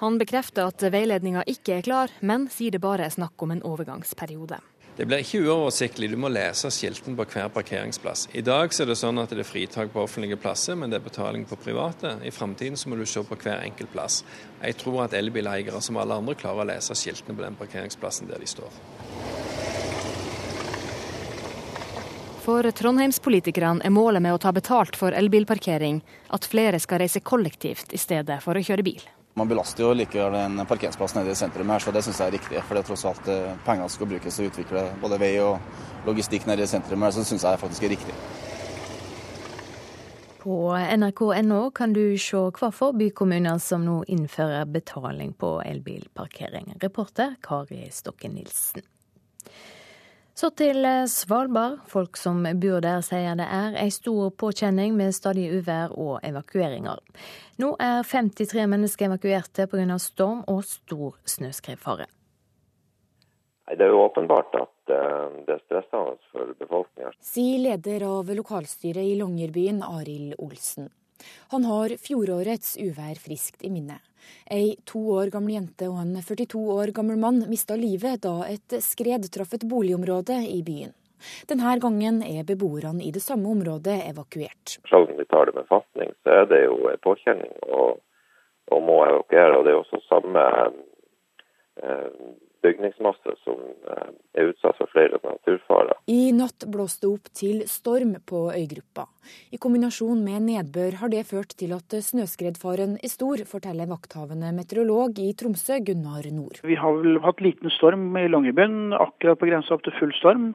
Han 0.01 0.17
bekrefter 0.19 0.69
at 0.69 0.83
veiledninga 0.91 1.45
ikke 1.49 1.79
er 1.79 1.85
klar, 1.87 2.15
men 2.21 2.49
sier 2.53 2.75
det 2.75 2.83
bare 2.83 3.07
er 3.07 3.15
snakk 3.15 3.41
om 3.45 3.53
en 3.55 3.63
overgangsperiode. 3.65 4.59
Det 4.95 5.09
blir 5.11 5.25
ikke 5.25 5.41
uoversiktlig, 5.43 6.07
du 6.13 6.19
må 6.23 6.29
lese 6.31 6.69
skiltene 6.71 7.19
på 7.19 7.25
hver 7.33 7.49
parkeringsplass. 7.51 8.29
I 8.31 8.45
dag 8.47 8.71
er 8.71 8.87
det 8.87 8.95
sånn 9.01 9.19
at 9.19 9.33
det 9.35 9.43
er 9.43 9.49
fritak 9.49 9.91
på 9.91 10.05
offentlige 10.05 10.39
plasser, 10.39 10.79
men 10.79 10.93
det 10.93 11.01
er 11.01 11.09
betaling 11.09 11.43
på 11.51 11.59
private. 11.59 12.13
I 12.23 12.31
framtiden 12.31 12.79
må 12.87 13.01
du 13.01 13.03
se 13.11 13.25
på 13.27 13.39
hver 13.41 13.65
enkelt 13.65 13.91
plass. 13.91 14.21
Jeg 14.61 14.79
tror 14.79 15.01
at 15.09 15.17
elbileiere 15.19 15.81
som 15.83 15.99
alle 15.99 16.21
andre 16.23 16.37
klarer 16.39 16.63
å 16.63 16.69
lese 16.71 16.95
skiltene 16.95 17.35
på 17.35 17.43
den 17.43 17.59
parkeringsplassen 17.59 18.31
der 18.31 18.39
de 18.39 18.47
står. 18.47 18.79
For 22.45 22.71
trondheimspolitikerne 22.79 23.83
er 23.83 23.91
målet 23.91 24.23
med 24.23 24.37
å 24.37 24.39
ta 24.39 24.55
betalt 24.55 24.95
for 25.01 25.17
elbilparkering 25.17 26.03
at 26.37 26.47
flere 26.47 26.79
skal 26.79 27.03
reise 27.03 27.25
kollektivt 27.25 27.91
i 27.91 27.99
stedet 27.99 28.39
for 28.45 28.55
å 28.55 28.63
kjøre 28.63 28.87
bil. 28.87 29.03
Man 29.35 29.49
belaster 29.51 29.83
jo 29.83 29.95
likevel 29.99 30.37
en 30.39 30.63
parkeringsplass 30.71 31.17
nede 31.17 31.33
i 31.33 31.39
sentrum 31.39 31.71
her, 31.75 31.83
så 31.83 31.91
det 31.91 32.05
syns 32.07 32.21
jeg 32.23 32.31
er 32.31 32.37
riktig. 32.37 32.61
For 32.63 32.77
det 32.77 32.85
er 32.85 32.87
tross 32.87 33.03
alt 33.11 33.31
eh, 33.33 33.57
pengene 33.67 33.91
skal 33.91 34.11
brukes 34.13 34.39
til 34.39 34.47
å 34.47 34.53
utvikle 34.53 34.85
både 35.03 35.19
vei 35.19 35.33
og 35.43 36.07
logistikk 36.07 36.47
nede 36.47 36.63
i 36.63 36.71
sentrum 36.71 37.03
her, 37.03 37.11
så 37.11 37.25
det 37.25 37.31
syns 37.33 37.47
jeg 37.49 37.63
faktisk 37.65 37.89
er 37.89 37.95
riktig. 37.97 38.15
På 40.45 40.77
nrk.no 40.77 41.61
kan 41.75 41.97
du 41.97 42.19
se 42.21 42.47
hvorfor 42.61 42.95
bykommuner 43.01 43.59
som 43.59 43.83
nå 43.89 44.03
innfører 44.13 44.69
betaling 44.71 45.33
på 45.41 45.57
elbilparkering. 45.67 46.77
Reporter 46.85 47.35
Kari 47.43 47.89
Stokke 47.91 48.31
Nilsen. 48.31 48.85
Så 50.35 50.51
til 50.59 50.83
eh, 50.83 51.05
Svalbard. 51.07 51.79
Folk 51.87 52.19
som 52.19 52.43
bor 52.59 52.83
der 52.83 53.05
sier 53.07 53.37
det 53.39 53.47
er 53.47 53.77
ei 53.79 53.91
stor 53.95 54.33
påkjenning 54.35 54.97
med 54.99 55.15
stadig 55.15 55.47
uvær 55.55 55.95
og 55.95 56.19
evakueringer. 56.27 56.99
Nå 57.63 57.71
er 57.79 58.03
53 58.03 58.67
mennesker 58.67 59.07
evakuerte 59.07 59.69
pga. 59.71 59.99
storm 60.03 60.43
og 60.51 60.65
stor 60.67 61.15
snøskredfare. 61.25 62.09
Det 63.71 63.81
er 63.81 63.95
jo 63.95 64.03
åpenbart 64.03 64.59
at 64.59 64.93
eh, 64.93 65.39
det 65.47 65.55
er 65.55 65.63
stressende 65.69 66.19
for 66.33 66.51
befolkninga. 66.59 67.15
Sier 67.23 67.63
leder 67.63 68.05
av 68.11 68.35
lokalstyret 68.35 69.07
i 69.07 69.15
Longyearbyen, 69.23 69.81
Arild 69.87 70.35
Olsen. 70.43 70.91
Han 71.53 71.65
har 71.69 71.95
fjorårets 72.01 72.77
uvær 72.81 73.21
friskt 73.21 73.65
i 73.65 73.71
minne. 73.73 74.01
Ei 74.51 74.77
to 74.89 75.01
år 75.19 75.31
gammel 75.33 75.59
jente 75.59 75.89
og 75.91 76.01
en 76.01 76.17
42 76.17 76.61
år 76.77 76.93
gammel 76.97 77.21
mann 77.21 77.45
mista 77.51 77.77
livet 77.77 78.23
da 78.25 78.39
et 78.49 78.79
skred 78.85 79.29
traff 79.33 79.55
et 79.57 79.67
boligområde 79.69 80.39
i 80.49 80.63
byen. 80.65 80.95
Denne 81.49 81.77
gangen 81.81 82.23
er 82.25 82.45
beboerne 82.45 83.05
i 83.05 83.13
det 83.13 83.23
samme 83.25 83.49
området 83.49 83.97
evakuert. 84.11 84.79
Selv 84.91 85.11
om 85.11 85.17
vi 85.17 85.25
tar 85.25 85.49
det 85.49 85.55
med 85.57 85.69
fatning, 85.71 86.13
så 86.23 86.41
er 86.41 86.49
det 86.51 86.65
jo 86.67 86.77
en 86.91 87.01
påkjenning 87.05 87.55
og 87.73 88.01
må 88.85 88.99
evakuere. 89.07 89.59
og 89.59 89.65
Det 89.65 89.73
er 89.73 89.81
også 89.81 90.01
samme 90.09 90.45
eh, 91.83 92.11
bygningsmasse 92.65 93.37
som 93.45 93.61
eh, 93.61 94.11
er 94.41 94.51
utsatt 94.53 94.79
for 94.81 94.91
flere 94.93 95.21
naturfarer. 95.23 95.99
I 96.11 96.33
natt 96.37 96.67
blåste 96.71 97.07
det 97.07 97.13
opp 97.13 97.31
til 97.37 97.63
storm 97.71 98.17
på 98.27 98.47
øygruppa. 98.55 99.07
I 99.55 99.61
kombinasjon 99.61 100.21
med 100.25 100.45
nedbør 100.49 100.99
har 101.01 101.13
det 101.13 101.25
ført 101.31 101.55
til 101.61 101.73
at 101.77 101.97
snøskredfaren 102.09 102.99
er 103.01 103.13
stor, 103.13 103.41
forteller 103.49 103.89
vakthavende 103.91 104.53
meteorolog 104.57 105.21
i 105.23 105.33
Tromsø, 105.39 105.81
Gunnar 105.87 106.29
Nord. 106.33 106.61
Vi 106.65 106.77
har 106.81 107.01
vel 107.01 107.21
hatt 107.25 107.43
liten 107.45 107.73
storm 107.77 108.13
i 108.21 108.29
Longyearbyen, 108.29 108.95
akkurat 108.99 109.41
på 109.41 109.51
grensa 109.51 109.77
opp 109.77 109.85
til 109.87 109.97
full 110.01 110.15
storm. 110.21 110.53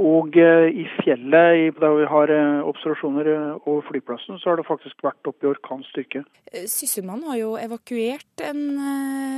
Og 0.00 0.36
eh, 0.40 0.70
i 0.72 0.86
fjellet, 1.02 1.74
der 1.76 1.96
vi 1.98 2.06
har 2.08 2.30
eh, 2.32 2.62
observasjoner 2.64 3.28
eh, 3.28 3.66
over 3.68 3.82
flyplassen, 3.90 4.38
så 4.40 4.48
har 4.48 4.56
det 4.56 4.64
faktisk 4.64 5.04
vært 5.04 5.28
oppe 5.28 5.44
i 5.44 5.50
orkanstyrke. 5.50 6.22
Sysselmannen 6.64 7.28
har 7.28 7.36
jo 7.36 7.50
evakuert 7.60 8.44
en 8.48 8.62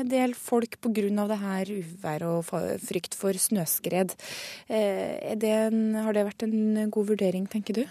del 0.07 0.37
folk 0.39 0.79
pga. 0.79 1.27
det 1.27 1.41
her 1.43 1.73
uværet 1.75 2.29
og 2.29 2.79
frykt 2.87 3.19
for 3.19 3.35
snøskred. 3.35 4.15
Det 4.69 5.51
en, 5.51 5.95
har 5.95 6.13
det 6.15 6.27
vært 6.27 6.47
en 6.47 6.91
god 6.91 7.07
vurdering, 7.11 7.47
tenker 7.51 7.75
du? 7.75 7.85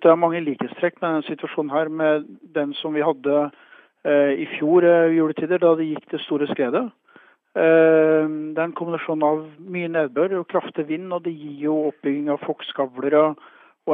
Det 0.00 0.08
er 0.08 0.16
mange 0.16 0.40
likhetstrekk 0.40 1.00
med 1.00 1.08
denne 1.08 1.28
situasjonen 1.28 1.72
her 1.72 1.88
med 1.88 2.28
den 2.54 2.72
som 2.80 2.96
vi 2.96 3.04
hadde 3.04 3.50
i 4.06 4.46
fjor 4.56 4.84
juletider, 5.12 5.58
da 5.58 5.74
det 5.76 5.88
gikk 5.88 6.12
det 6.12 6.20
store 6.24 6.48
skredet. 6.52 6.84
Eh, 7.56 8.24
det 8.52 8.60
er 8.60 8.66
en 8.68 8.76
kombinasjon 8.76 9.22
av 9.24 9.44
mye 9.72 9.88
nedbør 9.88 10.42
og 10.42 10.48
kraftig 10.52 10.84
vind, 10.90 11.08
og 11.14 11.24
det 11.24 11.32
gir 11.32 11.56
jo 11.70 11.76
oppbygging 11.88 12.28
av 12.34 12.42
fokkskavler 12.44 13.16
og, 13.22 13.44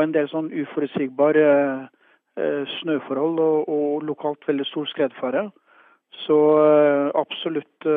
en 0.02 0.14
del 0.14 0.26
sånn 0.32 0.48
uforutsigbare 0.50 1.44
eh, 1.46 2.62
snøforhold 2.80 3.42
og, 3.44 3.68
og, 3.68 4.06
lokalt 4.08 4.48
veldig 4.48 4.66
stor 4.66 4.88
skredfare. 4.90 5.50
Så 6.24 6.38
eh, 6.58 7.10
absolutt 7.20 7.90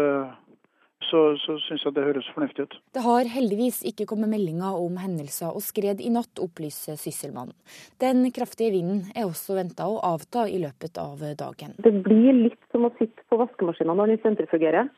så, 1.05 1.21
så 1.41 1.55
syns 1.61 1.85
jeg 1.85 1.95
det 1.95 2.03
høres 2.03 2.27
fornuftig 2.33 2.65
ut. 2.65 2.75
Det 2.97 3.01
har 3.05 3.29
heldigvis 3.29 3.81
ikke 3.89 4.07
kommet 4.09 4.29
meldinger 4.31 4.77
om 4.77 4.99
hendelser 5.01 5.49
og 5.53 5.63
skred 5.65 6.01
i 6.01 6.11
natt, 6.13 6.41
opplyser 6.41 6.99
sysselmannen. 6.99 7.55
Den 8.01 8.21
kraftige 8.35 8.73
vinden 8.75 9.01
er 9.15 9.25
også 9.25 9.57
venta 9.57 9.87
å 9.89 9.97
avta 10.13 10.45
i 10.49 10.61
løpet 10.61 10.99
av 11.01 11.25
dagen. 11.39 11.73
Det 11.81 11.93
blir 12.05 12.37
litt 12.37 12.61
som 12.73 12.85
å 12.85 12.93
sitte 12.99 13.25
på 13.29 13.41
vaskemaskinen 13.41 13.97
når 13.97 14.13
den 14.13 14.23
sentrifugerer. 14.25 14.93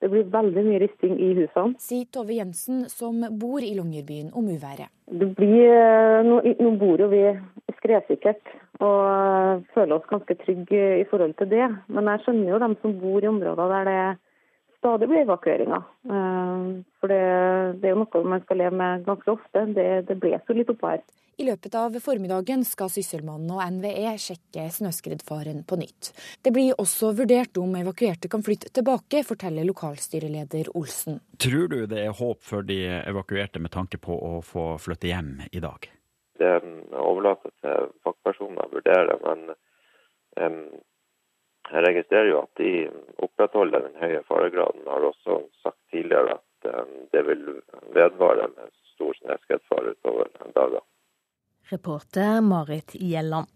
Det 0.00 0.10
blir 0.12 0.26
veldig 0.28 0.62
mye 0.66 0.80
risting 0.82 1.14
i 1.16 1.30
husene. 1.38 1.78
Sier 1.80 2.08
Tove 2.12 2.36
Jensen, 2.36 2.84
som 2.92 3.22
bor 3.40 3.64
i 3.64 3.72
Longyearbyen, 3.78 4.28
om 4.36 4.48
uværet. 4.52 4.92
Det 5.08 5.28
blir, 5.38 5.70
eh, 5.72 6.20
nå, 6.26 6.42
nå 6.44 6.72
bor 6.80 7.00
jo 7.00 7.08
vi 7.08 7.22
skredsikkert 7.78 8.52
og 8.84 9.00
eh, 9.08 9.64
føler 9.72 9.96
oss 9.96 10.08
ganske 10.10 10.36
trygge 10.42 10.82
i 11.00 11.06
forhold 11.08 11.36
til 11.40 11.48
det. 11.48 11.68
Men 11.88 12.12
jeg 12.12 12.24
skjønner 12.24 12.52
jo 12.52 12.62
dem 12.66 12.76
som 12.82 12.96
bor 13.00 13.24
i 13.24 13.30
områder 13.30 13.72
der 13.72 13.90
det 13.90 14.00
stadig 14.80 15.08
blir 15.08 15.24
evakueringer. 15.24 15.86
Eh, 16.12 16.66
for 17.00 17.12
det, 17.12 17.22
det 17.80 17.88
er 17.88 17.96
jo 17.96 18.02
noe 18.04 18.24
man 18.34 18.44
skal 18.44 18.60
leve 18.62 18.80
med 18.82 19.06
ganske 19.08 19.32
ofte. 19.32 19.64
Det, 19.78 19.88
det 20.10 20.20
blåser 20.20 20.52
jo 20.52 20.60
litt 20.60 20.74
oppå 20.76 20.92
her. 20.92 21.06
I 21.38 21.44
løpet 21.44 21.74
av 21.76 21.92
formiddagen 22.00 22.62
skal 22.64 22.88
Sysselmannen 22.88 23.50
og 23.52 23.60
NVE 23.74 24.14
sjekke 24.16 24.62
snøskredfaren 24.72 25.66
på 25.68 25.76
nytt. 25.76 26.08
Det 26.40 26.48
blir 26.56 26.78
også 26.80 27.10
vurdert 27.18 27.58
om 27.60 27.74
evakuerte 27.76 28.30
kan 28.32 28.44
flytte 28.46 28.70
tilbake, 28.72 29.20
forteller 29.20 29.68
lokalstyreleder 29.68 30.70
Olsen. 30.80 31.18
Tror 31.36 31.68
du 31.68 31.82
det 31.90 32.06
er 32.06 32.16
håp 32.16 32.40
for 32.40 32.64
de 32.64 32.78
evakuerte 33.02 33.60
med 33.60 33.74
tanke 33.76 34.00
på 34.00 34.16
å 34.16 34.40
få 34.40 34.64
flytte 34.80 35.12
hjem 35.12 35.44
i 35.52 35.60
dag? 35.60 35.90
Det 36.40 36.54
overlater 37.04 37.52
til 37.60 37.92
fagpersoner 38.00 38.64
å 38.64 38.72
vurdere, 38.72 39.20
men 39.28 39.52
um, 40.40 40.58
jeg 41.68 41.86
registrerer 41.90 42.32
jo 42.32 42.42
at 42.46 42.64
de 42.64 42.74
opprettholder 43.28 43.90
den 43.90 44.00
høye 44.00 44.24
faregraden. 44.24 44.88
Har 44.88 45.10
også 45.12 45.42
sagt 45.60 45.82
tidligere 45.92 46.40
at 46.40 46.72
um, 46.72 46.98
det 47.12 47.28
vil 47.28 47.48
vedvare 47.92 48.48
med 48.56 48.76
stor 48.96 49.16
snøskredfare 49.20 49.98
utover 49.98 50.32
dager. 50.56 50.80
Reporter 51.68 52.40
Marit 52.40 52.94
Gjelland. 52.94 53.46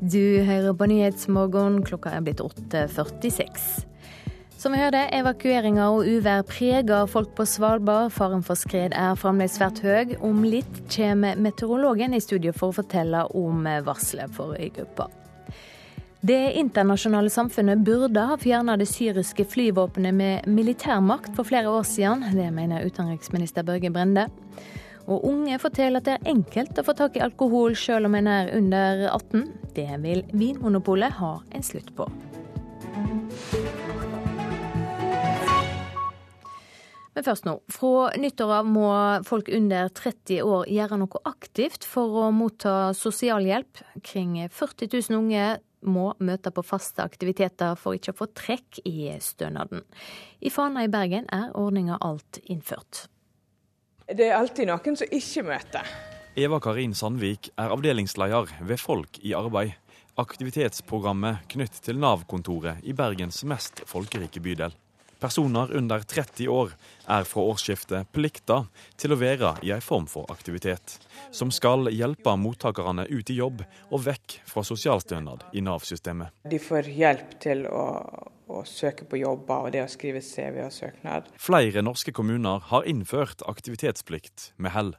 Du 0.00 0.42
hører 0.42 0.74
på 0.74 0.88
Nyhetsmorgen, 0.90 1.78
klokka 1.86 2.10
er 2.10 2.24
blitt 2.26 2.42
8.46. 2.42 3.84
Som 4.58 4.74
vi 4.74 4.80
hørte, 4.82 5.04
evakueringer 5.14 5.94
og 5.94 6.08
uvær 6.10 6.42
preger 6.48 7.06
folk 7.06 7.36
på 7.38 7.46
Svalbard. 7.46 8.10
Faren 8.16 8.42
for 8.42 8.58
skred 8.58 8.96
er 8.98 9.14
fremdeles 9.20 9.60
svært 9.60 9.78
høy. 9.84 10.16
Om 10.18 10.42
litt 10.42 10.80
kommer 10.90 11.38
meteorologen 11.38 12.16
i 12.16 12.22
studio 12.24 12.50
for 12.56 12.72
å 12.72 12.80
fortelle 12.82 13.28
om 13.30 13.68
varselet 13.86 14.34
for 14.34 14.58
øygruppa. 14.58 15.06
Det 16.26 16.52
internasjonale 16.52 17.30
samfunnet 17.30 17.78
burde 17.78 18.20
ha 18.20 18.36
fjerna 18.40 18.78
det 18.80 18.86
syriske 18.88 19.44
flyvåpenet 19.44 20.14
med 20.16 20.46
militærmakt 20.48 21.34
for 21.36 21.44
flere 21.44 21.68
år 21.68 21.82
siden. 21.84 22.22
Det 22.32 22.46
mener 22.50 22.86
utenriksminister 22.86 23.62
Børge 23.62 23.90
Brende. 23.92 24.24
Og 25.04 25.26
unge 25.28 25.58
forteller 25.60 26.00
at 26.00 26.06
det 26.08 26.14
er 26.14 26.30
enkelt 26.32 26.80
å 26.80 26.84
få 26.86 26.94
tak 26.96 27.18
i 27.18 27.22
alkohol 27.26 27.76
selv 27.76 28.08
om 28.08 28.16
en 28.16 28.30
er 28.32 28.48
under 28.56 29.02
18. 29.10 29.42
Det 29.76 29.84
vil 30.00 30.24
Vinmonopolet 30.32 31.12
ha 31.18 31.34
en 31.52 31.66
slutt 31.66 31.92
på. 31.92 32.08
Men 37.12 37.28
først 37.28 37.44
nå. 37.44 37.58
Fra 37.68 38.08
nyttår 38.16 38.54
av 38.62 38.72
må 38.72 38.88
folk 39.28 39.52
under 39.52 39.92
30 39.92 40.40
år 40.40 40.64
gjøre 40.72 41.02
noe 41.04 41.22
aktivt 41.28 41.84
for 41.84 42.24
å 42.24 42.32
motta 42.32 42.94
sosialhjelp. 42.96 43.84
Kring 44.00 44.40
40 44.48 44.88
000 45.12 45.20
unge 45.20 45.52
må 45.84 46.10
møte 46.24 46.52
på 46.54 46.64
faste 46.66 47.04
aktiviteter 47.04 47.76
for 47.80 47.96
ikke 47.96 48.14
å 48.14 48.18
få 48.22 48.28
trekk 48.36 48.80
i 48.88 49.12
stønaden. 49.22 49.84
I 50.40 50.52
Fana 50.52 50.84
i 50.84 50.90
Bergen 50.92 51.28
er 51.32 51.52
ordninga 51.58 52.00
alt 52.00 52.40
innført. 52.44 53.06
Det 54.04 54.28
er 54.28 54.36
alltid 54.36 54.68
noen 54.68 54.98
som 55.00 55.16
ikke 55.16 55.46
møter. 55.46 55.94
Eva 56.36 56.58
Karin 56.60 56.96
Sandvik 56.98 57.52
er 57.54 57.72
avdelingsleder 57.72 58.56
ved 58.66 58.80
Folk 58.82 59.20
i 59.22 59.36
arbeid. 59.38 59.76
Aktivitetsprogrammet 60.18 61.46
knytt 61.50 61.80
til 61.82 61.98
Nav-kontoret 62.02 62.84
i 62.86 62.94
Bergens 62.94 63.40
mest 63.50 63.82
folkerike 63.90 64.42
bydel. 64.42 64.74
Personer 65.24 65.70
under 65.72 66.02
30 66.04 66.48
år 66.52 66.72
er 67.08 67.24
fra 67.24 67.42
årsskiftet 67.48 68.10
plikta 68.12 68.58
til 69.00 69.14
å 69.14 69.16
være 69.16 69.54
i 69.64 69.70
en 69.72 69.80
form 69.80 70.04
for 70.10 70.28
aktivitet, 70.28 70.98
som 71.32 71.48
skal 71.48 71.88
hjelpe 71.88 72.34
mottakerne 72.36 73.06
ut 73.08 73.32
i 73.32 73.38
jobb 73.38 73.62
og 73.88 74.02
vekk 74.04 74.34
fra 74.50 74.60
sosialstønad 74.68 75.46
i 75.56 75.62
Nav-systemet. 75.64 76.28
De 76.52 76.60
får 76.60 76.90
hjelp 76.92 77.32
til 77.40 77.64
å, 77.70 77.86
å 78.52 78.60
søke 78.68 79.08
på 79.08 79.22
jobber 79.22 79.64
og 79.64 79.72
det 79.72 79.86
å 79.86 79.88
skrive 79.88 80.20
CV 80.20 80.60
og 80.66 80.76
søknad. 80.76 81.32
Flere 81.40 81.80
norske 81.80 82.12
kommuner 82.12 82.60
har 82.68 82.84
innført 82.84 83.46
aktivitetsplikt 83.48 84.50
med 84.60 84.76
hell. 84.76 84.92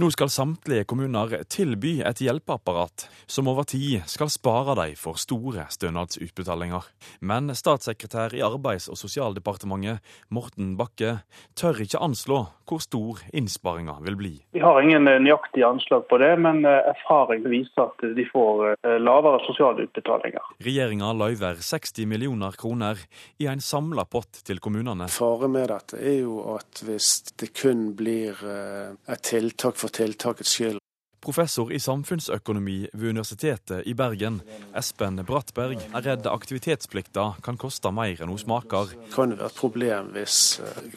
Nå 0.00 0.10
skal 0.14 0.32
samtlige 0.32 0.86
kommuner 0.88 1.42
tilby 1.50 1.98
et 2.06 2.22
hjelpeapparat 2.24 3.08
som 3.26 3.50
over 3.50 3.68
tid 3.68 4.06
skal 4.10 4.30
spare 4.32 4.76
dem 4.78 4.96
for 4.98 5.20
store 5.20 5.66
stønadsutbetalinger. 5.70 6.86
Men 7.20 7.54
statssekretær 7.54 8.34
i 8.36 8.44
Arbeids- 8.46 8.90
og 8.90 8.98
sosialdepartementet, 9.00 10.00
Morten 10.30 10.76
Bakke, 10.78 11.20
tør 11.58 11.82
ikke 11.82 12.00
anslå 12.02 12.44
hvor 12.70 12.82
stor 12.82 13.18
innsparinga 13.34 13.96
vil 14.06 14.16
bli. 14.18 14.34
Vi 14.54 14.62
har 14.62 14.78
ingen 14.82 15.08
nøyaktige 15.08 15.40
nøyaktig 15.40 15.64
anslag 15.64 16.08
på 16.08 16.18
det, 16.18 16.36
men 16.38 16.64
eh, 16.64 16.90
erfaring 16.90 17.44
viser 17.48 17.88
at 17.88 18.04
de 18.16 18.24
får 18.32 18.76
eh, 18.84 18.98
lavere 19.00 19.40
sosiale 19.46 19.86
utbetalinger. 19.86 20.42
Regjeringa 20.60 21.12
løyver 21.12 21.60
60 21.60 22.06
millioner 22.06 22.52
kroner 22.52 22.98
i 23.38 23.46
en 23.46 23.60
samla 23.60 24.04
pott 24.04 24.42
til 24.44 24.60
kommunene. 24.60 25.08
Faren 25.08 25.52
med 25.52 25.68
dette 25.70 25.98
er 25.98 26.20
jo 26.22 26.40
at 26.56 26.82
hvis 26.86 27.34
det 27.40 27.52
kun 27.54 27.92
blir 27.96 28.38
et 28.40 29.22
tiltak 29.22 29.59
for 29.60 29.92
tiltakets 29.92 30.56
skyld, 30.56 30.80
Professor 31.20 31.68
i 31.72 31.78
samfunnsøkonomi 31.78 32.86
ved 32.92 33.10
Universitetet 33.10 33.82
i 33.86 33.92
Bergen, 33.94 34.38
Espen 34.76 35.20
Brattberg, 35.28 35.82
er 35.92 36.06
redd 36.06 36.24
aktivitetsplikta 36.26 37.26
kan 37.44 37.58
koste 37.60 37.92
mer 37.92 38.16
enn 38.16 38.32
hun 38.32 38.40
smaker. 38.40 38.94
Det 38.94 39.12
kan 39.12 39.34
være 39.36 39.50
et 39.50 39.58
problem 39.58 40.08
hvis 40.16 40.38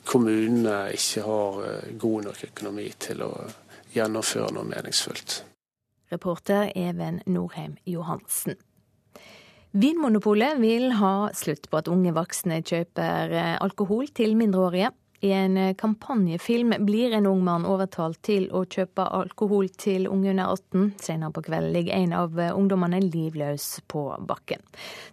kommunene 0.08 0.78
ikke 0.96 1.26
har 1.28 1.60
god 2.00 2.30
nok 2.30 2.46
økonomi 2.48 2.88
til 3.04 3.26
å 3.28 3.34
gjennomføre 3.92 4.56
noe 4.56 4.70
meningsfullt. 4.72 5.42
Reporter 6.14 6.72
Even 6.72 7.20
Norheim 7.28 7.76
Johansen. 7.84 8.56
Vinmonopolet 9.76 10.56
vil 10.62 10.94
ha 11.02 11.34
slutt 11.36 11.68
på 11.68 11.82
at 11.82 11.92
unge 11.92 12.14
voksne 12.16 12.62
kjøper 12.64 13.60
alkohol 13.60 14.08
til 14.16 14.38
mindreårige. 14.40 14.94
I 15.24 15.32
en 15.32 15.58
kampanjefilm 15.80 16.74
blir 16.84 17.14
en 17.16 17.30
ung 17.30 17.44
mann 17.46 17.64
overtalt 17.70 18.20
til 18.28 18.50
å 18.52 18.66
kjøpe 18.68 19.06
alkohol 19.08 19.70
til 19.80 20.10
unge 20.12 20.34
under 20.34 20.52
18. 20.52 20.90
Senere 21.00 21.32
på 21.32 21.46
kvelden 21.46 21.72
ligger 21.72 21.96
en 21.96 22.16
av 22.18 22.42
ungdommene 22.50 23.00
livløs 23.06 23.68
på 23.88 24.04
bakken. 24.28 24.60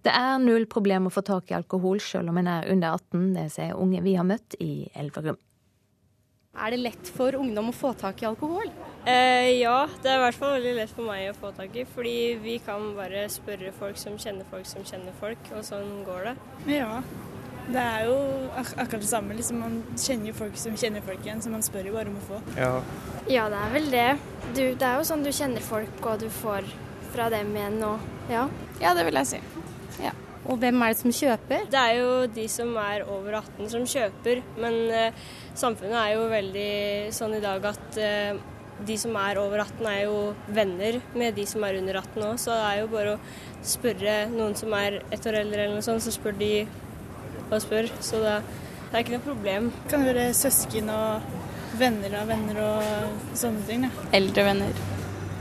Det 0.02 0.10
er 0.10 0.42
null 0.42 0.66
problem 0.66 1.06
å 1.06 1.14
få 1.14 1.22
tak 1.26 1.52
i 1.52 1.58
alkohol 1.60 2.02
selv 2.02 2.34
om 2.34 2.42
en 2.42 2.50
er 2.50 2.66
under 2.74 2.98
18, 2.98 3.30
det 3.38 3.46
sier 3.54 3.78
unge 3.78 4.02
vi 4.02 4.16
har 4.18 4.26
møtt 4.26 4.58
i 4.58 4.72
Elverum. 4.98 5.38
Er 6.58 6.74
det 6.74 6.80
lett 6.82 7.08
for 7.14 7.36
ungdom 7.38 7.70
å 7.70 7.74
få 7.76 7.92
tak 7.94 8.24
i 8.24 8.26
alkohol? 8.26 8.72
Eh, 9.06 9.60
ja, 9.60 9.86
det 10.02 10.10
er 10.10 10.18
i 10.18 10.22
hvert 10.24 10.38
fall 10.40 10.56
veldig 10.56 10.72
lett 10.80 10.90
for 10.90 11.06
meg 11.06 11.28
å 11.30 11.36
få 11.38 11.52
tak 11.54 11.76
i. 11.78 11.86
Fordi 11.86 12.16
vi 12.42 12.58
kan 12.66 12.90
bare 12.98 13.28
spørre 13.30 13.70
folk 13.78 14.00
som 14.00 14.18
kjenner 14.18 14.48
folk 14.50 14.66
som 14.66 14.82
kjenner 14.82 15.14
folk, 15.22 15.52
og 15.54 15.62
sånn 15.70 16.00
går 16.08 16.32
det. 16.32 16.34
Ja, 16.80 16.98
det 17.74 17.82
er 17.82 18.06
jo 18.08 18.16
ak 18.60 18.72
akkurat 18.76 19.02
det 19.04 19.10
samme. 19.10 19.36
Liksom, 19.38 19.60
man 19.62 19.78
kjenner 19.98 20.30
jo 20.30 20.36
folk 20.40 20.58
som 20.60 20.76
kjenner 20.80 21.04
folk 21.06 21.24
igjen, 21.24 21.42
så 21.44 21.52
man 21.52 21.64
spør 21.66 21.90
jo 21.90 21.96
bare 21.96 22.12
om 22.12 22.18
å 22.20 22.26
få. 22.28 22.40
Ja, 22.58 22.72
Ja, 23.30 23.48
det 23.52 23.58
er 23.60 23.74
vel 23.74 23.90
det. 23.92 24.08
Du, 24.56 24.62
det 24.74 24.86
er 24.86 24.98
jo 24.98 25.06
sånn 25.06 25.22
du 25.26 25.30
kjenner 25.34 25.62
folk, 25.62 26.00
og 26.02 26.22
du 26.22 26.28
får 26.40 26.66
fra 27.10 27.28
dem 27.32 27.50
igjen 27.56 27.80
og 27.82 28.02
ja. 28.30 28.44
Ja, 28.80 28.94
det 28.94 29.04
vil 29.08 29.18
jeg 29.18 29.26
si. 29.26 29.40
Ja. 30.02 30.12
Og 30.46 30.56
hvem 30.62 30.80
er 30.82 30.94
det 30.94 31.00
som 31.02 31.12
kjøper? 31.14 31.66
Det 31.70 31.80
er 31.80 31.96
jo 31.98 32.12
de 32.32 32.46
som 32.50 32.70
er 32.80 33.04
over 33.04 33.36
18 33.42 33.68
som 33.74 33.84
kjøper, 33.86 34.40
men 34.62 34.78
eh, 34.94 35.18
samfunnet 35.58 35.98
er 36.00 36.14
jo 36.16 36.28
veldig 36.30 36.70
sånn 37.14 37.36
i 37.36 37.42
dag 37.44 37.66
at 37.70 37.98
eh, 38.00 38.38
de 38.86 38.96
som 38.96 39.16
er 39.20 39.38
over 39.42 39.60
18 39.66 39.88
er 39.90 39.98
jo 40.06 40.20
venner 40.48 41.00
med 41.12 41.36
de 41.36 41.44
som 41.48 41.64
er 41.66 41.76
under 41.82 41.98
18 42.00 42.24
òg, 42.30 42.38
så 42.40 42.56
det 42.56 42.68
er 42.70 42.78
jo 42.80 42.90
bare 42.94 43.16
å 43.16 43.20
spørre 43.74 44.14
noen 44.32 44.56
som 44.56 44.72
er 44.78 45.02
ett 45.12 45.26
år 45.28 45.42
eldre 45.42 45.66
eller 45.66 45.76
noe 45.76 45.84
sånt, 45.84 46.02
så 46.06 46.14
spør 46.14 46.38
de 46.40 46.52
og 47.52 47.62
spør. 47.64 47.90
Så 48.04 48.22
det, 48.22 48.38
det 48.90 48.94
er 48.94 49.04
ikke 49.04 49.16
noe 49.18 49.26
problem. 49.26 49.70
Det 49.82 49.92
kan 49.94 50.06
være 50.06 50.30
søsken 50.36 50.90
og 50.94 51.78
venner 51.80 52.16
av 52.20 52.30
venner 52.30 52.62
og 52.64 53.36
sånne 53.38 53.66
ting. 53.68 53.86
Ja. 53.86 54.08
Eldre 54.18 54.46
venner. 54.50 54.80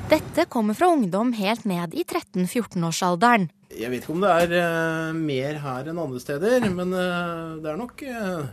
Dette 0.10 0.48
kommer 0.50 0.74
fra 0.74 0.90
ungdom 0.90 1.36
helt 1.38 1.68
ned 1.70 1.94
i 1.94 2.02
13-14-årsalderen. 2.02 3.50
Jeg 3.70 3.92
vet 3.92 4.02
ikke 4.02 4.16
om 4.16 4.24
det 4.24 4.32
er 4.46 4.54
uh, 4.58 5.12
mer 5.14 5.60
her 5.62 5.92
enn 5.92 6.02
andre 6.02 6.22
steder, 6.22 6.66
men 6.74 6.96
uh, 6.96 7.60
det 7.62 7.70
er 7.70 7.78
nok, 7.78 8.02
uh, 8.02 8.48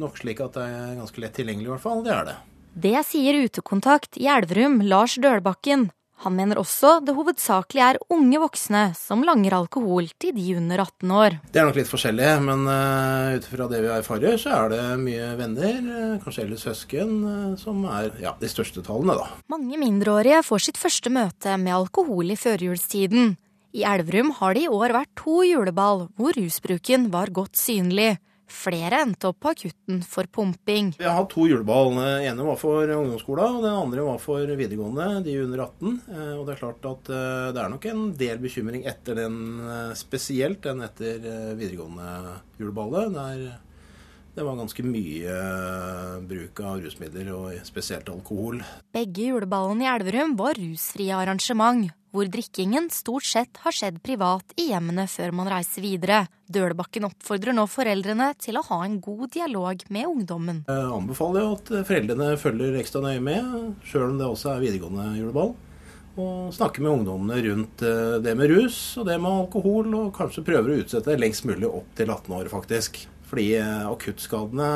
nok 0.00 0.20
slik 0.20 0.42
at 0.44 0.58
det 0.58 0.66
er 0.68 0.98
ganske 0.98 1.24
lett 1.24 1.38
tilgjengelig, 1.38 1.70
i 1.70 1.72
hvert 1.72 1.84
fall. 1.86 2.04
Det 2.04 2.12
er 2.12 2.28
det. 2.28 2.36
Det 2.84 3.00
sier 3.08 3.40
utekontakt 3.46 4.20
i 4.20 4.28
Elverum, 4.30 4.82
Lars 4.86 5.16
Dølbakken. 5.18 5.88
Han 6.20 6.34
mener 6.36 6.58
også 6.60 6.98
det 7.04 7.14
hovedsakelig 7.16 7.80
er 7.80 7.98
unge 8.12 8.40
voksne 8.42 8.82
som 8.98 9.22
langer 9.24 9.54
alkohol 9.56 10.10
til 10.20 10.34
de 10.36 10.56
under 10.58 10.82
18 10.84 11.14
år. 11.16 11.36
Det 11.48 11.62
er 11.62 11.68
nok 11.68 11.78
litt 11.80 11.88
forskjellig, 11.88 12.32
men 12.44 12.66
uh, 12.68 13.36
ut 13.38 13.48
fra 13.48 13.68
det 13.70 13.80
vi 13.86 13.92
erfarer, 13.94 14.36
så 14.40 14.52
er 14.58 14.72
det 14.74 14.82
mye 15.00 15.30
venner, 15.38 15.78
uh, 15.80 16.18
kanskje 16.20 16.44
eldre 16.44 16.60
søsken, 16.60 17.14
uh, 17.24 17.54
som 17.60 17.86
er 17.88 18.10
ja, 18.20 18.34
de 18.40 18.50
største 18.52 18.84
tallene, 18.84 19.16
da. 19.16 19.30
Mange 19.52 19.80
mindreårige 19.80 20.42
får 20.44 20.66
sitt 20.66 20.80
første 20.80 21.12
møte 21.14 21.56
med 21.56 21.78
alkohol 21.78 22.34
i 22.34 22.38
førjulstiden. 22.40 23.38
I 23.72 23.86
Elverum 23.86 24.34
har 24.40 24.56
det 24.58 24.66
i 24.66 24.72
år 24.72 24.92
vært 24.98 25.12
to 25.16 25.40
juleball 25.46 26.08
hvor 26.18 26.36
rusbruken 26.36 27.08
var 27.14 27.32
godt 27.32 27.56
synlig. 27.56 28.18
Flere 28.50 28.98
endte 29.04 29.30
opp 29.30 29.38
på 29.40 29.52
akutten 29.54 30.02
for 30.04 30.26
pumping. 30.28 30.90
Vi 30.98 31.06
har 31.06 31.24
to 31.30 31.46
juleball. 31.48 31.94
Den 31.94 32.26
ene 32.28 32.44
var 32.44 32.58
for 32.60 32.90
ungdomsskolen, 32.96 33.56
og 33.56 33.64
den 33.64 33.78
andre 33.78 34.04
var 34.04 34.18
for 34.20 34.42
videregående, 34.58 35.22
de 35.24 35.38
under 35.44 35.64
18. 35.64 35.96
Og 36.34 36.42
det 36.44 36.54
er 36.56 36.60
klart 36.60 36.90
at 36.90 37.10
det 37.54 37.62
er 37.62 37.72
nok 37.72 37.88
en 37.88 38.04
del 38.18 38.42
bekymring 38.42 38.84
etter 38.90 39.22
den, 39.22 39.38
spesielt 39.96 40.66
den 40.66 40.82
etter 40.84 41.54
videregående 41.56 42.36
juleballet. 42.60 43.14
Der 43.14 43.36
Det 44.40 44.46
var 44.46 44.56
ganske 44.56 44.82
mye 44.88 45.32
bruk 46.24 46.60
av 46.64 46.78
rusmidler, 46.80 47.26
og 47.36 47.58
spesielt 47.68 48.06
alkohol. 48.08 48.62
Begge 48.88 49.26
juleballene 49.26 49.84
i 49.84 49.88
Elverum 49.90 50.32
var 50.38 50.56
rusfrie 50.56 51.12
arrangement, 51.12 51.90
hvor 52.08 52.24
drikkingen 52.32 52.88
stort 52.88 53.28
sett 53.28 53.60
har 53.60 53.76
skjedd 53.76 53.98
privat 54.00 54.54
i 54.56 54.70
hjemmene 54.70 55.04
før 55.12 55.36
man 55.36 55.50
reiser 55.52 55.84
videre. 55.84 56.22
Dølebakken 56.48 57.10
oppfordrer 57.10 57.52
nå 57.52 57.66
foreldrene 57.68 58.30
til 58.40 58.56
å 58.56 58.64
ha 58.70 58.80
en 58.86 58.96
god 59.04 59.26
dialog 59.36 59.84
med 59.92 60.08
ungdommen. 60.08 60.64
Jeg 60.72 60.88
anbefaler 60.96 61.44
jo 61.44 61.52
at 61.58 61.74
foreldrene 61.92 62.32
følger 62.40 62.80
ekstra 62.80 63.04
nøye 63.04 63.20
med, 63.28 63.54
sjøl 63.92 64.08
om 64.08 64.18
det 64.24 64.32
også 64.32 64.54
er 64.54 64.64
videregående 64.64 65.10
juleball. 65.20 65.56
Og 66.16 66.48
snakke 66.56 66.80
med 66.80 66.94
ungdommene 66.96 67.44
rundt 67.44 67.84
eh, 67.84 68.16
det 68.24 68.38
med 68.40 68.56
rus 68.56 68.80
og 68.96 69.04
det 69.12 69.20
med 69.20 69.44
alkohol, 69.44 69.92
og 70.00 70.12
kanskje 70.16 70.48
prøver 70.48 70.72
å 70.72 70.82
utsette 70.82 71.12
det 71.12 71.20
lengst 71.20 71.44
mulig 71.44 71.68
opp 71.68 71.92
til 72.00 72.08
18 72.08 72.38
år, 72.40 72.54
faktisk. 72.56 73.04
Fordi 73.30 73.52
eh, 73.60 73.86
akuttskadene 73.86 74.70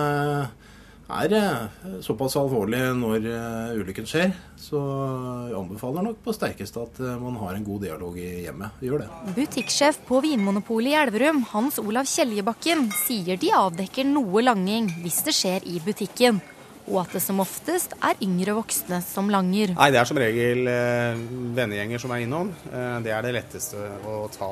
er 1.15 1.35
eh, 1.37 1.99
såpass 2.05 2.37
alvorlige 2.41 2.93
når 2.97 3.27
eh, 3.29 3.75
ulykken 3.83 4.07
skjer. 4.09 4.31
Så 4.65 4.79
jeg 4.79 5.59
anbefaler 5.59 6.07
nok 6.07 6.23
på 6.25 6.33
sterkeste 6.37 6.87
at 6.87 7.03
man 7.21 7.37
har 7.43 7.59
en 7.59 7.67
god 7.67 7.85
dialog 7.85 8.17
i 8.17 8.47
hjemmet. 8.47 8.79
Gjør 8.85 9.05
det. 9.05 9.11
Butikksjef 9.37 10.01
på 10.09 10.23
Vinmonopolet 10.25 10.95
i 10.95 10.99
Elverum, 11.03 11.43
Hans 11.51 11.83
Olav 11.83 12.09
Kjeljebakken, 12.09 12.89
sier 13.05 13.41
de 13.43 13.53
avdekker 13.59 14.09
noe 14.09 14.47
langing 14.47 14.89
hvis 15.03 15.21
det 15.27 15.37
skjer 15.37 15.67
i 15.69 15.83
butikken. 15.85 16.41
Og 16.85 17.01
at 17.01 17.15
det 17.17 17.23
som 17.25 17.41
oftest 17.41 17.95
er 18.05 18.19
yngre 18.25 18.55
voksne 18.59 19.01
som 19.05 19.31
langer. 19.33 19.73
Nei, 19.73 19.91
Det 19.91 20.01
er 20.01 20.09
som 20.09 20.21
regel 20.21 20.69
eh, 20.69 21.21
vennegjenger 21.57 22.03
som 22.03 22.13
er 22.13 22.25
innom. 22.25 22.51
Eh, 22.69 22.97
det 23.05 23.15
er 23.15 23.25
det 23.25 23.37
letteste 23.39 23.81
å 24.05 24.27
ta. 24.33 24.51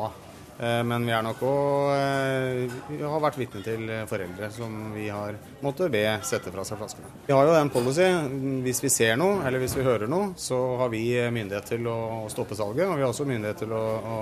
Eh, 0.58 0.82
men 0.84 1.06
vi 1.08 1.14
er 1.16 1.24
nok 1.24 1.42
òg 1.48 1.92
eh, 1.96 3.02
har 3.02 3.22
vært 3.24 3.38
vitne 3.40 3.62
til 3.64 3.90
foreldre 4.10 4.50
som 4.54 4.92
vi 4.94 5.08
har 5.08 5.38
måttet 5.64 5.92
be 5.94 6.04
sette 6.28 6.52
fra 6.54 6.64
seg 6.68 6.80
flaskene. 6.80 7.12
Vi 7.26 7.34
har 7.36 7.48
jo 7.48 7.58
en 7.58 7.72
policy. 7.72 8.08
Hvis 8.66 8.82
vi 8.84 8.92
ser 8.92 9.18
noe 9.20 9.42
eller 9.46 9.62
hvis 9.62 9.76
vi 9.78 9.86
hører 9.86 10.10
noe, 10.10 10.32
så 10.36 10.60
har 10.82 10.92
vi 10.92 11.04
myndighet 11.32 11.74
til 11.74 11.88
å 11.90 11.98
stoppe 12.32 12.58
salget. 12.58 12.88
Og 12.88 12.98
vi 12.98 13.06
har 13.06 13.12
også 13.12 13.28
myndighet 13.28 13.64
til 13.64 13.76
å, 13.76 13.84
å 14.02 14.18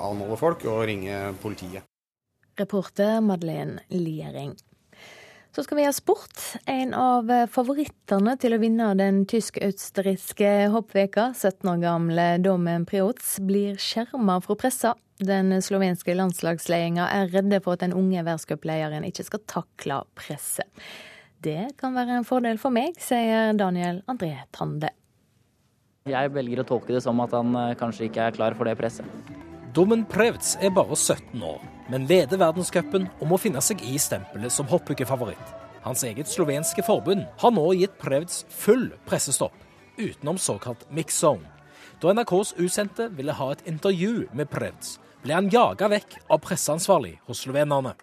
anholde 0.00 0.38
folk 0.40 0.66
og 0.70 0.84
ringe 0.88 1.24
politiet. 1.42 1.88
Reporter 2.60 3.20
Madeleine 3.24 3.80
Liering. 3.88 4.52
Så 5.52 5.66
skal 5.66 5.76
vi 5.76 5.84
ha 5.84 5.92
sport. 5.92 6.32
En 6.64 6.94
av 6.96 7.28
favorittene 7.52 8.38
til 8.40 8.56
å 8.56 8.60
vinne 8.62 8.88
den 8.96 9.22
tysk-østerrikske 9.28 10.70
hoppveka, 10.72 11.30
17 11.36 11.68
år 11.74 11.82
gamle 11.82 12.28
Domen 12.40 12.86
Priots, 12.88 13.36
blir 13.44 13.76
skjerma 13.76 14.40
fra 14.40 14.56
pressa 14.56 14.94
den 15.22 15.54
slovenske 15.62 16.14
landslagsledelsen 16.16 16.98
er 17.04 17.30
redde 17.32 17.60
for 17.62 17.76
at 17.76 17.84
den 17.84 17.94
unge 17.96 18.22
verdenscuplederen 18.22 19.06
ikke 19.06 19.26
skal 19.26 19.42
takle 19.50 20.00
presset. 20.18 20.68
Det 21.42 21.72
kan 21.78 21.94
være 21.94 22.20
en 22.20 22.26
fordel 22.26 22.58
for 22.62 22.74
meg, 22.74 22.98
sier 23.02 23.54
Daniel 23.58 24.02
André 24.10 24.34
Tande. 24.54 24.92
Jeg 26.10 26.32
velger 26.34 26.62
å 26.62 26.66
tolke 26.66 26.94
det 26.94 27.02
som 27.04 27.20
at 27.22 27.34
han 27.34 27.54
eh, 27.58 27.74
kanskje 27.78 28.08
ikke 28.08 28.26
er 28.26 28.34
klar 28.34 28.56
for 28.58 28.66
det 28.66 28.74
presset. 28.78 29.06
Domen 29.74 30.02
Prevts 30.10 30.56
er 30.62 30.74
bare 30.74 30.98
17 30.98 31.42
år, 31.46 31.62
men 31.90 32.06
leder 32.10 32.38
verdenscupen 32.38 33.08
og 33.18 33.30
må 33.30 33.38
finne 33.40 33.62
seg 33.64 33.82
i 33.86 33.96
stempelet 34.00 34.52
som 34.54 34.68
hoppukefavoritt. 34.70 35.54
Hans 35.82 36.04
eget 36.06 36.30
slovenske 36.30 36.84
forbund 36.86 37.24
har 37.42 37.54
nå 37.54 37.64
gitt 37.74 37.96
Prevds 37.98 38.44
full 38.54 38.92
pressestopp, 39.08 39.56
utenom 39.98 40.38
såkalt 40.38 40.86
mix 40.90 41.18
zone. 41.18 41.48
Da 42.02 42.12
NRKs 42.14 42.54
usendte 42.58 43.08
ville 43.16 43.34
ha 43.34 43.50
et 43.52 43.66
intervju 43.66 44.28
med 44.34 44.50
Prevds, 44.50 44.98
ble 45.22 45.34
han 45.38 45.50
jaga 45.50 45.90
vekk 45.90 46.18
av 46.30 46.42
presseansvarlig 46.42 47.16
hos 47.26 47.42
slovenerne. 47.46 47.94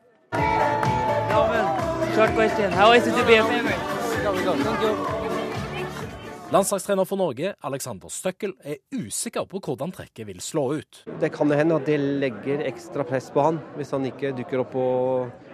Landslagstrener 6.49 7.05
for 7.05 7.19
Norge, 7.21 7.51
Alexander 7.61 8.09
Støkkel, 8.09 8.55
er 8.65 8.79
usikker 8.89 9.43
på 9.45 9.59
hvordan 9.61 9.91
trekket 9.93 10.25
vil 10.25 10.39
slå 10.41 10.63
ut. 10.79 11.03
Det 11.21 11.29
kan 11.35 11.51
hende 11.53 11.75
at 11.77 11.85
det 11.85 11.99
legger 12.01 12.63
ekstra 12.65 13.05
press 13.05 13.27
på 13.29 13.43
han, 13.45 13.59
hvis 13.75 13.93
han 13.93 14.07
ikke 14.09 14.31
dukker 14.39 14.63
opp 14.63 14.71
på 14.73 14.85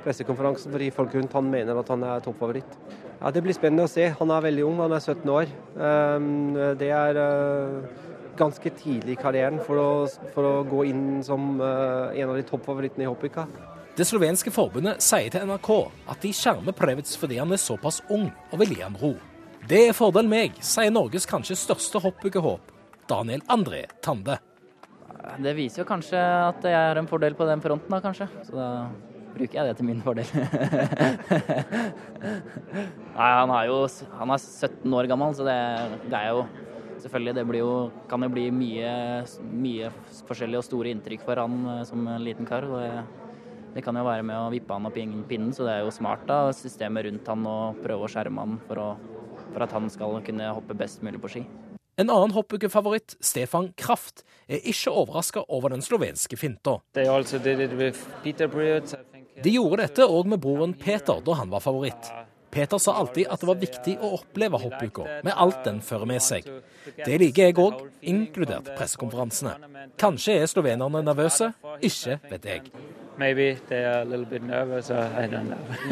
pressekonferansen 0.05 0.72
fordi 0.72 0.88
folk 0.95 1.17
rundt 1.17 1.35
han 1.35 1.51
mener 1.51 1.81
at 1.81 1.91
han 1.91 2.07
er 2.07 2.23
toppfavoritt. 2.23 2.80
Ja, 3.19 3.34
Det 3.35 3.43
blir 3.43 3.57
spennende 3.57 3.89
å 3.89 3.91
se. 3.91 4.07
Han 4.22 4.31
er 4.31 4.47
veldig 4.47 4.65
ung, 4.69 4.80
han 4.85 4.95
er 4.95 5.03
17 5.03 5.35
år. 5.35 5.51
Ehm, 5.76 6.55
det 6.80 6.91
er 6.95 7.22
eh, 7.26 7.91
ganske 8.39 8.76
tidlig 8.80 9.17
i 9.17 9.19
karrieren 9.19 9.59
for 9.67 9.84
å, 9.84 9.91
for 10.31 10.47
å 10.47 10.55
gå 10.63 10.88
inn 10.88 11.05
som 11.27 11.59
uh, 11.59 12.15
en 12.15 12.31
av 12.31 12.39
de 12.39 12.47
toppfavorittene 12.47 13.03
i 13.03 13.11
hoppika. 13.11 13.49
Det 13.99 14.07
slovenske 14.07 14.51
forbundet 14.51 15.03
sier 15.03 15.27
til 15.31 15.43
NRK 15.43 15.72
at 16.07 16.23
de 16.23 16.31
skjermer 16.35 16.76
Previts 16.76 17.19
fordi 17.19 17.43
han 17.43 17.51
er 17.51 17.59
såpass 17.59 17.99
ung 18.07 18.30
og 18.51 18.61
vil 18.63 18.77
gi 18.77 18.84
han 18.84 18.95
ro. 19.03 19.17
Det 19.65 19.79
er 19.87 19.95
fordel 19.97 20.27
meg, 20.29 20.59
sier 20.61 20.91
Norges 20.93 21.25
kanskje 21.25 21.55
største 21.57 21.97
hoppukehåp, 22.03 22.67
Daniel 23.09 23.41
André 23.49 23.87
Tande. 24.05 24.35
Det 25.41 25.53
viser 25.57 25.81
jo 25.81 25.87
kanskje 25.89 26.19
at 26.21 26.67
jeg 26.69 26.77
har 26.77 26.99
en 27.01 27.07
fordel 27.09 27.33
på 27.33 27.47
den 27.49 27.63
fronten, 27.63 27.89
da 27.89 27.97
kanskje. 28.03 28.27
Så 28.45 28.53
da 28.53 28.67
bruker 29.33 29.57
jeg 29.57 29.65
det 29.65 29.79
til 29.79 29.87
min 29.87 30.03
fordel. 30.05 30.29
Nei, 33.17 33.31
han 33.39 33.53
er 33.55 33.71
jo 33.71 33.79
han 34.19 34.35
er 34.35 34.43
17 34.43 34.97
år 34.99 35.09
gammel, 35.09 35.33
så 35.33 35.47
det, 35.49 35.57
det 36.11 36.19
er 36.19 36.29
jo 36.35 36.45
selvfølgelig. 37.01 37.35
Det 37.39 37.59
jo, 37.63 37.73
kan 38.11 38.21
jo 38.21 38.31
bli 38.37 38.45
mye, 38.53 38.93
mye 39.49 39.89
forskjellige 40.29 40.61
og 40.61 40.69
store 40.69 40.93
inntrykk 40.93 41.25
for 41.25 41.41
han 41.41 41.57
eh, 41.73 41.83
som 41.89 42.05
en 42.05 42.21
liten 42.21 42.45
kar. 42.45 42.69
Det, 42.69 42.93
det, 43.73 43.81
kan 43.81 43.97
jo 43.97 44.05
være 44.05 44.29
med 44.29 44.37
å 44.43 44.53
vippe 44.53 44.77
han 44.77 44.85
opp 44.93 45.01
i 45.01 45.09
pinnen, 45.25 45.57
så 45.57 45.65
det 45.65 45.73
er 45.79 45.83
jo 45.87 45.97
smart 45.97 46.29
av 46.29 46.53
systemet 46.53 47.09
rundt 47.09 47.33
han 47.33 47.49
å 47.49 47.59
prøve 47.81 48.05
å 48.05 48.13
skjerme 48.13 48.45
han 48.45 48.61
for, 48.69 48.77
å, 48.93 49.14
for 49.56 49.64
at 49.65 49.73
han 49.76 49.88
skal 49.91 50.19
kunne 50.26 50.52
hoppe 50.60 50.76
best 50.77 51.02
mulig 51.06 51.23
på 51.23 51.32
ski. 51.32 51.45
En 51.95 52.10
annen 52.11 52.36
hoppukefavoritt, 52.36 53.15
Stefan 53.23 53.69
Kraft, 53.80 54.26
er 54.52 54.60
ikke 54.68 54.91
overraska 54.91 55.45
over 55.48 55.72
den 55.72 55.84
slovenske 55.86 56.36
finta. 56.38 56.82
De 59.44 59.52
gjorde 59.52 59.82
dette 59.82 60.07
òg 60.07 60.27
med 60.32 60.41
broren 60.44 60.76
Peter 60.76 61.22
da 61.23 61.38
han 61.40 61.52
var 61.52 61.64
favoritt. 61.64 62.11
Peter 62.56 62.77
sa 62.80 62.94
alltid 62.95 63.27
at 63.27 63.41
det 63.41 63.48
var 63.49 63.57
viktig 63.60 63.94
å 63.99 64.14
oppleve 64.15 64.60
hoppuka, 64.61 65.03
med 65.27 65.34
alt 65.36 65.65
den 65.68 65.82
fører 65.84 66.07
med 66.07 66.23
seg. 66.23 66.45
Det 67.03 67.18
liker 67.19 67.49
jeg 67.49 67.57
òg, 67.60 67.82
inkludert 67.99 68.69
pressekonferansene. 68.77 69.57
Kanskje 69.99 70.38
er 70.40 70.48
slovenerne 70.48 71.02
nervøse, 71.03 71.52
ikke 71.84 72.15
vet 72.32 72.48
jeg. 72.48 72.72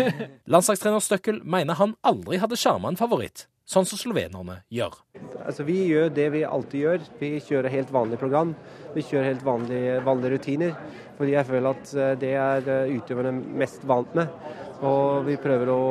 Landslagstrener 0.55 1.03
Støkkel 1.03 1.43
mener 1.43 1.79
han 1.79 1.97
aldri 2.03 2.39
hadde 2.39 2.59
sjarma 2.59 2.91
en 2.93 2.99
favoritt, 2.99 3.47
sånn 3.69 3.87
som 3.87 3.99
slovenerne 3.99 4.59
gjør. 4.73 4.95
Altså, 5.43 5.65
vi 5.67 5.77
gjør 5.87 6.11
det 6.13 6.27
vi 6.35 6.43
alltid 6.47 6.83
gjør. 6.85 7.05
Vi 7.19 7.31
kjører 7.43 7.73
helt 7.73 7.93
vanlig 7.93 8.19
program. 8.21 8.53
Vi 8.95 9.03
kjører 9.05 9.29
helt 9.31 9.45
vanlige, 9.45 9.99
vanlige 10.05 10.35
rutiner. 10.35 10.75
Fordi 11.17 11.35
jeg 11.35 11.49
føler 11.49 11.69
at 11.71 11.93
eh, 11.95 12.13
det 12.19 12.33
er 12.39 12.69
eh, 12.75 12.93
utøverne 12.97 13.33
mest 13.61 13.85
vant 13.87 14.15
med. 14.17 14.31
Og 14.83 15.23
vi 15.27 15.39
prøver 15.39 15.71
å 15.71 15.83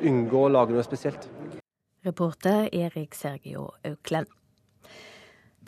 unngå 0.00 0.46
å 0.46 0.52
lage 0.52 0.76
noe 0.76 0.86
spesielt. 0.86 1.28
Reporter 2.06 2.68
Erik 2.72 3.16
Sergio 3.18 3.72
Auklend. 3.84 4.30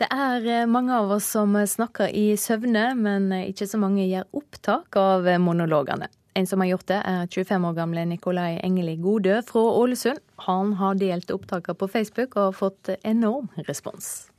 Det 0.00 0.08
er 0.08 0.46
eh, 0.48 0.68
mange 0.70 0.96
av 0.96 1.12
oss 1.18 1.28
som 1.34 1.52
snakker 1.54 2.08
i 2.16 2.32
søvne, 2.40 2.94
men 2.96 3.28
ikke 3.42 3.68
så 3.68 3.80
mange 3.82 4.08
gjør 4.08 4.30
opptak 4.40 4.96
av 4.96 5.28
monologene. 5.42 6.08
En 6.34 6.46
som 6.46 6.60
har 6.62 6.68
gjort 6.70 6.86
det, 6.86 6.98
er 7.02 7.26
25 7.26 7.64
år 7.66 7.72
gamle 7.74 8.04
Nikolai 8.06 8.60
Engeli 8.62 8.94
Godø 9.02 9.40
fra 9.46 9.62
Ålesund. 9.80 10.20
Han 10.46 10.76
har 10.78 10.98
delt 11.00 11.30
opptakene 11.34 11.78
på 11.78 11.88
Facebook 11.90 12.36
og 12.38 12.54
fått 12.60 12.92
enorm 13.02 13.48
respons. 13.66 14.30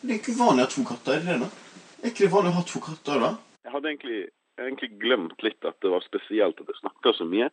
Det 0.00 0.14
er 0.14 0.20
ikke 0.20 0.36
vanlig 0.38 0.64
å 0.64 0.68
ha 0.68 0.74
to 0.76 0.84
katter, 0.86 1.18
er 1.18 1.26
det 1.26 1.40
det? 1.42 1.50
Er 2.00 2.12
ikke 2.12 2.24
det 2.24 2.34
vanlig 2.36 2.52
å 2.52 2.58
ha 2.60 2.68
to 2.70 2.84
katter, 2.84 3.24
da? 3.24 3.32
Jeg 3.66 3.74
hadde 3.74 3.90
egentlig 3.90 4.20
jeg 4.60 4.66
har 4.66 4.72
egentlig 4.74 5.00
glemt 5.00 5.40
litt 5.40 5.64
at 5.64 5.76
det 5.80 5.88
var 5.88 6.02
spesielt 6.04 6.58
at 6.60 6.68
jeg 6.68 6.76
snakka 6.82 7.14
så 7.16 7.24
mye. 7.24 7.46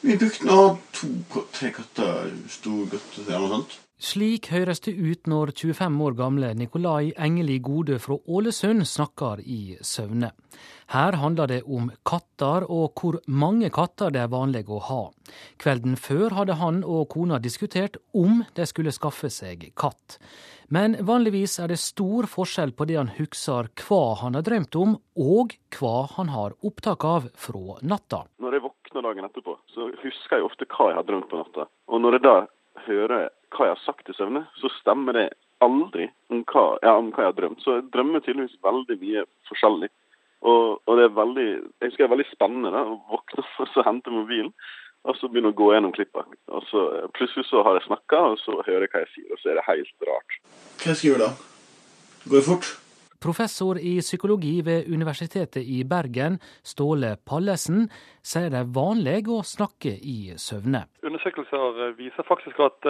Vi 0.00 0.14
brukte 0.16 0.46
nå 0.48 0.60
to-tre 0.96 1.68
katter 1.76 2.30
store 2.48 2.86
gutter 2.94 3.26
eller 3.28 3.42
noe 3.42 3.58
sånt. 3.58 3.74
Slik 4.04 4.50
høres 4.52 4.82
det 4.84 4.92
ut 5.00 5.28
når 5.30 5.54
25 5.56 5.94
år 6.04 6.14
gamle 6.18 6.50
Nikolai 6.58 7.14
Engeli 7.16 7.54
Gode 7.64 7.96
fra 8.02 8.18
Ålesund 8.28 8.84
snakker 8.84 9.40
i 9.40 9.78
søvne. 9.80 10.28
Her 10.92 11.16
handler 11.22 11.48
det 11.48 11.60
om 11.64 11.86
katter 12.04 12.66
og 12.68 13.00
hvor 13.00 13.16
mange 13.24 13.70
katter 13.72 14.12
det 14.12 14.20
er 14.20 14.32
vanlig 14.34 14.66
å 14.68 14.80
ha. 14.90 14.98
Kvelden 15.62 15.96
før 15.96 16.36
hadde 16.36 16.58
han 16.60 16.82
og 16.84 17.06
kona 17.14 17.38
diskutert 17.40 17.96
om 18.12 18.42
de 18.58 18.66
skulle 18.68 18.92
skaffe 18.92 19.30
seg 19.32 19.70
katt. 19.72 20.18
Men 20.68 20.98
vanligvis 21.08 21.56
er 21.64 21.72
det 21.72 21.80
stor 21.80 22.28
forskjell 22.28 22.74
på 22.76 22.84
det 22.90 22.98
han 23.00 23.14
husker 23.16 23.70
hva 23.86 24.02
han 24.20 24.36
har 24.36 24.44
drømt 24.44 24.76
om, 24.80 24.98
og 25.16 25.54
hva 25.78 25.94
han 26.18 26.34
har 26.34 26.58
opptak 26.60 27.06
av 27.08 27.30
fra 27.46 27.78
natta. 27.80 28.26
Når 28.36 28.58
jeg 28.58 28.66
våkner 28.66 29.08
dagen 29.08 29.30
etterpå, 29.30 29.56
så 29.72 29.88
husker 30.02 30.36
jeg 30.36 30.50
ofte 30.50 30.68
hva 30.76 30.90
jeg 30.90 31.00
har 31.00 31.08
drømt 31.08 31.30
på 31.32 31.40
natta. 31.40 31.66
Og 31.88 32.04
når 32.04 32.18
jeg 32.18 32.26
da 32.28 32.36
hører 32.84 33.32
hva 33.54 33.68
jeg 33.68 33.76
har 33.76 33.82
sagt 33.84 34.10
i 34.10 34.16
søvne, 34.16 34.44
så 34.60 34.70
stemmer 34.80 35.16
det 35.16 35.26
aldri 35.64 36.08
om 36.32 36.42
hva, 36.50 36.64
ja, 36.82 36.94
om 36.98 37.10
hva 37.14 37.24
jeg 37.24 37.32
har 37.32 37.36
drømt. 37.38 37.62
Så 37.64 37.78
jeg 37.78 37.90
drømmer 37.94 38.24
tydeligvis 38.24 38.58
veldig 38.64 38.98
mye 39.00 39.26
forskjellig. 39.50 39.90
Og, 40.44 40.64
og, 40.84 40.96
det 40.98 41.06
er 41.06 41.16
veldig 41.16 41.46
jeg 41.48 41.88
husker 41.88 42.02
det 42.02 42.08
er 42.08 42.14
veldig 42.16 42.30
spennende 42.32 42.72
da, 42.74 42.82
å 42.84 42.98
våkne 43.08 43.46
og 43.64 43.70
så 43.72 43.84
hente 43.86 44.12
mobilen. 44.12 44.52
og 45.04 45.16
så 45.20 45.28
begynne 45.28 45.50
å 45.52 45.56
gå 45.56 45.66
gjennom 45.72 45.92
klippa. 45.92 46.22
Og 46.48 46.62
så 46.70 46.82
plutselig 47.16 47.44
så 47.50 47.60
har 47.64 47.76
jeg 47.76 47.84
snakka, 47.88 48.22
og 48.32 48.38
så 48.40 48.56
hører 48.64 48.86
jeg 48.86 48.92
hva 48.94 49.02
jeg 49.02 49.10
sier, 49.12 49.32
og 49.34 49.40
så 49.40 49.50
er 49.52 49.58
det 49.58 49.66
helt 49.66 50.08
rart. 50.08 50.38
Hva 50.80 50.94
jeg 50.94 51.10
gjøre 51.10 51.26
da? 51.26 51.32
Går 52.24 52.40
det 52.40 52.46
fort? 52.46 52.70
Professor 53.24 53.78
i 53.80 53.98
psykologi 54.04 54.58
ved 54.64 54.88
Universitetet 54.92 55.64
i 55.64 55.80
Bergen, 55.88 56.36
Ståle 56.62 57.14
Pallesen, 57.24 57.86
sier 58.20 58.50
det 58.52 58.58
er 58.60 58.72
vanlig 58.76 59.22
å 59.32 59.40
snakke 59.46 59.94
i 59.96 60.34
søvne. 60.40 60.84
Undersøkelser 61.04 61.94
viser 61.96 62.26
faktisk 62.28 62.60
at 62.64 62.88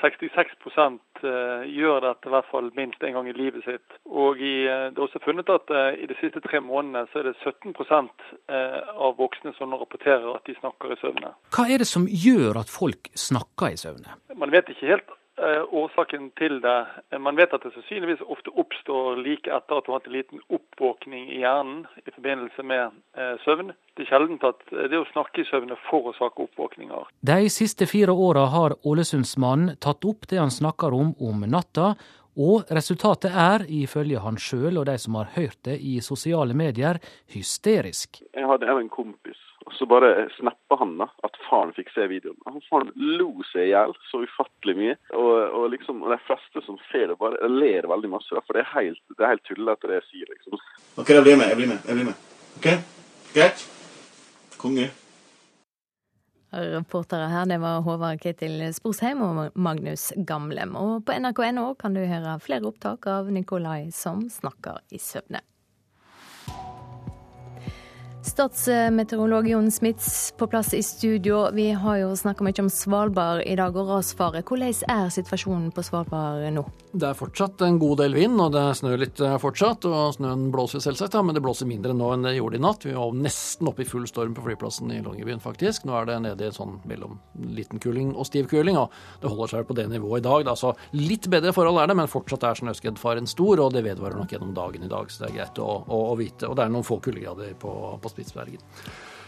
66% 0.00 1.26
gjør 1.68 2.00
dette 2.04 2.28
i 2.28 2.32
hvert 2.32 2.48
fall 2.50 2.70
minst 2.76 3.04
en 3.04 3.16
gang 3.16 3.28
i 3.28 3.36
livet 3.36 3.64
sitt. 3.68 3.98
Og 4.08 4.40
det 4.40 4.68
er 4.72 5.02
også 5.06 5.20
funnet 5.24 5.52
at 5.52 5.72
i 6.00 6.08
de 6.08 6.16
siste 6.20 6.40
tre 6.44 6.60
månedene 6.64 7.04
så 7.12 7.20
er 7.20 7.30
det 7.30 7.36
17% 7.44 8.28
av 8.52 9.18
voksne 9.20 9.52
som 9.58 9.76
rapporterer 9.76 10.30
at 10.34 10.48
de 10.48 10.56
snakker 10.60 10.96
i 10.96 11.00
søvne. 11.02 11.34
Hva 11.52 11.68
er 11.68 11.84
det 11.84 11.88
som 11.90 12.08
gjør 12.08 12.62
at 12.64 12.72
folk 12.72 13.12
snakker 13.12 13.76
i 13.76 13.80
søvne? 13.80 14.16
Man 14.36 14.52
vet 14.54 14.72
ikke 14.72 14.94
helt 14.94 15.12
årsaken 15.38 16.30
til 16.38 16.60
det. 16.62 16.86
Man 17.18 17.36
vet 17.36 17.54
at 17.54 17.64
det 17.64 17.72
sannsynligvis 17.74 18.22
ofte 18.30 18.52
oppstår 18.54 19.18
like 19.18 19.50
etter 19.50 19.78
at 19.78 19.86
du 19.86 19.92
har 19.92 19.98
hatt 19.98 20.08
en 20.10 20.16
liten 20.16 20.42
oppvåkning 20.48 21.30
i 21.32 21.40
hjernen 21.42 21.84
i 22.04 22.10
forbindelse 22.10 22.62
med 22.62 22.98
søvn. 23.44 23.72
Det 23.96 24.06
er 24.06 24.10
sjelden 24.10 24.38
at 24.46 24.62
det 24.70 24.98
å 24.98 25.06
snakke 25.12 25.42
i 25.42 25.48
søvne 25.48 25.78
forårsaker 25.88 26.46
oppvåkninger. 26.46 27.08
De 27.26 27.48
siste 27.50 27.88
fire 27.90 28.14
åra 28.14 28.46
har 28.54 28.76
Ålesundsmannen 28.86 29.78
tatt 29.82 30.06
opp 30.06 30.28
det 30.30 30.38
han 30.42 30.54
snakker 30.54 30.94
om 30.94 31.14
om 31.18 31.46
natta, 31.50 31.94
og 32.34 32.70
resultatet 32.74 33.30
er, 33.30 33.62
ifølge 33.70 34.18
han 34.18 34.38
sjøl 34.42 34.80
og 34.80 34.88
de 34.88 34.96
som 34.98 35.14
har 35.20 35.30
hørt 35.36 35.60
det 35.66 35.78
i 35.78 36.00
sosiale 36.02 36.54
medier, 36.54 36.98
hysterisk. 37.30 38.22
Jeg 38.34 38.48
hadde 38.50 38.70
en 38.74 38.90
kompis 38.90 39.38
og 39.64 39.72
så 39.78 39.86
bare 39.88 40.26
snappa 40.36 40.76
han 40.80 40.96
da, 41.00 41.06
at 41.26 41.38
faren 41.48 41.72
fikk 41.76 41.92
se 41.94 42.06
videoen. 42.10 42.36
Han 42.48 42.64
faren 42.68 42.90
lo 42.96 43.30
seg 43.50 43.68
i 43.68 43.70
hjel 43.72 43.94
så 44.10 44.20
ufattelig 44.24 44.74
mye. 44.80 44.96
Og, 45.16 45.30
og, 45.44 45.68
liksom, 45.72 46.02
og 46.04 46.12
de 46.12 46.18
fleste 46.26 46.64
som 46.66 46.80
ser 46.90 47.08
det, 47.10 47.16
bare 47.20 47.48
ler 47.48 47.88
veldig 47.88 48.10
masse. 48.12 48.28
Da, 48.34 48.44
for 48.44 48.56
det 48.56 48.64
er 48.64 48.74
helt, 48.74 49.00
det 49.16 49.24
er 49.24 49.32
helt 49.32 49.46
tullete 49.48 49.90
det 49.90 50.02
jeg 50.02 50.10
sier, 50.10 50.34
liksom. 50.34 50.58
OK, 51.00 51.14
jeg 51.16 51.24
blir 51.24 51.40
med. 51.40 51.54
Jeg 51.54 51.60
blir 51.62 51.72
med. 51.72 51.88
jeg 51.88 52.00
blir 52.00 52.10
med. 52.10 52.28
OK? 52.58 52.68
Greit? 53.34 53.64
Konge. 54.60 54.90
Reportere 56.54 57.26
her 57.32 57.48
det 57.50 57.56
var 57.58 57.80
Håvard 57.82 58.20
Ketil 58.22 58.60
Sporsheim 58.76 59.24
og 59.26 59.56
Magnus 59.58 60.12
Gamlem. 60.28 60.76
Og 60.78 61.00
på 61.06 61.16
nrk.no 61.16 61.72
kan 61.80 61.96
du 61.96 62.04
høre 62.04 62.36
flere 62.44 62.68
opptak 62.68 63.08
av 63.10 63.32
Nikolai 63.32 63.88
som 63.96 64.28
snakker 64.30 64.84
i 64.94 65.02
søvne. 65.02 65.42
Statsmeteorolog 68.24 69.48
Jon 69.48 69.70
Smits 69.70 70.32
på 70.38 70.46
plass 70.46 70.74
i 70.74 70.82
studio. 70.82 71.50
Vi 71.52 71.66
har 71.70 71.98
jo 72.00 72.14
snakka 72.16 72.44
mye 72.46 72.62
om 72.62 72.70
Svalbard 72.72 73.42
i 73.44 73.52
dag 73.58 73.76
og 73.76 73.90
rasfare. 73.90 74.40
Hvordan 74.40 74.72
er 74.88 75.10
situasjonen 75.12 75.68
på 75.76 75.84
Svalbard 75.84 76.46
nå? 76.56 76.64
Det 76.94 77.08
er 77.10 77.18
fortsatt 77.18 77.60
en 77.66 77.76
god 77.82 77.98
del 78.00 78.14
vind, 78.16 78.38
og 78.40 78.54
det 78.54 78.62
snør 78.78 79.02
litt 79.02 79.20
fortsatt. 79.42 79.84
Og 79.90 80.14
snøen 80.16 80.46
blåser 80.54 80.80
selvsagt, 80.80 81.18
ja, 81.18 81.20
men 81.26 81.36
det 81.36 81.42
blåser 81.44 81.68
mindre 81.68 81.92
nå 81.92 82.14
enn 82.14 82.24
det 82.24 82.36
gjorde 82.38 82.56
i 82.56 82.62
natt. 82.64 82.86
Vi 82.88 82.94
var 82.96 83.12
nesten 83.18 83.68
oppe 83.68 83.84
i 83.84 83.88
full 83.90 84.06
storm 84.08 84.32
på 84.32 84.46
flyplassen 84.46 84.94
i 84.94 85.02
Longyearbyen, 85.04 85.44
faktisk. 85.44 85.84
Nå 85.84 85.98
er 85.98 86.08
det 86.08 86.18
nede 86.24 86.48
i 86.48 86.56
sånn 86.56 86.78
mellom 86.88 87.20
liten 87.52 87.82
kuling 87.82 88.14
og 88.16 88.24
stiv 88.30 88.48
kuling, 88.48 88.80
og 88.80 88.94
det 89.20 89.34
holder 89.34 89.52
seg 89.52 89.68
på 89.68 89.76
det 89.76 89.84
nivået 89.92 90.24
i 90.24 90.26
dag. 90.30 90.46
Da. 90.48 90.56
Så 90.56 90.72
litt 90.96 91.28
bedre 91.28 91.52
forhold 91.52 91.82
er 91.82 91.92
det, 91.92 91.98
men 92.00 92.08
fortsatt 92.08 92.48
er 92.48 92.62
snøskredfaren 92.62 93.28
stor, 93.28 93.66
og 93.66 93.76
det 93.76 93.84
vedvarer 93.84 94.16
nok 94.16 94.32
gjennom 94.32 94.56
dagen 94.56 94.88
i 94.88 94.92
dag, 94.96 95.12
så 95.12 95.26
det 95.26 95.32
er 95.32 95.38
greit 95.42 95.60
å, 95.60 95.70
å, 95.84 96.02
å 96.14 96.18
vite. 96.18 96.48
Og 96.48 96.56
det 96.56 96.64
er 96.64 96.72
noen 96.72 96.88
få 96.88 97.02
kuldegrader 97.04 97.52
på, 97.60 97.74
på 98.00 98.13
Spitsbergen. 98.14 98.62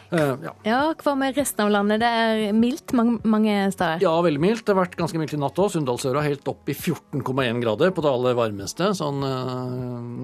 Uh, 0.06 0.38
ja. 0.38 0.52
ja, 0.62 0.80
Hva 1.02 1.16
med 1.18 1.34
resten 1.34 1.64
av 1.64 1.72
landet? 1.74 1.98
Det 1.98 2.06
er 2.06 2.52
mildt 2.54 2.92
mange, 2.94 3.16
mange 3.26 3.54
steder? 3.74 3.98
Ja, 4.04 4.12
veldig 4.22 4.42
mildt. 4.42 4.62
Det 4.62 4.74
har 4.74 4.84
vært 4.84 4.94
ganske 4.98 5.18
mildt 5.18 5.34
i 5.34 5.40
natt 5.40 5.58
òg. 5.58 5.72
Sunndalsøra 5.74 6.22
helt 6.22 6.46
opp 6.50 6.70
i 6.70 6.76
14,1 6.76 7.58
grader 7.64 7.90
på 7.94 8.04
det 8.04 8.12
aller 8.12 8.36
varmeste 8.38 8.92
sånn 8.94 9.24
uh, 9.26 9.66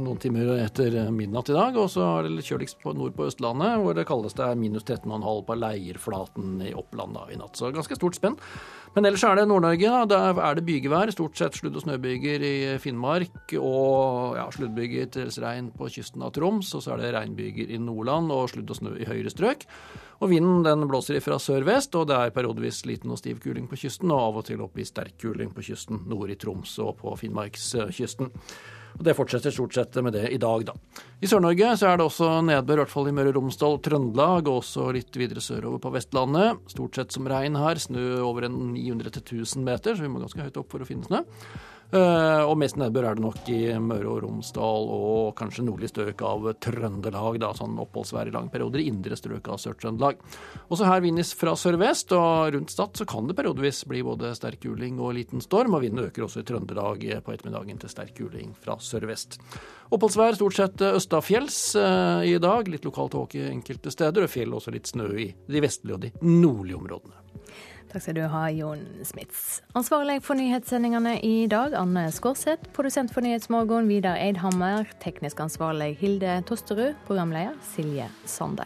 noen 0.04 0.20
timer 0.22 0.54
etter 0.62 1.00
midnatt 1.14 1.50
i 1.50 1.56
dag. 1.56 1.78
Og 1.82 1.90
så 1.90 2.04
er 2.06 2.28
det 2.28 2.36
litt 2.36 2.50
kjøligst 2.52 2.78
på 2.84 2.94
nord 2.94 3.16
på 3.18 3.26
Østlandet, 3.26 3.80
hvor 3.82 3.98
det 3.98 4.06
kaldeste 4.08 4.46
er 4.46 4.60
minus 4.60 4.86
13,5 4.86 5.42
på 5.48 5.58
Leirflaten 5.58 6.62
i 6.68 6.76
Oppland 6.78 7.18
da, 7.18 7.26
i 7.34 7.40
natt. 7.40 7.58
Så 7.58 7.72
ganske 7.74 7.98
stort 7.98 8.20
spenn. 8.20 8.38
Men 8.92 9.08
ellers 9.08 9.22
er 9.24 9.38
det 9.38 9.46
Nord-Norge. 9.48 9.92
Der 10.10 10.38
er 10.44 10.56
det 10.58 10.66
bygevær. 10.68 11.10
Stort 11.14 11.38
sett 11.40 11.56
sludd- 11.56 11.78
og 11.78 11.84
snøbyger 11.86 12.42
i 12.44 12.54
Finnmark. 12.82 13.54
Og 13.56 14.36
ja, 14.36 14.44
sluddbyger 14.52 15.08
til 15.14 15.30
regn 15.40 15.70
på 15.72 15.88
kysten 15.88 16.24
av 16.24 16.34
Troms. 16.36 16.74
Og 16.76 16.84
så 16.84 16.92
er 16.92 17.00
det 17.00 17.14
regnbyger 17.16 17.72
i 17.72 17.80
Nordland 17.80 18.28
og 18.34 18.50
sludd 18.52 18.68
og 18.68 18.76
snø 18.76 18.92
i 19.00 19.08
høyere 19.08 19.32
strøk. 19.32 19.64
Og 20.22 20.30
vinden 20.30 20.60
den 20.66 20.84
blåser 20.86 21.18
fra 21.24 21.38
sør-vest, 21.40 21.96
og 21.98 22.06
det 22.12 22.18
er 22.18 22.34
periodevis 22.36 22.84
liten 22.86 23.10
og 23.10 23.18
stiv 23.18 23.40
kuling 23.42 23.64
på 23.70 23.80
kysten. 23.80 24.12
Og 24.12 24.28
av 24.28 24.42
og 24.42 24.46
til 24.50 24.60
opp 24.62 24.76
i 24.78 24.86
sterk 24.86 25.16
kuling 25.24 25.56
på 25.56 25.64
kysten 25.72 26.04
nord 26.10 26.30
i 26.30 26.36
Troms 26.38 26.76
og 26.84 26.98
på 27.00 27.16
Finnmarkskysten. 27.24 28.30
Og 28.98 29.04
Det 29.06 29.16
fortsetter 29.16 29.54
stort 29.54 29.74
sett 29.76 29.96
med 30.04 30.14
det 30.16 30.28
i 30.32 30.40
dag, 30.42 30.64
da. 30.68 30.76
I 31.22 31.28
Sør-Norge 31.30 31.72
så 31.78 31.90
er 31.90 31.98
det 31.98 32.06
også 32.06 32.30
nedbør, 32.46 32.80
i 32.80 32.82
hvert 32.82 32.92
fall 32.92 33.10
i 33.10 33.14
Møre 33.16 33.32
og 33.32 33.38
Romsdal 33.38 33.78
Trøndelag, 33.84 34.48
og 34.50 34.62
også 34.62 34.88
litt 34.96 35.16
videre 35.18 35.42
sørover 35.44 35.82
på 35.82 35.92
Vestlandet. 35.94 36.62
Stort 36.72 36.98
sett 36.98 37.14
som 37.14 37.28
regn 37.30 37.58
her. 37.58 37.80
Snø 37.82 38.22
over 38.26 38.48
en 38.48 38.58
900-1000 38.74 39.62
meter, 39.66 39.96
så 39.96 40.04
vi 40.04 40.10
må 40.12 40.22
ganske 40.22 40.42
høyt 40.44 40.58
opp 40.60 40.72
for 40.74 40.84
å 40.84 40.88
finne 40.88 41.08
snø. 41.08 41.22
Uh, 41.92 42.48
og 42.48 42.54
mest 42.56 42.78
nedbør 42.80 43.04
er 43.04 43.18
det 43.18 43.20
nok 43.20 43.48
i 43.52 43.58
Møre 43.76 44.08
og 44.08 44.22
Romsdal 44.24 44.86
og 44.94 45.34
kanskje 45.36 45.64
nordlig 45.66 45.90
strøk 45.90 46.22
av 46.24 46.46
Trøndelag. 46.64 47.36
da, 47.42 47.50
Sånn 47.52 47.76
oppholdsvær 47.82 48.30
i 48.30 48.32
lange 48.32 48.48
perioder. 48.54 48.80
Indre 48.80 49.18
strøk 49.18 49.50
av 49.52 49.60
Sør-Trøndelag. 49.60 50.22
Også 50.72 50.88
her 50.88 51.02
vindes 51.04 51.34
fra 51.36 51.52
sørvest, 51.52 52.14
og 52.16 52.54
rundt 52.54 52.72
Stad 52.72 52.96
så 52.96 53.04
kan 53.08 53.28
det 53.28 53.36
periodevis 53.36 53.82
bli 53.90 54.00
både 54.06 54.32
sterk 54.38 54.62
kuling 54.64 55.02
og 55.04 55.12
liten 55.18 55.44
storm. 55.44 55.76
Og 55.76 55.84
vinden 55.84 56.06
øker 56.06 56.24
også 56.24 56.40
i 56.40 56.48
Trøndelag 56.48 57.04
på 57.26 57.36
ettermiddagen 57.36 57.82
til 57.82 57.92
sterk 57.92 58.16
kuling 58.16 58.56
fra 58.56 58.78
sørvest. 58.80 59.36
Oppholdsvær 59.92 60.38
stort 60.38 60.56
sett 60.56 60.86
østafjells 60.88 61.60
uh, 61.76 62.24
i 62.24 62.38
dag. 62.40 62.72
Litt 62.72 62.88
lokal 62.88 63.12
tåke 63.12 63.50
enkelte 63.50 63.92
steder, 63.92 64.24
og 64.24 64.32
fjell 64.32 64.56
også 64.56 64.72
litt 64.72 64.88
snø 64.88 65.10
i 65.12 65.28
de 65.28 65.60
vestlige 65.60 66.00
og 66.00 66.06
de 66.06 66.14
nordlige 66.24 66.80
områdene. 66.80 67.20
Takk 67.92 68.02
skal 68.06 68.16
du 68.16 68.22
ha, 68.32 68.46
Jon 68.48 68.86
Smits. 69.04 69.60
Ansvarlig 69.76 70.22
for 70.24 70.38
nyhetssendingene 70.38 71.18
i 71.20 71.46
dag, 71.52 71.76
Anne 71.76 72.06
Skårseth. 72.08 72.70
Produsent 72.72 73.12
for 73.12 73.20
Nyhetsmorgen, 73.20 73.90
Vidar 73.90 74.16
Eidhammer. 74.16 74.88
Teknisk 75.04 75.44
ansvarlig, 75.44 75.98
Hilde 76.00 76.40
Tosterud. 76.48 76.96
Programleder, 77.04 77.58
Silje 77.74 78.08
Sande. 78.24 78.64